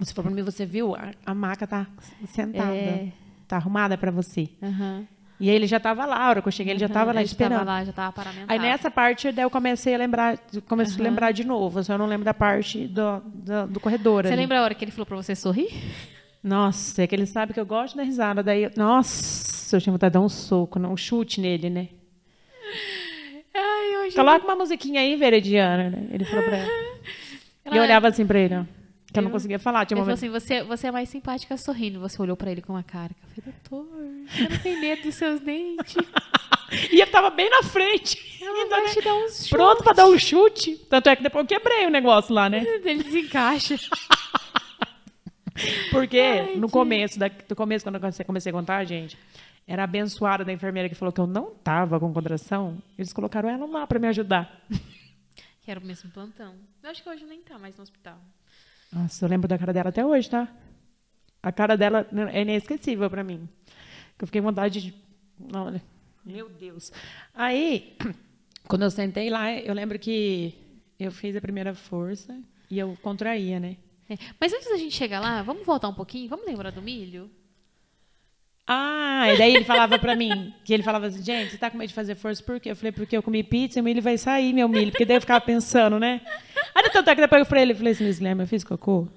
Você 0.01 0.13
falou 0.13 0.33
pra 0.33 0.35
mim, 0.35 0.43
você 0.43 0.67
viu? 0.67 0.97
A, 0.97 1.13
a 1.25 1.33
maca 1.33 1.65
tá 1.65 1.87
sentada. 2.27 2.75
É. 2.75 3.13
Tá 3.47 3.55
arrumada 3.55 3.97
pra 3.97 4.11
você. 4.11 4.49
Aham. 4.61 5.07
E 5.41 5.49
ele 5.49 5.67
já 5.67 5.81
tava 5.81 6.05
lá, 6.05 6.19
a 6.27 6.29
hora 6.29 6.43
que 6.43 6.49
eu 6.49 6.53
cheguei, 6.53 6.75
ele 6.75 6.81
já 6.81 6.89
tava 6.89 7.13
lá 7.13 7.21
Ele 7.21 7.27
esperando. 7.27 7.61
Tava 7.61 7.71
lá, 7.71 7.85
já 7.85 7.93
tava 7.93 8.13
paramentado. 8.13 8.53
Aí 8.53 8.59
nessa 8.59 8.91
parte 8.91 9.33
daí 9.33 9.43
eu 9.45 9.51
comecei 9.51 9.95
a 9.95 9.99
lembrar, 9.99 10.39
comecei 10.69 11.01
a 11.01 11.03
lembrar 11.03 11.33
de 11.33 11.45
novo. 11.45 11.79
Eu 11.79 11.85
só 11.85 11.97
não 11.97 12.05
lembro 12.07 12.27
da 12.27 12.35
parte 12.35 12.87
do, 12.87 13.21
do, 13.25 13.67
do 13.69 13.81
corredor. 13.81 14.25
Você 14.25 14.29
ali. 14.35 14.43
lembra 14.43 14.59
a 14.61 14.63
hora 14.65 14.75
que 14.75 14.85
ele 14.85 14.93
falou 14.93 15.07
pra 15.07 15.17
você 15.17 15.35
sorrir? 15.35 15.69
Nossa, 16.45 17.03
é 17.03 17.07
que 17.07 17.15
ele 17.15 17.25
sabe 17.27 17.55
que 17.55 17.61
eu 17.61 17.65
gosto 17.67 17.97
da 17.97 18.03
risada. 18.03 18.43
Daí, 18.43 18.65
eu- 18.65 18.71
nossa, 18.77 19.77
eu 19.77 19.81
tinha 19.81 19.93
vontade 19.93 20.11
de 20.13 20.19
dar 20.19 20.21
um 20.25 20.29
soco, 20.29 20.79
um 20.79 20.97
chute 20.97 21.41
nele, 21.41 21.71
né? 21.71 21.89
Ai. 23.55 24.11
Coloca 24.15 24.45
uma 24.45 24.57
musiquinha 24.57 25.01
aí, 25.01 25.17
Verediana, 25.17 25.91
né? 25.91 26.07
Ele 26.13 26.25
falou 26.25 26.45
pra 26.45 26.57
ela. 26.59 26.71
E 27.63 27.69
eu 27.69 27.75
Ela- 27.75 27.83
olhava 27.85 28.09
assim 28.09 28.27
pra 28.27 28.39
ele, 28.39 28.55
ó, 28.57 28.65
que 29.13 29.19
eu 29.19 29.23
não 29.23 29.31
conseguia 29.31 29.59
falar. 29.59 29.87
Tinha 29.87 29.97
Ele 29.97 30.03
um 30.03 30.05
falou 30.05 30.21
momento... 30.21 30.37
assim: 30.37 30.55
você, 30.61 30.63
você 30.63 30.87
é 30.87 30.91
mais 30.93 31.09
simpática 31.09 31.57
sorrindo. 31.57 32.01
Você 32.01 32.21
olhou 32.21 32.37
pra 32.37 32.51
ele 32.51 32.63
com 32.63 32.73
uma 32.73 32.83
cara. 32.83 33.13
Eu 33.37 33.43
falei, 33.43 33.59
doutor, 33.71 33.89
você 34.29 34.49
não 34.49 34.59
tem 34.59 34.81
medo 34.81 35.03
dos 35.03 35.15
seus 35.15 35.41
dentes? 35.41 35.97
E 36.93 37.01
ele 37.01 37.11
tava 37.11 37.31
bem 37.31 37.51
na 37.51 37.65
frente. 37.65 38.39
Ela 38.41 38.63
ainda, 38.63 38.77
vai 38.77 38.85
né? 38.85 38.91
te 38.91 39.01
dar 39.03 39.13
uns 39.17 39.31
chutes. 39.33 39.51
Pronto 39.51 39.83
pra 39.83 39.93
dar 39.93 40.07
um 40.07 40.17
chute. 40.17 40.77
Tanto 40.89 41.09
é 41.09 41.17
que 41.17 41.23
depois 41.25 41.43
eu 41.43 41.49
quebrei 41.49 41.85
o 41.85 41.91
negócio 41.91 42.33
lá, 42.33 42.49
né? 42.49 42.63
Ele 42.85 43.03
desencaixa. 43.03 43.75
Porque 45.91 46.55
no 46.57 46.71
começo, 46.71 47.19
da, 47.19 47.29
no 47.29 47.57
começo, 47.57 47.85
quando 47.85 47.97
eu 47.97 48.25
comecei- 48.25 48.51
a 48.51 48.53
contar, 48.53 48.85
gente, 48.85 49.19
era 49.67 49.85
abençoada 49.85 50.45
da 50.45 50.53
enfermeira 50.53 50.89
que 50.89 50.95
falou 50.95 51.13
que 51.13 51.21
eu 51.21 51.27
não 51.27 51.51
tava 51.57 51.99
com 51.99 52.13
contração. 52.13 52.81
Eles 52.97 53.13
colocaram 53.13 53.49
ela 53.49 53.67
lá 53.67 53.87
pra 53.87 53.99
me 53.99 54.07
ajudar. 54.07 54.65
Que 55.63 55.71
era 55.71 55.81
o 55.81 55.85
mesmo 55.85 56.11
plantão. 56.11 56.55
Eu 56.83 56.91
acho 56.91 57.03
que 57.03 57.09
hoje 57.09 57.25
nem 57.25 57.43
tá 57.43 57.59
mais 57.59 57.77
no 57.77 57.83
hospital. 57.83 58.19
Nossa, 58.93 59.25
eu 59.25 59.29
lembro 59.29 59.47
da 59.49 59.59
cara 59.59 59.73
dela 59.73 59.89
até 59.91 60.05
hoje, 60.05 60.29
tá? 60.29 60.49
A 61.43 61.53
cara 61.53 61.77
dela 61.77 62.07
é 62.33 62.43
inesquecível 62.43 63.09
pra 63.09 63.25
mim. 63.25 63.49
Eu 64.19 64.27
fiquei 64.27 64.41
com 64.41 64.49
vontade 64.49 64.81
de. 64.81 64.95
Olha, 65.55 65.83
meu 66.25 66.49
Deus. 66.49 66.93
Aí, 67.35 67.97
quando 68.69 68.83
eu 68.83 68.91
sentei 68.91 69.31
lá, 69.31 69.53
eu 69.53 69.73
lembro 69.73 69.99
que 69.99 70.55
eu 70.99 71.11
fiz 71.11 71.35
a 71.35 71.41
primeira 71.41 71.75
força 71.75 72.39
e 72.71 72.79
eu 72.79 72.97
contraía, 73.03 73.59
né? 73.59 73.77
É. 74.09 74.19
Mas 74.39 74.53
antes 74.53 74.69
da 74.69 74.77
gente 74.77 74.95
chegar 74.95 75.21
lá, 75.21 75.43
vamos 75.43 75.65
voltar 75.65 75.89
um 75.89 75.95
pouquinho? 75.95 76.29
Vamos 76.29 76.45
lembrar 76.45 76.71
do 76.71 76.83
milho? 76.83 77.31
Ah, 78.73 79.33
e 79.35 79.37
daí 79.37 79.57
ele 79.57 79.65
falava 79.65 79.99
pra 79.99 80.15
mim, 80.15 80.55
que 80.65 80.73
ele 80.73 80.85
falava 80.85 81.07
assim, 81.09 81.25
gente, 81.25 81.51
você 81.51 81.59
tá 81.59 81.69
com 81.69 81.77
medo 81.77 81.89
de 81.89 81.95
fazer 81.95 82.15
força 82.15 82.41
por 82.41 82.61
quê? 82.61 82.71
Eu 82.71 82.77
falei, 82.77 82.93
porque 82.93 83.17
eu 83.17 83.23
comi 83.23 83.43
pizza 83.43 83.79
e 83.79 83.83
o 83.83 83.85
milho 83.85 84.01
vai 84.01 84.17
sair, 84.17 84.53
meu 84.53 84.69
milho. 84.69 84.93
Porque 84.93 85.05
daí 85.05 85.17
eu 85.17 85.21
ficava 85.21 85.41
pensando, 85.41 85.99
né? 85.99 86.21
Aí 86.73 86.89
tanto 86.91 87.11
é 87.11 87.15
que 87.17 87.21
depois 87.21 87.41
eu 87.41 87.47
falei, 87.47 87.65
ele 87.65 87.75
falei 87.75 87.93
assim, 87.95 88.09
Guilherme, 88.13 88.45
eu 88.45 88.47
fiz 88.47 88.63
cocô? 88.63 89.09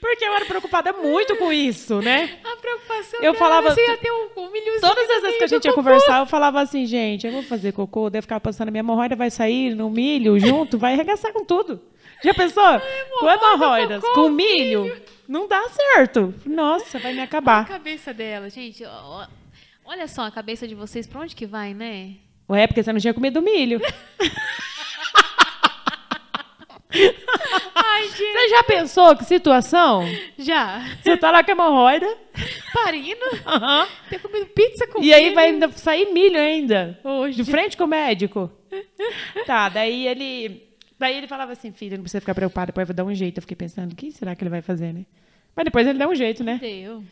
Porque 0.00 0.24
eu 0.24 0.32
era 0.34 0.44
preocupada 0.46 0.92
muito 0.94 1.36
com 1.36 1.52
isso, 1.52 2.00
né? 2.00 2.38
A 2.42 2.56
preocupação 2.56 3.20
Eu 3.20 3.34
falava- 3.34 3.68
assim, 3.68 3.80
ia 3.82 3.96
ter 3.98 4.10
um, 4.10 4.28
um 4.36 4.50
milhozinho 4.50 4.80
Todas 4.80 5.10
as 5.10 5.22
vezes 5.22 5.36
que 5.38 5.44
a 5.44 5.46
gente 5.46 5.64
ia 5.66 5.70
cocô. 5.72 5.82
conversar, 5.82 6.20
eu 6.20 6.26
falava 6.26 6.60
assim, 6.60 6.86
gente, 6.86 7.26
eu 7.26 7.32
vou 7.32 7.42
fazer 7.42 7.72
cocô, 7.72 8.08
daí 8.08 8.18
eu 8.18 8.22
ficava 8.22 8.40
pensando, 8.40 8.70
minha 8.70 8.80
hemorroida 8.80 9.14
vai 9.14 9.30
sair 9.30 9.74
no 9.74 9.90
milho 9.90 10.38
junto, 10.38 10.78
vai 10.78 10.94
arregaçar 10.94 11.32
com 11.32 11.44
tudo. 11.44 11.80
Já 12.22 12.34
pensou? 12.34 12.80
Com 13.18 13.28
hemorroidas, 13.30 14.00
cocô, 14.02 14.14
com 14.24 14.28
milho, 14.28 15.00
não 15.28 15.48
dá 15.48 15.62
certo. 15.68 16.34
Nossa, 16.44 16.98
vai 16.98 17.12
me 17.14 17.20
A 17.20 17.24
acabar. 17.24 17.66
cabeça 17.66 18.12
dela, 18.12 18.48
gente, 18.50 18.82
olha 19.84 20.06
só 20.08 20.22
a 20.26 20.30
cabeça 20.30 20.66
de 20.68 20.74
vocês, 20.74 21.06
pra 21.06 21.20
onde 21.20 21.34
que 21.34 21.46
vai, 21.46 21.72
né? 21.74 22.14
Ué, 22.48 22.66
porque 22.66 22.82
você 22.82 22.92
não 22.92 23.00
tinha 23.00 23.14
comido 23.14 23.40
milho. 23.40 23.80
Ai, 27.74 28.02
gente, 28.08 28.16
Você 28.32 28.48
já 28.48 28.64
pensou 28.64 29.16
que 29.16 29.24
situação? 29.24 30.02
já. 30.38 30.84
Você 31.02 31.16
tá 31.16 31.30
lá 31.30 31.42
com 31.44 31.50
a 31.50 31.54
hemorroida, 31.54 32.18
Parindo, 32.72 33.24
aham, 33.46 33.86
ter 34.08 34.18
comido 34.20 34.46
pizza 34.46 34.86
com 34.86 35.02
e 35.02 35.12
aí 35.12 35.24
milho. 35.24 35.34
vai 35.34 35.46
ainda 35.46 35.70
sair 35.72 36.12
milho 36.12 36.38
ainda. 36.38 36.98
Hoje. 37.04 37.42
De 37.42 37.50
frente 37.50 37.76
com 37.76 37.84
o 37.84 37.88
médico. 37.88 38.50
Tá, 39.46 39.68
daí 39.68 40.06
ele. 40.06 40.69
Daí 41.00 41.16
ele 41.16 41.26
falava 41.26 41.52
assim, 41.52 41.72
filha, 41.72 41.96
não 41.96 42.02
precisa 42.02 42.20
ficar 42.20 42.34
preocupada, 42.34 42.66
depois 42.66 42.82
eu 42.86 42.94
vou 42.94 43.04
dar 43.04 43.10
um 43.10 43.14
jeito. 43.14 43.38
Eu 43.38 43.40
fiquei 43.40 43.56
pensando, 43.56 43.92
o 43.92 43.96
que 43.96 44.12
será 44.12 44.36
que 44.36 44.42
ele 44.44 44.50
vai 44.50 44.60
fazer, 44.60 44.92
né? 44.92 45.06
Mas 45.56 45.64
depois 45.64 45.86
ele 45.86 45.98
deu 45.98 46.10
um 46.10 46.14
jeito, 46.14 46.44
né? 46.44 46.58
Deu. 46.60 47.02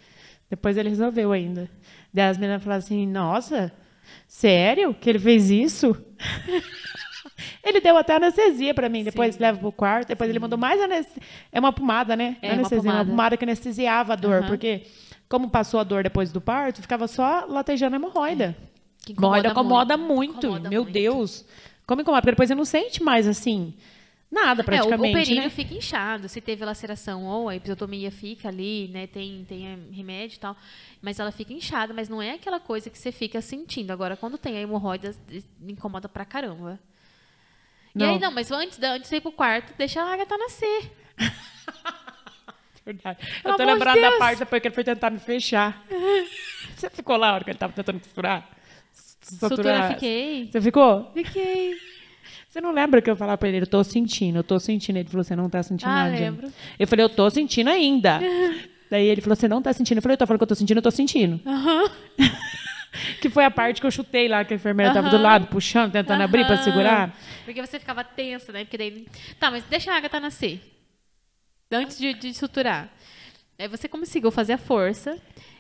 Depois 0.51 0.77
ele 0.77 0.91
resolveu 0.91 1.33
ainda. 1.33 1.71
Daí 2.13 2.29
as 2.29 2.37
meninas 2.37 2.63
falaram 2.63 2.81
assim, 2.81 3.07
nossa, 3.07 3.73
sério 4.27 4.93
que 4.93 5.09
ele 5.09 5.19
fez 5.19 5.51
isso? 5.51 5.97
ele 7.65 7.81
deu 7.81 7.97
até 7.97 8.17
anestesia 8.17 8.75
pra 8.75 8.91
mim, 8.91 9.05
depois 9.05 9.37
Sim. 9.37 9.43
leva 9.43 9.59
pro 9.59 9.73
quarto, 9.73 10.09
depois 10.09 10.29
ele 10.29 10.39
mandou 10.39 10.59
mais 10.59 10.79
anestesia. 10.83 11.23
É 11.51 11.59
uma 11.59 11.73
pomada, 11.73 12.15
né? 12.15 12.37
É, 12.43 12.49
Não 12.49 12.57
uma 12.57 12.61
anestesia, 12.61 12.83
pomada. 12.83 13.05
uma 13.05 13.11
pomada 13.11 13.37
que 13.39 13.45
anestesiava 13.47 14.13
a 14.13 14.17
dor, 14.17 14.41
Aham. 14.41 14.49
porque 14.49 14.83
como 15.31 15.49
passou 15.49 15.81
a 15.81 15.85
dor 15.85 16.03
depois 16.03 16.31
do 16.31 16.43
parto, 16.43 16.83
ficava 16.83 17.09
só 17.09 17.47
latejando 17.49 17.97
a 17.97 17.99
hemorroida. 17.99 18.55
Que 19.03 19.13
Hemorroida 19.13 19.49
incomoda 19.49 19.97
muito. 19.97 20.47
Incomoda 20.47 20.69
Meu 20.69 20.83
muito. 20.83 20.93
Deus. 20.93 21.47
Como 21.89 22.03
incomoda? 22.03 22.21
Porque 22.21 22.33
depois 22.33 22.49
você 22.49 22.55
não 22.55 22.67
sente 22.67 23.03
mais 23.03 23.27
assim, 23.27 23.73
nada 24.31 24.61
É, 24.61 24.63
o, 24.63 24.65
praticamente, 24.67 25.15
o 25.15 25.19
períneo 25.19 25.45
né? 25.45 25.49
fica 25.49 25.73
inchado. 25.73 26.29
Se 26.29 26.39
teve 26.39 26.63
laceração 26.63 27.25
ou 27.25 27.49
a 27.49 27.57
episiotomia 27.57 28.11
fica 28.11 28.49
ali, 28.49 28.89
né? 28.89 29.07
Tem, 29.07 29.43
tem 29.49 29.89
remédio 29.91 30.37
e 30.37 30.39
tal. 30.39 30.55
Mas 31.01 31.19
ela 31.19 31.33
fica 31.33 31.51
inchada, 31.51 31.95
mas 31.95 32.07
não 32.11 32.21
é 32.21 32.33
aquela 32.33 32.61
coisa 32.61 32.91
que 32.91 32.99
você 32.99 33.11
fica 33.11 33.41
sentindo. 33.41 33.91
Agora, 33.91 34.19
quando 34.19 34.37
tem 34.37 34.59
a 34.59 34.61
hemorroida, 34.61 35.17
incomoda 35.67 36.11
pra 36.11 36.27
caramba. 36.27 36.79
E 37.95 37.99
Não. 38.01 38.11
aí, 38.11 38.19
não, 38.19 38.31
mas 38.31 38.53
antes, 38.53 38.79
antes 38.83 39.09
de 39.09 39.17
ir 39.17 39.23
pro 39.23 39.33
quarto, 39.33 39.73
deixa 39.79 40.03
a 40.03 40.13
Agatha 40.13 40.37
nascer. 40.37 40.93
Verdade. 42.85 43.19
Pelo 43.43 43.55
Eu 43.55 43.57
tô 43.57 43.65
de 43.65 43.73
lembrando 43.73 44.01
da 44.03 44.19
parte 44.19 44.41
depois 44.41 44.61
que 44.61 44.69
ele 44.69 44.75
foi 44.75 44.85
tentar 44.85 45.09
me 45.09 45.19
fechar. 45.19 45.83
Você 46.77 46.91
ficou 46.91 47.17
lá 47.17 47.31
a 47.31 47.35
hora 47.35 47.45
que 47.45 47.51
ele 47.51 47.59
tava 47.59 47.73
tentando 47.73 47.99
costurar? 47.99 48.58
Sutura, 49.29 49.89
fiquei. 49.91 50.49
Você 50.51 50.61
ficou? 50.61 51.11
Fiquei. 51.15 51.75
Você 52.49 52.61
não 52.61 52.73
lembra 52.73 53.03
que 53.03 53.11
eu 53.11 53.17
falava 53.17 53.37
pra 53.37 53.49
ele, 53.49 53.61
eu 53.61 53.67
tô 53.67 53.85
sentindo, 53.85 54.39
eu 54.39 54.45
tô 54.45 54.59
sentindo. 54.59 54.97
Ele 54.97 55.09
falou, 55.09 55.23
você 55.23 55.37
não 55.37 55.51
tá 55.51 55.63
sentindo 55.63 55.91
Ah, 55.91 56.05
nada. 56.05 56.19
Lembro. 56.19 56.49
Eu 56.79 56.87
falei, 56.89 57.05
eu 57.05 57.09
tô 57.09 57.29
sentindo 57.31 57.69
ainda. 57.69 58.21
Daí 58.91 59.07
ele 59.07 59.21
falou, 59.21 59.37
você 59.37 59.47
não 59.47 59.61
tá 59.61 59.73
sentindo. 59.73 59.99
Eu 59.99 60.03
falei, 60.03 60.15
eu 60.15 60.19
tô 60.19 60.27
falando 60.27 60.39
que 60.39 60.45
eu 60.45 60.49
tô 60.49 60.55
sentindo, 60.55 60.79
eu 60.79 60.83
tô 60.83 60.91
sentindo. 60.91 61.41
Aham. 61.47 61.91
Que 63.21 63.29
foi 63.29 63.45
a 63.45 63.51
parte 63.51 63.81
que 63.83 63.87
eu 63.87 63.91
chutei 63.91 64.29
lá, 64.29 64.45
que 64.45 64.55
a 64.55 64.57
enfermeira 64.57 64.93
tava 64.95 65.11
do 65.11 65.19
lado, 65.19 65.47
puxando, 65.49 65.93
tentando 65.93 66.23
abrir 66.23 66.47
pra 66.47 66.55
Aham. 66.55 66.65
segurar. 66.65 67.17
Porque 67.45 67.61
você 67.61 67.79
ficava 67.79 68.03
tensa, 68.03 68.51
né? 68.51 68.65
Porque 68.65 68.79
daí. 68.79 69.07
Tá, 69.39 69.51
mas 69.51 69.63
deixa 69.65 69.93
a 69.93 69.97
Agatha 69.99 70.19
nascer. 70.19 70.61
Antes 71.71 71.99
de, 71.99 72.15
de 72.15 72.33
suturar. 72.35 72.89
Aí 73.59 73.69
você 73.69 73.89
conseguiu 73.89 74.31
fazer 74.31 74.55
a 74.55 74.59
força 74.59 75.19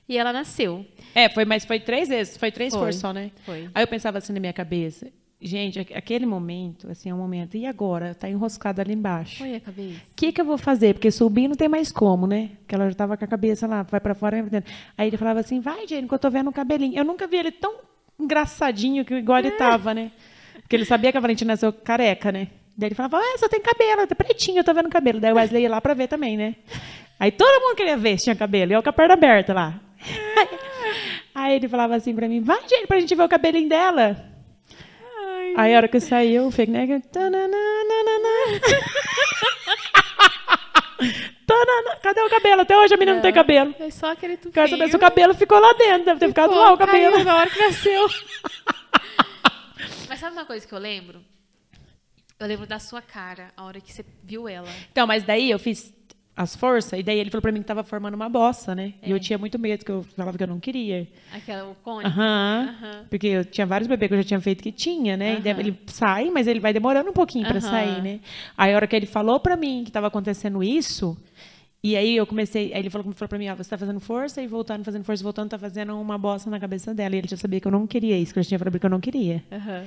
e 0.08 0.16
ela 0.16 0.32
nasceu. 0.32 0.86
É, 1.14 1.28
foi, 1.28 1.44
mas 1.44 1.64
foi 1.64 1.78
três 1.80 2.08
vezes, 2.08 2.36
foi 2.36 2.50
três 2.50 2.72
Foi. 2.72 2.80
forças 2.82 3.00
só, 3.00 3.12
né? 3.12 3.30
Foi. 3.44 3.68
Aí 3.74 3.82
eu 3.82 3.86
pensava 3.88 4.18
assim 4.18 4.32
na 4.32 4.40
minha 4.40 4.52
cabeça, 4.52 5.08
gente, 5.40 5.78
aqu- 5.80 5.94
aquele 5.96 6.24
momento, 6.26 6.90
assim, 6.90 7.10
é 7.10 7.14
um 7.14 7.18
momento, 7.18 7.56
e 7.56 7.66
agora? 7.66 8.14
Tá 8.14 8.28
enroscado 8.28 8.80
ali 8.80 8.92
embaixo. 8.94 9.38
Foi 9.38 9.54
a 9.56 9.60
cabeça. 9.60 9.96
O 10.10 10.14
que, 10.16 10.32
que 10.32 10.40
eu 10.40 10.44
vou 10.44 10.58
fazer? 10.58 10.94
Porque 10.94 11.10
subir 11.10 11.46
não 11.48 11.54
tem 11.56 11.68
mais 11.68 11.92
como, 11.92 12.26
né? 12.26 12.50
Porque 12.60 12.74
ela 12.74 12.88
já 12.88 12.94
tava 12.94 13.16
com 13.16 13.24
a 13.24 13.28
cabeça 13.28 13.66
lá, 13.66 13.82
vai 13.82 14.00
pra 14.00 14.14
fora. 14.14 14.42
vai. 14.42 14.62
Aí 14.96 15.08
ele 15.08 15.16
falava 15.16 15.40
assim, 15.40 15.60
vai, 15.60 15.86
Jane, 15.86 16.08
que 16.08 16.14
eu 16.14 16.18
tô 16.18 16.30
vendo 16.30 16.48
um 16.50 16.52
cabelinho. 16.52 16.96
Eu 16.98 17.04
nunca 17.04 17.26
vi 17.26 17.36
ele 17.36 17.52
tão 17.52 17.74
engraçadinho 18.18 19.04
que 19.04 19.14
igual 19.14 19.38
ele 19.38 19.52
tava, 19.52 19.94
né? 19.94 20.10
Porque 20.60 20.76
ele 20.76 20.84
sabia 20.84 21.10
que 21.12 21.18
a 21.18 21.20
Valentina 21.20 21.52
nasceu 21.52 21.72
careca, 21.72 22.30
né? 22.32 22.48
Daí 22.76 22.88
ele 22.88 22.94
falava, 22.94 23.16
ah, 23.18 23.38
só 23.38 23.48
tem 23.48 23.60
cabelo, 23.60 24.06
tá 24.06 24.14
pretinho, 24.14 24.58
eu 24.58 24.64
tô 24.64 24.72
vendo 24.74 24.88
cabelo. 24.88 25.18
Daí 25.18 25.32
o 25.32 25.36
Wesley 25.36 25.62
ia 25.62 25.70
lá 25.70 25.80
pra 25.80 25.94
ver 25.94 26.06
também, 26.08 26.36
né? 26.36 26.54
Aí 27.18 27.32
todo 27.32 27.60
mundo 27.62 27.76
queria 27.76 27.96
ver 27.96 28.16
se 28.18 28.24
tinha 28.24 28.36
cabelo. 28.36 28.70
E 28.72 28.74
eu 28.74 28.82
com 28.82 28.90
a 28.90 28.92
perna 28.92 29.14
aberta 29.14 29.52
lá. 29.54 29.80
Aí 31.34 31.56
ele 31.56 31.68
falava 31.68 31.96
assim 31.96 32.14
pra 32.14 32.28
mim, 32.28 32.40
vai, 32.40 32.60
Jane, 32.68 32.86
pra 32.86 33.00
gente 33.00 33.14
ver 33.14 33.22
o 33.22 33.28
cabelinho 33.28 33.68
dela. 33.68 34.24
Aí 35.56 35.74
a 35.74 35.76
hora 35.76 35.88
que 35.88 36.00
saiu, 36.00 36.46
o 36.46 36.50
fake 36.50 36.70
neck. 36.70 37.08
tananana. 37.08 37.48
Tanana. 41.46 41.96
Cadê 42.02 42.20
o 42.20 42.28
cabelo? 42.28 42.62
Até 42.62 42.76
hoje 42.76 42.94
a 42.94 42.96
menina 42.96 43.16
não 43.16 43.22
tem 43.22 43.32
cabelo. 43.32 43.74
É 43.78 43.90
só 43.90 44.12
aquele 44.12 44.36
tufinho. 44.36 44.52
Quero 44.52 44.68
saber 44.68 44.88
se 44.88 44.96
o 44.96 44.98
cabelo 44.98 45.34
ficou 45.34 45.58
lá 45.58 45.72
dentro. 45.72 46.04
Deve 46.04 46.20
ter 46.20 46.28
ficado 46.28 46.54
lá 46.54 46.72
o 46.72 46.78
cabelo. 46.78 47.14
Caiu 47.14 47.24
na 47.24 47.36
hora 47.36 47.48
que 47.48 47.58
nasceu. 47.58 48.06
Mas 50.08 50.20
sabe 50.20 50.32
uma 50.32 50.44
coisa 50.44 50.66
que 50.66 50.74
eu 50.74 50.78
lembro? 50.78 51.24
Eu 52.38 52.46
lembro 52.46 52.66
da 52.66 52.78
sua 52.78 53.02
cara, 53.02 53.50
a 53.56 53.64
hora 53.64 53.80
que 53.80 53.92
você 53.92 54.04
viu 54.22 54.48
ela. 54.48 54.68
Então, 54.92 55.06
mas 55.06 55.24
daí 55.24 55.50
eu 55.50 55.58
fiz. 55.58 55.92
As 56.38 56.54
forças, 56.54 57.00
e 57.00 57.02
daí 57.02 57.18
ele 57.18 57.30
falou 57.30 57.42
pra 57.42 57.50
mim 57.50 57.58
que 57.58 57.66
tava 57.66 57.82
formando 57.82 58.14
uma 58.14 58.28
bossa, 58.28 58.72
né? 58.72 58.94
É. 59.02 59.08
E 59.08 59.10
eu 59.10 59.18
tinha 59.18 59.36
muito 59.36 59.58
medo, 59.58 59.84
que 59.84 59.90
eu 59.90 60.04
falava 60.16 60.38
que 60.38 60.44
eu 60.44 60.46
não 60.46 60.60
queria. 60.60 61.08
Aquela, 61.34 61.68
o 61.68 61.74
cone? 61.74 62.06
Aham. 62.06 62.76
Uhum. 62.80 63.04
Porque 63.10 63.26
eu 63.26 63.44
tinha 63.44 63.66
vários 63.66 63.88
bebês 63.88 64.08
que 64.08 64.14
eu 64.14 64.18
já 64.18 64.24
tinha 64.24 64.40
feito 64.40 64.62
que 64.62 64.70
tinha, 64.70 65.16
né? 65.16 65.34
Uhum. 65.34 65.42
E 65.44 65.48
ele 65.48 65.78
sai, 65.88 66.30
mas 66.30 66.46
ele 66.46 66.60
vai 66.60 66.72
demorando 66.72 67.10
um 67.10 67.12
pouquinho 67.12 67.44
para 67.44 67.60
sair, 67.60 68.00
né? 68.00 68.20
Aí 68.56 68.72
a 68.72 68.76
hora 68.76 68.86
que 68.86 68.94
ele 68.94 69.06
falou 69.06 69.40
pra 69.40 69.56
mim 69.56 69.82
que 69.84 69.90
tava 69.90 70.06
acontecendo 70.06 70.62
isso, 70.62 71.18
e 71.82 71.96
aí 71.96 72.16
eu 72.16 72.24
comecei, 72.24 72.72
aí 72.72 72.80
ele 72.80 72.90
falou, 72.90 73.12
falou 73.12 73.28
pra 73.28 73.38
mim, 73.38 73.48
ó, 73.48 73.56
você 73.56 73.70
tá 73.70 73.76
fazendo 73.76 73.98
força 73.98 74.40
e 74.40 74.46
voltando, 74.46 74.84
fazendo 74.84 75.02
força 75.02 75.22
e 75.22 75.24
voltando, 75.24 75.50
tá 75.50 75.58
fazendo 75.58 76.00
uma 76.00 76.16
bossa 76.16 76.48
na 76.48 76.60
cabeça 76.60 76.94
dela. 76.94 77.16
E 77.16 77.18
ele 77.18 77.28
já 77.28 77.36
sabia 77.36 77.60
que 77.60 77.66
eu 77.66 77.72
não 77.72 77.84
queria 77.84 78.16
isso, 78.16 78.32
que 78.32 78.38
eu 78.38 78.44
já 78.44 78.48
tinha 78.48 78.58
falado 78.60 78.78
que 78.78 78.86
eu 78.86 78.90
não 78.90 79.00
queria. 79.00 79.42
Uhum. 79.50 79.84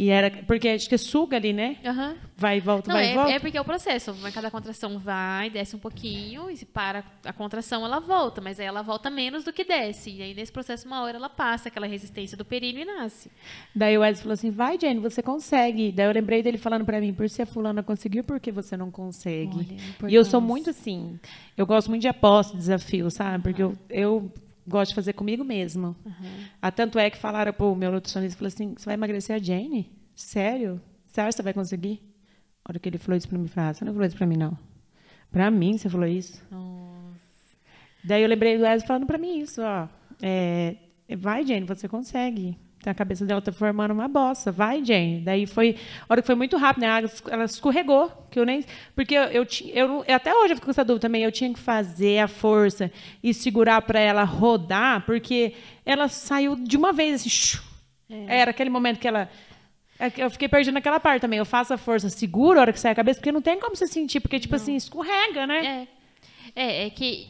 E 0.00 0.08
era. 0.08 0.30
Porque 0.30 0.66
acho 0.66 0.88
que 0.88 0.96
suga 0.96 1.36
ali, 1.36 1.52
né? 1.52 1.76
Uhum. 1.84 2.16
Vai 2.34 2.56
e 2.56 2.60
volta, 2.60 2.88
Não, 2.88 2.96
vai 2.96 3.08
é, 3.08 3.12
e 3.12 3.14
volta. 3.14 3.32
É 3.32 3.38
porque 3.38 3.58
é 3.58 3.60
o 3.60 3.64
processo. 3.66 4.16
Cada 4.32 4.50
contração 4.50 4.98
vai, 4.98 5.50
desce 5.50 5.76
um 5.76 5.78
pouquinho, 5.78 6.50
e 6.50 6.56
se 6.56 6.64
para 6.64 7.04
a 7.22 7.34
contração, 7.34 7.84
ela 7.84 8.00
volta. 8.00 8.40
Mas 8.40 8.58
aí 8.58 8.64
ela 8.64 8.80
volta 8.80 9.10
menos 9.10 9.44
do 9.44 9.52
que 9.52 9.62
desce. 9.62 10.10
E 10.10 10.22
aí, 10.22 10.32
nesse 10.32 10.50
processo, 10.50 10.86
uma 10.86 11.02
hora 11.02 11.18
ela 11.18 11.28
passa 11.28 11.68
aquela 11.68 11.86
resistência 11.86 12.34
do 12.34 12.46
períneo 12.46 12.80
e 12.80 12.84
nasce. 12.86 13.30
Daí 13.74 13.98
o 13.98 14.00
Wesley 14.00 14.22
falou 14.22 14.32
assim: 14.32 14.50
vai, 14.50 14.78
Jane, 14.80 15.00
você 15.00 15.22
consegue. 15.22 15.92
Daí 15.92 16.06
eu 16.06 16.12
lembrei 16.12 16.42
dele 16.42 16.56
falando 16.56 16.86
para 16.86 16.98
mim: 16.98 17.12
por 17.12 17.28
ser 17.28 17.44
fulana 17.44 17.82
conseguiu, 17.82 18.24
por 18.24 18.40
que 18.40 18.50
você 18.50 18.78
não 18.78 18.90
consegue? 18.90 19.68
Olha, 20.02 20.10
e 20.10 20.14
eu 20.14 20.24
sou 20.24 20.40
muito 20.40 20.70
assim. 20.70 21.20
Eu 21.58 21.66
gosto 21.66 21.90
muito 21.90 22.00
de 22.00 22.08
aposta, 22.08 22.56
desafio, 22.56 23.10
sabe? 23.10 23.42
Porque 23.42 23.62
uhum. 23.62 23.76
eu, 23.90 24.22
eu 24.22 24.32
gosto 24.70 24.90
de 24.90 24.94
fazer 24.94 25.12
comigo 25.12 25.44
mesmo. 25.44 25.96
Uhum. 26.04 26.44
Ah, 26.62 26.70
tanto 26.70 26.98
é 26.98 27.10
que 27.10 27.18
falaram 27.18 27.52
para 27.52 27.66
o 27.66 27.74
meu 27.74 27.92
nutricionista, 27.92 28.38
falou 28.38 28.48
assim, 28.48 28.74
você 28.76 28.86
vai 28.86 28.94
emagrecer 28.94 29.36
a 29.36 29.38
Jane? 29.38 29.90
Sério? 30.14 30.80
Você 31.06 31.20
acha 31.20 31.30
que 31.30 31.36
você 31.36 31.42
vai 31.42 31.52
conseguir? 31.52 32.00
A 32.64 32.70
hora 32.70 32.78
que 32.78 32.88
ele 32.88 32.98
falou 32.98 33.18
isso 33.18 33.28
para 33.28 33.38
mim, 33.38 33.50
ah, 33.56 33.74
você 33.74 33.84
não 33.84 33.92
falou 33.92 34.06
isso 34.06 34.16
para 34.16 34.26
mim, 34.26 34.36
não. 34.36 34.56
Para 35.30 35.50
mim, 35.50 35.76
você 35.76 35.88
falou 35.88 36.06
isso? 36.06 36.42
Nossa. 36.50 37.20
Daí 38.02 38.22
eu 38.22 38.28
lembrei 38.28 38.56
do 38.56 38.64
Wesley 38.64 38.86
falando 38.86 39.06
para 39.06 39.18
mim 39.18 39.40
isso, 39.40 39.60
ó. 39.62 39.88
É, 40.22 40.76
vai, 41.18 41.44
Jane, 41.44 41.66
você 41.66 41.88
consegue. 41.88 42.56
A 42.86 42.94
cabeça 42.94 43.26
dela 43.26 43.42
tá 43.42 43.52
formando 43.52 43.90
uma 43.90 44.08
bossa. 44.08 44.50
Vai, 44.50 44.82
Jane. 44.82 45.20
Daí 45.20 45.46
foi. 45.46 45.76
A 46.08 46.12
hora 46.12 46.22
que 46.22 46.26
foi 46.26 46.34
muito 46.34 46.56
rápido, 46.56 46.82
né? 46.82 47.02
Ela 47.30 47.44
escorregou. 47.44 48.10
Que 48.30 48.40
eu 48.40 48.46
nem. 48.46 48.64
Porque 48.94 49.14
eu, 49.14 49.24
eu, 49.24 49.46
eu, 49.74 50.04
eu 50.08 50.16
até 50.16 50.34
hoje 50.34 50.52
eu 50.52 50.56
fico 50.56 50.64
com 50.64 50.70
essa 50.70 50.84
dúvida 50.84 51.02
também. 51.02 51.22
Eu 51.22 51.30
tinha 51.30 51.52
que 51.52 51.60
fazer 51.60 52.20
a 52.20 52.28
força 52.28 52.90
e 53.22 53.34
segurar 53.34 53.82
para 53.82 54.00
ela 54.00 54.24
rodar, 54.24 55.04
porque 55.04 55.52
ela 55.84 56.08
saiu 56.08 56.56
de 56.56 56.76
uma 56.76 56.90
vez 56.90 57.26
assim. 57.26 57.58
É. 58.08 58.40
Era 58.40 58.50
aquele 58.50 58.70
momento 58.70 58.98
que 58.98 59.06
ela. 59.06 59.30
É 59.98 60.10
eu 60.16 60.30
fiquei 60.30 60.48
perdendo 60.48 60.74
naquela 60.74 60.98
parte 60.98 61.20
também. 61.20 61.38
Eu 61.38 61.44
faço 61.44 61.74
a 61.74 61.76
força, 61.76 62.08
seguro 62.08 62.58
a 62.58 62.62
hora 62.62 62.72
que 62.72 62.80
sai 62.80 62.92
a 62.92 62.94
cabeça, 62.94 63.20
porque 63.20 63.30
não 63.30 63.42
tem 63.42 63.60
como 63.60 63.76
você 63.76 63.86
sentir, 63.86 64.20
porque, 64.20 64.40
tipo 64.40 64.54
não. 64.54 64.62
assim, 64.62 64.74
escorrega, 64.74 65.46
né? 65.46 65.86
É. 65.86 66.00
É, 66.56 66.86
é 66.86 66.90
que 66.90 67.28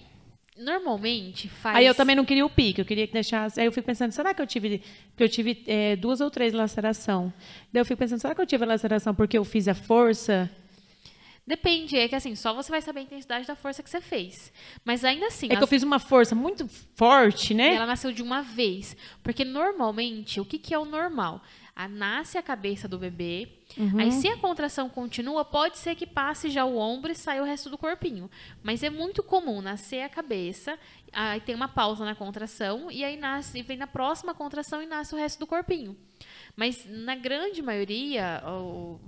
normalmente 0.60 1.48
faz. 1.48 1.76
Aí 1.76 1.86
eu 1.86 1.94
também 1.94 2.14
não 2.14 2.24
queria 2.24 2.44
o 2.44 2.50
pique, 2.50 2.80
eu 2.80 2.84
queria 2.84 3.06
que 3.06 3.12
deixasse. 3.12 3.60
Aí 3.60 3.66
eu 3.66 3.72
fico 3.72 3.86
pensando, 3.86 4.12
será 4.12 4.32
que 4.34 4.40
eu 4.40 4.46
tive. 4.46 4.82
que 5.16 5.22
eu 5.22 5.28
tive 5.28 5.62
é, 5.66 5.96
duas 5.96 6.20
ou 6.20 6.30
três 6.30 6.52
laceração? 6.52 7.32
Daí 7.72 7.80
eu 7.80 7.84
fico 7.84 7.98
pensando, 7.98 8.20
será 8.20 8.34
que 8.34 8.40
eu 8.40 8.46
tive 8.46 8.64
a 8.64 8.66
laceração 8.68 9.14
porque 9.14 9.36
eu 9.36 9.44
fiz 9.44 9.66
a 9.66 9.74
força? 9.74 10.50
Depende, 11.46 11.96
é 11.96 12.06
que 12.06 12.14
assim, 12.14 12.36
só 12.36 12.54
você 12.54 12.70
vai 12.70 12.80
saber 12.80 13.00
a 13.00 13.02
intensidade 13.02 13.44
da 13.44 13.56
força 13.56 13.82
que 13.82 13.90
você 13.90 14.00
fez. 14.00 14.52
Mas 14.84 15.04
ainda 15.04 15.26
assim. 15.26 15.48
É 15.50 15.56
que 15.56 15.62
eu 15.62 15.66
fiz 15.66 15.82
uma 15.82 15.98
força 15.98 16.34
muito 16.34 16.68
forte, 16.94 17.54
né? 17.54 17.74
Ela 17.74 17.86
nasceu 17.86 18.12
de 18.12 18.22
uma 18.22 18.42
vez. 18.42 18.96
Porque 19.22 19.44
normalmente, 19.44 20.40
o 20.40 20.44
que, 20.44 20.58
que 20.58 20.72
é 20.72 20.78
o 20.78 20.84
normal? 20.84 21.42
A, 21.74 21.88
nasce 21.88 22.36
a 22.36 22.42
cabeça 22.42 22.86
do 22.86 22.98
bebê. 22.98 23.48
Uhum. 23.76 24.00
Aí, 24.00 24.12
se 24.12 24.28
a 24.28 24.36
contração 24.36 24.88
continua, 24.88 25.44
pode 25.44 25.78
ser 25.78 25.94
que 25.94 26.06
passe 26.06 26.50
já 26.50 26.64
o 26.64 26.76
ombro 26.76 27.12
e 27.12 27.14
saia 27.14 27.42
o 27.42 27.44
resto 27.44 27.70
do 27.70 27.78
corpinho. 27.78 28.30
Mas 28.62 28.82
é 28.82 28.90
muito 28.90 29.22
comum 29.22 29.60
nascer 29.62 30.02
a 30.02 30.08
cabeça, 30.08 30.78
aí 31.12 31.40
tem 31.40 31.54
uma 31.54 31.68
pausa 31.68 32.04
na 32.04 32.14
contração, 32.14 32.90
e 32.90 33.04
aí 33.04 33.16
nasce, 33.16 33.62
vem 33.62 33.76
na 33.76 33.86
próxima 33.86 34.34
contração 34.34 34.82
e 34.82 34.86
nasce 34.86 35.14
o 35.14 35.18
resto 35.18 35.38
do 35.38 35.46
corpinho. 35.46 35.96
Mas 36.56 36.84
na 36.86 37.14
grande 37.14 37.62
maioria 37.62 38.42
o, 38.46 39.00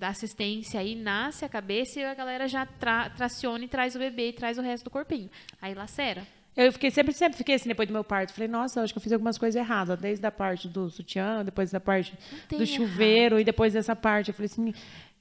da 0.00 0.08
assistência 0.08 0.80
aí 0.80 0.94
nasce 0.94 1.44
a 1.44 1.48
cabeça 1.48 2.00
e 2.00 2.04
a 2.04 2.14
galera 2.14 2.48
já 2.48 2.64
tra, 2.64 3.10
traciona 3.10 3.64
e 3.64 3.68
traz 3.68 3.94
o 3.94 3.98
bebê 3.98 4.28
e 4.28 4.32
traz 4.32 4.58
o 4.58 4.62
resto 4.62 4.84
do 4.84 4.90
corpinho. 4.90 5.30
Aí 5.60 5.74
lacera. 5.74 6.26
Eu 6.60 6.72
fiquei 6.72 6.90
sempre, 6.90 7.12
sempre 7.14 7.38
fiquei 7.38 7.54
assim 7.54 7.68
depois 7.68 7.88
do 7.88 7.92
meu 7.92 8.04
parto. 8.04 8.32
Falei, 8.32 8.48
nossa, 8.48 8.82
acho 8.82 8.92
que 8.92 8.98
eu 8.98 9.02
fiz 9.02 9.12
algumas 9.12 9.38
coisas 9.38 9.58
erradas, 9.58 9.98
desde 9.98 10.26
a 10.26 10.30
parte 10.30 10.68
do 10.68 10.90
sutiã, 10.90 11.44
depois 11.44 11.70
da 11.70 11.80
parte 11.80 12.12
do 12.50 12.66
chuveiro 12.66 13.36
errado. 13.36 13.40
e 13.40 13.44
depois 13.44 13.72
dessa 13.72 13.96
parte. 13.96 14.28
Eu 14.28 14.34
falei 14.34 14.46
assim, 14.46 14.74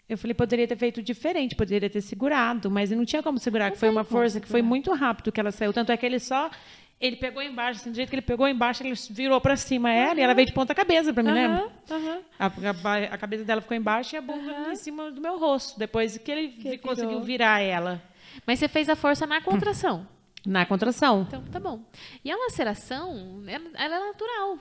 eu 0.10 0.18
falei, 0.18 0.34
poderia 0.34 0.68
ter 0.68 0.76
feito 0.76 1.02
diferente, 1.02 1.56
poderia 1.56 1.90
ter 1.90 2.02
segurado, 2.02 2.70
mas 2.70 2.92
não 2.92 3.06
tinha 3.06 3.24
como 3.24 3.40
segurar, 3.40 3.66
não 3.66 3.72
que 3.74 3.78
foi 3.78 3.90
uma 3.90 4.04
força 4.04 4.42
que 4.42 4.48
foi 4.48 4.62
muito 4.62 4.92
rápido 4.94 5.32
que 5.32 5.40
ela 5.40 5.52
saiu. 5.52 5.72
Tanto 5.72 5.92
é 5.92 5.98
que 5.98 6.06
ele 6.06 6.20
só 6.20 6.50
ele 7.00 7.16
pegou 7.16 7.42
embaixo, 7.42 7.80
assim, 7.80 7.92
do 7.92 7.96
jeito 7.96 8.10
que 8.10 8.16
ele 8.16 8.22
pegou 8.22 8.46
embaixo, 8.46 8.84
ele 8.84 8.94
virou 9.12 9.40
para 9.40 9.56
cima 9.56 9.90
ela 9.90 10.16
uhum. 10.16 10.20
e 10.20 10.22
ela 10.22 10.34
veio 10.34 10.48
de 10.48 10.54
ponta 10.54 10.76
cabeça 10.76 11.14
para 11.14 11.24
mim, 11.24 11.32
né? 11.32 11.48
Uhum. 11.90 12.22
A, 12.38 12.46
a, 12.48 13.14
a, 13.14 13.18
cabeça 13.18 13.46
dela 13.46 13.62
ficou 13.62 13.78
embaixo 13.78 14.16
e 14.16 14.18
a 14.18 14.22
bunda 14.22 14.52
uhum. 14.52 14.72
em 14.72 14.76
cima 14.76 15.10
do 15.10 15.22
meu 15.22 15.40
rosto, 15.40 15.80
depois 15.80 16.18
que 16.18 16.30
ele 16.30 16.48
que 16.50 16.78
conseguiu 16.80 17.22
virar 17.22 17.62
ela. 17.62 18.02
Mas 18.46 18.60
você 18.60 18.68
fez 18.68 18.90
a 18.90 18.98
força 18.98 19.26
na 19.26 19.40
contração. 19.40 20.06
Na 20.46 20.66
contração. 20.66 21.26
Então, 21.28 21.44
tá 21.46 21.60
bom. 21.60 21.84
E 22.24 22.32
a 22.32 22.38
laceração, 22.38 23.44
ela 23.48 23.96
é 23.96 24.00
natural. 24.00 24.58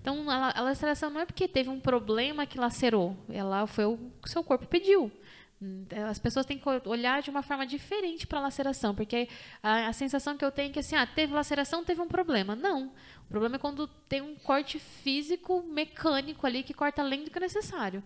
Então, 0.00 0.28
a, 0.28 0.58
a 0.58 0.60
laceração 0.62 1.10
não 1.10 1.20
é 1.20 1.26
porque 1.26 1.46
teve 1.46 1.70
um 1.70 1.78
problema 1.78 2.44
que 2.44 2.58
lacerou. 2.58 3.16
Ela 3.28 3.66
foi 3.66 3.84
o 3.84 3.98
que 4.22 4.28
seu 4.28 4.42
corpo 4.42 4.66
pediu. 4.66 5.10
As 6.10 6.18
pessoas 6.18 6.44
têm 6.44 6.58
que 6.58 6.68
olhar 6.88 7.22
de 7.22 7.30
uma 7.30 7.40
forma 7.40 7.64
diferente 7.64 8.26
para 8.26 8.40
a 8.40 8.42
laceração, 8.42 8.96
porque 8.96 9.28
a, 9.62 9.86
a, 9.86 9.92
sensação 9.92 10.36
que 10.36 10.44
eu 10.44 10.50
tenho 10.50 10.70
é 10.70 10.72
que 10.72 10.80
assim, 10.80 10.96
ah, 10.96 11.06
teve 11.06 11.32
laceração, 11.32 11.84
teve 11.84 12.00
um 12.00 12.08
problema. 12.08 12.56
Não. 12.56 12.90
O 13.26 13.28
problema 13.28 13.54
é 13.54 13.58
quando 13.60 13.86
tem 14.08 14.20
um 14.20 14.34
corte 14.34 14.80
físico, 14.80 15.62
mecânico 15.62 16.44
ali 16.44 16.64
que 16.64 16.74
corta 16.74 17.00
além 17.00 17.22
do 17.22 17.30
que 17.30 17.38
é 17.38 17.40
necessário 17.40 18.02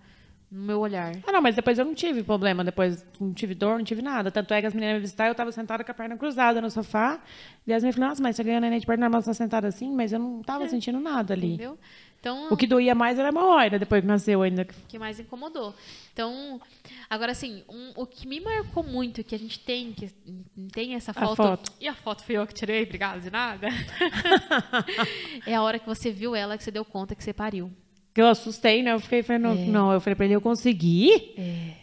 no 0.50 0.62
meu 0.62 0.80
olhar. 0.80 1.12
Ah, 1.26 1.32
não, 1.32 1.42
mas 1.42 1.56
depois 1.56 1.78
eu 1.78 1.84
não 1.84 1.94
tive 1.94 2.22
problema, 2.22 2.62
depois 2.62 3.04
não 3.20 3.32
tive 3.32 3.54
dor, 3.54 3.78
não 3.78 3.84
tive 3.84 4.00
nada. 4.00 4.30
Tanto 4.30 4.54
é 4.54 4.60
que 4.60 4.66
as 4.66 4.74
meninas 4.74 4.96
me 4.96 5.00
visitaram, 5.00 5.28
eu 5.28 5.32
estava 5.32 5.50
sentada 5.50 5.82
com 5.82 5.90
a 5.90 5.94
perna 5.94 6.16
cruzada 6.16 6.60
no 6.60 6.70
sofá, 6.70 7.20
e 7.66 7.72
as 7.72 7.82
meninas 7.82 7.96
falaram, 7.96 8.10
nossa, 8.10 8.22
mas 8.22 8.36
você 8.36 8.44
ganhou 8.44 8.60
neném 8.60 8.78
de 8.78 8.86
perna 8.86 9.06
normal, 9.06 9.22
você 9.22 9.30
tá 9.30 9.34
sentada 9.34 9.68
assim, 9.68 9.92
mas 9.92 10.12
eu 10.12 10.18
não 10.18 10.40
estava 10.40 10.64
é. 10.64 10.68
sentindo 10.68 11.00
nada 11.00 11.34
ali. 11.34 11.54
Entendeu? 11.54 11.78
Então, 12.18 12.48
o 12.50 12.56
que 12.56 12.66
doía 12.66 12.94
mais 12.94 13.18
era 13.18 13.28
a 13.28 13.30
hemorroida, 13.30 13.78
depois 13.78 14.00
que 14.00 14.06
nasceu 14.06 14.42
ainda. 14.42 14.62
O 14.62 14.88
que 14.88 14.98
mais 14.98 15.20
incomodou. 15.20 15.74
Então, 16.12 16.60
agora 17.08 17.32
assim, 17.32 17.62
um, 17.68 17.92
o 17.94 18.06
que 18.06 18.26
me 18.26 18.40
marcou 18.40 18.82
muito, 18.82 19.22
que 19.22 19.34
a 19.34 19.38
gente 19.38 19.60
tem, 19.60 19.92
que 19.92 20.10
tem 20.72 20.94
essa 20.94 21.12
foto, 21.12 21.32
a 21.32 21.36
foto. 21.36 21.72
E 21.80 21.86
a 21.86 21.94
foto 21.94 22.24
foi 22.24 22.36
eu 22.36 22.46
que 22.46 22.54
tirei, 22.54 22.82
obrigada 22.82 23.20
de 23.20 23.30
nada. 23.30 23.68
é 25.46 25.54
a 25.54 25.62
hora 25.62 25.78
que 25.78 25.86
você 25.86 26.10
viu 26.10 26.34
ela, 26.34 26.56
que 26.56 26.64
você 26.64 26.70
deu 26.70 26.84
conta 26.84 27.14
que 27.14 27.22
você 27.22 27.32
pariu. 27.32 27.70
Que 28.16 28.22
eu 28.22 28.28
assustei, 28.28 28.82
né? 28.82 28.94
Eu 28.94 28.98
fiquei 28.98 29.22
falando, 29.22 29.58
é. 29.58 29.66
não, 29.66 29.92
eu 29.92 30.00
falei 30.00 30.14
pra 30.14 30.24
ele, 30.24 30.34
eu 30.34 30.40
consegui? 30.40 31.34
É. 31.36 31.74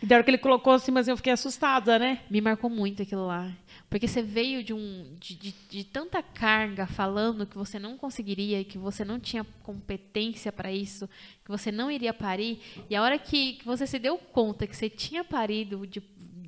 E 0.00 0.06
da 0.06 0.14
hora 0.14 0.22
que 0.22 0.30
ele 0.30 0.38
colocou 0.38 0.72
assim, 0.72 0.92
mas 0.92 1.08
eu 1.08 1.16
fiquei 1.16 1.32
assustada, 1.32 1.98
né? 1.98 2.20
Me 2.30 2.40
marcou 2.40 2.70
muito 2.70 3.02
aquilo 3.02 3.26
lá. 3.26 3.52
Porque 3.90 4.06
você 4.06 4.22
veio 4.22 4.62
de, 4.62 4.72
um, 4.72 5.16
de, 5.18 5.34
de, 5.34 5.54
de 5.68 5.82
tanta 5.82 6.22
carga 6.22 6.86
falando 6.86 7.44
que 7.44 7.58
você 7.58 7.80
não 7.80 7.96
conseguiria, 7.96 8.62
que 8.62 8.78
você 8.78 9.04
não 9.04 9.18
tinha 9.18 9.44
competência 9.64 10.52
para 10.52 10.70
isso, 10.70 11.08
que 11.44 11.50
você 11.50 11.72
não 11.72 11.90
iria 11.90 12.14
parir. 12.14 12.60
E 12.88 12.94
a 12.94 13.02
hora 13.02 13.18
que, 13.18 13.54
que 13.54 13.64
você 13.64 13.84
se 13.84 13.98
deu 13.98 14.16
conta 14.16 14.68
que 14.68 14.76
você 14.76 14.88
tinha 14.88 15.24
parido 15.24 15.84
de 15.84 16.00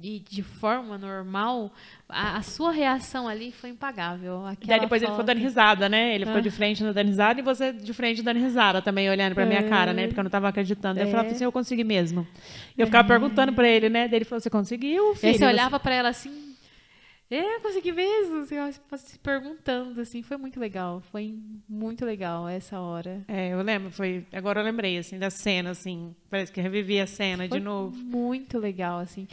de, 0.05 0.19
de 0.19 0.43
forma 0.43 0.99
normal, 0.99 1.73
a, 2.07 2.37
a, 2.37 2.43
sua 2.43 2.71
reação 2.71 3.27
ali 3.27 3.51
foi 3.51 3.71
impagável. 3.71 4.45
Aquela 4.45 4.69
Daí 4.69 4.81
depois 4.81 5.01
foto... 5.01 5.11
ele 5.11 5.13
ficou 5.13 5.25
dando 5.25 5.39
risada, 5.39 5.89
né? 5.89 6.15
Ele 6.15 6.27
ficou 6.27 6.41
ah. 6.41 6.43
de 6.43 6.51
frente 6.51 6.85
dando 6.85 7.07
risada 7.07 7.41
e 7.41 7.43
você 7.43 7.73
de 7.73 7.93
frente 7.95 8.23
dando 8.23 8.39
risada 8.39 8.83
também, 8.83 9.09
olhando 9.09 9.35
pra 9.35 9.45
é. 9.45 9.47
minha 9.47 9.63
cara, 9.63 9.95
né? 9.95 10.07
Porque 10.07 10.21
eu 10.21 10.25
não 10.25 10.29
estava 10.29 10.49
acreditando. 10.49 11.01
É. 11.01 11.05
Eu 11.05 11.09
falava 11.09 11.31
assim, 11.31 11.45
eu 11.45 11.53
consegui 11.53 11.85
mesmo. 11.85 12.27
E 12.77 12.83
eu 12.83 12.87
ficava 12.87 13.07
é. 13.07 13.09
perguntando 13.09 13.55
pra 13.55 13.67
ele, 13.67 13.89
né? 13.89 14.07
Daí 14.07 14.19
ele 14.19 14.25
falou, 14.27 14.41
você 14.41 14.51
conseguiu, 14.51 15.15
filho? 15.15 15.35
E 15.35 15.39
você 15.39 15.47
olhava 15.47 15.81
pra 15.81 15.95
ela 15.95 16.11
assim, 16.11 16.55
é, 17.31 17.59
consegui 17.61 17.91
mesmo. 17.91 18.45
Se 18.45 19.19
perguntando, 19.19 20.01
assim, 20.01 20.23
foi 20.23 20.37
muito 20.37 20.61
legal. 20.61 21.03
Foi 21.11 21.35
muito 21.69 22.05
legal 22.05 22.47
essa 22.47 22.79
hora. 22.79 23.25
É, 23.27 23.53
eu 23.53 23.63
lembro, 23.63 23.91
foi. 23.91 24.27
Agora 24.33 24.61
eu 24.61 24.65
lembrei, 24.65 24.99
assim, 24.99 25.19
da 25.19 25.31
cena, 25.31 25.71
assim. 25.71 26.15
Parece 26.29 26.53
que 26.53 26.61
revivi 26.61 27.01
a 27.01 27.07
cena 27.07 27.49
foi 27.49 27.59
de 27.59 27.65
novo. 27.65 27.97
Muito 27.97 28.59
legal, 28.59 28.99
assim. 29.01 29.27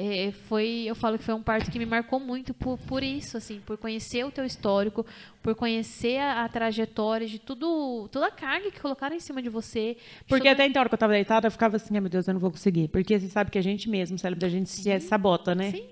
É, 0.00 0.30
foi, 0.30 0.84
eu 0.86 0.94
falo 0.94 1.18
que 1.18 1.24
foi 1.24 1.34
um 1.34 1.42
parto 1.42 1.72
que 1.72 1.78
me 1.78 1.84
marcou 1.84 2.20
muito 2.20 2.54
por, 2.54 2.78
por 2.78 3.02
isso, 3.02 3.36
assim, 3.36 3.60
por 3.66 3.76
conhecer 3.76 4.24
o 4.24 4.30
teu 4.30 4.44
histórico, 4.44 5.04
por 5.42 5.56
conhecer 5.56 6.18
a, 6.18 6.44
a 6.44 6.48
trajetória 6.48 7.26
de 7.26 7.40
tudo, 7.40 8.08
toda 8.12 8.28
a 8.28 8.30
carga 8.30 8.70
que 8.70 8.80
colocaram 8.80 9.16
em 9.16 9.18
cima 9.18 9.42
de 9.42 9.48
você. 9.48 9.96
Porque 10.28 10.46
até 10.46 10.64
então, 10.64 10.78
hora 10.78 10.88
que 10.88 10.94
eu 10.94 10.96
estava 10.96 11.12
deitada, 11.14 11.48
eu 11.48 11.50
ficava 11.50 11.74
assim, 11.74 11.96
ah, 11.96 12.00
meu 12.00 12.08
Deus, 12.08 12.28
eu 12.28 12.34
não 12.34 12.40
vou 12.40 12.52
conseguir. 12.52 12.86
Porque 12.86 13.18
você 13.18 13.26
sabe 13.26 13.50
que 13.50 13.58
a 13.58 13.62
gente 13.62 13.90
mesmo, 13.90 14.14
o 14.14 14.18
cérebro 14.20 14.40
da 14.40 14.48
gente 14.48 14.70
se 14.70 15.00
sabota, 15.00 15.52
né? 15.52 15.72
Sim. 15.72 15.88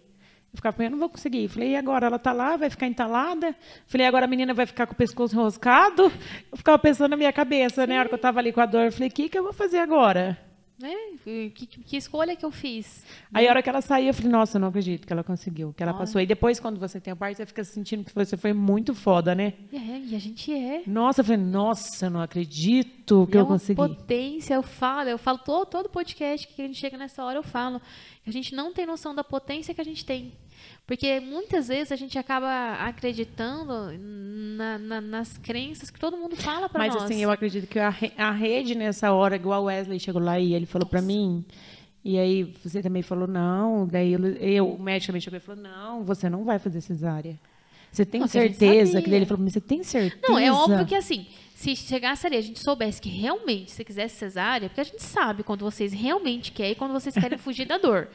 Eu 0.52 0.56
ficava 0.56 0.84
eu 0.84 0.90
não 0.92 0.98
vou 0.98 1.08
conseguir. 1.08 1.48
Falei, 1.48 1.70
e 1.70 1.76
agora? 1.76 2.06
Ela 2.06 2.14
está 2.14 2.32
lá, 2.32 2.56
vai 2.56 2.70
ficar 2.70 2.86
entalada? 2.86 3.56
Falei, 3.88 4.06
agora 4.06 4.26
a 4.26 4.28
menina 4.28 4.54
vai 4.54 4.66
ficar 4.66 4.86
com 4.86 4.92
o 4.92 4.96
pescoço 4.96 5.34
enroscado? 5.34 6.12
Eu 6.52 6.56
ficava 6.56 6.78
pensando 6.78 7.10
na 7.10 7.16
minha 7.16 7.32
cabeça, 7.32 7.84
né? 7.88 7.96
A 7.96 8.00
hora 8.00 8.08
que 8.08 8.14
eu 8.14 8.18
estava 8.18 8.38
ali 8.38 8.52
com 8.52 8.60
a 8.60 8.66
dor, 8.66 8.84
eu 8.84 8.92
falei, 8.92 9.08
o 9.08 9.12
que, 9.12 9.28
que 9.28 9.36
eu 9.36 9.42
vou 9.42 9.52
fazer 9.52 9.78
agora? 9.78 10.45
Né? 10.78 10.94
Que, 11.24 11.50
que, 11.50 11.96
escolha 11.96 12.36
que 12.36 12.44
eu 12.44 12.50
fiz? 12.50 13.04
Aí 13.32 13.46
a 13.46 13.50
hora 13.50 13.62
que 13.62 13.68
ela 13.68 13.80
saiu, 13.80 14.08
eu 14.08 14.14
falei, 14.14 14.30
nossa, 14.30 14.56
eu 14.56 14.60
não 14.60 14.68
acredito 14.68 15.06
que 15.06 15.12
ela 15.12 15.24
conseguiu, 15.24 15.72
que 15.72 15.82
ela 15.82 15.92
Olha. 15.92 15.98
passou. 15.98 16.20
E 16.20 16.26
depois, 16.26 16.60
quando 16.60 16.78
você 16.78 17.00
tem 17.00 17.12
a 17.12 17.16
parte, 17.16 17.38
você 17.38 17.46
fica 17.46 17.64
sentindo 17.64 18.04
que 18.04 18.14
você 18.14 18.36
foi 18.36 18.52
muito 18.52 18.94
foda, 18.94 19.34
né? 19.34 19.54
É, 19.72 19.98
e 20.00 20.14
a 20.14 20.18
gente 20.18 20.52
é. 20.52 20.82
Nossa, 20.86 21.20
eu 21.20 21.24
falei, 21.24 21.40
nossa, 21.40 22.06
eu 22.06 22.10
não 22.10 22.20
acredito 22.20 23.26
que 23.30 23.36
é 23.36 23.40
eu 23.40 23.46
consegui. 23.46 23.76
potência, 23.76 24.54
eu 24.54 24.62
falo, 24.62 25.08
eu 25.08 25.18
falo 25.18 25.38
todo, 25.38 25.66
todo 25.66 25.88
podcast 25.88 26.46
que 26.46 26.60
a 26.60 26.66
gente 26.66 26.78
chega 26.78 26.98
nessa 26.98 27.24
hora, 27.24 27.38
eu 27.38 27.42
falo. 27.42 27.80
A 28.26 28.30
gente 28.30 28.54
não 28.54 28.72
tem 28.72 28.84
noção 28.84 29.14
da 29.14 29.24
potência 29.24 29.72
que 29.72 29.80
a 29.80 29.84
gente 29.84 30.04
tem. 30.04 30.32
Porque 30.86 31.18
muitas 31.18 31.66
vezes 31.66 31.90
a 31.90 31.96
gente 31.96 32.16
acaba 32.16 32.74
acreditando 32.74 33.90
na, 34.56 34.78
na, 34.78 35.00
nas 35.00 35.36
crenças 35.36 35.90
que 35.90 35.98
todo 35.98 36.16
mundo 36.16 36.36
fala 36.36 36.68
para 36.68 36.86
nós. 36.86 36.94
Mas 36.94 37.04
assim, 37.04 37.22
eu 37.22 37.30
acredito 37.30 37.66
que 37.66 37.78
a, 37.78 37.92
a 38.16 38.30
rede 38.30 38.76
nessa 38.76 39.12
hora, 39.12 39.34
igual 39.34 39.62
o 39.62 39.66
Wesley 39.66 39.98
chegou 39.98 40.22
lá 40.22 40.38
e 40.38 40.54
ele 40.54 40.64
falou 40.64 40.86
para 40.86 41.02
mim, 41.02 41.44
e 42.04 42.16
aí 42.18 42.44
você 42.62 42.80
também 42.80 43.02
falou 43.02 43.26
não, 43.26 43.84
daí 43.84 44.12
eu, 44.12 44.24
eu, 44.36 44.68
o 44.74 44.80
médico 44.80 45.08
também 45.08 45.20
chegou 45.20 45.38
e 45.38 45.40
falou, 45.40 45.60
não, 45.60 46.04
você 46.04 46.30
não 46.30 46.44
vai 46.44 46.60
fazer 46.60 46.80
cesárea. 46.80 47.36
Você 47.90 48.04
tem 48.04 48.20
Nossa, 48.20 48.34
certeza? 48.34 49.02
Que 49.02 49.10
daí 49.10 49.20
ele 49.20 49.26
falou, 49.26 49.42
mas 49.42 49.54
você 49.54 49.60
tem 49.60 49.82
certeza? 49.82 50.22
Não, 50.28 50.38
é 50.38 50.52
óbvio 50.52 50.86
que 50.86 50.94
assim, 50.94 51.26
se 51.52 51.74
chegasse 51.74 52.26
ali, 52.26 52.36
a 52.36 52.40
gente 52.40 52.60
soubesse 52.60 53.00
que 53.00 53.08
realmente 53.08 53.72
você 53.72 53.82
quisesse 53.82 54.16
cesárea, 54.16 54.68
porque 54.68 54.82
a 54.82 54.84
gente 54.84 55.02
sabe 55.02 55.42
quando 55.42 55.64
vocês 55.64 55.92
realmente 55.92 56.52
querem 56.52 56.72
e 56.72 56.74
quando 56.76 56.92
vocês 56.92 57.14
querem 57.14 57.38
fugir 57.38 57.66
da 57.66 57.76
dor 57.76 58.08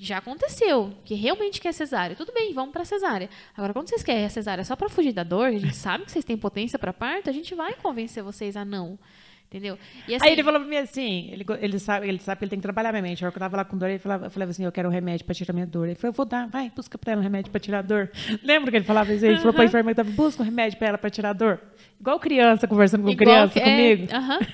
já 0.00 0.16
aconteceu, 0.16 0.94
que 1.04 1.14
realmente 1.14 1.60
quer 1.60 1.74
cesárea. 1.74 2.16
Tudo 2.16 2.32
bem, 2.32 2.54
vamos 2.54 2.72
para 2.72 2.86
cesárea. 2.86 3.28
Agora, 3.54 3.74
quando 3.74 3.90
vocês 3.90 4.02
querem 4.02 4.24
a 4.24 4.30
cesárea 4.30 4.64
só 4.64 4.74
para 4.74 4.88
fugir 4.88 5.12
da 5.12 5.22
dor, 5.22 5.48
a 5.48 5.52
gente 5.52 5.76
sabe 5.76 6.06
que 6.06 6.10
vocês 6.10 6.24
têm 6.24 6.38
potência 6.38 6.78
para 6.78 6.90
parto, 6.90 7.28
a 7.28 7.32
gente 7.32 7.54
vai 7.54 7.74
convencer 7.74 8.22
vocês 8.22 8.56
a 8.56 8.64
não. 8.64 8.98
Entendeu? 9.46 9.76
Assim, 10.06 10.18
Aí 10.22 10.32
ele 10.32 10.44
falou 10.44 10.60
pra 10.60 10.68
mim 10.68 10.76
assim, 10.76 11.28
ele, 11.32 11.44
ele, 11.60 11.78
sabe, 11.80 12.08
ele 12.08 12.18
sabe 12.20 12.38
que 12.38 12.44
ele 12.44 12.50
tem 12.50 12.58
que 12.60 12.62
trabalhar 12.62 12.92
minha 12.92 13.02
mente. 13.02 13.22
A 13.22 13.26
hora 13.26 13.32
que 13.32 13.36
eu 13.36 13.40
tava 13.40 13.56
lá 13.56 13.64
com 13.64 13.76
dor, 13.76 13.90
ele 13.90 13.98
falava, 13.98 14.26
eu 14.26 14.30
falava 14.30 14.50
assim, 14.52 14.64
eu 14.64 14.72
quero 14.72 14.88
um 14.88 14.92
remédio 14.92 15.26
pra 15.26 15.34
tirar 15.34 15.52
minha 15.52 15.66
dor. 15.66 15.86
Ele 15.86 15.96
falou, 15.96 16.12
eu 16.12 16.16
vou 16.16 16.24
dar, 16.24 16.48
vai, 16.48 16.70
busca 16.74 16.96
pra 16.96 17.12
ela 17.12 17.20
um 17.20 17.24
remédio 17.24 17.50
pra 17.50 17.60
tirar 17.60 17.80
a 17.80 17.82
dor. 17.82 18.10
Lembra 18.44 18.70
que 18.70 18.76
ele 18.78 18.84
falava 18.84 19.12
isso? 19.12 19.26
Ele 19.26 19.38
falou 19.38 19.52
pra 19.52 19.64
enfermeira, 19.64 19.96
tava, 19.96 20.10
busca 20.12 20.42
um 20.42 20.46
remédio 20.46 20.78
pra 20.78 20.88
ela 20.88 20.98
pra 20.98 21.10
tirar 21.10 21.30
a 21.30 21.32
dor. 21.34 21.60
Igual 22.00 22.18
criança 22.20 22.66
conversando 22.68 23.02
com 23.02 23.10
Igual 23.10 23.50
criança, 23.50 23.58
é, 23.58 23.62
comigo. 23.64 24.04
Uh 24.04 24.18
-huh. 24.18 24.48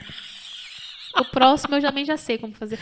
O 1.21 1.25
próximo 1.27 1.77
eu 1.77 1.83
também 1.83 2.05
já 2.05 2.17
sei 2.17 2.37
como 2.39 2.55
fazer. 2.55 2.79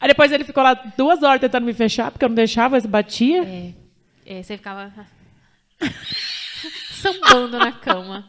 Aí 0.00 0.08
depois 0.08 0.32
ele 0.32 0.44
ficou 0.44 0.62
lá 0.62 0.72
duas 0.96 1.22
horas 1.22 1.40
tentando 1.40 1.66
me 1.66 1.74
fechar, 1.74 2.10
porque 2.10 2.24
eu 2.24 2.30
não 2.30 2.36
deixava, 2.36 2.78
ele 2.78 2.88
batia. 2.88 3.42
É, 3.44 3.74
é 4.24 4.42
você 4.42 4.56
ficava 4.56 4.90
sambando 6.90 7.58
na 7.58 7.70
cama. 7.70 8.26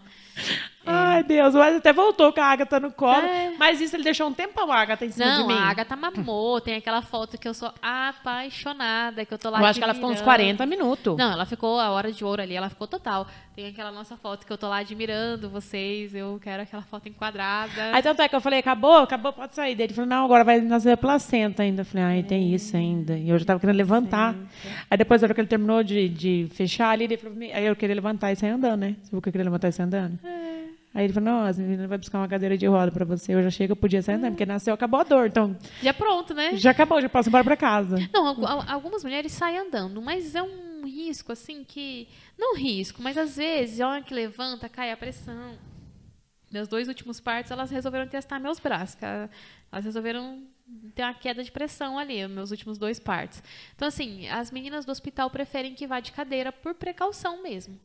Ai, 0.86 1.24
Deus, 1.24 1.54
mas 1.54 1.78
até 1.78 1.94
voltou 1.94 2.34
com 2.34 2.42
a 2.42 2.46
Agatha 2.46 2.80
no 2.80 2.92
colo. 2.92 3.26
É. 3.26 3.54
Mas 3.58 3.80
isso 3.80 3.96
ele 3.96 4.04
deixou 4.04 4.28
um 4.28 4.34
tempão 4.34 4.72
a 4.72 4.78
Agatha 4.78 5.06
em 5.06 5.12
cima 5.12 5.26
Não, 5.26 5.48
de 5.48 5.54
mim. 5.54 5.60
A 5.60 5.70
Agatha 5.70 5.96
mamou. 5.96 6.60
Tem 6.60 6.76
aquela 6.76 7.02
foto 7.02 7.38
que 7.38 7.48
eu 7.48 7.54
sou 7.54 7.72
apaixonada, 7.82 9.24
que 9.26 9.34
eu 9.34 9.38
tô 9.38 9.50
lá 9.50 9.60
Eu 9.60 9.66
acho 9.66 9.80
que 9.80 9.84
ela 9.84 9.94
ficou 9.94 10.10
uns 10.10 10.22
40 10.22 10.66
minutos. 10.66 11.18
Não, 11.18 11.34
ela 11.34 11.46
ficou 11.46 11.80
a 11.80 11.92
hora 11.92 12.12
de 12.12 12.26
ouro 12.26 12.42
ali, 12.42 12.56
ela 12.56 12.70
ficou 12.70 12.88
total. 12.88 13.28
Tem 13.56 13.68
aquela 13.68 13.92
nossa 13.92 14.18
foto 14.18 14.46
que 14.46 14.52
eu 14.52 14.58
tô 14.58 14.68
lá 14.68 14.78
admirando 14.78 15.50
vocês, 15.50 16.16
eu 16.16 16.40
quero 16.42 16.64
aquela 16.64 16.82
foto 16.84 17.10
enquadrada. 17.10 17.94
Aí 17.94 18.02
tanto 18.02 18.22
é 18.22 18.30
que 18.30 18.36
eu 18.36 18.42
falei, 18.42 18.60
acabou, 18.60 18.98
acabou, 18.98 19.34
pode 19.34 19.54
sair. 19.54 19.76
Daí 19.76 19.88
ele 19.88 19.94
falou, 19.94 20.10
não, 20.10 20.26
agora 20.26 20.44
vai 20.44 20.62
nascer 20.62 20.92
a 20.92 20.98
placenta 20.98 21.62
ainda. 21.62 21.82
Eu 21.82 21.86
falei, 21.86 22.04
ai, 22.04 22.20
é. 22.20 22.24
tem 22.24 22.54
isso 22.54 22.76
ainda. 22.76 23.18
E 23.18 23.30
eu 23.30 23.38
já 23.38 23.46
tava 23.46 23.60
querendo 23.60 23.76
levantar. 23.76 24.36
Aí 24.90 24.98
depois, 24.98 25.22
na 25.22 25.28
hora 25.28 25.34
que 25.34 25.42
ele 25.42 25.48
terminou 25.48 25.84
de, 25.84 26.10
de 26.10 26.48
fechar 26.52 26.90
ali, 26.90 27.04
ele 27.04 27.18
falou, 27.18 27.38
aí 27.54 27.66
eu 27.66 27.76
queria 27.76 27.96
levantar 27.96 28.32
e 28.32 28.36
sair 28.36 28.52
andando, 28.52 28.80
né? 28.80 28.96
Você 29.04 29.12
viu 29.12 29.22
que 29.22 29.30
eu 29.30 29.34
queria 29.34 29.46
levantar 29.46 29.68
e 29.68 29.72
sair 29.72 29.86
andando? 29.86 30.20
É. 30.24 30.61
Aí 30.94 31.06
ele 31.06 31.14
falou, 31.14 31.32
nossa, 31.32 31.62
a 31.62 31.64
menina 31.64 31.88
vai 31.88 31.98
buscar 31.98 32.18
uma 32.18 32.28
cadeira 32.28 32.58
de 32.58 32.66
roda 32.66 32.92
para 32.92 33.06
você. 33.06 33.34
Eu 33.34 33.42
já 33.44 33.50
chego, 33.50 33.72
eu 33.72 33.78
podia 33.78 34.02
sair 34.02 34.16
andando, 34.16 34.34
porque 34.34 34.46
nasceu, 34.46 34.74
acabou 34.74 35.00
a 35.00 35.04
dor. 35.04 35.28
Então, 35.28 35.58
já 35.82 35.94
pronto, 35.94 36.34
né? 36.34 36.58
Já 36.58 36.72
acabou, 36.72 37.02
já 37.02 37.08
posso 37.08 37.30
embora 37.30 37.44
para 37.44 37.56
casa. 37.56 37.96
Não, 38.12 38.28
algumas 38.70 39.04
mulheres 39.04 39.32
saem 39.32 39.58
andando, 39.58 40.02
mas 40.02 40.36
é 40.36 40.44
um 40.44 40.86
risco, 40.86 41.32
assim, 41.32 41.64
que... 41.64 42.10
Não 42.38 42.58
risco, 42.58 43.02
mas 43.02 43.18
às 43.18 43.38
vezes, 43.38 43.80
a 43.80 43.88
hora 43.88 44.02
que 44.02 44.14
levanta, 44.14 44.68
cai 44.68 44.92
a 44.92 44.98
pressão. 44.98 45.58
Meus 46.52 46.68
dois 46.68 46.90
últimos 46.90 47.22
partos, 47.22 47.52
elas 47.52 47.72
resolveram 47.72 48.08
testar 48.08 48.38
meus 48.40 48.60
braços. 48.60 48.98
Elas 49.72 49.86
resolveram 49.86 50.44
ter 50.94 51.04
uma 51.04 51.14
queda 51.14 51.42
de 51.42 51.52
pressão 51.52 51.98
ali, 51.98 52.28
meus 52.28 52.52
últimos 52.52 52.78
dois 52.78 53.00
partos. 53.00 53.42
Então, 53.76 53.88
assim, 53.88 54.28
as 54.28 54.52
meninas 54.52 54.84
do 54.84 54.92
hospital 54.92 55.30
preferem 55.30 55.74
que 55.74 55.88
vá 55.88 56.02
de 56.02 56.12
cadeira 56.12 56.52
por 56.52 56.74
precaução 56.74 57.42
mesmo. 57.42 57.80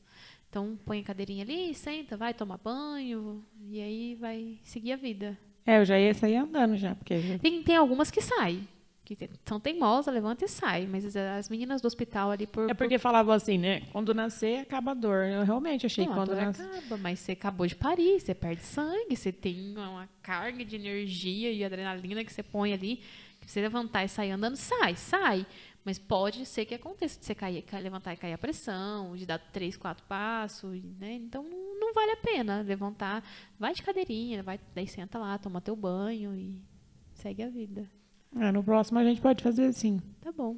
Então, 0.48 0.78
põe 0.84 1.00
a 1.00 1.02
cadeirinha 1.02 1.44
ali, 1.44 1.74
senta, 1.74 2.16
vai 2.16 2.32
tomar 2.32 2.58
banho, 2.58 3.44
e 3.68 3.80
aí 3.80 4.14
vai 4.14 4.58
seguir 4.62 4.92
a 4.92 4.96
vida. 4.96 5.36
É, 5.66 5.78
eu 5.78 5.84
já 5.84 5.98
ia 5.98 6.14
sair 6.14 6.36
andando 6.36 6.76
já, 6.76 6.94
porque... 6.94 7.38
Tem, 7.42 7.62
tem 7.62 7.76
algumas 7.76 8.10
que 8.10 8.22
saem, 8.22 8.66
que 9.04 9.16
são 9.44 9.58
teimosas, 9.60 10.14
levanta 10.14 10.44
e 10.44 10.48
sai, 10.48 10.86
mas 10.86 11.16
as 11.16 11.48
meninas 11.48 11.80
do 11.82 11.86
hospital 11.86 12.30
ali 12.30 12.46
por... 12.46 12.70
É 12.70 12.74
porque 12.74 12.96
por... 12.96 13.02
falavam 13.02 13.34
assim, 13.34 13.58
né, 13.58 13.82
quando 13.92 14.14
nascer, 14.14 14.60
acaba 14.60 14.92
a 14.92 14.94
dor. 14.94 15.26
Eu 15.26 15.44
realmente 15.44 15.84
achei 15.84 16.06
Não, 16.06 16.12
que 16.12 16.18
quando 16.18 16.34
nascer... 16.34 16.62
acaba, 16.62 16.96
mas 16.96 17.18
você 17.18 17.32
acabou 17.32 17.66
de 17.66 17.74
parir, 17.74 18.20
você 18.20 18.34
perde 18.34 18.62
sangue, 18.62 19.16
você 19.16 19.32
tem 19.32 19.76
uma 19.76 20.08
carga 20.22 20.64
de 20.64 20.76
energia 20.76 21.50
e 21.50 21.64
adrenalina 21.64 22.24
que 22.24 22.32
você 22.32 22.42
põe 22.42 22.72
ali, 22.72 23.00
que 23.40 23.50
você 23.50 23.60
levantar 23.60 24.04
e 24.04 24.08
sair 24.08 24.30
andando, 24.30 24.56
sai, 24.56 24.94
sai. 24.94 25.46
Mas 25.86 26.00
pode 26.00 26.44
ser 26.44 26.64
que 26.64 26.74
aconteça 26.74 27.16
de 27.16 27.24
você 27.24 27.32
cair, 27.32 27.64
levantar 27.80 28.12
e 28.12 28.16
cair 28.16 28.32
a 28.32 28.38
pressão, 28.38 29.14
de 29.14 29.24
dar 29.24 29.38
três, 29.38 29.76
quatro 29.76 30.04
passos, 30.06 30.82
né? 30.98 31.12
Então 31.12 31.44
não, 31.44 31.78
não 31.78 31.94
vale 31.94 32.10
a 32.10 32.16
pena 32.16 32.60
levantar. 32.60 33.22
Vai 33.56 33.72
de 33.72 33.84
cadeirinha, 33.84 34.42
vai, 34.42 34.58
daí 34.74 34.88
senta 34.88 35.16
lá, 35.16 35.38
toma 35.38 35.60
teu 35.60 35.76
banho 35.76 36.34
e 36.34 36.60
segue 37.14 37.44
a 37.44 37.48
vida. 37.48 37.88
É, 38.36 38.50
no 38.50 38.64
próximo 38.64 38.98
a 38.98 39.04
gente 39.04 39.20
pode 39.20 39.44
fazer 39.44 39.66
assim. 39.66 40.00
Tá 40.20 40.32
bom. 40.32 40.56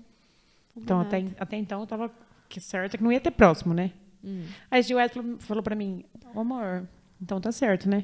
Então, 0.75 0.99
até, 0.99 1.23
até 1.39 1.59
então 1.59 1.83
eu 1.83 1.87
tava 1.87 2.11
certa 2.59 2.97
que 2.97 3.05
não 3.05 3.13
ia 3.13 3.21
ter 3.21 3.31
próximo, 3.31 3.75
né? 3.75 3.93
Hum. 4.25 4.47
Aí 4.71 4.81
o 4.81 4.83
Gil 4.83 4.97
falou, 5.11 5.39
falou 5.41 5.63
pra 5.63 5.77
mim, 5.77 6.07
ô 6.35 6.41
amor, 6.41 6.89
então 7.21 7.39
tá 7.39 7.53
certo, 7.53 7.87
né? 7.87 8.03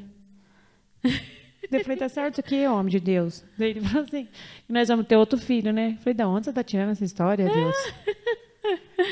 Eu 1.70 1.80
falei, 1.80 1.96
tá 1.96 2.08
certo 2.08 2.40
aqui, 2.40 2.66
homem 2.66 2.90
de 2.90 3.00
Deus. 3.00 3.44
Daí 3.58 3.70
ele 3.70 3.80
falou 3.80 4.04
assim, 4.04 4.28
nós 4.68 4.88
vamos 4.88 5.06
ter 5.06 5.16
outro 5.16 5.38
filho, 5.38 5.72
né? 5.72 5.94
Eu 5.96 6.02
falei, 6.02 6.14
da 6.14 6.28
onde 6.28 6.46
você 6.46 6.52
tá 6.52 6.62
tirando 6.62 6.90
essa 6.90 7.04
história, 7.04 7.48
Deus? 7.48 7.76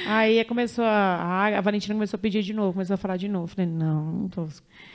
Aí 0.07 0.43
começou 0.45 0.85
a, 0.85 1.47
a 1.47 1.61
Valentina 1.61 1.95
começou 1.95 2.17
a 2.17 2.21
pedir 2.21 2.43
de 2.43 2.55
novo, 2.55 2.73
começou 2.73 2.95
a 2.95 2.97
falar 2.97 3.17
de 3.17 3.29
novo. 3.29 3.49
Falei, 3.49 3.71
não, 3.71 4.13
não 4.13 4.29
tô 4.29 4.49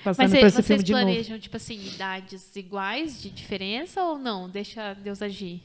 passando 0.03 0.29
Mas 0.29 0.39
por 0.39 0.47
esse 0.47 0.63
filme 0.63 0.83
de 0.83 0.91
novo. 0.91 1.05
Mas 1.05 1.13
vocês 1.13 1.27
planejam, 1.27 1.39
tipo 1.39 1.57
assim, 1.57 1.87
idades 1.87 2.55
iguais 2.55 3.21
de 3.21 3.29
diferença 3.29 4.03
ou 4.03 4.17
não? 4.17 4.49
Deixa 4.49 4.93
Deus 4.95 5.21
agir? 5.21 5.61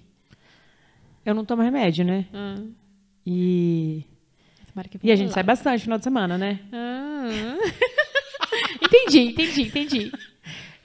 Eu 1.25 1.35
não 1.35 1.45
tomo 1.45 1.63
remédio, 1.63 2.05
né? 2.05 2.27
Hum. 2.35 2.73
E... 3.27 4.05
E 5.03 5.13
a 5.13 5.17
gente 5.17 5.29
lá. 5.29 5.35
sai 5.35 5.43
bastante 5.43 5.81
no 5.81 5.85
final 5.85 5.99
de 5.99 6.05
semana, 6.05 6.39
né? 6.39 6.61
Hum. 6.73 7.59
entendi, 8.83 9.21
entendi, 9.21 9.63
entendi. 9.63 10.13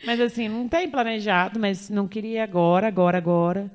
Mas 0.07 0.21
assim, 0.21 0.47
não 0.47 0.69
tem 0.69 0.89
planejado, 0.89 1.59
mas 1.59 1.89
não 1.89 2.07
queria 2.07 2.41
agora, 2.41 2.87
agora, 2.87 3.17
agora. 3.17 3.69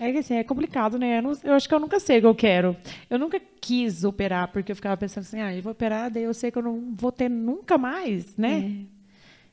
É 0.00 0.10
que 0.10 0.16
assim, 0.16 0.36
é 0.36 0.42
complicado, 0.42 0.98
né? 0.98 1.18
Eu, 1.18 1.22
não, 1.22 1.38
eu, 1.44 1.52
acho 1.52 1.68
que 1.68 1.74
eu 1.74 1.78
nunca 1.78 2.00
sei 2.00 2.16
o 2.16 2.20
que 2.22 2.26
eu 2.26 2.34
quero. 2.34 2.74
Eu 3.10 3.18
nunca 3.18 3.38
quis 3.60 4.04
operar, 4.04 4.48
porque 4.48 4.72
eu 4.72 4.76
ficava 4.76 4.96
pensando 4.96 5.24
assim, 5.24 5.42
ah, 5.42 5.54
eu 5.54 5.60
vou 5.60 5.72
operar, 5.72 6.10
daí 6.10 6.22
eu 6.22 6.32
sei 6.32 6.50
que 6.50 6.56
eu 6.56 6.62
não 6.62 6.94
vou 6.96 7.12
ter 7.12 7.28
nunca 7.28 7.76
mais, 7.76 8.34
né? 8.38 8.86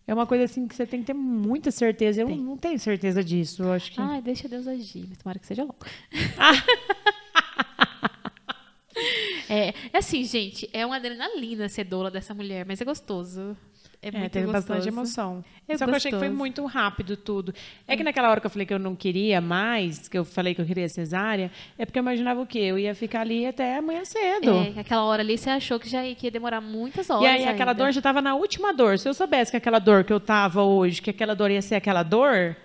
É, 0.08 0.12
é 0.12 0.14
uma 0.14 0.26
coisa 0.26 0.46
assim 0.46 0.66
que 0.66 0.74
você 0.74 0.86
tem 0.86 1.02
que 1.02 1.08
ter 1.08 1.14
muita 1.14 1.72
certeza. 1.72 2.22
Eu 2.22 2.30
não, 2.30 2.38
não, 2.38 2.58
tenho 2.58 2.80
certeza 2.80 3.22
disso. 3.22 3.62
Eu 3.62 3.74
acho 3.74 3.92
que... 3.92 4.00
Ah, 4.00 4.22
deixa 4.22 4.48
Deus 4.48 4.68
agir, 4.68 5.08
mas 5.10 5.18
tomara 5.18 5.40
que 5.40 5.46
seja 5.46 5.66
logo. 5.66 5.86
é, 9.50 9.74
é 9.92 9.98
assim, 9.98 10.24
gente, 10.24 10.70
é 10.72 10.86
uma 10.86 10.96
adrenalina 10.96 11.68
ser 11.68 11.84
doula 11.84 12.10
dessa 12.10 12.34
mulher, 12.34 12.66
mas 12.66 12.80
é 12.80 12.86
gostoso. 12.86 13.58
É, 14.04 14.08
é 14.08 14.12
muito 14.12 14.32
teve 14.32 14.46
gostoso. 14.48 14.68
bastante 14.68 14.88
emoção. 14.88 15.46
É 15.68 15.78
Só 15.78 15.86
gostoso. 15.86 15.86
que 15.86 15.92
eu 15.92 15.96
achei 15.96 16.12
que 16.12 16.18
foi 16.18 16.30
muito 16.30 16.66
rápido 16.66 17.16
tudo. 17.16 17.54
É 17.88 17.96
que 17.96 18.04
naquela 18.04 18.32
hora 18.32 18.42
que 18.42 18.48
eu 18.48 18.50
falei 18.50 18.66
que 18.66 18.74
eu 18.74 18.80
não 18.80 18.96
queria 18.96 19.40
mais, 19.40 20.08
que 20.08 20.18
eu 20.18 20.26
falei 20.26 20.56
que 20.56 20.62
eu 20.62 20.66
queria 20.66 20.90
cesárea, 20.90 21.52
é 21.78 21.86
porque 21.86 22.00
eu 22.00 22.02
imaginava 22.02 22.42
o 22.42 22.48
quê? 22.48 22.60
Eu 22.60 22.80
ia 22.80 22.96
ficar 22.96 23.22
ali 23.22 23.46
até 23.46 23.78
amanhã 23.78 24.04
cedo. 24.04 24.52
É, 24.76 24.80
aquela 24.80 25.04
hora 25.04 25.22
ali 25.22 25.38
você 25.38 25.52
achou 25.52 25.80
que 25.80 25.88
já 25.88 26.04
ia, 26.04 26.16
que 26.16 26.26
ia 26.26 26.32
demorar 26.32 26.62
muitas 26.62 27.10
horas. 27.12 27.24
E 27.24 27.28
aí 27.28 27.46
aquela 27.48 27.74
dor 27.74 27.92
já 27.92 28.00
estava 28.00 28.24
na 28.24 28.34
última 28.34 28.74
dor. 28.74 28.98
Se 28.98 29.08
eu 29.08 29.14
soubesse 29.14 29.52
que 29.52 29.58
aquela 29.58 29.78
dor 29.78 30.04
que 30.04 30.12
eu 30.12 30.20
tava 30.20 30.64
hoje, 30.64 31.00
que 31.00 31.12
aquela 31.12 31.36
dor 31.36 31.52
ia 31.52 31.62
ser 31.62 31.76
aquela 31.76 32.02
dor, 32.02 32.58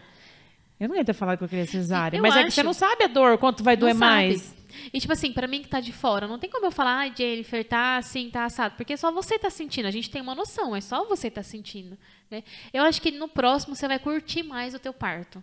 eu 0.80 0.88
não 0.88 0.96
ia 0.96 1.04
ter 1.04 1.12
falado 1.12 1.36
que 1.36 1.44
eu 1.44 1.48
queria 1.48 1.66
cesárea. 1.66 2.16
Eu 2.16 2.22
mas 2.22 2.32
acho. 2.32 2.40
é 2.40 2.44
que 2.44 2.50
você 2.52 2.62
não 2.62 2.72
sabe 2.72 3.04
a 3.04 3.08
dor, 3.08 3.36
quanto 3.36 3.62
vai 3.62 3.76
não 3.76 3.80
doer 3.80 3.94
sabe. 3.94 4.10
mais. 4.10 4.56
E, 4.92 5.00
tipo 5.00 5.12
assim, 5.12 5.32
para 5.32 5.46
mim 5.46 5.62
que 5.62 5.68
tá 5.68 5.80
de 5.80 5.92
fora, 5.92 6.26
não 6.26 6.38
tem 6.38 6.50
como 6.50 6.66
eu 6.66 6.70
falar, 6.70 6.96
ai, 6.96 7.12
Jennifer, 7.16 7.64
tá 7.64 7.96
assim, 7.96 8.30
tá 8.30 8.44
assado. 8.44 8.74
Porque 8.76 8.96
só 8.96 9.10
você 9.10 9.38
tá 9.38 9.50
sentindo. 9.50 9.86
A 9.86 9.90
gente 9.90 10.10
tem 10.10 10.22
uma 10.22 10.34
noção, 10.34 10.74
é 10.74 10.80
só 10.80 11.04
você 11.04 11.30
tá 11.30 11.42
sentindo. 11.42 11.96
Né? 12.30 12.42
Eu 12.72 12.82
acho 12.84 13.00
que 13.00 13.10
no 13.10 13.28
próximo 13.28 13.74
você 13.74 13.86
vai 13.86 13.98
curtir 13.98 14.42
mais 14.42 14.74
o 14.74 14.78
teu 14.78 14.92
parto. 14.92 15.42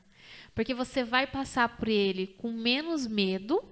Porque 0.55 0.73
você 0.73 1.03
vai 1.03 1.25
passar 1.25 1.77
por 1.77 1.87
ele 1.87 2.27
com 2.37 2.51
menos 2.51 3.07
medo, 3.07 3.63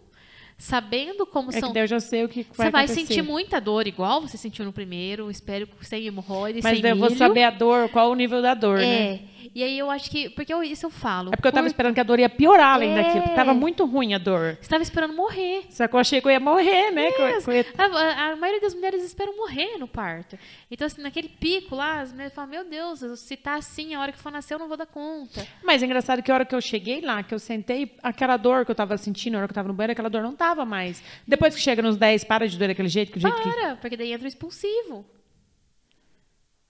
sabendo 0.57 1.25
como 1.25 1.49
é 1.51 1.59
são. 1.59 1.71
Que 1.71 1.79
eu 1.79 1.87
já 1.87 1.99
sei 1.99 2.23
o 2.23 2.29
que 2.29 2.43
vai 2.43 2.67
Você 2.67 2.71
vai 2.71 2.87
sentir 2.87 3.21
muita 3.21 3.59
dor, 3.59 3.87
igual 3.87 4.21
você 4.21 4.37
sentiu 4.37 4.65
no 4.65 4.73
primeiro, 4.73 5.29
espero 5.29 5.67
sem 5.81 6.05
hemorroida, 6.05 6.59
Mas 6.63 6.79
sem 6.79 6.89
eu 6.89 6.95
milho. 6.95 7.07
vou 7.07 7.17
saber 7.17 7.43
a 7.43 7.51
dor, 7.51 7.89
qual 7.89 8.11
o 8.11 8.15
nível 8.15 8.41
da 8.41 8.53
dor, 8.53 8.79
é. 8.79 8.81
né? 8.81 9.19
E 9.53 9.63
aí 9.63 9.77
eu 9.77 9.89
acho 9.89 10.09
que. 10.09 10.29
Porque 10.29 10.53
eu, 10.53 10.63
isso 10.63 10.85
eu 10.85 10.89
falo. 10.89 11.29
É 11.29 11.35
porque 11.35 11.47
eu 11.47 11.51
tava 11.51 11.67
esperando 11.67 11.93
que 11.93 11.99
a 11.99 12.03
dor 12.03 12.19
ia 12.19 12.29
piorar 12.29 12.75
além 12.75 12.91
é. 12.91 13.03
daquilo. 13.03 13.35
Tava 13.35 13.53
muito 13.53 13.85
ruim 13.85 14.13
a 14.13 14.17
dor. 14.17 14.57
Você 14.61 14.69
tava 14.69 14.83
esperando 14.83 15.13
morrer. 15.13 15.65
Só 15.69 15.87
que 15.87 15.95
eu 15.95 15.99
achei 15.99 16.21
que 16.21 16.27
eu 16.27 16.31
ia 16.31 16.39
morrer, 16.39 16.91
né? 16.91 17.09
Eu, 17.09 17.53
ia... 17.53 17.65
a, 17.77 18.31
a, 18.31 18.35
maioria 18.35 18.61
das 18.61 18.73
mulheres 18.73 19.03
esperam 19.03 19.35
morrer 19.35 19.77
no 19.77 19.87
parto. 19.87 20.37
Então, 20.69 20.85
assim, 20.85 21.01
naquele 21.01 21.29
pico 21.29 21.75
lá, 21.75 22.01
as 22.01 22.11
mulheres 22.11 22.33
falam: 22.33 22.49
Meu 22.49 22.65
Deus, 22.65 22.99
se 23.19 23.37
tá 23.37 23.55
assim, 23.55 23.93
a 23.93 23.99
hora 23.99 24.11
que 24.11 24.19
for 24.19 24.31
nascer, 24.31 24.53
eu 24.53 24.59
não 24.59 24.67
vou 24.67 24.77
dar 24.77 24.85
conta. 24.85 25.45
Mas 25.63 25.81
é 25.81 25.85
engraçado 25.85 26.21
que 26.21 26.31
a 26.31 26.33
hora 26.33 26.45
que 26.45 26.55
eu 26.55 26.61
cheguei 26.61 27.01
lá, 27.01 27.23
que 27.23 27.33
eu 27.33 27.39
sentei, 27.39 27.95
aquela 28.03 28.37
dor 28.37 28.65
que 28.65 28.71
eu 28.71 28.75
tava 28.75 28.97
sentindo, 28.97 29.35
a 29.35 29.39
hora 29.39 29.47
que 29.47 29.51
eu 29.51 29.55
tava 29.55 29.67
no 29.67 29.73
banheiro, 29.73 29.93
aquela 29.93 30.09
dor 30.09 30.21
não 30.21 30.35
tava 30.35 30.65
mais. 30.65 31.01
Depois 31.27 31.55
que 31.55 31.61
chega 31.61 31.81
nos 31.81 31.97
10, 31.97 32.23
para 32.25 32.47
de 32.47 32.57
doer 32.57 32.69
daquele 32.69 32.89
jeito. 32.89 33.11
Que 33.11 33.19
para, 33.19 33.31
jeito 33.31 33.51
que... 33.51 33.75
porque 33.81 33.97
daí 33.97 34.13
entra 34.13 34.25
o 34.25 34.27
expulsivo. 34.27 35.05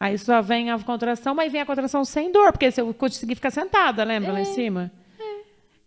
Aí 0.02 0.18
só 0.18 0.42
vem 0.42 0.72
a 0.72 0.80
contração, 0.80 1.36
mas 1.36 1.52
vem 1.52 1.62
a 1.62 1.66
contração 1.66 2.04
sem 2.04 2.32
dor, 2.32 2.52
porque 2.52 2.74
eu 2.76 2.92
consegui 2.92 3.36
ficar 3.36 3.52
sentada, 3.52 4.04
lembra, 4.04 4.32
é, 4.32 4.34
lá 4.34 4.40
em 4.40 4.42
é, 4.42 4.46
cima? 4.46 4.92
É. 5.20 5.42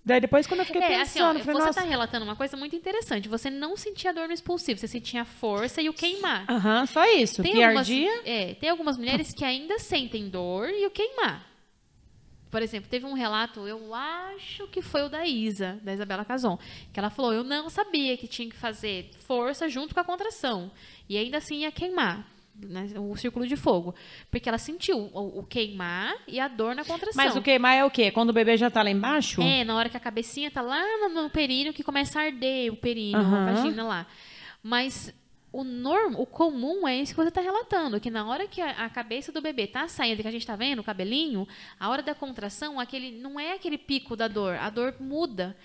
Daí 0.04 0.20
depois, 0.20 0.46
quando 0.46 0.60
eu 0.60 0.66
fiquei 0.66 0.80
é, 0.80 0.86
pensando... 0.86 1.00
Assim, 1.02 1.40
ó, 1.40 1.44
falei, 1.44 1.60
você 1.62 1.70
está 1.70 1.82
relatando 1.82 2.24
uma 2.24 2.36
coisa 2.36 2.56
muito 2.56 2.76
interessante. 2.76 3.28
Você 3.28 3.50
não 3.50 3.76
sentia 3.76 4.14
dor 4.14 4.28
no 4.28 4.32
expulsivo, 4.32 4.78
você 4.78 4.86
sentia 4.86 5.22
a 5.22 5.24
força 5.24 5.82
e 5.82 5.88
o 5.88 5.92
queimar. 5.92 6.44
Aham, 6.48 6.82
uhum, 6.82 6.86
só 6.86 7.04
isso. 7.06 7.42
Tem 7.42 7.64
algumas, 7.64 7.90
é, 8.24 8.54
tem 8.54 8.70
algumas 8.70 8.96
mulheres 8.96 9.34
que 9.34 9.44
ainda 9.44 9.80
sentem 9.80 10.28
dor 10.28 10.70
e 10.70 10.86
o 10.86 10.92
queimar. 10.92 11.44
Por 12.52 12.62
exemplo, 12.62 12.88
teve 12.88 13.04
um 13.06 13.14
relato, 13.14 13.66
eu 13.66 13.92
acho 13.92 14.68
que 14.68 14.80
foi 14.80 15.02
o 15.02 15.08
da 15.08 15.26
Isa, 15.26 15.80
da 15.82 15.92
Isabela 15.92 16.24
Cason, 16.24 16.56
que 16.92 17.00
ela 17.00 17.10
falou, 17.10 17.32
eu 17.32 17.42
não 17.42 17.68
sabia 17.68 18.16
que 18.16 18.28
tinha 18.28 18.48
que 18.48 18.54
fazer 18.54 19.10
força 19.26 19.68
junto 19.68 19.92
com 19.92 19.98
a 19.98 20.04
contração. 20.04 20.70
E 21.08 21.18
ainda 21.18 21.38
assim 21.38 21.62
ia 21.62 21.72
queimar 21.72 22.32
né, 22.56 22.88
o 22.98 23.16
círculo 23.16 23.46
de 23.46 23.56
fogo. 23.56 23.94
Porque 24.30 24.48
ela 24.48 24.58
sentiu 24.58 24.98
o, 25.12 25.40
o, 25.40 25.42
queimar 25.44 26.14
e 26.26 26.38
a 26.38 26.48
dor 26.48 26.74
na 26.74 26.84
contração. 26.84 27.22
Mas 27.22 27.36
o 27.36 27.42
queimar 27.42 27.74
é 27.74 27.84
o 27.84 27.90
quê? 27.90 28.10
Quando 28.10 28.30
o 28.30 28.32
bebê 28.32 28.56
já 28.56 28.68
está 28.68 28.82
lá 28.82 28.90
embaixo? 28.90 29.42
É, 29.42 29.64
na 29.64 29.76
hora 29.76 29.88
que 29.88 29.96
a 29.96 30.00
cabecinha 30.00 30.48
está 30.48 30.62
lá 30.62 30.80
no, 30.98 31.22
no 31.22 31.30
períneo 31.30 31.72
que 31.72 31.82
começa 31.82 32.20
a 32.20 32.24
arder 32.24 32.72
o 32.72 32.76
períneo, 32.76 33.20
uhum. 33.20 33.34
a 33.34 33.52
vagina 33.52 33.84
lá. 33.84 34.06
Mas 34.62 35.12
o 35.54 35.62
norm, 35.62 36.16
o 36.16 36.26
comum 36.26 36.86
é 36.86 36.96
isso 36.96 37.12
que 37.12 37.20
você 37.20 37.28
está 37.28 37.40
relatando, 37.40 38.00
que 38.00 38.10
na 38.10 38.26
hora 38.26 38.48
que 38.48 38.60
a, 38.60 38.70
a, 38.70 38.90
cabeça 38.90 39.30
do 39.30 39.40
bebê 39.40 39.62
está 39.62 39.86
saindo, 39.86 40.20
que 40.20 40.26
a 40.26 40.30
gente 40.32 40.42
está 40.42 40.56
vendo 40.56 40.80
o 40.80 40.84
cabelinho, 40.84 41.46
a 41.78 41.88
hora 41.88 42.02
da 42.02 42.12
contração, 42.12 42.80
aquele 42.80 43.12
não 43.12 43.38
é 43.38 43.52
aquele 43.52 43.78
pico 43.78 44.16
da 44.16 44.26
dor, 44.26 44.56
a 44.56 44.68
dor 44.68 44.96
muda. 44.98 45.56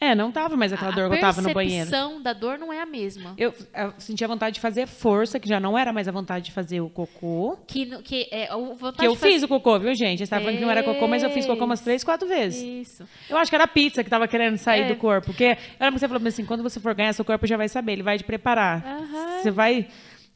É, 0.00 0.14
não 0.14 0.30
tava 0.30 0.56
mais 0.56 0.72
aquela 0.72 0.92
dor 0.92 1.10
que 1.10 1.16
eu 1.16 1.20
tava 1.20 1.42
no 1.42 1.52
banheiro. 1.52 1.88
A 1.88 1.90
percepção 1.90 2.22
da 2.22 2.32
dor 2.32 2.56
não 2.56 2.72
é 2.72 2.80
a 2.80 2.86
mesma. 2.86 3.34
Eu, 3.36 3.52
eu 3.74 3.92
sentia 3.98 4.28
vontade 4.28 4.54
de 4.54 4.60
fazer 4.60 4.86
força, 4.86 5.40
que 5.40 5.48
já 5.48 5.58
não 5.58 5.76
era 5.76 5.92
mais 5.92 6.06
a 6.06 6.12
vontade 6.12 6.44
de 6.46 6.52
fazer 6.52 6.80
o 6.80 6.88
cocô. 6.88 7.58
Que, 7.66 7.86
que, 8.02 8.28
é, 8.30 8.44
a 8.44 8.92
que 8.92 9.06
eu 9.06 9.16
fiz 9.16 9.42
o 9.42 9.48
cocô, 9.48 9.76
viu, 9.80 9.92
gente? 9.94 10.18
Você 10.18 10.24
estava 10.24 10.42
falando 10.42 10.58
que 10.58 10.64
não 10.64 10.70
era 10.70 10.84
cocô, 10.84 11.08
mas 11.08 11.24
eu 11.24 11.30
fiz 11.30 11.44
cocô 11.46 11.64
umas 11.64 11.80
três, 11.80 12.04
quatro 12.04 12.28
vezes. 12.28 12.62
Isso. 12.62 13.04
Eu 13.28 13.36
acho 13.36 13.50
que 13.50 13.56
era 13.56 13.64
a 13.64 13.68
pizza 13.68 14.04
que 14.04 14.10
tava 14.10 14.28
querendo 14.28 14.56
sair 14.56 14.82
é. 14.82 14.88
do 14.88 14.96
corpo. 14.96 15.26
Porque 15.26 15.56
lembro 15.80 15.94
que 15.94 15.98
você 15.98 16.08
falou 16.08 16.28
assim, 16.28 16.44
quando 16.44 16.62
você 16.62 16.78
for 16.78 16.94
ganhar, 16.94 17.12
seu 17.12 17.24
corpo 17.24 17.44
já 17.44 17.56
vai 17.56 17.68
saber, 17.68 17.94
ele 17.94 18.04
vai 18.04 18.16
te 18.16 18.24
preparar. 18.24 18.84
Você 19.42 19.50
vai 19.50 19.88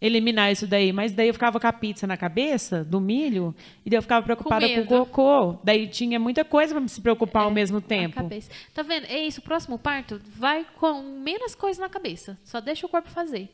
eliminar 0.03 0.51
isso 0.51 0.67
daí. 0.67 0.93
Mas 0.93 1.13
daí 1.13 1.29
eu 1.29 1.33
ficava 1.33 1.61
com 1.61 1.67
a 1.67 1.73
pizza 1.73 2.07
na 2.07 2.17
cabeça, 2.17 2.83
do 2.85 3.01
milho, 3.01 3.55
e 3.87 3.89
daí 3.89 3.97
eu 3.97 4.03
ficava 4.03 4.23
preocupada 4.25 4.69
com, 4.69 4.85
com 4.85 4.95
o 5.01 5.07
cocô. 5.07 5.61
Daí 5.63 5.87
tinha 5.87 6.19
muita 6.19 6.45
coisa 6.45 6.75
para 6.75 6.89
se 6.89 7.01
preocupar 7.01 7.45
é, 7.45 7.47
ao 7.47 7.51
mesmo 7.53 7.81
tempo. 7.81 8.21
Tá 8.75 8.83
vendo? 8.83 9.07
É 9.07 9.25
isso, 9.25 9.41
o 9.41 9.45
próximo 9.45 9.79
parto 9.79 10.21
vai 10.37 10.67
com 10.77 11.01
menos 11.03 11.55
coisa 11.55 11.81
na 11.81 11.89
cabeça. 11.89 12.37
Só 12.43 12.61
deixa 12.61 12.85
o 12.85 12.89
corpo 12.89 13.09
fazer. 13.09 13.49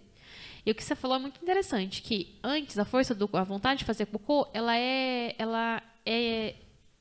E 0.65 0.71
o 0.71 0.75
que 0.75 0.83
você 0.83 0.95
falou 0.95 1.19
é 1.19 1.21
muito 1.21 1.41
interessante, 1.43 2.03
que 2.03 2.39
antes 2.43 2.79
a 2.79 2.85
força 2.85 3.15
do 3.15 3.29
a 3.35 3.45
vontade 3.45 3.81
de 3.81 3.85
fazer 3.85 4.07
cocô, 4.07 4.49
ela 4.53 4.77
é 4.77 5.35
ela 5.39 5.83
é 6.05 6.55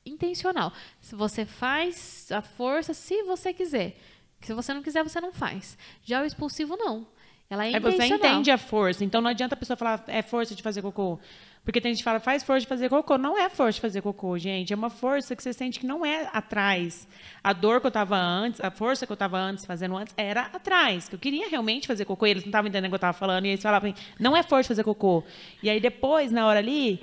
intencional. 0.04 0.72
Se 1.00 1.14
você 1.14 1.44
faz 1.44 2.30
a 2.30 2.42
força 2.42 2.92
se 2.92 3.22
você 3.22 3.52
quiser. 3.52 3.98
Se 4.40 4.54
você 4.54 4.72
não 4.72 4.82
quiser, 4.82 5.02
você 5.02 5.20
não 5.20 5.32
faz. 5.32 5.76
Já 6.04 6.22
o 6.22 6.24
expulsivo 6.24 6.76
não. 6.76 7.08
Ela 7.50 7.66
é, 7.66 7.72
é 7.72 7.80
Você 7.80 8.06
entende 8.06 8.50
a 8.50 8.58
força. 8.58 9.04
Então 9.04 9.20
não 9.20 9.30
adianta 9.30 9.54
a 9.54 9.58
pessoa 9.58 9.76
falar 9.76 10.04
é 10.06 10.20
força 10.20 10.54
de 10.54 10.62
fazer 10.62 10.82
cocô. 10.82 11.18
Porque 11.64 11.80
tem 11.80 11.92
gente 11.92 11.98
que 11.98 12.04
fala, 12.04 12.20
faz 12.20 12.42
força 12.42 12.60
de 12.60 12.66
fazer 12.66 12.88
cocô. 12.88 13.18
Não 13.18 13.38
é 13.38 13.48
força 13.48 13.74
de 13.74 13.80
fazer 13.80 14.02
cocô, 14.02 14.38
gente. 14.38 14.72
É 14.72 14.76
uma 14.76 14.90
força 14.90 15.34
que 15.34 15.42
você 15.42 15.52
sente 15.52 15.80
que 15.80 15.86
não 15.86 16.04
é 16.04 16.28
atrás. 16.32 17.08
A 17.42 17.52
dor 17.52 17.80
que 17.80 17.86
eu 17.86 17.88
estava 17.88 18.16
antes, 18.16 18.60
a 18.60 18.70
força 18.70 19.06
que 19.06 19.12
eu 19.12 19.14
estava 19.14 19.38
antes, 19.38 19.64
fazendo 19.64 19.96
antes, 19.96 20.14
era 20.16 20.42
atrás. 20.52 21.08
Que 21.08 21.14
eu 21.14 21.18
queria 21.18 21.48
realmente 21.48 21.86
fazer 21.86 22.04
cocô. 22.04 22.26
E 22.26 22.30
eles 22.30 22.42
não 22.42 22.48
estavam 22.48 22.68
entendendo 22.68 22.86
o 22.86 22.90
que 22.90 22.94
eu 22.94 22.96
estava 22.96 23.16
falando. 23.16 23.46
E 23.46 23.48
eles 23.48 23.62
falavam, 23.62 23.94
não 24.18 24.36
é 24.36 24.42
força 24.42 24.62
de 24.62 24.68
fazer 24.68 24.84
cocô. 24.84 25.24
E 25.62 25.70
aí 25.70 25.80
depois, 25.80 26.30
na 26.30 26.46
hora 26.46 26.58
ali, 26.58 27.00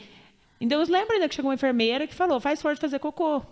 então 0.60 0.80
eu 0.80 0.88
lembro 0.88 1.14
ainda 1.14 1.28
que 1.28 1.36
chegou 1.36 1.50
uma 1.50 1.56
enfermeira 1.56 2.08
que 2.08 2.16
falou, 2.16 2.40
faz 2.40 2.62
força 2.62 2.76
de 2.76 2.82
fazer 2.82 3.00
cocô. 3.00 3.44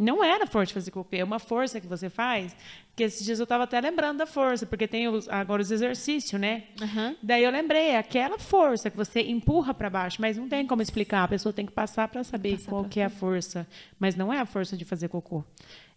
Não 0.00 0.24
era 0.24 0.46
força 0.46 0.72
fazer 0.72 0.90
cocô, 0.90 1.14
é 1.14 1.22
uma 1.22 1.38
força 1.38 1.78
que 1.78 1.86
você 1.86 2.08
faz. 2.08 2.56
Que 2.96 3.02
esses 3.02 3.22
dias 3.22 3.38
eu 3.38 3.42
estava 3.42 3.64
até 3.64 3.78
lembrando 3.78 4.16
da 4.16 4.26
força, 4.26 4.64
porque 4.64 4.88
tem 4.88 5.06
os, 5.08 5.28
agora 5.28 5.60
os 5.60 5.70
exercícios, 5.70 6.40
né? 6.40 6.64
Uhum. 6.80 7.14
Daí 7.22 7.44
eu 7.44 7.50
lembrei, 7.50 7.88
é 7.88 7.98
aquela 7.98 8.38
força 8.38 8.90
que 8.90 8.96
você 8.96 9.20
empurra 9.20 9.74
para 9.74 9.90
baixo, 9.90 10.16
mas 10.18 10.38
não 10.38 10.48
tem 10.48 10.66
como 10.66 10.80
explicar. 10.80 11.24
A 11.24 11.28
pessoa 11.28 11.52
tem 11.52 11.66
que 11.66 11.72
passar 11.72 12.08
para 12.08 12.24
saber 12.24 12.56
passar 12.56 12.70
qual 12.70 12.84
que 12.86 12.98
é 12.98 13.04
a 13.04 13.10
força. 13.10 13.68
Mas 13.98 14.16
não 14.16 14.32
é 14.32 14.40
a 14.40 14.46
força 14.46 14.74
de 14.74 14.86
fazer 14.86 15.08
cocô. 15.08 15.44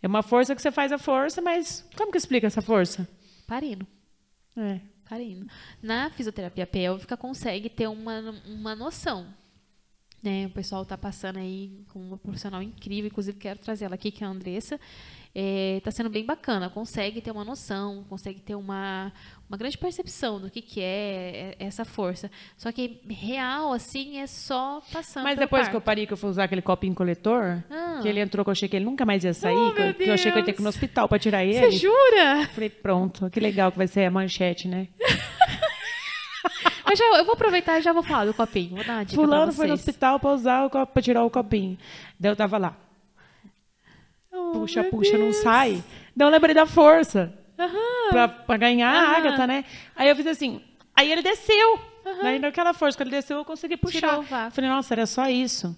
É 0.02 0.08
uma 0.08 0.22
força 0.22 0.54
que 0.54 0.62
você 0.62 0.70
faz 0.70 0.92
a 0.92 0.98
força, 0.98 1.42
mas 1.42 1.88
como 1.96 2.12
que 2.12 2.18
explica 2.18 2.48
essa 2.48 2.62
força? 2.62 3.08
Parino. 3.48 3.88
É. 4.58 4.82
Parino. 5.10 5.48
Na 5.82 6.10
fisioterapia 6.10 6.68
pélvica 6.68 7.16
consegue 7.16 7.70
ter 7.70 7.88
uma, 7.88 8.36
uma 8.46 8.76
noção 8.76 9.28
né, 10.24 10.46
o 10.46 10.50
pessoal 10.50 10.84
está 10.84 10.98
passando 10.98 11.38
aí 11.38 11.72
com 11.90 12.00
uma 12.00 12.18
profissional 12.18 12.62
incrível, 12.62 13.08
inclusive 13.08 13.38
quero 13.38 13.60
trazer 13.60 13.86
ela 13.86 13.96
aqui, 13.96 14.10
que 14.10 14.24
é 14.24 14.28
a 14.28 14.30
Andressa. 14.30 14.80
Está 15.36 15.42
é, 15.42 15.82
tá 15.84 15.90
sendo 15.90 16.12
bem 16.12 16.24
bacana, 16.24 16.70
consegue 16.70 17.20
ter 17.20 17.32
uma 17.32 17.44
noção, 17.44 18.06
consegue 18.08 18.40
ter 18.40 18.54
uma, 18.54 19.12
uma 19.50 19.58
grande 19.58 19.76
percepção 19.78 20.40
do 20.40 20.50
que, 20.50 20.62
que 20.62 20.80
é, 20.80 21.56
é 21.60 21.66
essa 21.66 21.84
força. 21.84 22.30
Só 22.56 22.72
que 22.72 23.02
real, 23.10 23.74
assim, 23.74 24.20
é 24.20 24.28
só 24.28 24.82
passando. 24.94 25.24
Mas 25.24 25.38
depois 25.38 25.68
que 25.68 25.76
eu 25.76 25.82
parei, 25.82 26.06
que 26.06 26.14
eu 26.14 26.18
fui 26.18 26.30
usar 26.30 26.44
aquele 26.44 26.62
copinho 26.62 26.94
coletor, 26.94 27.64
ah. 27.70 28.00
que 28.02 28.08
ele 28.08 28.20
entrou, 28.20 28.46
que 28.46 28.50
eu 28.50 28.54
achei 28.54 28.70
que 28.70 28.76
ele 28.76 28.86
nunca 28.86 29.06
mais 29.06 29.24
ia 29.24 29.34
sair, 29.34 29.56
oh, 29.56 29.74
que, 29.74 30.04
eu 30.04 30.14
achei 30.14 30.32
que 30.32 30.38
eu 30.38 30.42
ia 30.42 30.46
ter 30.46 30.54
que 30.54 30.62
ir 30.62 30.64
no 30.64 30.70
hospital 30.70 31.10
para 31.10 31.18
tirar 31.18 31.44
ele. 31.44 31.60
Você 31.60 31.80
jura? 31.80 32.48
Falei, 32.54 32.70
pronto, 32.70 33.30
que 33.32 33.40
legal 33.40 33.72
que 33.72 33.78
vai 33.78 33.88
ser 33.88 34.06
a 34.06 34.12
manchete, 34.12 34.68
né? 34.68 34.88
Mas 36.94 37.00
já, 37.00 37.06
eu 37.18 37.26
vou 37.26 37.34
aproveitar 37.34 37.80
e 37.80 37.82
já 37.82 37.92
vou 37.92 38.04
falar 38.04 38.26
do 38.26 38.36
copinho. 38.36 38.76
Vou 38.76 38.84
dar 38.84 38.94
uma 38.94 39.04
dica 39.04 39.20
Fulano 39.20 39.52
foi 39.52 39.66
no 39.66 39.74
hospital 39.74 40.20
para 40.20 40.30
usar 40.30 40.64
o 40.64 40.70
copo, 40.70 40.94
para 40.94 41.02
tirar 41.02 41.24
o 41.24 41.30
copinho. 41.30 41.76
Daí 42.20 42.32
eu 42.32 42.36
tava 42.36 42.60
lá. 42.60 42.78
Oh, 44.32 44.52
puxa, 44.52 44.84
puxa, 44.84 45.18
Deus. 45.18 45.24
não 45.24 45.34
sai. 45.34 45.84
Daí 46.16 46.28
eu 46.28 46.32
lembrei 46.32 46.54
da 46.54 46.68
força. 46.68 47.34
Uhum. 47.58 48.10
Pra, 48.46 48.58
ganhar 48.58 48.94
uhum. 48.94 49.12
a 49.12 49.18
Agatha, 49.18 49.48
né? 49.48 49.66
Aí 49.96 50.08
eu 50.08 50.16
fiz 50.16 50.28
assim. 50.28 50.62
Aí 50.96 51.12
ele 51.12 51.24
desceu. 51.24 51.80
Uhum. 52.06 52.22
Daí 52.22 52.38
naquela 52.38 52.76
força, 52.76 52.96
quando 52.96 53.08
ele 53.08 53.16
desceu, 53.16 53.38
eu 53.38 53.46
consegui 53.46 53.76
puxar. 53.76 54.52
Falei, 54.52 54.70
nossa, 54.70 54.94
era 54.94 55.08
só 55.08 55.28
isso. 55.28 55.76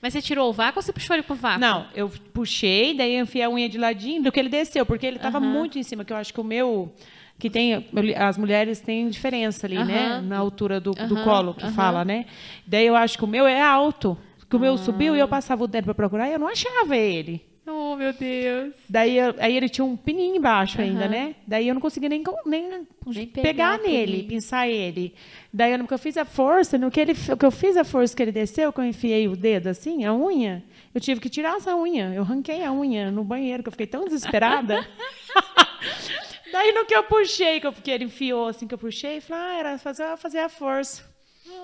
Mas 0.00 0.14
você 0.14 0.22
tirou 0.22 0.48
o 0.48 0.52
vácuo 0.52 0.78
ou 0.78 0.82
você 0.82 0.94
puxou 0.94 1.14
ele 1.14 1.22
pro 1.22 1.34
vácuo? 1.34 1.60
Não, 1.60 1.86
eu 1.94 2.10
puxei, 2.32 2.94
daí 2.94 3.16
eu 3.16 3.22
enfiei 3.22 3.44
a 3.44 3.50
unha 3.50 3.68
de 3.68 3.76
ladinho 3.76 4.22
do 4.22 4.32
que 4.32 4.40
ele 4.40 4.48
desceu, 4.48 4.86
porque 4.86 5.04
ele 5.04 5.16
estava 5.16 5.38
muito 5.40 5.78
em 5.78 5.82
cima, 5.82 6.06
que 6.06 6.12
eu 6.12 6.16
acho 6.16 6.32
que 6.32 6.40
o 6.40 6.44
meu 6.44 6.90
que 7.38 7.50
tem 7.50 7.86
as 8.16 8.38
mulheres 8.38 8.80
têm 8.80 9.08
diferença 9.08 9.66
ali, 9.66 9.82
né, 9.84 10.20
na 10.20 10.38
altura 10.38 10.80
do, 10.80 10.92
do 10.92 11.22
colo 11.22 11.54
que 11.54 11.68
fala, 11.72 12.04
né? 12.04 12.26
Daí 12.66 12.86
eu 12.86 12.96
acho 12.96 13.18
que 13.18 13.24
o 13.24 13.28
meu 13.28 13.46
é 13.46 13.60
alto, 13.60 14.16
que 14.48 14.56
o 14.56 14.60
meu 14.60 14.78
subiu 14.78 15.16
e 15.16 15.18
eu 15.18 15.28
passava 15.28 15.64
o 15.64 15.66
dedo 15.66 15.86
para 15.86 15.94
procurar 15.94 16.28
e 16.28 16.32
eu 16.32 16.38
não 16.38 16.48
achava 16.48 16.96
ele. 16.96 17.44
Oh, 17.66 17.96
meu 17.96 18.12
Deus. 18.12 18.74
Daí 18.90 19.16
eu, 19.16 19.34
aí 19.38 19.56
ele 19.56 19.70
tinha 19.70 19.84
um 19.84 19.96
pininho 19.96 20.36
embaixo 20.36 20.82
ainda, 20.82 21.08
né? 21.08 21.34
Daí 21.46 21.66
eu 21.66 21.72
não 21.72 21.80
conseguia 21.80 22.10
nem, 22.10 22.22
nem, 22.44 22.68
nem 23.06 23.26
pegar, 23.26 23.42
pegar 23.42 23.78
nele, 23.78 24.24
pinçar 24.24 24.68
ele. 24.68 25.14
Daí 25.50 25.72
eu, 25.72 25.78
no 25.78 25.86
que 25.86 25.94
eu 25.94 25.98
fiz 25.98 26.18
a 26.18 26.26
força, 26.26 26.76
no 26.76 26.90
que 26.90 27.00
ele, 27.00 27.12
o 27.12 27.36
que 27.38 27.46
eu 27.46 27.50
fiz 27.50 27.76
a 27.78 27.84
força 27.84 28.14
que 28.14 28.22
ele 28.22 28.32
desceu, 28.32 28.70
que 28.70 28.80
eu 28.80 28.84
enfiei 28.84 29.28
o 29.28 29.34
dedo 29.34 29.68
assim, 29.68 30.04
a 30.04 30.14
unha, 30.14 30.62
eu 30.94 31.00
tive 31.00 31.20
que 31.20 31.30
tirar 31.30 31.56
essa 31.56 31.74
unha. 31.74 32.12
Eu 32.14 32.22
ranquei 32.22 32.62
a 32.62 32.70
unha 32.70 33.10
no 33.10 33.24
banheiro, 33.24 33.62
que 33.62 33.68
eu 33.68 33.72
fiquei 33.72 33.86
tão 33.86 34.04
desesperada. 34.04 34.86
Daí 36.54 36.70
no 36.70 36.86
que 36.86 36.94
eu 36.94 37.02
puxei, 37.02 37.58
que, 37.58 37.66
eu, 37.66 37.72
que 37.72 37.90
ele 37.90 38.04
enfiou 38.04 38.46
assim 38.46 38.64
que 38.64 38.72
eu 38.72 38.78
puxei, 38.78 39.20
falei, 39.20 39.42
ah, 39.42 39.58
era 39.58 39.76
fazer, 39.76 40.16
fazer 40.16 40.38
a 40.38 40.48
força. 40.48 41.02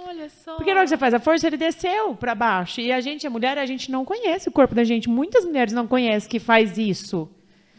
Olha 0.08 0.28
só. 0.28 0.56
Porque 0.56 0.74
na 0.74 0.80
hora 0.80 0.84
que 0.84 0.90
você 0.90 0.96
faz 0.96 1.14
a 1.14 1.20
força, 1.20 1.46
ele 1.46 1.56
desceu 1.56 2.16
para 2.16 2.34
baixo. 2.34 2.80
E 2.80 2.90
a 2.90 3.00
gente, 3.00 3.24
a 3.24 3.30
mulher, 3.30 3.56
a 3.56 3.64
gente 3.66 3.88
não 3.88 4.04
conhece 4.04 4.48
o 4.48 4.52
corpo 4.52 4.74
da 4.74 4.82
gente. 4.82 5.08
Muitas 5.08 5.44
mulheres 5.44 5.72
não 5.72 5.86
conhecem 5.86 6.28
que 6.28 6.40
faz 6.40 6.76
isso. 6.76 7.30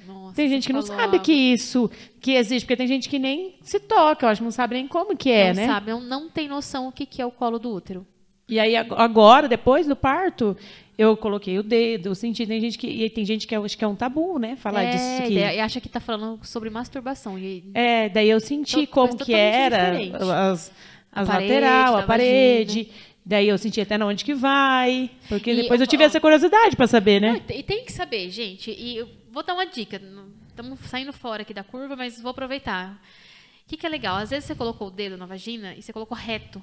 Nossa, 0.08 0.36
tem 0.36 0.48
gente 0.48 0.68
que 0.68 0.72
não 0.72 0.82
sabe 0.82 1.20
que 1.20 1.34
isso 1.34 1.92
que 2.22 2.32
existe, 2.32 2.64
porque 2.64 2.78
tem 2.78 2.88
gente 2.88 3.10
que 3.10 3.20
nem 3.20 3.58
se 3.62 3.78
toca, 3.78 4.26
eu 4.26 4.30
acho, 4.30 4.42
não 4.42 4.50
sabe 4.50 4.76
nem 4.76 4.88
como 4.88 5.16
que 5.18 5.30
é, 5.30 5.50
não 5.50 5.56
né? 5.56 5.68
Não 5.68 5.74
sabe, 5.74 5.92
não 5.92 6.30
tem 6.30 6.48
noção 6.48 6.88
o 6.88 6.94
que 6.94 7.22
é 7.22 7.26
o 7.26 7.32
colo 7.32 7.60
do 7.60 7.74
útero. 7.74 8.08
E 8.52 8.60
aí 8.60 8.76
agora, 8.76 9.48
depois 9.48 9.88
do 9.88 9.96
parto, 9.96 10.58
eu 10.98 11.16
coloquei 11.16 11.58
o 11.58 11.64
dedo, 11.64 12.14
senti, 12.14 12.46
tem 12.46 12.60
gente 12.60 12.78
que 12.78 12.86
e 12.86 13.10
tem 13.10 13.24
gente 13.24 13.48
que 13.48 13.56
acho 13.56 13.78
que 13.78 13.84
é 13.84 13.88
um 13.88 13.96
tabu, 13.96 14.38
né, 14.38 14.58
falar 14.58 14.84
é, 14.84 14.92
disso 14.92 15.24
aqui. 15.24 15.34
E 15.36 15.60
acha 15.60 15.80
que 15.80 15.88
está 15.88 16.02
falando 16.02 16.46
sobre 16.46 16.70
masturbação. 16.70 17.40
E... 17.40 17.64
É, 17.74 18.10
daí 18.10 18.30
eu 18.30 18.42
senti 18.42 18.86
como 18.86 19.18
que 19.18 19.34
era 19.34 19.98
as, 20.18 20.70
as 21.14 21.30
a 21.30 21.34
lateral, 21.34 21.98
a 21.98 22.04
parede. 22.04 22.90
Daí 23.26 23.48
eu 23.48 23.58
senti 23.58 23.80
até 23.80 24.04
onde 24.04 24.26
que 24.26 24.34
vai, 24.34 25.10
porque 25.30 25.52
e, 25.52 25.62
depois 25.62 25.80
eu 25.80 25.88
tive 25.88 26.04
ó, 26.04 26.08
essa 26.08 26.20
curiosidade 26.20 26.76
para 26.76 26.88
saber, 26.88 27.22
né? 27.22 27.42
Não, 27.48 27.56
e 27.56 27.64
tem 27.64 27.86
que 27.86 27.94
saber, 27.94 28.30
gente. 28.32 28.70
E 28.72 28.98
eu 28.98 29.08
vou 29.32 29.44
dar 29.44 29.54
uma 29.54 29.66
dica. 29.66 30.02
Estamos 30.50 30.78
saindo 30.82 31.14
fora 31.14 31.44
aqui 31.44 31.54
da 31.54 31.64
curva, 31.64 31.96
mas 31.96 32.20
vou 32.20 32.32
aproveitar. 32.32 33.02
O 33.66 33.70
que, 33.70 33.78
que 33.78 33.86
é 33.86 33.90
legal? 33.90 34.18
Às 34.18 34.32
vezes 34.32 34.46
você 34.46 34.56
colocou 34.56 34.90
o 34.90 34.92
dedo 34.92 35.18
na 35.18 35.26
vagina 35.26 35.74
e 35.76 35.82
você 35.82 35.94
colocou 35.94 36.18
reto. 36.18 36.62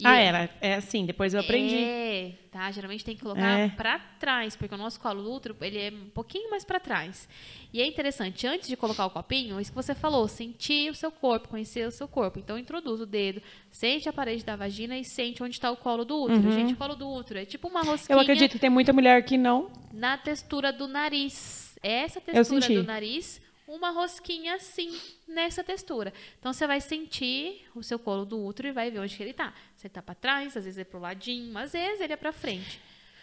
E 0.00 0.06
ah, 0.06 0.16
era. 0.16 0.50
É 0.60 0.74
assim, 0.74 1.04
depois 1.04 1.34
eu 1.34 1.40
aprendi. 1.40 1.76
É, 1.76 2.32
tá? 2.50 2.70
Geralmente 2.70 3.04
tem 3.04 3.14
que 3.14 3.22
colocar 3.22 3.58
é. 3.58 3.68
para 3.68 3.98
trás, 4.18 4.56
porque 4.56 4.74
o 4.74 4.78
nosso 4.78 4.98
colo 4.98 5.22
do 5.22 5.32
útero, 5.32 5.56
ele 5.60 5.78
é 5.78 5.90
um 5.90 6.10
pouquinho 6.10 6.50
mais 6.50 6.64
para 6.64 6.80
trás. 6.80 7.28
E 7.72 7.80
é 7.80 7.86
interessante, 7.86 8.46
antes 8.46 8.68
de 8.68 8.76
colocar 8.76 9.06
o 9.06 9.10
copinho, 9.10 9.60
isso 9.60 9.70
que 9.70 9.76
você 9.76 9.94
falou, 9.94 10.26
sentir 10.26 10.90
o 10.90 10.94
seu 10.94 11.10
corpo, 11.10 11.48
conhecer 11.48 11.86
o 11.86 11.90
seu 11.90 12.08
corpo. 12.08 12.38
Então, 12.38 12.58
introduz 12.58 13.00
o 13.00 13.06
dedo, 13.06 13.42
sente 13.70 14.08
a 14.08 14.12
parede 14.12 14.44
da 14.44 14.56
vagina 14.56 14.98
e 14.98 15.04
sente 15.04 15.42
onde 15.42 15.54
está 15.54 15.70
o 15.70 15.76
colo 15.76 16.04
do 16.04 16.22
útero. 16.22 16.40
Uhum. 16.40 16.52
Gente, 16.52 16.72
o 16.72 16.76
colo 16.76 16.96
do 16.96 17.08
útero 17.08 17.38
é 17.38 17.44
tipo 17.44 17.68
uma 17.68 17.82
rosquinha. 17.82 18.16
Eu 18.16 18.20
acredito 18.20 18.52
que 18.52 18.58
tem 18.58 18.70
muita 18.70 18.92
mulher 18.92 19.24
que 19.24 19.36
não. 19.36 19.70
Na 19.92 20.16
textura 20.16 20.72
do 20.72 20.88
nariz. 20.88 21.78
Essa 21.82 22.20
textura 22.20 22.68
do 22.68 22.82
nariz 22.82 23.40
uma 23.74 23.90
rosquinha 23.90 24.56
assim, 24.56 24.98
nessa 25.26 25.62
textura. 25.62 26.12
Então, 26.38 26.52
você 26.52 26.66
vai 26.66 26.80
sentir 26.80 27.62
o 27.74 27.82
seu 27.82 27.98
colo 27.98 28.24
do 28.24 28.44
útero 28.44 28.68
e 28.68 28.72
vai 28.72 28.90
ver 28.90 28.98
onde 28.98 29.16
que 29.16 29.22
ele 29.22 29.30
está. 29.30 29.54
Você 29.76 29.86
está 29.86 30.02
para 30.02 30.14
trás, 30.14 30.56
às 30.56 30.64
vezes 30.64 30.78
é 30.78 30.84
para 30.84 30.98
o 30.98 31.00
ladinho, 31.00 31.56
às 31.56 31.72
vezes 31.72 32.00
ele 32.00 32.12
é 32.12 32.16
para 32.16 32.32
frente. 32.32 32.80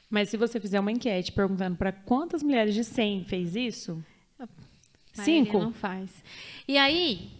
Mas 0.09 0.29
se 0.29 0.37
você 0.37 0.59
fizer 0.59 0.79
uma 0.79 0.91
enquete 0.91 1.31
perguntando 1.31 1.75
para 1.75 1.91
quantas 1.91 2.41
mulheres 2.41 2.73
de 2.73 2.83
100 2.83 3.25
fez 3.25 3.55
isso? 3.55 4.03
Cinco? 5.23 5.57
não 5.57 5.73
faz. 5.73 6.23
E 6.67 6.77
aí, 6.77 7.31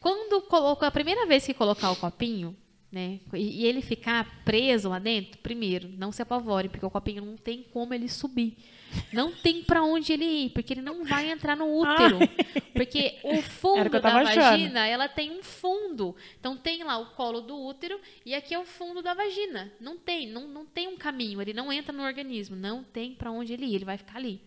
quando 0.00 0.42
coloca 0.42 0.86
a 0.86 0.90
primeira 0.90 1.26
vez 1.26 1.46
que 1.46 1.54
colocar 1.54 1.90
o 1.90 1.96
copinho, 1.96 2.56
né, 2.90 3.20
e 3.34 3.64
ele 3.64 3.80
ficar 3.80 4.42
preso 4.44 4.88
lá 4.88 4.98
dentro, 4.98 5.38
primeiro, 5.38 5.88
não 5.96 6.10
se 6.10 6.22
apavore, 6.22 6.68
porque 6.68 6.84
o 6.84 6.90
copinho 6.90 7.24
não 7.24 7.36
tem 7.36 7.62
como 7.62 7.94
ele 7.94 8.08
subir. 8.08 8.56
Não 9.12 9.32
tem 9.32 9.62
para 9.62 9.82
onde 9.82 10.12
ele 10.12 10.24
ir, 10.24 10.50
porque 10.50 10.72
ele 10.72 10.82
não 10.82 11.04
vai 11.04 11.30
entrar 11.30 11.56
no 11.56 11.66
útero. 11.66 12.18
Ai. 12.20 12.62
Porque 12.72 13.18
o 13.22 13.40
fundo 13.42 13.88
da 13.90 14.00
vagina, 14.00 14.50
achando. 14.50 14.76
ela 14.78 15.08
tem 15.08 15.30
um 15.30 15.42
fundo. 15.42 16.14
Então 16.38 16.56
tem 16.56 16.82
lá 16.82 16.98
o 16.98 17.06
colo 17.06 17.40
do 17.40 17.56
útero 17.56 18.00
e 18.24 18.34
aqui 18.34 18.54
é 18.54 18.58
o 18.58 18.64
fundo 18.64 19.02
da 19.02 19.14
vagina. 19.14 19.72
Não 19.80 19.96
tem, 19.96 20.26
não, 20.26 20.46
não 20.48 20.66
tem 20.66 20.88
um 20.88 20.96
caminho, 20.96 21.40
ele 21.40 21.52
não 21.52 21.72
entra 21.72 21.92
no 21.92 22.04
organismo, 22.04 22.56
não 22.56 22.82
tem 22.82 23.14
para 23.14 23.30
onde 23.30 23.52
ele 23.52 23.66
ir, 23.66 23.74
ele 23.76 23.84
vai 23.84 23.96
ficar 23.96 24.16
ali. 24.16 24.40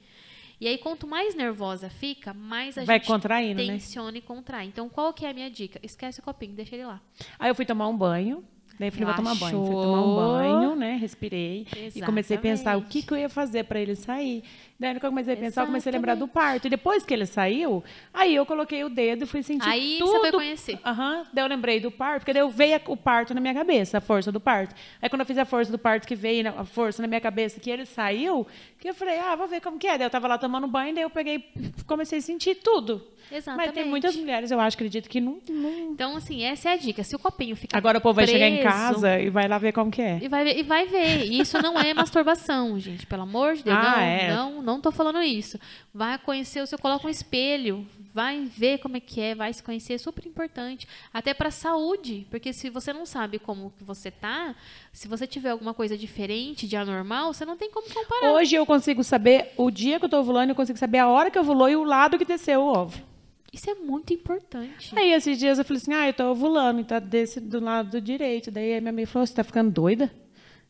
E 0.61 0.67
aí, 0.67 0.77
quanto 0.77 1.07
mais 1.07 1.35
nervosa 1.35 1.89
fica, 1.89 2.33
mais 2.33 2.77
a 2.77 2.83
vai 2.83 2.99
gente 2.99 3.07
né? 3.55 3.65
tensiona 3.65 4.11
né? 4.11 4.17
e 4.17 4.21
contrai. 4.21 4.67
Então, 4.67 4.89
qual 4.89 5.13
que 5.13 5.25
é 5.25 5.29
a 5.29 5.33
minha 5.33 5.49
dica? 5.49 5.79
Esquece 5.81 6.19
o 6.19 6.23
copinho, 6.23 6.53
deixa 6.53 6.75
ele 6.75 6.85
lá. 6.85 7.01
Aí 7.39 7.49
eu 7.49 7.55
fui 7.55 7.65
tomar 7.65 7.87
um 7.87 7.95
banho. 7.95 8.43
Daí 8.79 8.87
eu 8.87 8.91
falei, 8.93 9.05
vou 9.07 9.15
tomar 9.15 9.35
banho. 9.35 9.65
Fui 9.65 9.75
tomar 9.75 10.01
um 10.01 10.15
banho, 10.15 10.75
né? 10.75 10.95
Respirei. 10.95 11.67
Exatamente. 11.67 11.99
E 11.99 12.01
comecei 12.01 12.37
a 12.37 12.39
pensar 12.39 12.77
o 12.77 12.83
que, 12.83 13.01
que 13.01 13.11
eu 13.11 13.17
ia 13.17 13.27
fazer 13.27 13.65
para 13.65 13.77
ele 13.77 13.93
sair. 13.93 14.41
Daí 14.79 14.95
eu 14.95 15.01
comecei 15.01 15.33
a 15.33 15.37
pensar, 15.37 15.63
eu 15.63 15.65
comecei 15.65 15.91
a 15.91 15.93
lembrar 15.93 16.15
do 16.15 16.25
parto. 16.29 16.67
E 16.67 16.69
depois 16.69 17.03
que 17.03 17.13
ele 17.13 17.25
saiu, 17.25 17.83
aí 18.13 18.33
eu 18.33 18.45
coloquei 18.45 18.81
o 18.85 18.89
dedo 18.89 19.23
e 19.23 19.27
fui 19.27 19.43
sentir 19.43 19.67
aí 19.67 19.97
tudo. 19.99 20.11
Aí 20.11 20.17
você 20.17 20.19
foi 20.21 20.31
conhecer. 20.31 20.79
Aham. 20.85 21.17
Uhum. 21.17 21.25
Daí 21.33 21.43
eu 21.43 21.49
lembrei 21.49 21.81
do 21.81 21.91
parto, 21.91 22.21
porque 22.21 22.31
daí 22.31 22.41
eu 22.41 22.49
veio 22.49 22.79
o 22.87 22.95
parto 22.95 23.33
na 23.33 23.41
minha 23.41 23.53
cabeça, 23.53 23.97
a 23.97 24.01
força 24.01 24.31
do 24.31 24.39
parto. 24.39 24.73
Aí 25.01 25.09
quando 25.09 25.19
eu 25.19 25.25
fiz 25.25 25.37
a 25.37 25.43
força 25.43 25.69
do 25.69 25.77
parto 25.77 26.07
que 26.07 26.15
veio, 26.15 26.47
a 26.47 26.63
força 26.63 27.01
na 27.01 27.07
minha 27.09 27.19
cabeça, 27.19 27.59
que 27.59 27.69
ele 27.69 27.85
saiu, 27.85 28.47
que 28.79 28.89
eu 28.89 28.93
falei, 28.93 29.19
ah, 29.19 29.35
vou 29.35 29.49
ver 29.49 29.59
como 29.59 29.77
que 29.77 29.87
é. 29.87 29.97
Daí 29.97 30.07
eu 30.07 30.09
tava 30.09 30.29
lá 30.29 30.37
tomando 30.37 30.65
banho, 30.67 30.95
daí 30.95 31.03
eu 31.03 31.09
peguei, 31.09 31.43
comecei 31.85 32.19
a 32.19 32.21
sentir 32.21 32.55
tudo. 32.55 33.05
Exatamente. 33.31 33.67
Mas 33.67 33.75
tem 33.75 33.85
muitas 33.85 34.15
mulheres, 34.15 34.51
eu 34.51 34.59
acho, 34.59 34.75
acredito 34.75 35.09
que 35.09 35.21
não, 35.21 35.39
não... 35.47 35.91
Então, 35.91 36.17
assim, 36.17 36.43
essa 36.43 36.69
é 36.69 36.73
a 36.73 36.77
dica. 36.77 37.03
Se 37.03 37.15
o 37.15 37.19
copinho 37.19 37.55
ficar 37.55 37.77
Agora 37.77 37.97
o 37.97 38.01
povo 38.01 38.15
preso, 38.15 38.31
vai 38.31 38.39
chegar 38.39 38.55
em 38.55 38.63
casa 38.63 39.19
e 39.19 39.29
vai 39.29 39.47
lá 39.47 39.57
ver 39.57 39.71
como 39.71 39.91
que 39.91 40.01
é. 40.01 40.19
E 40.21 40.27
vai, 40.27 40.47
e 40.47 40.63
vai 40.63 40.85
ver. 40.85 41.25
E 41.25 41.39
isso 41.39 41.61
não 41.61 41.79
é 41.79 41.93
masturbação, 41.93 42.79
gente. 42.79 43.05
Pelo 43.05 43.23
amor 43.23 43.55
de 43.55 43.63
Deus. 43.63 43.77
Ah, 43.77 43.91
não, 43.91 43.99
é. 43.99 44.35
não, 44.35 44.61
não 44.61 44.81
tô 44.81 44.91
falando 44.91 45.21
isso. 45.21 45.59
Vai 45.93 46.17
conhecer, 46.17 46.65
você 46.65 46.77
coloca 46.77 47.05
um 47.05 47.09
espelho, 47.09 47.85
vai 48.13 48.45
ver 48.45 48.79
como 48.79 48.97
é 48.97 48.99
que 48.99 49.21
é, 49.21 49.35
vai 49.35 49.53
se 49.53 49.61
conhecer, 49.61 49.93
é 49.93 49.97
super 49.97 50.25
importante. 50.25 50.87
Até 51.13 51.33
para 51.33 51.51
saúde, 51.51 52.25
porque 52.29 52.51
se 52.51 52.69
você 52.69 52.91
não 52.91 53.05
sabe 53.05 53.39
como 53.39 53.71
que 53.77 53.83
você 53.83 54.09
tá, 54.09 54.55
se 54.91 55.07
você 55.07 55.27
tiver 55.27 55.51
alguma 55.51 55.73
coisa 55.73 55.97
diferente 55.97 56.67
de 56.67 56.75
anormal, 56.75 57.33
você 57.33 57.45
não 57.45 57.55
tem 57.55 57.69
como 57.71 57.87
comparar. 57.87 58.33
Hoje 58.33 58.55
eu 58.55 58.65
consigo 58.65 59.03
saber 59.03 59.53
o 59.55 59.69
dia 59.69 59.99
que 59.99 60.05
eu 60.05 60.09
tô 60.09 60.19
ovulando, 60.19 60.49
eu 60.49 60.55
consigo 60.55 60.77
saber 60.77 60.97
a 60.97 61.07
hora 61.07 61.29
que 61.29 61.37
eu 61.37 61.41
ovulou 61.41 61.69
e 61.69 61.75
o 61.75 61.83
lado 61.83 62.17
que 62.17 62.25
desceu 62.25 62.61
o 62.61 62.67
ovo. 62.67 63.09
Isso 63.51 63.69
é 63.69 63.75
muito 63.75 64.13
importante. 64.13 64.93
Aí, 64.97 65.11
esses 65.11 65.37
dias 65.37 65.57
eu 65.57 65.65
falei 65.65 65.81
assim, 65.81 65.93
ah, 65.93 66.07
eu 66.07 66.13
tô 66.13 66.31
ovulando, 66.31 66.81
e 66.81 66.83
tá 66.83 66.99
desse 66.99 67.39
do 67.39 67.59
lado 67.59 67.91
do 67.91 68.01
direito. 68.01 68.51
Daí 68.51 68.75
a 68.75 68.81
minha 68.81 68.91
amiga 68.91 69.07
falou, 69.07 69.25
você 69.25 69.33
tá 69.33 69.43
ficando 69.43 69.71
doida? 69.71 70.11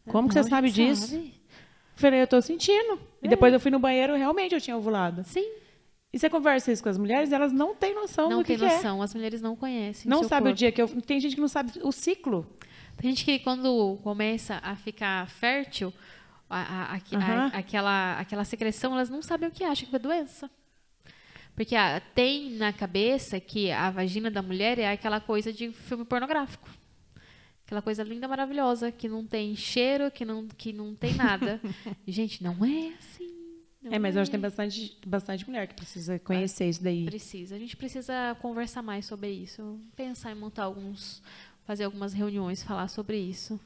Como 0.06 0.24
não, 0.24 0.28
que 0.28 0.34
você 0.34 0.44
sabe 0.44 0.72
disso? 0.72 1.08
Sabe. 1.08 1.34
Falei, 1.96 2.22
eu 2.22 2.28
tô 2.28 2.42
sentindo. 2.42 2.94
É. 3.22 3.26
E 3.26 3.30
depois 3.30 3.54
eu 3.54 3.60
fui 3.60 3.70
no 3.70 3.80
banheiro, 3.80 4.16
realmente 4.16 4.56
eu 4.56 4.62
tinha 4.62 4.78
ovulado. 4.78 5.24
Sim. 5.26 5.46
E 6.12 6.18
você 6.18 6.30
conversa 6.30 6.72
isso 6.72 6.82
com 6.82 6.90
as 6.90 6.98
mulheres, 6.98 7.32
elas 7.32 7.52
não 7.52 7.76
têm 7.76 7.94
noção 7.94 8.30
não 8.30 8.40
do 8.40 8.44
que, 8.44 8.58
tem 8.58 8.68
noção. 8.68 9.02
É. 9.02 9.04
As 9.04 9.14
mulheres 9.14 9.42
não 9.42 9.56
conhecem. 9.56 10.10
Não 10.10 10.24
sabe 10.24 10.44
corpo. 10.44 10.50
o 10.50 10.54
dia 10.54 10.72
que 10.72 10.82
eu. 10.82 10.88
Tem 11.02 11.20
gente 11.20 11.36
que 11.36 11.42
não 11.42 11.48
sabe 11.48 11.74
o 11.84 11.92
ciclo. 11.92 12.48
Tem 12.98 13.12
gente 13.12 13.24
que 13.24 13.40
quando 13.40 13.98
começa 14.02 14.60
a 14.64 14.76
ficar 14.76 15.28
fértil, 15.30 15.94
a, 16.50 16.60
a, 16.60 16.96
a, 16.96 16.96
uhum. 16.96 17.52
aquela, 17.54 18.20
aquela 18.20 18.44
secreção, 18.44 18.94
elas 18.94 19.10
não 19.10 19.22
sabem 19.22 19.48
o 19.48 19.52
que 19.52 19.64
acham 19.64 19.88
que 19.88 19.96
é 19.96 20.00
doença. 20.00 20.50
Porque 21.60 21.76
ah, 21.76 22.02
tem 22.16 22.52
na 22.52 22.72
cabeça 22.72 23.38
que 23.38 23.70
a 23.70 23.92
vagina 23.92 24.32
da 24.32 24.42
mulher 24.42 24.80
é 24.80 24.90
aquela 24.90 25.20
coisa 25.20 25.52
de 25.52 25.74
filme 25.74 26.06
pornográfico. 26.06 26.70
Aquela 27.66 27.82
coisa 27.82 28.02
linda, 28.02 28.30
maravilhosa, 28.30 28.94
que 28.94 29.10
não 29.10 29.26
tem 29.26 29.54
cheiro, 29.58 30.10
que 30.10 30.24
não, 30.24 30.48
que 30.48 30.72
não 30.72 30.96
tem 30.96 31.14
nada. 31.16 31.60
Gente, 32.08 32.42
não 32.42 32.64
é 32.64 32.94
assim. 32.98 33.36
Não 33.82 33.92
é, 33.92 34.00
mas 34.00 34.16
é. 34.16 34.22
hoje 34.22 34.32
tem 34.32 34.40
bastante, 34.40 34.98
bastante 35.06 35.46
mulher 35.46 35.68
que 35.68 35.76
precisa 35.76 36.18
conhecer 36.18 36.70
isso 36.70 36.82
daí. 36.82 37.04
Precisa. 37.04 37.58
A 37.58 37.60
gente 37.60 37.76
precisa 37.76 38.38
conversar 38.42 38.82
mais 38.82 39.06
sobre 39.06 39.30
isso. 39.30 39.82
Pensar 39.98 40.32
em 40.32 40.36
montar 40.36 40.64
alguns. 40.64 41.22
Fazer 41.66 41.84
algumas 41.84 42.14
reuniões, 42.14 42.64
falar 42.64 42.88
sobre 42.88 43.18
isso. 43.18 43.60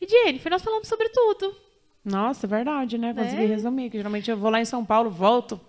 E, 0.00 0.06
Jennifer, 0.06 0.48
nós 0.48 0.62
falamos 0.62 0.86
sobre 0.86 1.08
tudo. 1.08 1.56
Nossa, 2.04 2.46
é 2.46 2.48
verdade, 2.48 2.96
né? 2.96 3.12
Consegui 3.12 3.42
é. 3.42 3.46
resumir. 3.46 3.90
Que 3.90 3.96
geralmente 3.96 4.30
eu 4.30 4.36
vou 4.36 4.48
lá 4.48 4.60
em 4.60 4.64
São 4.64 4.84
Paulo, 4.84 5.10
volto, 5.10 5.60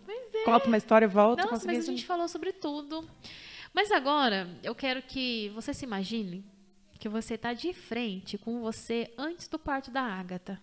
conta 0.51 0.67
uma 0.67 0.77
história 0.77 1.05
e 1.05 1.09
volta. 1.09 1.43
Nossa, 1.43 1.67
mas 1.67 1.79
a 1.79 1.91
gente 1.91 2.05
falou 2.05 2.27
sobre 2.27 2.53
tudo. 2.53 3.07
Mas 3.73 3.91
agora, 3.91 4.49
eu 4.63 4.73
quero 4.73 5.01
que 5.01 5.49
você 5.49 5.73
se 5.73 5.85
imagine 5.85 6.43
que 6.97 7.09
você 7.09 7.35
está 7.35 7.53
de 7.53 7.73
frente 7.73 8.37
com 8.37 8.59
você 8.61 9.13
antes 9.17 9.47
do 9.47 9.59
parto 9.59 9.91
da 9.91 10.01
Ágata. 10.01 10.59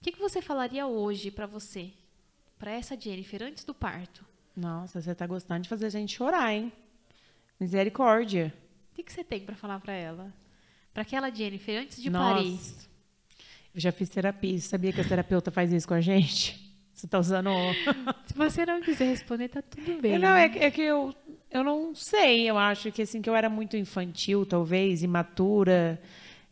O 0.00 0.04
que, 0.04 0.12
que 0.12 0.20
você 0.20 0.40
falaria 0.40 0.86
hoje 0.86 1.30
para 1.30 1.46
você? 1.46 1.92
Para 2.58 2.70
essa 2.70 2.98
Jennifer, 2.98 3.42
antes 3.42 3.64
do 3.64 3.74
parto? 3.74 4.24
Nossa, 4.54 5.00
você 5.00 5.10
está 5.10 5.26
gostando 5.26 5.62
de 5.62 5.68
fazer 5.68 5.86
a 5.86 5.90
gente 5.90 6.14
chorar, 6.14 6.52
hein? 6.54 6.72
Misericórdia. 7.58 8.54
O 8.92 8.94
que, 8.94 9.02
que 9.02 9.12
você 9.12 9.24
tem 9.24 9.40
para 9.40 9.56
falar 9.56 9.80
para 9.80 9.92
ela? 9.92 10.32
Para 10.92 11.02
aquela 11.02 11.30
Jennifer, 11.30 11.82
antes 11.82 12.00
de 12.00 12.08
Nossa. 12.08 12.34
parir? 12.34 12.58
Eu 13.74 13.80
já 13.80 13.90
fiz 13.90 14.08
terapia. 14.08 14.58
Você 14.58 14.68
sabia 14.68 14.92
que 14.92 15.00
a 15.00 15.04
terapeuta 15.04 15.50
faz 15.50 15.72
isso 15.72 15.88
com 15.88 15.94
a 15.94 16.00
gente? 16.00 16.65
Você 16.96 17.04
está 17.04 17.18
usando. 17.18 17.50
Se 18.24 18.34
você 18.34 18.64
não 18.64 18.80
quiser 18.80 19.04
responder, 19.04 19.48
tá 19.48 19.60
tudo 19.60 20.00
bem. 20.00 20.18
Não, 20.18 20.34
é, 20.34 20.46
é, 20.46 20.70
que 20.70 20.80
eu, 20.80 21.14
eu 21.50 21.62
não 21.62 21.94
sei. 21.94 22.48
Eu 22.48 22.56
acho 22.56 22.90
que 22.90 23.02
assim 23.02 23.20
que 23.20 23.28
eu 23.28 23.36
era 23.36 23.50
muito 23.50 23.76
infantil, 23.76 24.46
talvez, 24.46 25.02
imatura, 25.02 26.00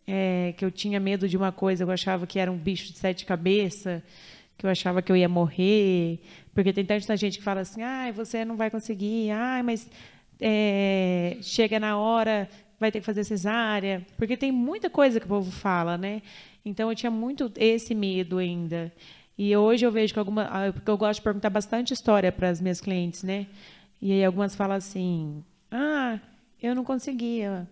é, 0.06 0.52
que 0.54 0.62
eu 0.62 0.70
tinha 0.70 1.00
medo 1.00 1.26
de 1.26 1.34
uma 1.34 1.50
coisa. 1.50 1.82
Eu 1.82 1.90
achava 1.90 2.26
que 2.26 2.38
era 2.38 2.52
um 2.52 2.58
bicho 2.58 2.92
de 2.92 2.98
sete 2.98 3.24
cabeças, 3.24 4.02
que 4.58 4.66
eu 4.66 4.70
achava 4.70 5.00
que 5.00 5.10
eu 5.10 5.16
ia 5.16 5.30
morrer, 5.30 6.20
porque 6.54 6.74
tem 6.74 6.84
tanta 6.84 7.16
gente 7.16 7.38
que 7.38 7.44
fala 7.44 7.62
assim: 7.62 7.80
"Ai, 7.80 8.12
você 8.12 8.44
não 8.44 8.54
vai 8.54 8.70
conseguir. 8.70 9.30
Ai, 9.30 9.62
mas 9.62 9.88
é, 10.38 11.38
chega 11.40 11.80
na 11.80 11.96
hora, 11.96 12.50
vai 12.78 12.92
ter 12.92 13.00
que 13.00 13.06
fazer 13.06 13.24
cesárea", 13.24 14.06
porque 14.18 14.36
tem 14.36 14.52
muita 14.52 14.90
coisa 14.90 15.18
que 15.18 15.24
o 15.24 15.28
povo 15.30 15.50
fala, 15.50 15.96
né? 15.96 16.20
Então 16.62 16.90
eu 16.90 16.94
tinha 16.94 17.10
muito 17.10 17.50
esse 17.56 17.94
medo 17.94 18.36
ainda. 18.36 18.92
E 19.36 19.56
hoje 19.56 19.84
eu 19.84 19.90
vejo 19.90 20.12
que 20.12 20.18
alguma, 20.18 20.44
ah, 20.44 20.72
porque 20.72 20.90
eu 20.90 20.96
gosto 20.96 21.18
de 21.20 21.24
perguntar 21.24 21.50
bastante 21.50 21.92
história 21.92 22.30
para 22.30 22.48
as 22.48 22.60
minhas 22.60 22.80
clientes, 22.80 23.22
né? 23.22 23.46
E 24.00 24.12
aí 24.12 24.24
algumas 24.24 24.54
falam 24.54 24.76
assim: 24.76 25.44
"Ah, 25.70 26.18
eu 26.62 26.74
não 26.74 26.84
conseguia. 26.84 27.66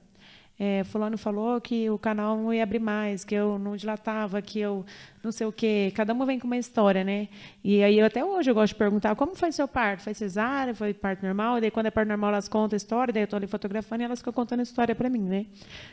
É, 0.59 0.85
fulano 0.85 1.19
falou 1.19 1.61
que 1.61 1.91
o 1.91 1.99
canal 1.99 2.37
não 2.37 2.53
ia 2.53 2.63
abrir 2.63 2.79
mais, 2.79 3.25
que 3.25 3.35
eu 3.35 3.59
não 3.59 3.75
dilatava, 3.75 4.41
que 4.41 4.61
eu 4.61 4.85
não 5.23 5.33
sei 5.33 5.47
o 5.47 5.53
quê. 5.53 5.93
Cada 5.95 6.13
uma 6.13 6.25
vem 6.25 6.39
com 6.39 6.47
uma 6.47 6.57
história, 6.57 7.03
né? 7.03 7.29
E 7.65 7.83
aí 7.83 7.99
eu, 7.99 8.07
até 8.07 8.25
hoje 8.25 8.51
eu 8.51 8.55
gosto 8.55 8.73
de 8.73 8.79
perguntar 8.79 9.17
como 9.17 9.35
foi 9.35 9.51
seu 9.51 9.67
parto? 9.67 10.03
Foi 10.03 10.15
cesárea? 10.15 10.75
Foi 10.75 10.95
parto 10.95 11.25
normal? 11.25 11.59
E 11.59 11.63
daí 11.63 11.71
quando 11.71 11.87
é 11.87 11.91
parto 11.91 12.09
normal 12.09 12.31
elas 12.31 12.49
contam 12.49 12.77
a 12.77 12.79
história, 12.79 13.13
daí 13.13 13.23
eu 13.23 13.25
estou 13.25 13.39
ali 13.39 13.47
fotografando 13.47 14.03
e 14.03 14.05
elas 14.05 14.21
ficam 14.21 14.33
contando 14.33 14.61
a 14.61 14.63
história 14.63 14.95
para 14.95 15.09
mim, 15.09 15.23
né? 15.23 15.47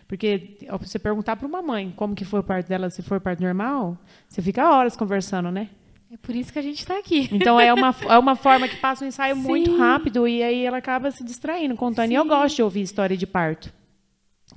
Porque 0.08 0.58
você 0.80 1.00
perguntar 1.00 1.36
para 1.36 1.48
uma 1.48 1.62
mãe 1.62 1.92
como 1.96 2.14
que 2.14 2.26
foi 2.26 2.42
o 2.42 2.44
parto 2.44 2.68
dela, 2.68 2.90
se 2.90 3.02
for 3.02 3.20
parto 3.20 3.42
normal, 3.42 3.98
você 4.28 4.42
fica 4.42 4.70
horas 4.70 4.96
conversando, 4.96 5.50
né? 5.50 5.70
É 6.12 6.18
por 6.18 6.36
isso 6.36 6.52
que 6.52 6.60
a 6.60 6.62
gente 6.62 6.80
está 6.80 6.98
aqui. 6.98 7.30
Então 7.32 7.60
é 7.60 7.74
uma, 7.74 7.96
é 8.08 8.18
uma 8.18 8.36
forma 8.36 8.68
que 8.68 8.76
passa 8.78 9.06
um 9.06 9.08
ensaio 9.08 9.36
Sim. 9.36 9.42
muito 9.42 9.78
rápido 9.78 10.28
e 10.28 10.44
aí 10.44 10.66
ela 10.66 10.78
acaba 10.78 11.12
se 11.12 11.24
distraindo, 11.24 11.76
contando. 11.76 12.08
Sim. 12.08 12.14
E 12.14 12.16
eu 12.16 12.26
gosto 12.26 12.56
de 12.58 12.64
ouvir 12.64 12.82
história 12.82 13.16
de 13.16 13.28
parto. 13.28 13.79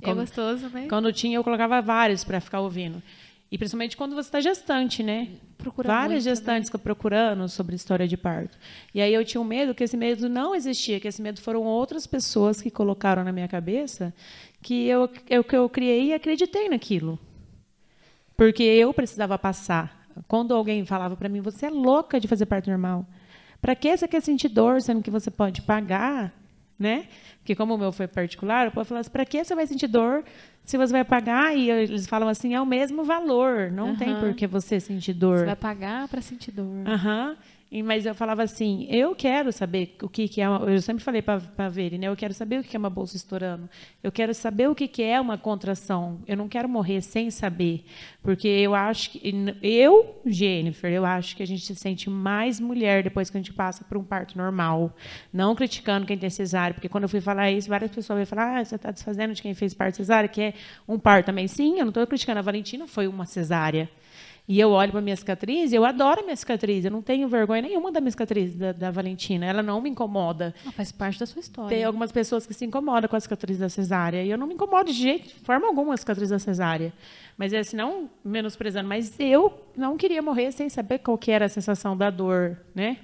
É 0.09 0.13
gostoso, 0.13 0.69
né? 0.69 0.87
Quando 0.87 1.11
tinha, 1.11 1.37
eu 1.37 1.43
colocava 1.43 1.81
vários 1.81 2.23
para 2.23 2.39
ficar 2.39 2.59
ouvindo. 2.59 3.01
E 3.51 3.57
principalmente 3.57 3.95
quando 3.95 4.15
você 4.15 4.29
está 4.29 4.41
gestante, 4.41 5.03
né? 5.03 5.29
Procura 5.59 5.87
Várias 5.87 6.23
muito, 6.23 6.25
né? 6.25 6.31
gestantes 6.31 6.73
eu 6.73 6.79
procurando 6.79 7.47
sobre 7.47 7.75
história 7.75 8.07
de 8.07 8.17
parto. 8.17 8.57
E 8.93 8.99
aí 8.99 9.13
eu 9.13 9.23
tinha 9.23 9.39
um 9.39 9.43
medo 9.43 9.75
que 9.75 9.83
esse 9.83 9.95
medo 9.95 10.27
não 10.27 10.55
existia, 10.55 10.99
que 10.99 11.07
esse 11.07 11.21
medo 11.21 11.39
foram 11.39 11.63
outras 11.63 12.07
pessoas 12.07 12.59
que 12.59 12.71
colocaram 12.71 13.23
na 13.23 13.31
minha 13.31 13.47
cabeça 13.47 14.11
que 14.59 14.87
eu, 14.87 15.07
eu, 15.29 15.43
que 15.43 15.55
eu 15.55 15.69
criei 15.69 16.07
e 16.07 16.13
acreditei 16.13 16.67
naquilo. 16.67 17.19
Porque 18.35 18.63
eu 18.63 18.91
precisava 18.91 19.37
passar. 19.37 20.03
Quando 20.27 20.55
alguém 20.55 20.83
falava 20.83 21.15
para 21.15 21.29
mim, 21.29 21.41
você 21.41 21.67
é 21.67 21.69
louca 21.69 22.19
de 22.19 22.27
fazer 22.27 22.47
parto 22.47 22.69
normal. 22.69 23.05
Para 23.61 23.75
que 23.75 23.95
você 23.95 24.07
quer 24.07 24.21
sentir 24.21 24.49
dor, 24.49 24.81
sendo 24.81 25.03
que 25.03 25.11
você 25.11 25.29
pode 25.29 25.61
pagar, 25.61 26.33
né? 26.77 27.05
Porque 27.39 27.55
como 27.55 27.75
o 27.75 27.77
meu 27.77 27.91
foi 27.91 28.07
particular, 28.07 28.65
eu 28.65 28.71
posso 28.71 28.89
falar 28.89 29.01
assim, 29.01 29.09
para 29.11 29.25
que 29.25 29.43
você 29.43 29.53
vai 29.55 29.67
sentir 29.67 29.87
dor 29.87 30.23
se 30.63 30.77
você 30.77 30.93
vai 30.93 31.03
pagar? 31.03 31.55
E 31.55 31.69
eles 31.69 32.07
falam 32.07 32.29
assim, 32.29 32.53
é 32.53 32.61
o 32.61 32.65
mesmo 32.65 33.03
valor, 33.03 33.69
não 33.71 33.89
Aham. 33.89 33.95
tem 33.95 34.15
por 34.15 34.33
que 34.33 34.47
você 34.47 34.79
sentir 34.79 35.13
dor. 35.13 35.39
Você 35.39 35.45
vai 35.45 35.55
pagar 35.55 36.07
para 36.07 36.21
sentir 36.21 36.51
dor. 36.51 36.87
Aham. 36.87 37.35
E, 37.35 37.52
mas 37.81 38.05
eu 38.05 38.13
falava 38.13 38.43
assim, 38.43 38.85
eu 38.89 39.15
quero 39.15 39.51
saber 39.51 39.95
o 40.03 40.07
que, 40.07 40.27
que 40.27 40.41
é. 40.41 40.47
Uma, 40.47 40.69
eu 40.69 40.81
sempre 40.81 41.03
falei 41.03 41.23
para 41.23 41.41
a 41.57 41.69
Veri, 41.69 41.97
né? 41.97 42.07
Eu 42.07 42.15
quero 42.15 42.33
saber 42.33 42.59
o 42.59 42.63
que 42.63 42.75
é 42.75 42.79
uma 42.79 42.89
bolsa 42.89 43.15
estourando. 43.15 43.67
Eu 44.03 44.11
quero 44.11 44.31
saber 44.33 44.69
o 44.69 44.75
que, 44.75 44.87
que 44.87 45.01
é 45.01 45.19
uma 45.19 45.37
contração. 45.37 46.21
Eu 46.27 46.37
não 46.37 46.47
quero 46.47 46.69
morrer 46.69 47.01
sem 47.01 47.31
saber. 47.31 47.85
Porque 48.21 48.47
eu 48.47 48.75
acho 48.75 49.11
que. 49.11 49.33
Eu, 49.63 50.21
Jennifer, 50.25 50.91
eu 50.91 51.03
acho 51.03 51.35
que 51.35 51.41
a 51.41 51.47
gente 51.47 51.65
se 51.65 51.75
sente 51.75 52.09
mais 52.09 52.59
mulher 52.59 53.01
depois 53.01 53.29
que 53.29 53.37
a 53.37 53.39
gente 53.39 53.53
passa 53.53 53.83
por 53.83 53.97
um 53.97 54.03
parto 54.03 54.37
normal. 54.37 54.95
Não 55.31 55.55
criticando 55.55 56.05
quem 56.05 56.17
tem 56.17 56.29
cesárea, 56.29 56.75
porque 56.75 56.89
quando 56.89 57.03
eu 57.03 57.09
fui 57.09 57.21
falar 57.21 57.49
isso, 57.49 57.69
várias 57.69 57.89
pessoas 57.89 58.19
vão 58.19 58.25
falar, 58.27 58.59
ah, 58.59 58.65
você 58.65 58.75
está 58.75 58.91
desfazendo 58.91 59.33
de 59.33 59.41
quem 59.41 59.53
fez 59.55 59.73
parto 59.73 59.95
cesárea, 59.97 60.29
que 60.29 60.41
é 60.41 60.53
um 60.87 60.99
parto 60.99 61.27
também. 61.27 61.47
Sim, 61.47 61.79
eu 61.79 61.85
não 61.85 61.89
estou 61.89 62.05
criticando. 62.05 62.39
A 62.39 62.43
Valentina 62.43 62.87
foi 62.87 63.07
uma 63.07 63.25
cesárea. 63.25 63.89
E 64.45 64.59
eu 64.59 64.71
olho 64.71 64.91
para 64.91 64.99
minha 64.99 65.15
cicatriz, 65.15 65.71
eu 65.71 65.85
adoro 65.85 66.19
a 66.19 66.23
minha 66.23 66.35
cicatriz, 66.35 66.83
eu 66.83 66.91
não 66.91 67.01
tenho 67.01 67.29
vergonha 67.29 67.61
nenhuma 67.61 67.93
da 67.93 68.01
minha 68.01 68.11
cicatriz 68.11 68.53
da, 68.53 68.73
da 68.73 68.91
Valentina, 68.91 69.45
ela 69.45 69.63
não 69.63 69.79
me 69.79 69.89
incomoda. 69.89 70.53
Ela 70.63 70.71
faz 70.73 70.91
parte 70.91 71.17
da 71.17 71.25
sua 71.25 71.39
história. 71.39 71.69
Tem 71.69 71.85
algumas 71.85 72.11
pessoas 72.11 72.45
que 72.45 72.53
se 72.53 72.65
incomodam 72.65 73.09
com 73.09 73.15
a 73.15 73.19
cicatriz 73.19 73.57
da 73.57 73.69
cesárea, 73.69 74.21
e 74.21 74.29
eu 74.29 74.37
não 74.37 74.45
me 74.45 74.53
incomodo 74.53 74.91
de 74.91 74.99
jeito, 74.99 75.29
de 75.29 75.35
forma 75.45 75.67
alguma, 75.67 75.93
a 75.93 75.97
cicatriz 75.97 76.29
da 76.29 76.39
cesárea. 76.39 76.91
Mas 77.37 77.53
é 77.53 77.59
assim, 77.59 77.77
não 77.77 78.09
menosprezando, 78.23 78.87
mas 78.87 79.17
eu 79.17 79.53
não 79.77 79.95
queria 79.95 80.21
morrer 80.21 80.51
sem 80.51 80.67
saber 80.67 80.99
qual 80.99 81.17
que 81.17 81.31
era 81.31 81.45
a 81.45 81.49
sensação 81.49 81.95
da 81.95 82.09
dor, 82.09 82.59
né? 82.75 82.97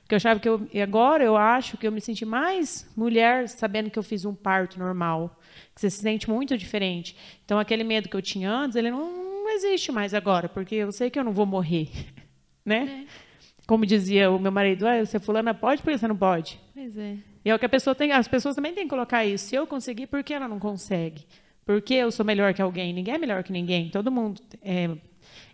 Porque 0.00 0.14
eu 0.14 0.18
achava 0.18 0.40
que 0.40 0.48
eu, 0.48 0.66
e 0.72 0.80
agora 0.80 1.24
eu 1.24 1.36
acho 1.36 1.76
que 1.76 1.86
eu 1.86 1.90
me 1.90 2.00
senti 2.00 2.24
mais 2.24 2.88
mulher 2.96 3.48
sabendo 3.48 3.90
que 3.90 3.98
eu 3.98 4.04
fiz 4.04 4.24
um 4.24 4.34
parto 4.34 4.78
normal, 4.78 5.36
que 5.74 5.80
você 5.80 5.90
se 5.90 6.00
sente 6.00 6.30
muito 6.30 6.56
diferente. 6.56 7.16
Então 7.44 7.58
aquele 7.58 7.82
medo 7.82 8.08
que 8.08 8.16
eu 8.16 8.22
tinha 8.22 8.50
antes, 8.50 8.76
ele 8.76 8.90
não 8.90 9.25
existe 9.56 9.90
mais 9.90 10.14
agora, 10.14 10.48
porque 10.48 10.74
eu 10.74 10.92
sei 10.92 11.10
que 11.10 11.18
eu 11.18 11.24
não 11.24 11.32
vou 11.32 11.46
morrer, 11.46 11.88
né? 12.64 13.06
É. 13.06 13.26
Como 13.66 13.84
dizia 13.84 14.30
o 14.30 14.38
meu 14.38 14.52
marido, 14.52 14.86
ah, 14.86 15.04
você 15.04 15.18
fulana 15.18 15.52
pode, 15.52 15.82
por 15.82 15.92
que 15.92 15.98
você 15.98 16.06
não 16.06 16.16
pode? 16.16 16.60
Pois 16.72 16.96
é. 16.96 17.16
E 17.44 17.50
é 17.50 17.54
o 17.54 17.58
que 17.58 17.66
a 17.66 17.68
pessoa 17.68 17.94
tem, 17.94 18.12
as 18.12 18.28
pessoas 18.28 18.54
também 18.54 18.72
têm 18.72 18.84
que 18.84 18.90
colocar 18.90 19.24
isso. 19.24 19.46
Se 19.46 19.56
eu 19.56 19.66
conseguir, 19.66 20.06
por 20.06 20.22
que 20.22 20.34
ela 20.34 20.46
não 20.46 20.58
consegue? 20.58 21.24
Porque 21.64 21.94
eu 21.94 22.12
sou 22.12 22.24
melhor 22.24 22.54
que 22.54 22.62
alguém? 22.62 22.92
Ninguém 22.92 23.14
é 23.14 23.18
melhor 23.18 23.42
que 23.42 23.52
ninguém. 23.52 23.90
Todo 23.90 24.10
mundo 24.10 24.40
é, 24.62 24.88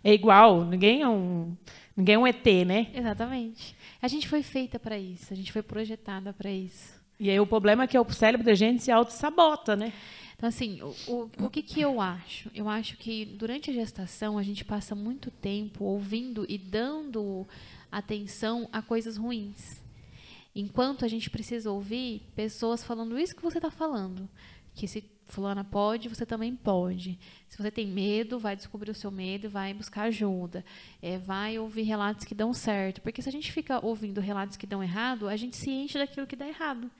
é 0.03 0.13
igual. 0.13 0.63
Ninguém 0.63 1.01
é 1.01 1.07
um, 1.07 1.57
ninguém 1.97 2.15
é 2.15 2.19
um 2.19 2.27
ET, 2.27 2.45
né? 2.67 2.87
Exatamente. 2.93 3.75
A 4.01 4.07
gente 4.07 4.27
foi 4.27 4.43
feita 4.43 4.79
para 4.79 4.97
isso. 4.97 5.33
A 5.33 5.35
gente 5.35 5.51
foi 5.51 5.63
projetada 5.63 6.31
para 6.31 6.51
isso. 6.51 7.02
E 7.23 7.29
aí 7.29 7.39
o 7.39 7.47
problema 7.47 7.83
é 7.83 7.87
que 7.87 7.97
o 7.97 8.11
cérebro 8.11 8.45
da 8.45 8.53
gente 8.53 8.83
se 8.83 8.91
auto-sabota, 8.91 9.77
né? 9.77 9.93
Então, 10.35 10.49
assim, 10.49 10.81
o, 10.81 10.93
o, 11.07 11.45
o 11.45 11.49
que, 11.49 11.61
que 11.61 11.79
eu 11.79 12.01
acho? 12.01 12.51
Eu 12.53 12.67
acho 12.67 12.97
que 12.97 13.23
durante 13.23 13.69
a 13.69 13.73
gestação 13.73 14.37
a 14.37 14.43
gente 14.43 14.65
passa 14.65 14.93
muito 14.93 15.31
tempo 15.31 15.85
ouvindo 15.85 16.45
e 16.49 16.57
dando 16.57 17.47
atenção 17.89 18.67
a 18.69 18.81
coisas 18.81 19.15
ruins. 19.15 19.81
Enquanto 20.53 21.05
a 21.05 21.07
gente 21.07 21.29
precisa 21.29 21.71
ouvir 21.71 22.23
pessoas 22.35 22.83
falando 22.83 23.17
isso 23.17 23.33
que 23.33 23.41
você 23.41 23.57
está 23.57 23.71
falando. 23.71 24.27
Que 24.75 24.85
se 24.85 25.01
fulana 25.27 25.63
pode, 25.63 26.09
você 26.09 26.25
também 26.25 26.53
pode. 26.53 27.17
Se 27.47 27.57
você 27.57 27.71
tem 27.71 27.87
medo, 27.87 28.37
vai 28.37 28.53
descobrir 28.53 28.91
o 28.91 28.95
seu 28.95 29.11
medo 29.11 29.45
e 29.45 29.49
vai 29.49 29.73
buscar 29.73 30.03
ajuda. 30.03 30.65
É, 31.01 31.17
vai 31.17 31.57
ouvir 31.57 31.83
relatos 31.83 32.25
que 32.25 32.35
dão 32.35 32.53
certo. 32.53 33.01
Porque 33.01 33.21
se 33.21 33.29
a 33.29 33.31
gente 33.31 33.49
fica 33.49 33.79
ouvindo 33.81 34.19
relatos 34.19 34.57
que 34.57 34.67
dão 34.67 34.83
errado, 34.83 35.29
a 35.29 35.37
gente 35.37 35.55
se 35.55 35.69
enche 35.69 35.97
daquilo 35.97 36.27
que 36.27 36.35
dá 36.35 36.47
errado. 36.47 36.91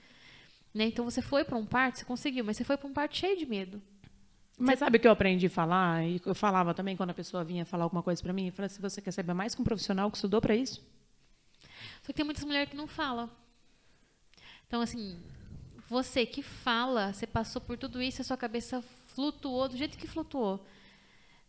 Né? 0.74 0.86
Então 0.86 1.04
você 1.04 1.22
foi 1.22 1.44
para 1.44 1.56
um 1.56 1.64
parto, 1.64 1.98
você 1.98 2.04
conseguiu, 2.04 2.44
mas 2.44 2.56
você 2.56 2.64
foi 2.64 2.76
para 2.76 2.88
um 2.88 2.92
parto 2.92 3.16
cheio 3.16 3.38
de 3.38 3.46
medo. 3.46 3.80
Mas 4.58 4.80
sabe 4.80 4.98
o 4.98 5.00
que 5.00 5.06
eu 5.06 5.12
aprendi 5.12 5.46
a 5.46 5.50
falar? 5.50 6.04
E 6.04 6.20
eu 6.24 6.34
falava 6.34 6.74
também 6.74 6.96
quando 6.96 7.10
a 7.10 7.14
pessoa 7.14 7.44
vinha 7.44 7.64
falar 7.64 7.84
alguma 7.84 8.02
coisa 8.02 8.22
para 8.22 8.32
mim, 8.32 8.46
eu 8.46 8.52
falava, 8.52 8.72
se 8.72 8.80
você 8.80 9.00
quer 9.00 9.12
saber 9.12 9.34
mais 9.34 9.54
com 9.54 9.62
um 9.62 9.64
profissional 9.64 10.10
que 10.10 10.16
estudou 10.16 10.40
para 10.40 10.54
isso. 10.54 10.84
Só 12.02 12.06
que 12.06 12.14
tem 12.14 12.24
muitas 12.24 12.44
mulheres 12.44 12.68
que 12.68 12.76
não 12.76 12.86
falam. 12.86 13.30
Então, 14.66 14.80
assim, 14.80 15.18
você 15.88 16.26
que 16.26 16.42
fala, 16.42 17.12
você 17.12 17.26
passou 17.26 17.60
por 17.60 17.76
tudo 17.76 18.00
isso, 18.02 18.22
a 18.22 18.24
sua 18.24 18.36
cabeça 18.36 18.82
flutuou 19.06 19.68
do 19.68 19.76
jeito 19.76 19.98
que 19.98 20.06
flutuou. 20.06 20.64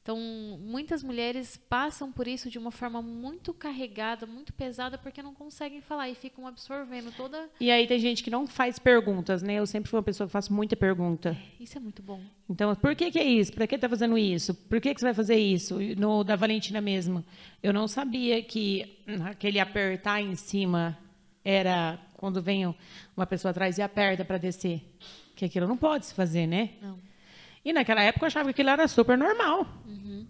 Então, 0.05 0.19
muitas 0.61 1.01
mulheres 1.01 1.59
passam 1.67 2.11
por 2.11 2.27
isso 2.27 2.47
de 2.47 2.59
uma 2.59 2.69
forma 2.69 3.01
muito 3.01 3.51
carregada, 3.51 4.27
muito 4.27 4.53
pesada, 4.53 4.99
porque 4.99 5.23
não 5.23 5.33
conseguem 5.33 5.81
falar 5.81 6.07
e 6.07 6.13
ficam 6.13 6.45
absorvendo 6.45 7.11
toda. 7.17 7.49
E 7.59 7.71
aí 7.71 7.87
tem 7.87 7.97
gente 7.97 8.23
que 8.23 8.29
não 8.29 8.45
faz 8.45 8.77
perguntas, 8.77 9.41
né? 9.41 9.55
Eu 9.55 9.65
sempre 9.65 9.89
fui 9.89 9.97
uma 9.97 10.03
pessoa 10.03 10.27
que 10.27 10.31
faço 10.31 10.53
muita 10.53 10.75
pergunta. 10.75 11.35
Isso 11.59 11.75
é 11.79 11.81
muito 11.81 12.03
bom. 12.03 12.21
Então, 12.47 12.75
por 12.75 12.95
que, 12.95 13.09
que 13.09 13.17
é 13.17 13.23
isso? 13.23 13.51
Para 13.51 13.65
que 13.65 13.73
está 13.73 13.89
fazendo 13.89 14.15
isso? 14.15 14.53
Por 14.53 14.79
que, 14.79 14.93
que 14.93 14.99
você 14.99 15.07
vai 15.07 15.13
fazer 15.15 15.37
isso? 15.37 15.79
No 15.97 16.23
da 16.23 16.35
Valentina 16.35 16.79
mesmo, 16.79 17.25
eu 17.63 17.73
não 17.73 17.87
sabia 17.87 18.43
que 18.43 19.01
aquele 19.27 19.59
apertar 19.59 20.21
em 20.21 20.35
cima 20.35 20.95
era 21.43 21.99
quando 22.13 22.43
vem 22.43 22.75
uma 23.17 23.25
pessoa 23.25 23.49
atrás 23.49 23.79
e 23.79 23.81
aperta 23.81 24.23
para 24.23 24.37
descer. 24.37 24.83
Que 25.35 25.45
aquilo 25.45 25.67
não 25.67 25.77
pode 25.77 26.05
se 26.05 26.13
fazer, 26.13 26.45
né? 26.45 26.73
Não. 26.79 27.04
E 27.65 27.73
naquela 27.73 28.03
época 28.03 28.25
eu 28.25 28.27
achava 28.27 28.45
que 28.45 28.51
aquilo 28.51 28.69
era 28.69 28.87
super 28.87 29.17
normal. 29.17 29.67
Uhum. 29.87 30.27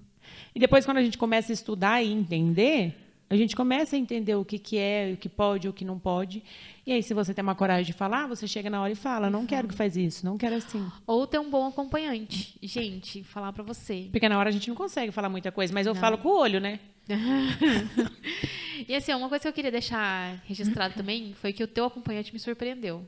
E 0.55 0.59
depois, 0.59 0.85
quando 0.85 0.97
a 0.97 1.03
gente 1.03 1.17
começa 1.17 1.51
a 1.51 1.53
estudar 1.53 2.01
e 2.01 2.09
entender, 2.09 2.95
a 3.29 3.35
gente 3.35 3.55
começa 3.55 3.97
a 3.97 3.99
entender 3.99 4.35
o 4.35 4.45
que, 4.45 4.57
que 4.57 4.77
é, 4.77 5.11
o 5.13 5.17
que 5.17 5.27
pode, 5.27 5.67
o 5.67 5.73
que 5.73 5.83
não 5.83 5.99
pode. 5.99 6.41
E 6.87 6.93
aí, 6.93 7.03
se 7.03 7.13
você 7.13 7.33
tem 7.33 7.43
uma 7.43 7.55
coragem 7.55 7.85
de 7.85 7.93
falar, 7.93 8.25
você 8.25 8.47
chega 8.47 8.69
na 8.69 8.81
hora 8.81 8.93
e 8.93 8.95
fala: 8.95 9.29
não 9.29 9.45
quero 9.45 9.67
que 9.67 9.73
faz 9.73 9.97
isso, 9.97 10.25
não 10.25 10.37
quero 10.37 10.55
assim. 10.55 10.89
Ou 11.05 11.27
ter 11.27 11.39
um 11.39 11.49
bom 11.49 11.67
acompanhante. 11.67 12.57
Gente, 12.63 13.21
falar 13.23 13.51
para 13.51 13.63
você. 13.63 14.07
Porque 14.11 14.29
na 14.29 14.39
hora 14.39 14.47
a 14.47 14.51
gente 14.51 14.69
não 14.69 14.75
consegue 14.75 15.11
falar 15.11 15.27
muita 15.27 15.51
coisa, 15.51 15.73
mas 15.73 15.85
eu 15.85 15.93
não. 15.93 15.99
falo 15.99 16.17
com 16.17 16.29
o 16.29 16.39
olho, 16.39 16.61
né? 16.61 16.79
e 18.87 18.95
assim, 18.95 19.13
uma 19.13 19.27
coisa 19.27 19.41
que 19.41 19.47
eu 19.49 19.53
queria 19.53 19.71
deixar 19.71 20.41
registrado 20.45 20.93
também 20.95 21.33
foi 21.33 21.51
que 21.51 21.63
o 21.63 21.67
teu 21.67 21.85
acompanhante 21.85 22.31
me 22.31 22.39
surpreendeu. 22.39 23.07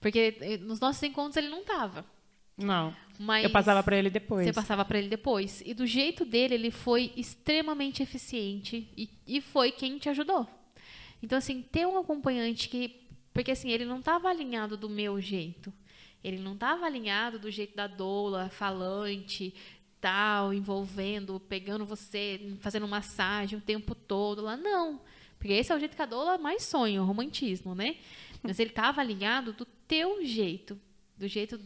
Porque 0.00 0.36
eh, 0.40 0.56
nos 0.58 0.80
nossos 0.80 1.02
encontros 1.02 1.36
ele 1.36 1.48
não 1.48 1.60
estava. 1.60 2.04
Não. 2.56 2.94
Mas 3.18 3.44
eu 3.44 3.50
passava 3.50 3.82
para 3.82 3.96
ele 3.96 4.10
depois. 4.10 4.46
Você 4.46 4.52
passava 4.52 4.84
para 4.84 4.98
ele 4.98 5.08
depois. 5.08 5.62
E 5.64 5.74
do 5.74 5.86
jeito 5.86 6.24
dele, 6.24 6.54
ele 6.54 6.70
foi 6.70 7.12
extremamente 7.16 8.02
eficiente 8.02 8.88
e, 8.96 9.08
e 9.26 9.40
foi 9.40 9.72
quem 9.72 9.98
te 9.98 10.08
ajudou. 10.08 10.46
Então, 11.22 11.38
assim, 11.38 11.62
ter 11.62 11.86
um 11.86 11.98
acompanhante 11.98 12.68
que. 12.68 13.02
Porque, 13.32 13.50
assim, 13.50 13.70
ele 13.70 13.84
não 13.84 13.98
estava 13.98 14.28
alinhado 14.28 14.76
do 14.76 14.88
meu 14.88 15.20
jeito. 15.20 15.72
Ele 16.24 16.38
não 16.38 16.54
estava 16.54 16.86
alinhado 16.86 17.38
do 17.38 17.50
jeito 17.50 17.76
da 17.76 17.86
doula, 17.86 18.48
falante, 18.48 19.54
tal, 20.00 20.52
envolvendo, 20.52 21.38
pegando 21.40 21.84
você, 21.84 22.56
fazendo 22.60 22.88
massagem 22.88 23.58
o 23.58 23.62
tempo 23.62 23.94
todo 23.94 24.42
lá. 24.42 24.56
Não. 24.56 25.00
Porque 25.38 25.52
esse 25.52 25.70
é 25.70 25.76
o 25.76 25.78
jeito 25.78 25.94
que 25.94 26.02
a 26.02 26.06
doula 26.06 26.38
mais 26.38 26.64
sonha, 26.64 27.02
o 27.02 27.04
romantismo, 27.04 27.74
né? 27.74 27.96
Mas 28.42 28.58
ele 28.58 28.70
estava 28.70 29.00
alinhado 29.00 29.52
do 29.52 29.64
teu 29.64 30.24
jeito, 30.24 30.80
do 31.16 31.28
jeito 31.28 31.58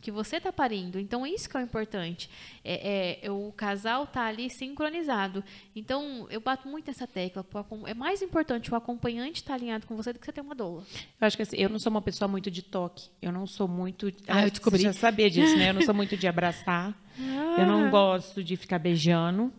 que 0.00 0.10
você 0.10 0.36
está 0.36 0.52
parindo. 0.52 0.98
Então, 0.98 1.26
isso 1.26 1.48
que 1.48 1.56
é 1.56 1.60
o 1.60 1.62
importante. 1.62 2.28
É, 2.64 3.18
é, 3.22 3.30
o 3.30 3.52
casal 3.52 4.06
tá 4.06 4.26
ali 4.26 4.50
sincronizado. 4.50 5.42
Então, 5.74 6.26
eu 6.30 6.40
bato 6.40 6.68
muito 6.68 6.86
nessa 6.86 7.06
tecla. 7.06 7.44
É 7.86 7.94
mais 7.94 8.22
importante 8.22 8.72
o 8.72 8.76
acompanhante 8.76 9.36
estar 9.36 9.48
tá 9.50 9.54
alinhado 9.54 9.86
com 9.86 9.96
você 9.96 10.12
do 10.12 10.18
que 10.18 10.26
você 10.26 10.32
ter 10.32 10.40
uma 10.40 10.54
doula. 10.54 10.84
Eu 11.20 11.26
acho 11.26 11.36
que 11.36 11.42
assim, 11.42 11.56
eu 11.56 11.68
não 11.68 11.78
sou 11.78 11.90
uma 11.90 12.02
pessoa 12.02 12.28
muito 12.28 12.50
de 12.50 12.62
toque. 12.62 13.08
Eu 13.20 13.32
não 13.32 13.46
sou 13.46 13.68
muito... 13.68 14.12
Ah, 14.28 14.44
eu 14.44 14.50
descobri. 14.50 14.80
Você 14.80 14.84
já 14.84 14.92
sabia 14.92 15.30
disso, 15.30 15.56
né? 15.56 15.70
Eu 15.70 15.74
não 15.74 15.82
sou 15.82 15.94
muito 15.94 16.16
de 16.16 16.26
abraçar. 16.26 16.94
Ah. 17.18 17.56
Eu 17.58 17.66
não 17.66 17.90
gosto 17.90 18.42
de 18.42 18.56
ficar 18.56 18.78
beijando. 18.78 19.52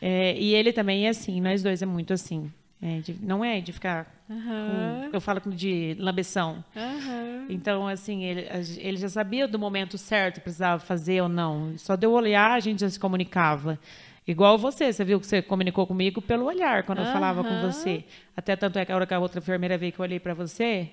É, 0.00 0.38
e 0.38 0.54
ele 0.54 0.72
também 0.72 1.06
é 1.06 1.10
assim. 1.10 1.40
Nós 1.40 1.62
dois 1.62 1.82
é 1.82 1.86
muito 1.86 2.12
assim. 2.12 2.52
É, 2.82 2.98
de, 3.00 3.16
não 3.22 3.44
é 3.44 3.60
de 3.60 3.72
ficar. 3.72 4.12
Uhum. 4.28 5.10
Com, 5.10 5.16
eu 5.16 5.20
falo 5.20 5.40
de 5.46 5.96
lambeção. 5.98 6.64
Uhum. 6.76 7.46
Então, 7.48 7.88
assim, 7.88 8.24
ele, 8.24 8.46
ele 8.78 8.96
já 8.96 9.08
sabia 9.08 9.48
do 9.48 9.58
momento 9.58 9.96
certo 9.96 10.36
que 10.36 10.40
precisava 10.42 10.80
fazer 10.80 11.22
ou 11.22 11.28
não. 11.28 11.76
Só 11.78 11.96
deu 11.96 12.12
olhar, 12.12 12.50
a 12.50 12.60
gente 12.60 12.80
já 12.80 12.90
se 12.90 13.00
comunicava. 13.00 13.78
Igual 14.26 14.56
você, 14.56 14.92
você 14.92 15.04
viu 15.04 15.20
que 15.20 15.26
você 15.26 15.42
comunicou 15.42 15.86
comigo 15.86 16.22
pelo 16.22 16.46
olhar 16.46 16.82
quando 16.84 16.98
uhum. 16.98 17.06
eu 17.06 17.12
falava 17.12 17.44
com 17.44 17.60
você. 17.60 18.04
Até 18.36 18.56
tanto 18.56 18.78
é 18.78 18.84
que 18.84 18.92
a 18.92 18.96
hora 18.96 19.06
que 19.06 19.14
a 19.14 19.18
outra 19.18 19.38
enfermeira 19.38 19.76
veio 19.76 19.92
que 19.92 19.98
eu 19.98 20.02
olhei 20.02 20.18
para 20.18 20.32
você, 20.32 20.90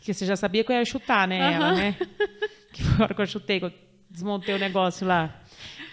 que 0.00 0.14
você 0.14 0.24
já 0.24 0.36
sabia 0.36 0.62
que 0.62 0.70
eu 0.70 0.76
ia 0.76 0.84
chutar, 0.84 1.26
né? 1.26 1.54
Ela, 1.54 1.72
né? 1.72 1.96
Que 2.72 2.82
foi 2.82 3.00
a 3.00 3.02
hora 3.04 3.14
que 3.14 3.22
eu 3.22 3.26
chutei, 3.26 3.58
que 3.60 3.66
eu 3.66 3.72
desmontei 4.10 4.54
o 4.54 4.58
negócio 4.58 5.06
lá. 5.06 5.42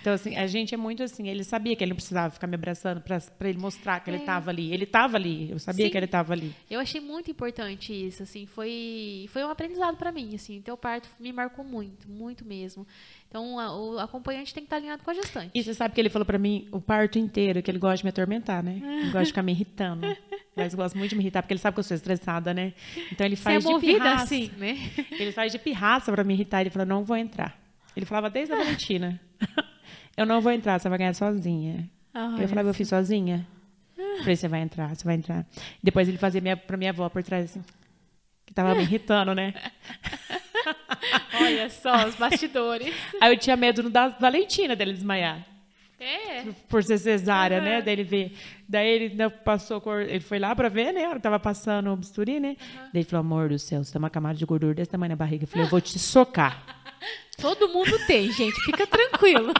Então, 0.01 0.13
assim, 0.13 0.35
a 0.35 0.47
gente 0.47 0.73
é 0.73 0.77
muito 0.77 1.03
assim. 1.03 1.29
Ele 1.29 1.43
sabia 1.43 1.75
que 1.75 1.83
ele 1.83 1.91
não 1.91 1.95
precisava 1.95 2.33
ficar 2.33 2.47
me 2.47 2.55
abraçando 2.55 3.01
para 3.01 3.47
ele 3.47 3.59
mostrar 3.59 3.99
que 3.99 4.09
é. 4.09 4.13
ele 4.13 4.23
estava 4.23 4.49
ali. 4.49 4.73
Ele 4.73 4.83
estava 4.83 5.15
ali. 5.15 5.49
Eu 5.51 5.59
sabia 5.59 5.85
Sim. 5.85 5.91
que 5.91 5.97
ele 5.97 6.05
estava 6.05 6.33
ali. 6.33 6.53
Eu 6.69 6.79
achei 6.79 6.99
muito 6.99 7.29
importante 7.29 7.93
isso. 7.93 8.23
Assim, 8.23 8.47
foi, 8.47 9.27
foi 9.31 9.43
um 9.43 9.49
aprendizado 9.49 9.95
para 9.97 10.11
mim. 10.11 10.33
Assim, 10.33 10.59
teu 10.59 10.75
parto 10.75 11.07
me 11.19 11.31
marcou 11.31 11.63
muito, 11.63 12.09
muito 12.09 12.43
mesmo. 12.43 12.85
Então, 13.29 13.59
a, 13.59 13.77
o 13.77 13.99
acompanhante 13.99 14.53
tem 14.53 14.63
que 14.63 14.65
estar 14.67 14.77
alinhado 14.77 15.03
com 15.03 15.11
a 15.11 15.13
gestante. 15.13 15.51
E 15.53 15.63
você 15.63 15.73
sabe 15.73 15.93
que 15.93 16.01
ele 16.01 16.09
falou 16.09 16.25
para 16.25 16.39
mim 16.39 16.67
o 16.71 16.81
parto 16.81 17.19
inteiro 17.19 17.61
que 17.61 17.69
ele 17.69 17.79
gosta 17.79 17.97
de 17.97 18.03
me 18.03 18.09
atormentar, 18.09 18.63
né? 18.63 18.81
Ele 18.83 19.05
gosta 19.05 19.21
de 19.21 19.27
ficar 19.27 19.43
me 19.43 19.51
irritando. 19.51 20.05
Mas 20.55 20.73
gosta 20.73 20.97
muito 20.97 21.11
de 21.11 21.15
me 21.15 21.21
irritar 21.23 21.41
porque 21.41 21.53
ele 21.53 21.61
sabe 21.61 21.75
que 21.75 21.79
eu 21.79 21.83
sou 21.83 21.95
estressada, 21.95 22.53
né? 22.53 22.73
Então 23.11 23.25
ele 23.25 23.35
faz 23.35 23.63
é 23.63 23.73
de 23.73 23.79
pirraça. 23.79 24.23
assim, 24.23 24.51
né? 24.57 24.77
Ele 25.11 25.31
faz 25.31 25.51
de 25.51 25.59
pirraça 25.59 26.11
para 26.11 26.23
me 26.23 26.33
irritar. 26.33 26.59
Ele 26.59 26.69
falou: 26.69 26.85
"Não 26.85 27.05
vou 27.05 27.15
entrar". 27.15 27.57
Ele 27.95 28.05
falava 28.05 28.29
desde 28.29 28.53
a 28.53 28.57
Valentina. 28.57 29.19
Eu 30.15 30.25
não 30.25 30.41
vou 30.41 30.51
entrar, 30.51 30.79
você 30.79 30.89
vai 30.89 30.97
ganhar 30.97 31.13
sozinha. 31.13 31.89
Ah, 32.13 32.35
eu 32.39 32.47
falava, 32.47 32.69
eu 32.69 32.73
fiz 32.73 32.87
sozinha. 32.87 33.47
Eu 33.97 34.19
falei, 34.19 34.35
você 34.35 34.47
vai 34.47 34.61
entrar, 34.61 34.95
você 34.95 35.03
vai 35.03 35.15
entrar. 35.15 35.45
Depois 35.81 36.07
ele 36.07 36.17
fazia 36.17 36.41
minha, 36.41 36.57
pra 36.57 36.77
minha 36.77 36.91
avó 36.91 37.07
por 37.09 37.23
trás, 37.23 37.45
assim, 37.45 37.63
que 38.45 38.53
tava 38.53 38.75
me 38.75 38.83
irritando, 38.83 39.33
né? 39.33 39.53
Olha 41.39 41.69
só, 41.69 42.07
os 42.07 42.15
bastidores. 42.15 42.93
Aí 43.19 43.33
eu 43.33 43.37
tinha 43.37 43.55
medo 43.55 43.89
da 43.89 44.09
Valentina 44.09 44.75
dele 44.75 44.93
desmaiar. 44.93 45.45
É. 45.99 46.45
Por 46.67 46.83
ser 46.83 46.97
cesárea, 46.97 47.59
uhum. 47.59 47.63
né? 47.63 47.81
Daí 47.81 47.93
ele 47.93 48.03
vê. 48.03 48.31
Daí 48.67 48.87
ele 48.89 49.29
passou, 49.29 49.81
ele 50.01 50.19
foi 50.19 50.39
lá 50.39 50.55
pra 50.55 50.67
ver, 50.67 50.91
né? 50.91 51.03
Ele 51.03 51.19
tava 51.19 51.39
passando 51.39 51.91
o 51.91 51.95
bisturi, 51.95 52.39
né? 52.39 52.49
Uhum. 52.49 52.55
Daí 52.55 52.89
ele 52.95 53.03
falou, 53.03 53.21
amor 53.21 53.49
do 53.49 53.59
céu, 53.59 53.83
você 53.83 53.91
tem 53.91 53.99
uma 53.99 54.09
camada 54.09 54.35
de 54.35 54.45
gordura 54.45 54.73
desse 54.73 54.89
tamanho 54.89 55.11
na 55.11 55.15
barriga. 55.15 55.43
Eu 55.43 55.47
falei, 55.47 55.65
eu 55.65 55.69
vou 55.69 55.79
te 55.79 55.99
socar. 55.99 56.80
Todo 57.39 57.69
mundo 57.69 57.97
tem, 58.05 58.31
gente. 58.31 58.59
Fica 58.61 58.85
tranquilo. 58.85 59.53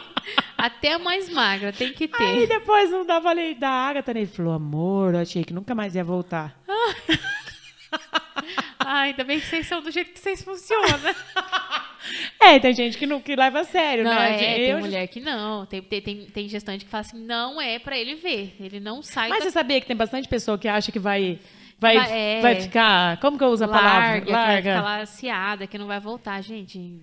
Até 0.56 0.92
a 0.92 0.98
mais 0.98 1.28
magra 1.28 1.72
tem 1.72 1.92
que 1.92 2.06
ter. 2.06 2.22
Aí 2.22 2.46
depois 2.46 2.90
não 2.90 3.04
dava 3.04 3.32
lei 3.32 3.54
da 3.54 3.68
Agatha, 3.68 4.14
né? 4.14 4.20
Ele 4.20 4.30
falou, 4.30 4.52
amor, 4.52 5.14
eu 5.14 5.20
achei 5.20 5.44
que 5.44 5.52
nunca 5.52 5.74
mais 5.74 5.96
ia 5.96 6.04
voltar. 6.04 6.56
Ai, 8.78 9.10
ainda 9.10 9.24
bem 9.24 9.40
que 9.40 9.46
vocês 9.46 9.66
são 9.66 9.82
do 9.82 9.90
jeito 9.90 10.12
que 10.12 10.20
vocês 10.20 10.42
funcionam. 10.42 10.88
É, 12.40 12.58
tem 12.58 12.74
gente 12.74 12.98
que 12.98 13.06
não 13.06 13.20
que 13.20 13.36
leva 13.36 13.60
a 13.60 13.64
sério, 13.64 14.02
não, 14.02 14.12
né? 14.12 14.42
É, 14.42 14.62
eu... 14.62 14.74
tem 14.74 14.80
mulher 14.80 15.06
que 15.06 15.20
não. 15.20 15.64
Tem, 15.66 15.80
tem, 15.80 16.26
tem 16.26 16.48
gestante 16.48 16.84
que 16.84 16.90
fala 16.90 17.02
assim, 17.02 17.24
não 17.24 17.60
é 17.60 17.78
para 17.78 17.96
ele 17.96 18.16
ver. 18.16 18.56
Ele 18.58 18.80
não 18.80 19.02
sai. 19.02 19.28
Mas 19.28 19.38
da... 19.38 19.44
você 19.44 19.50
sabia 19.52 19.80
que 19.80 19.86
tem 19.86 19.96
bastante 19.96 20.28
pessoa 20.28 20.58
que 20.58 20.66
acha 20.66 20.90
que 20.90 20.98
vai. 20.98 21.38
Vai, 21.78 21.96
é, 21.96 22.40
vai 22.40 22.60
ficar. 22.60 23.18
Como 23.18 23.38
que 23.38 23.44
eu 23.44 23.48
uso 23.48 23.62
a 23.62 23.68
larga, 23.68 23.82
palavra? 23.82 24.32
Larga. 24.32 24.32
Vai 24.32 24.62
ficar 24.62 24.82
laciada, 24.82 25.66
que 25.68 25.78
não 25.78 25.86
vai 25.86 26.00
voltar. 26.00 26.42
Gente, 26.42 27.00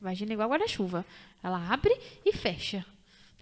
imagina 0.00 0.32
igual 0.32 0.48
guarda-chuva. 0.48 1.04
Ela 1.42 1.72
abre 1.72 1.94
e 2.24 2.32
fecha. 2.32 2.84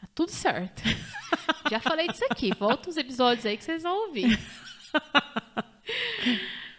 Tá 0.01 0.07
tudo 0.15 0.31
certo. 0.31 0.83
Já 1.71 1.81
falei 1.81 2.09
disso 2.09 2.25
aqui. 2.31 2.55
Volta 2.55 2.91
os 2.91 2.97
episódios 2.97 3.47
aí 3.47 3.57
que 3.57 3.65
vocês 3.65 3.83
vão 3.83 4.09
ouvir. 4.09 4.29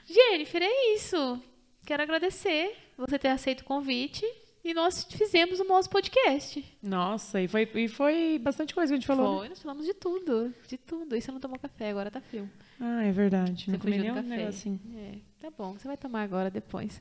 Jennifer, 0.06 0.62
é 0.62 0.94
isso. 0.94 1.42
Quero 1.86 2.04
agradecer 2.04 2.76
você 2.98 3.18
ter 3.18 3.30
aceito 3.30 3.62
o 3.62 3.66
convite. 3.66 4.26
E 4.68 4.74
nós 4.74 5.06
fizemos 5.06 5.62
o 5.62 5.64
nosso 5.64 5.90
podcast. 5.90 6.62
Nossa, 6.84 7.40
e 7.40 7.48
foi, 7.48 7.72
e 7.74 7.88
foi 7.88 8.38
bastante 8.38 8.76
coisa 8.76 8.92
que 8.92 8.96
a 8.96 8.98
gente 8.98 9.08
falou. 9.08 9.38
Foi, 9.38 9.44
né? 9.44 9.50
nós 9.52 9.62
falamos 9.62 9.86
de 9.86 9.94
tudo. 9.94 10.54
De 10.68 10.78
tudo. 10.78 11.16
E 11.16 11.22
você 11.22 11.32
não 11.32 11.40
tomou 11.40 11.58
café, 11.58 11.90
agora 11.90 12.12
tá 12.12 12.20
frio. 12.20 12.50
Ah, 12.78 13.06
é 13.06 13.12
verdade. 13.14 13.64
Você 13.64 13.72
não 13.72 13.80
comi 13.80 13.98
nenhum 13.98 14.16
café. 14.16 14.44
assim. 14.44 14.78
É, 14.94 15.20
tá 15.40 15.50
bom, 15.58 15.72
você 15.72 15.88
vai 15.88 15.96
tomar 15.96 16.22
agora 16.22 16.52
depois. 16.52 17.00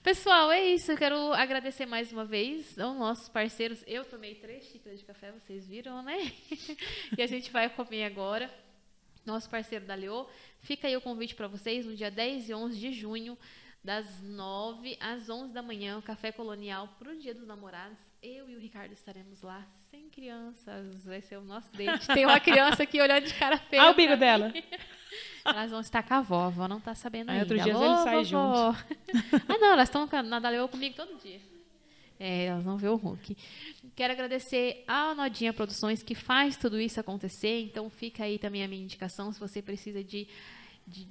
Pessoal, 0.00 0.52
é 0.52 0.64
isso. 0.64 0.92
Eu 0.92 0.96
quero 0.96 1.32
agradecer 1.32 1.86
mais 1.86 2.12
uma 2.12 2.24
vez 2.24 2.78
aos 2.78 2.96
nossos 2.96 3.28
parceiros. 3.28 3.82
Eu 3.84 4.04
tomei 4.04 4.36
três 4.36 4.66
xícaras 4.66 5.00
de 5.00 5.04
café, 5.04 5.32
vocês 5.32 5.66
viram, 5.66 6.00
né? 6.04 6.18
e 7.18 7.20
a 7.20 7.26
gente 7.26 7.50
vai 7.50 7.68
comer 7.68 8.04
agora. 8.04 8.48
Nosso 9.26 9.50
parceiro 9.50 9.84
da 9.84 9.96
Leô. 9.96 10.28
Fica 10.60 10.86
aí 10.86 10.96
o 10.96 11.00
convite 11.00 11.34
para 11.34 11.48
vocês 11.48 11.84
no 11.84 11.96
dia 11.96 12.12
10 12.12 12.48
e 12.48 12.54
11 12.54 12.78
de 12.78 12.92
junho 12.92 13.36
das 13.88 14.20
9 14.20 14.98
às 15.00 15.30
11 15.30 15.54
da 15.54 15.62
manhã, 15.62 15.96
o 15.96 16.02
Café 16.02 16.30
Colonial 16.30 16.94
para 16.98 17.10
o 17.10 17.16
Dia 17.16 17.34
dos 17.34 17.46
Namorados. 17.46 17.96
Eu 18.22 18.46
e 18.50 18.54
o 18.54 18.60
Ricardo 18.60 18.92
estaremos 18.92 19.40
lá, 19.40 19.66
sem 19.90 20.10
crianças, 20.10 21.06
vai 21.06 21.22
ser 21.22 21.38
o 21.38 21.40
nosso 21.42 21.72
date. 21.72 22.06
Tem 22.08 22.26
uma 22.26 22.38
criança 22.38 22.82
aqui 22.82 23.00
olhando 23.00 23.24
de 23.24 23.32
cara 23.32 23.56
feia. 23.56 23.84
Olha 23.84 23.92
o 23.92 23.94
bico 23.94 24.14
dela. 24.14 24.52
Elas 25.42 25.70
vão 25.70 25.80
estar 25.80 26.02
com 26.02 26.12
a 26.12 26.18
avó, 26.18 26.40
a 26.40 26.46
avó 26.48 26.68
não 26.68 26.76
está 26.76 26.94
sabendo 26.94 27.30
Aí 27.30 27.38
ainda. 27.38 27.54
outro 27.54 27.64
dia 27.64 27.72
eles 27.72 28.00
saem 28.00 28.24
juntos. 28.26 28.84
ah, 29.48 29.58
não, 29.58 29.72
elas 29.72 29.88
estão 29.88 30.06
na 30.22 30.38
Daleô 30.38 30.68
comigo 30.68 30.94
todo 30.94 31.18
dia. 31.22 31.40
É, 32.20 32.44
elas 32.44 32.64
vão 32.64 32.76
ver 32.76 32.88
o 32.88 32.96
Hulk. 32.96 33.38
Quero 33.96 34.12
agradecer 34.12 34.84
a 34.86 35.14
Nodinha 35.14 35.54
Produções 35.54 36.02
que 36.02 36.14
faz 36.14 36.58
tudo 36.58 36.78
isso 36.78 37.00
acontecer. 37.00 37.62
Então 37.62 37.88
fica 37.88 38.24
aí 38.24 38.38
também 38.38 38.62
a 38.62 38.68
minha 38.68 38.82
indicação 38.82 39.32
se 39.32 39.40
você 39.40 39.62
precisa 39.62 40.04
de, 40.04 40.28
de 40.86 41.08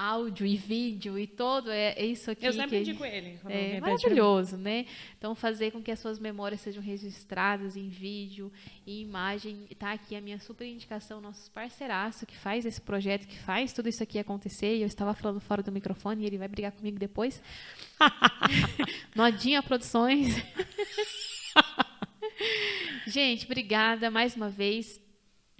áudio 0.00 0.46
e 0.46 0.56
vídeo 0.56 1.18
e 1.18 1.26
todo 1.26 1.70
é, 1.70 1.92
é 1.92 2.06
isso 2.06 2.30
aqui. 2.30 2.46
Eu 2.46 2.54
sempre 2.54 2.70
que, 2.70 2.90
indico 2.90 3.04
ele. 3.04 3.38
É 3.46 3.78
maravilhoso, 3.78 4.56
né? 4.56 4.86
Então, 5.18 5.34
fazer 5.34 5.72
com 5.72 5.82
que 5.82 5.90
as 5.90 5.98
suas 5.98 6.18
memórias 6.18 6.62
sejam 6.62 6.82
registradas 6.82 7.76
em 7.76 7.90
vídeo 7.90 8.50
e 8.86 9.02
imagem. 9.02 9.68
Tá 9.78 9.92
aqui 9.92 10.16
a 10.16 10.20
minha 10.20 10.40
super 10.40 10.66
indicação, 10.66 11.20
nossos 11.20 11.50
parceiraço 11.50 12.24
que 12.24 12.34
faz 12.34 12.64
esse 12.64 12.80
projeto, 12.80 13.26
que 13.26 13.38
faz 13.38 13.74
tudo 13.74 13.90
isso 13.90 14.02
aqui 14.02 14.18
acontecer. 14.18 14.76
E 14.76 14.80
eu 14.80 14.86
estava 14.86 15.12
falando 15.12 15.38
fora 15.38 15.62
do 15.62 15.70
microfone 15.70 16.24
e 16.24 16.26
ele 16.26 16.38
vai 16.38 16.48
brigar 16.48 16.72
comigo 16.72 16.98
depois. 16.98 17.42
Nodinha 19.14 19.62
Produções. 19.62 20.34
Gente, 23.06 23.44
obrigada 23.44 24.10
mais 24.10 24.34
uma 24.34 24.48
vez. 24.48 24.98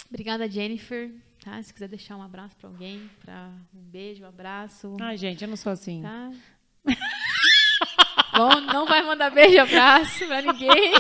Obrigada, 0.08 0.48
Jennifer. 0.48 1.10
Tá? 1.44 1.62
Se 1.62 1.72
quiser 1.72 1.88
deixar 1.88 2.16
um 2.16 2.22
abraço 2.22 2.54
para 2.56 2.68
alguém, 2.68 3.10
para 3.24 3.48
um 3.74 3.80
beijo, 3.80 4.22
um 4.22 4.28
abraço. 4.28 4.96
Ai, 5.00 5.16
gente, 5.16 5.42
eu 5.42 5.48
não 5.48 5.56
sou 5.56 5.72
assim. 5.72 6.02
Tá? 6.02 6.30
bom, 8.36 8.60
não 8.60 8.86
vai 8.86 9.02
mandar 9.02 9.30
beijo, 9.30 9.58
abraço 9.58 10.26
para 10.26 10.42
ninguém. 10.42 10.94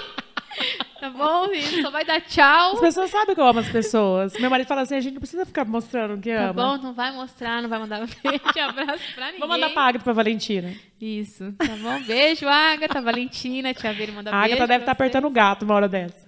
Tá 1.00 1.08
bom, 1.08 1.46
Só 1.82 1.90
vai 1.90 2.04
dar 2.04 2.20
tchau. 2.20 2.74
As 2.74 2.80
pessoas 2.80 3.10
sabem 3.10 3.34
que 3.34 3.40
eu 3.40 3.46
amo 3.46 3.60
as 3.60 3.68
pessoas. 3.70 4.34
Meu 4.38 4.50
marido 4.50 4.66
fala 4.66 4.82
assim: 4.82 4.96
a 4.96 5.00
gente 5.00 5.14
não 5.14 5.20
precisa 5.20 5.46
ficar 5.46 5.64
mostrando 5.64 6.20
que 6.20 6.30
tá 6.30 6.50
ama. 6.50 6.54
Tá 6.54 6.76
bom, 6.76 6.82
não 6.82 6.92
vai 6.92 7.10
mostrar, 7.10 7.62
não 7.62 7.70
vai 7.70 7.78
mandar 7.78 8.00
beijo, 8.22 8.68
abraço 8.68 9.14
pra 9.14 9.26
ninguém. 9.26 9.40
Vou 9.40 9.48
mandar 9.48 9.70
pra 9.70 9.82
Agatha 9.82 10.04
pra 10.04 10.12
Valentina. 10.12 10.74
Isso, 11.00 11.52
tá 11.52 11.76
bom? 11.76 12.02
Beijo, 12.02 12.46
Agatha, 12.46 13.00
Valentina, 13.00 13.72
tia 13.72 13.94
Vera 13.94 14.12
manda 14.12 14.30
beijo. 14.30 14.42
A 14.42 14.44
Agatha 14.44 14.66
deve 14.66 14.82
estar 14.82 14.86
tá 14.86 14.92
apertando 14.92 15.26
o 15.26 15.30
gato 15.30 15.64
uma 15.64 15.74
hora 15.74 15.88
dessa. 15.88 16.19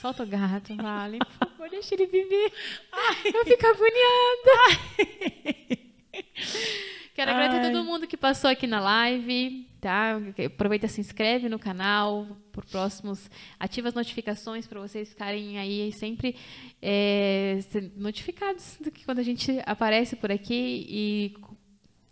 Solta 0.00 0.22
o 0.22 0.26
gato, 0.26 0.74
vale. 0.76 1.18
Por 1.18 1.48
favor, 1.48 1.70
deixa 1.70 1.94
ele 1.94 2.06
viver. 2.06 2.52
Ai. 2.92 3.32
Eu 3.34 3.44
fico 3.44 3.66
agoniada. 3.66 4.54
Quero 7.14 7.30
Ai. 7.30 7.36
agradecer 7.36 7.66
a 7.68 7.70
todo 7.70 7.84
mundo 7.84 8.06
que 8.06 8.16
passou 8.16 8.50
aqui 8.50 8.66
na 8.66 8.80
live, 8.80 9.68
tá? 9.80 10.18
Aproveita, 10.46 10.88
se 10.88 11.00
inscreve 11.00 11.48
no 11.48 11.58
canal 11.58 12.26
por 12.52 12.64
próximos, 12.64 13.30
ativa 13.58 13.88
as 13.88 13.94
notificações 13.94 14.66
para 14.66 14.80
vocês 14.80 15.10
ficarem 15.10 15.58
aí 15.58 15.92
sempre 15.92 16.36
é, 16.82 17.60
notificados 17.96 18.78
do 18.80 18.90
que 18.90 19.04
quando 19.04 19.20
a 19.20 19.22
gente 19.22 19.60
aparece 19.64 20.16
por 20.16 20.32
aqui 20.32 20.86
e 20.88 21.34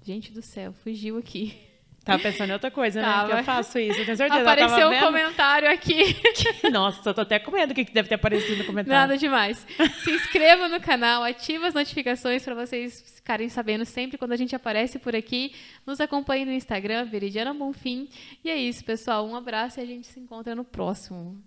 gente 0.04 0.32
do 0.32 0.42
céu, 0.42 0.72
fugiu 0.72 1.18
aqui. 1.18 1.71
Tava 2.04 2.22
pensando 2.22 2.50
em 2.50 2.52
outra 2.52 2.70
coisa, 2.70 3.00
né? 3.00 3.06
Tava. 3.06 3.32
Que 3.32 3.38
eu 3.40 3.44
faço 3.44 3.78
isso, 3.78 4.00
eu 4.00 4.04
tenho 4.04 4.16
certeza. 4.16 4.42
Apareceu 4.42 4.90
um 4.90 5.00
comentário 5.00 5.70
aqui. 5.70 6.16
Nossa, 6.70 7.10
eu 7.10 7.14
tô 7.14 7.20
até 7.20 7.38
com 7.38 7.52
medo 7.52 7.72
do 7.72 7.74
que 7.74 7.84
deve 7.92 8.08
ter 8.08 8.16
aparecido 8.16 8.58
no 8.58 8.64
comentário. 8.64 9.00
Nada 9.00 9.16
demais. 9.16 9.64
Se 10.02 10.10
inscreva 10.10 10.68
no 10.68 10.80
canal, 10.80 11.22
ative 11.22 11.64
as 11.64 11.74
notificações 11.74 12.44
para 12.44 12.54
vocês 12.54 13.14
ficarem 13.16 13.48
sabendo 13.48 13.84
sempre 13.84 14.18
quando 14.18 14.32
a 14.32 14.36
gente 14.36 14.54
aparece 14.56 14.98
por 14.98 15.14
aqui. 15.14 15.54
Nos 15.86 16.00
acompanhe 16.00 16.44
no 16.44 16.52
Instagram, 16.52 17.04
Veridiana 17.04 17.54
Bonfim. 17.54 18.08
E 18.44 18.50
é 18.50 18.56
isso, 18.56 18.84
pessoal. 18.84 19.26
Um 19.26 19.36
abraço 19.36 19.78
e 19.78 19.82
a 19.82 19.86
gente 19.86 20.08
se 20.08 20.18
encontra 20.18 20.54
no 20.54 20.64
próximo. 20.64 21.40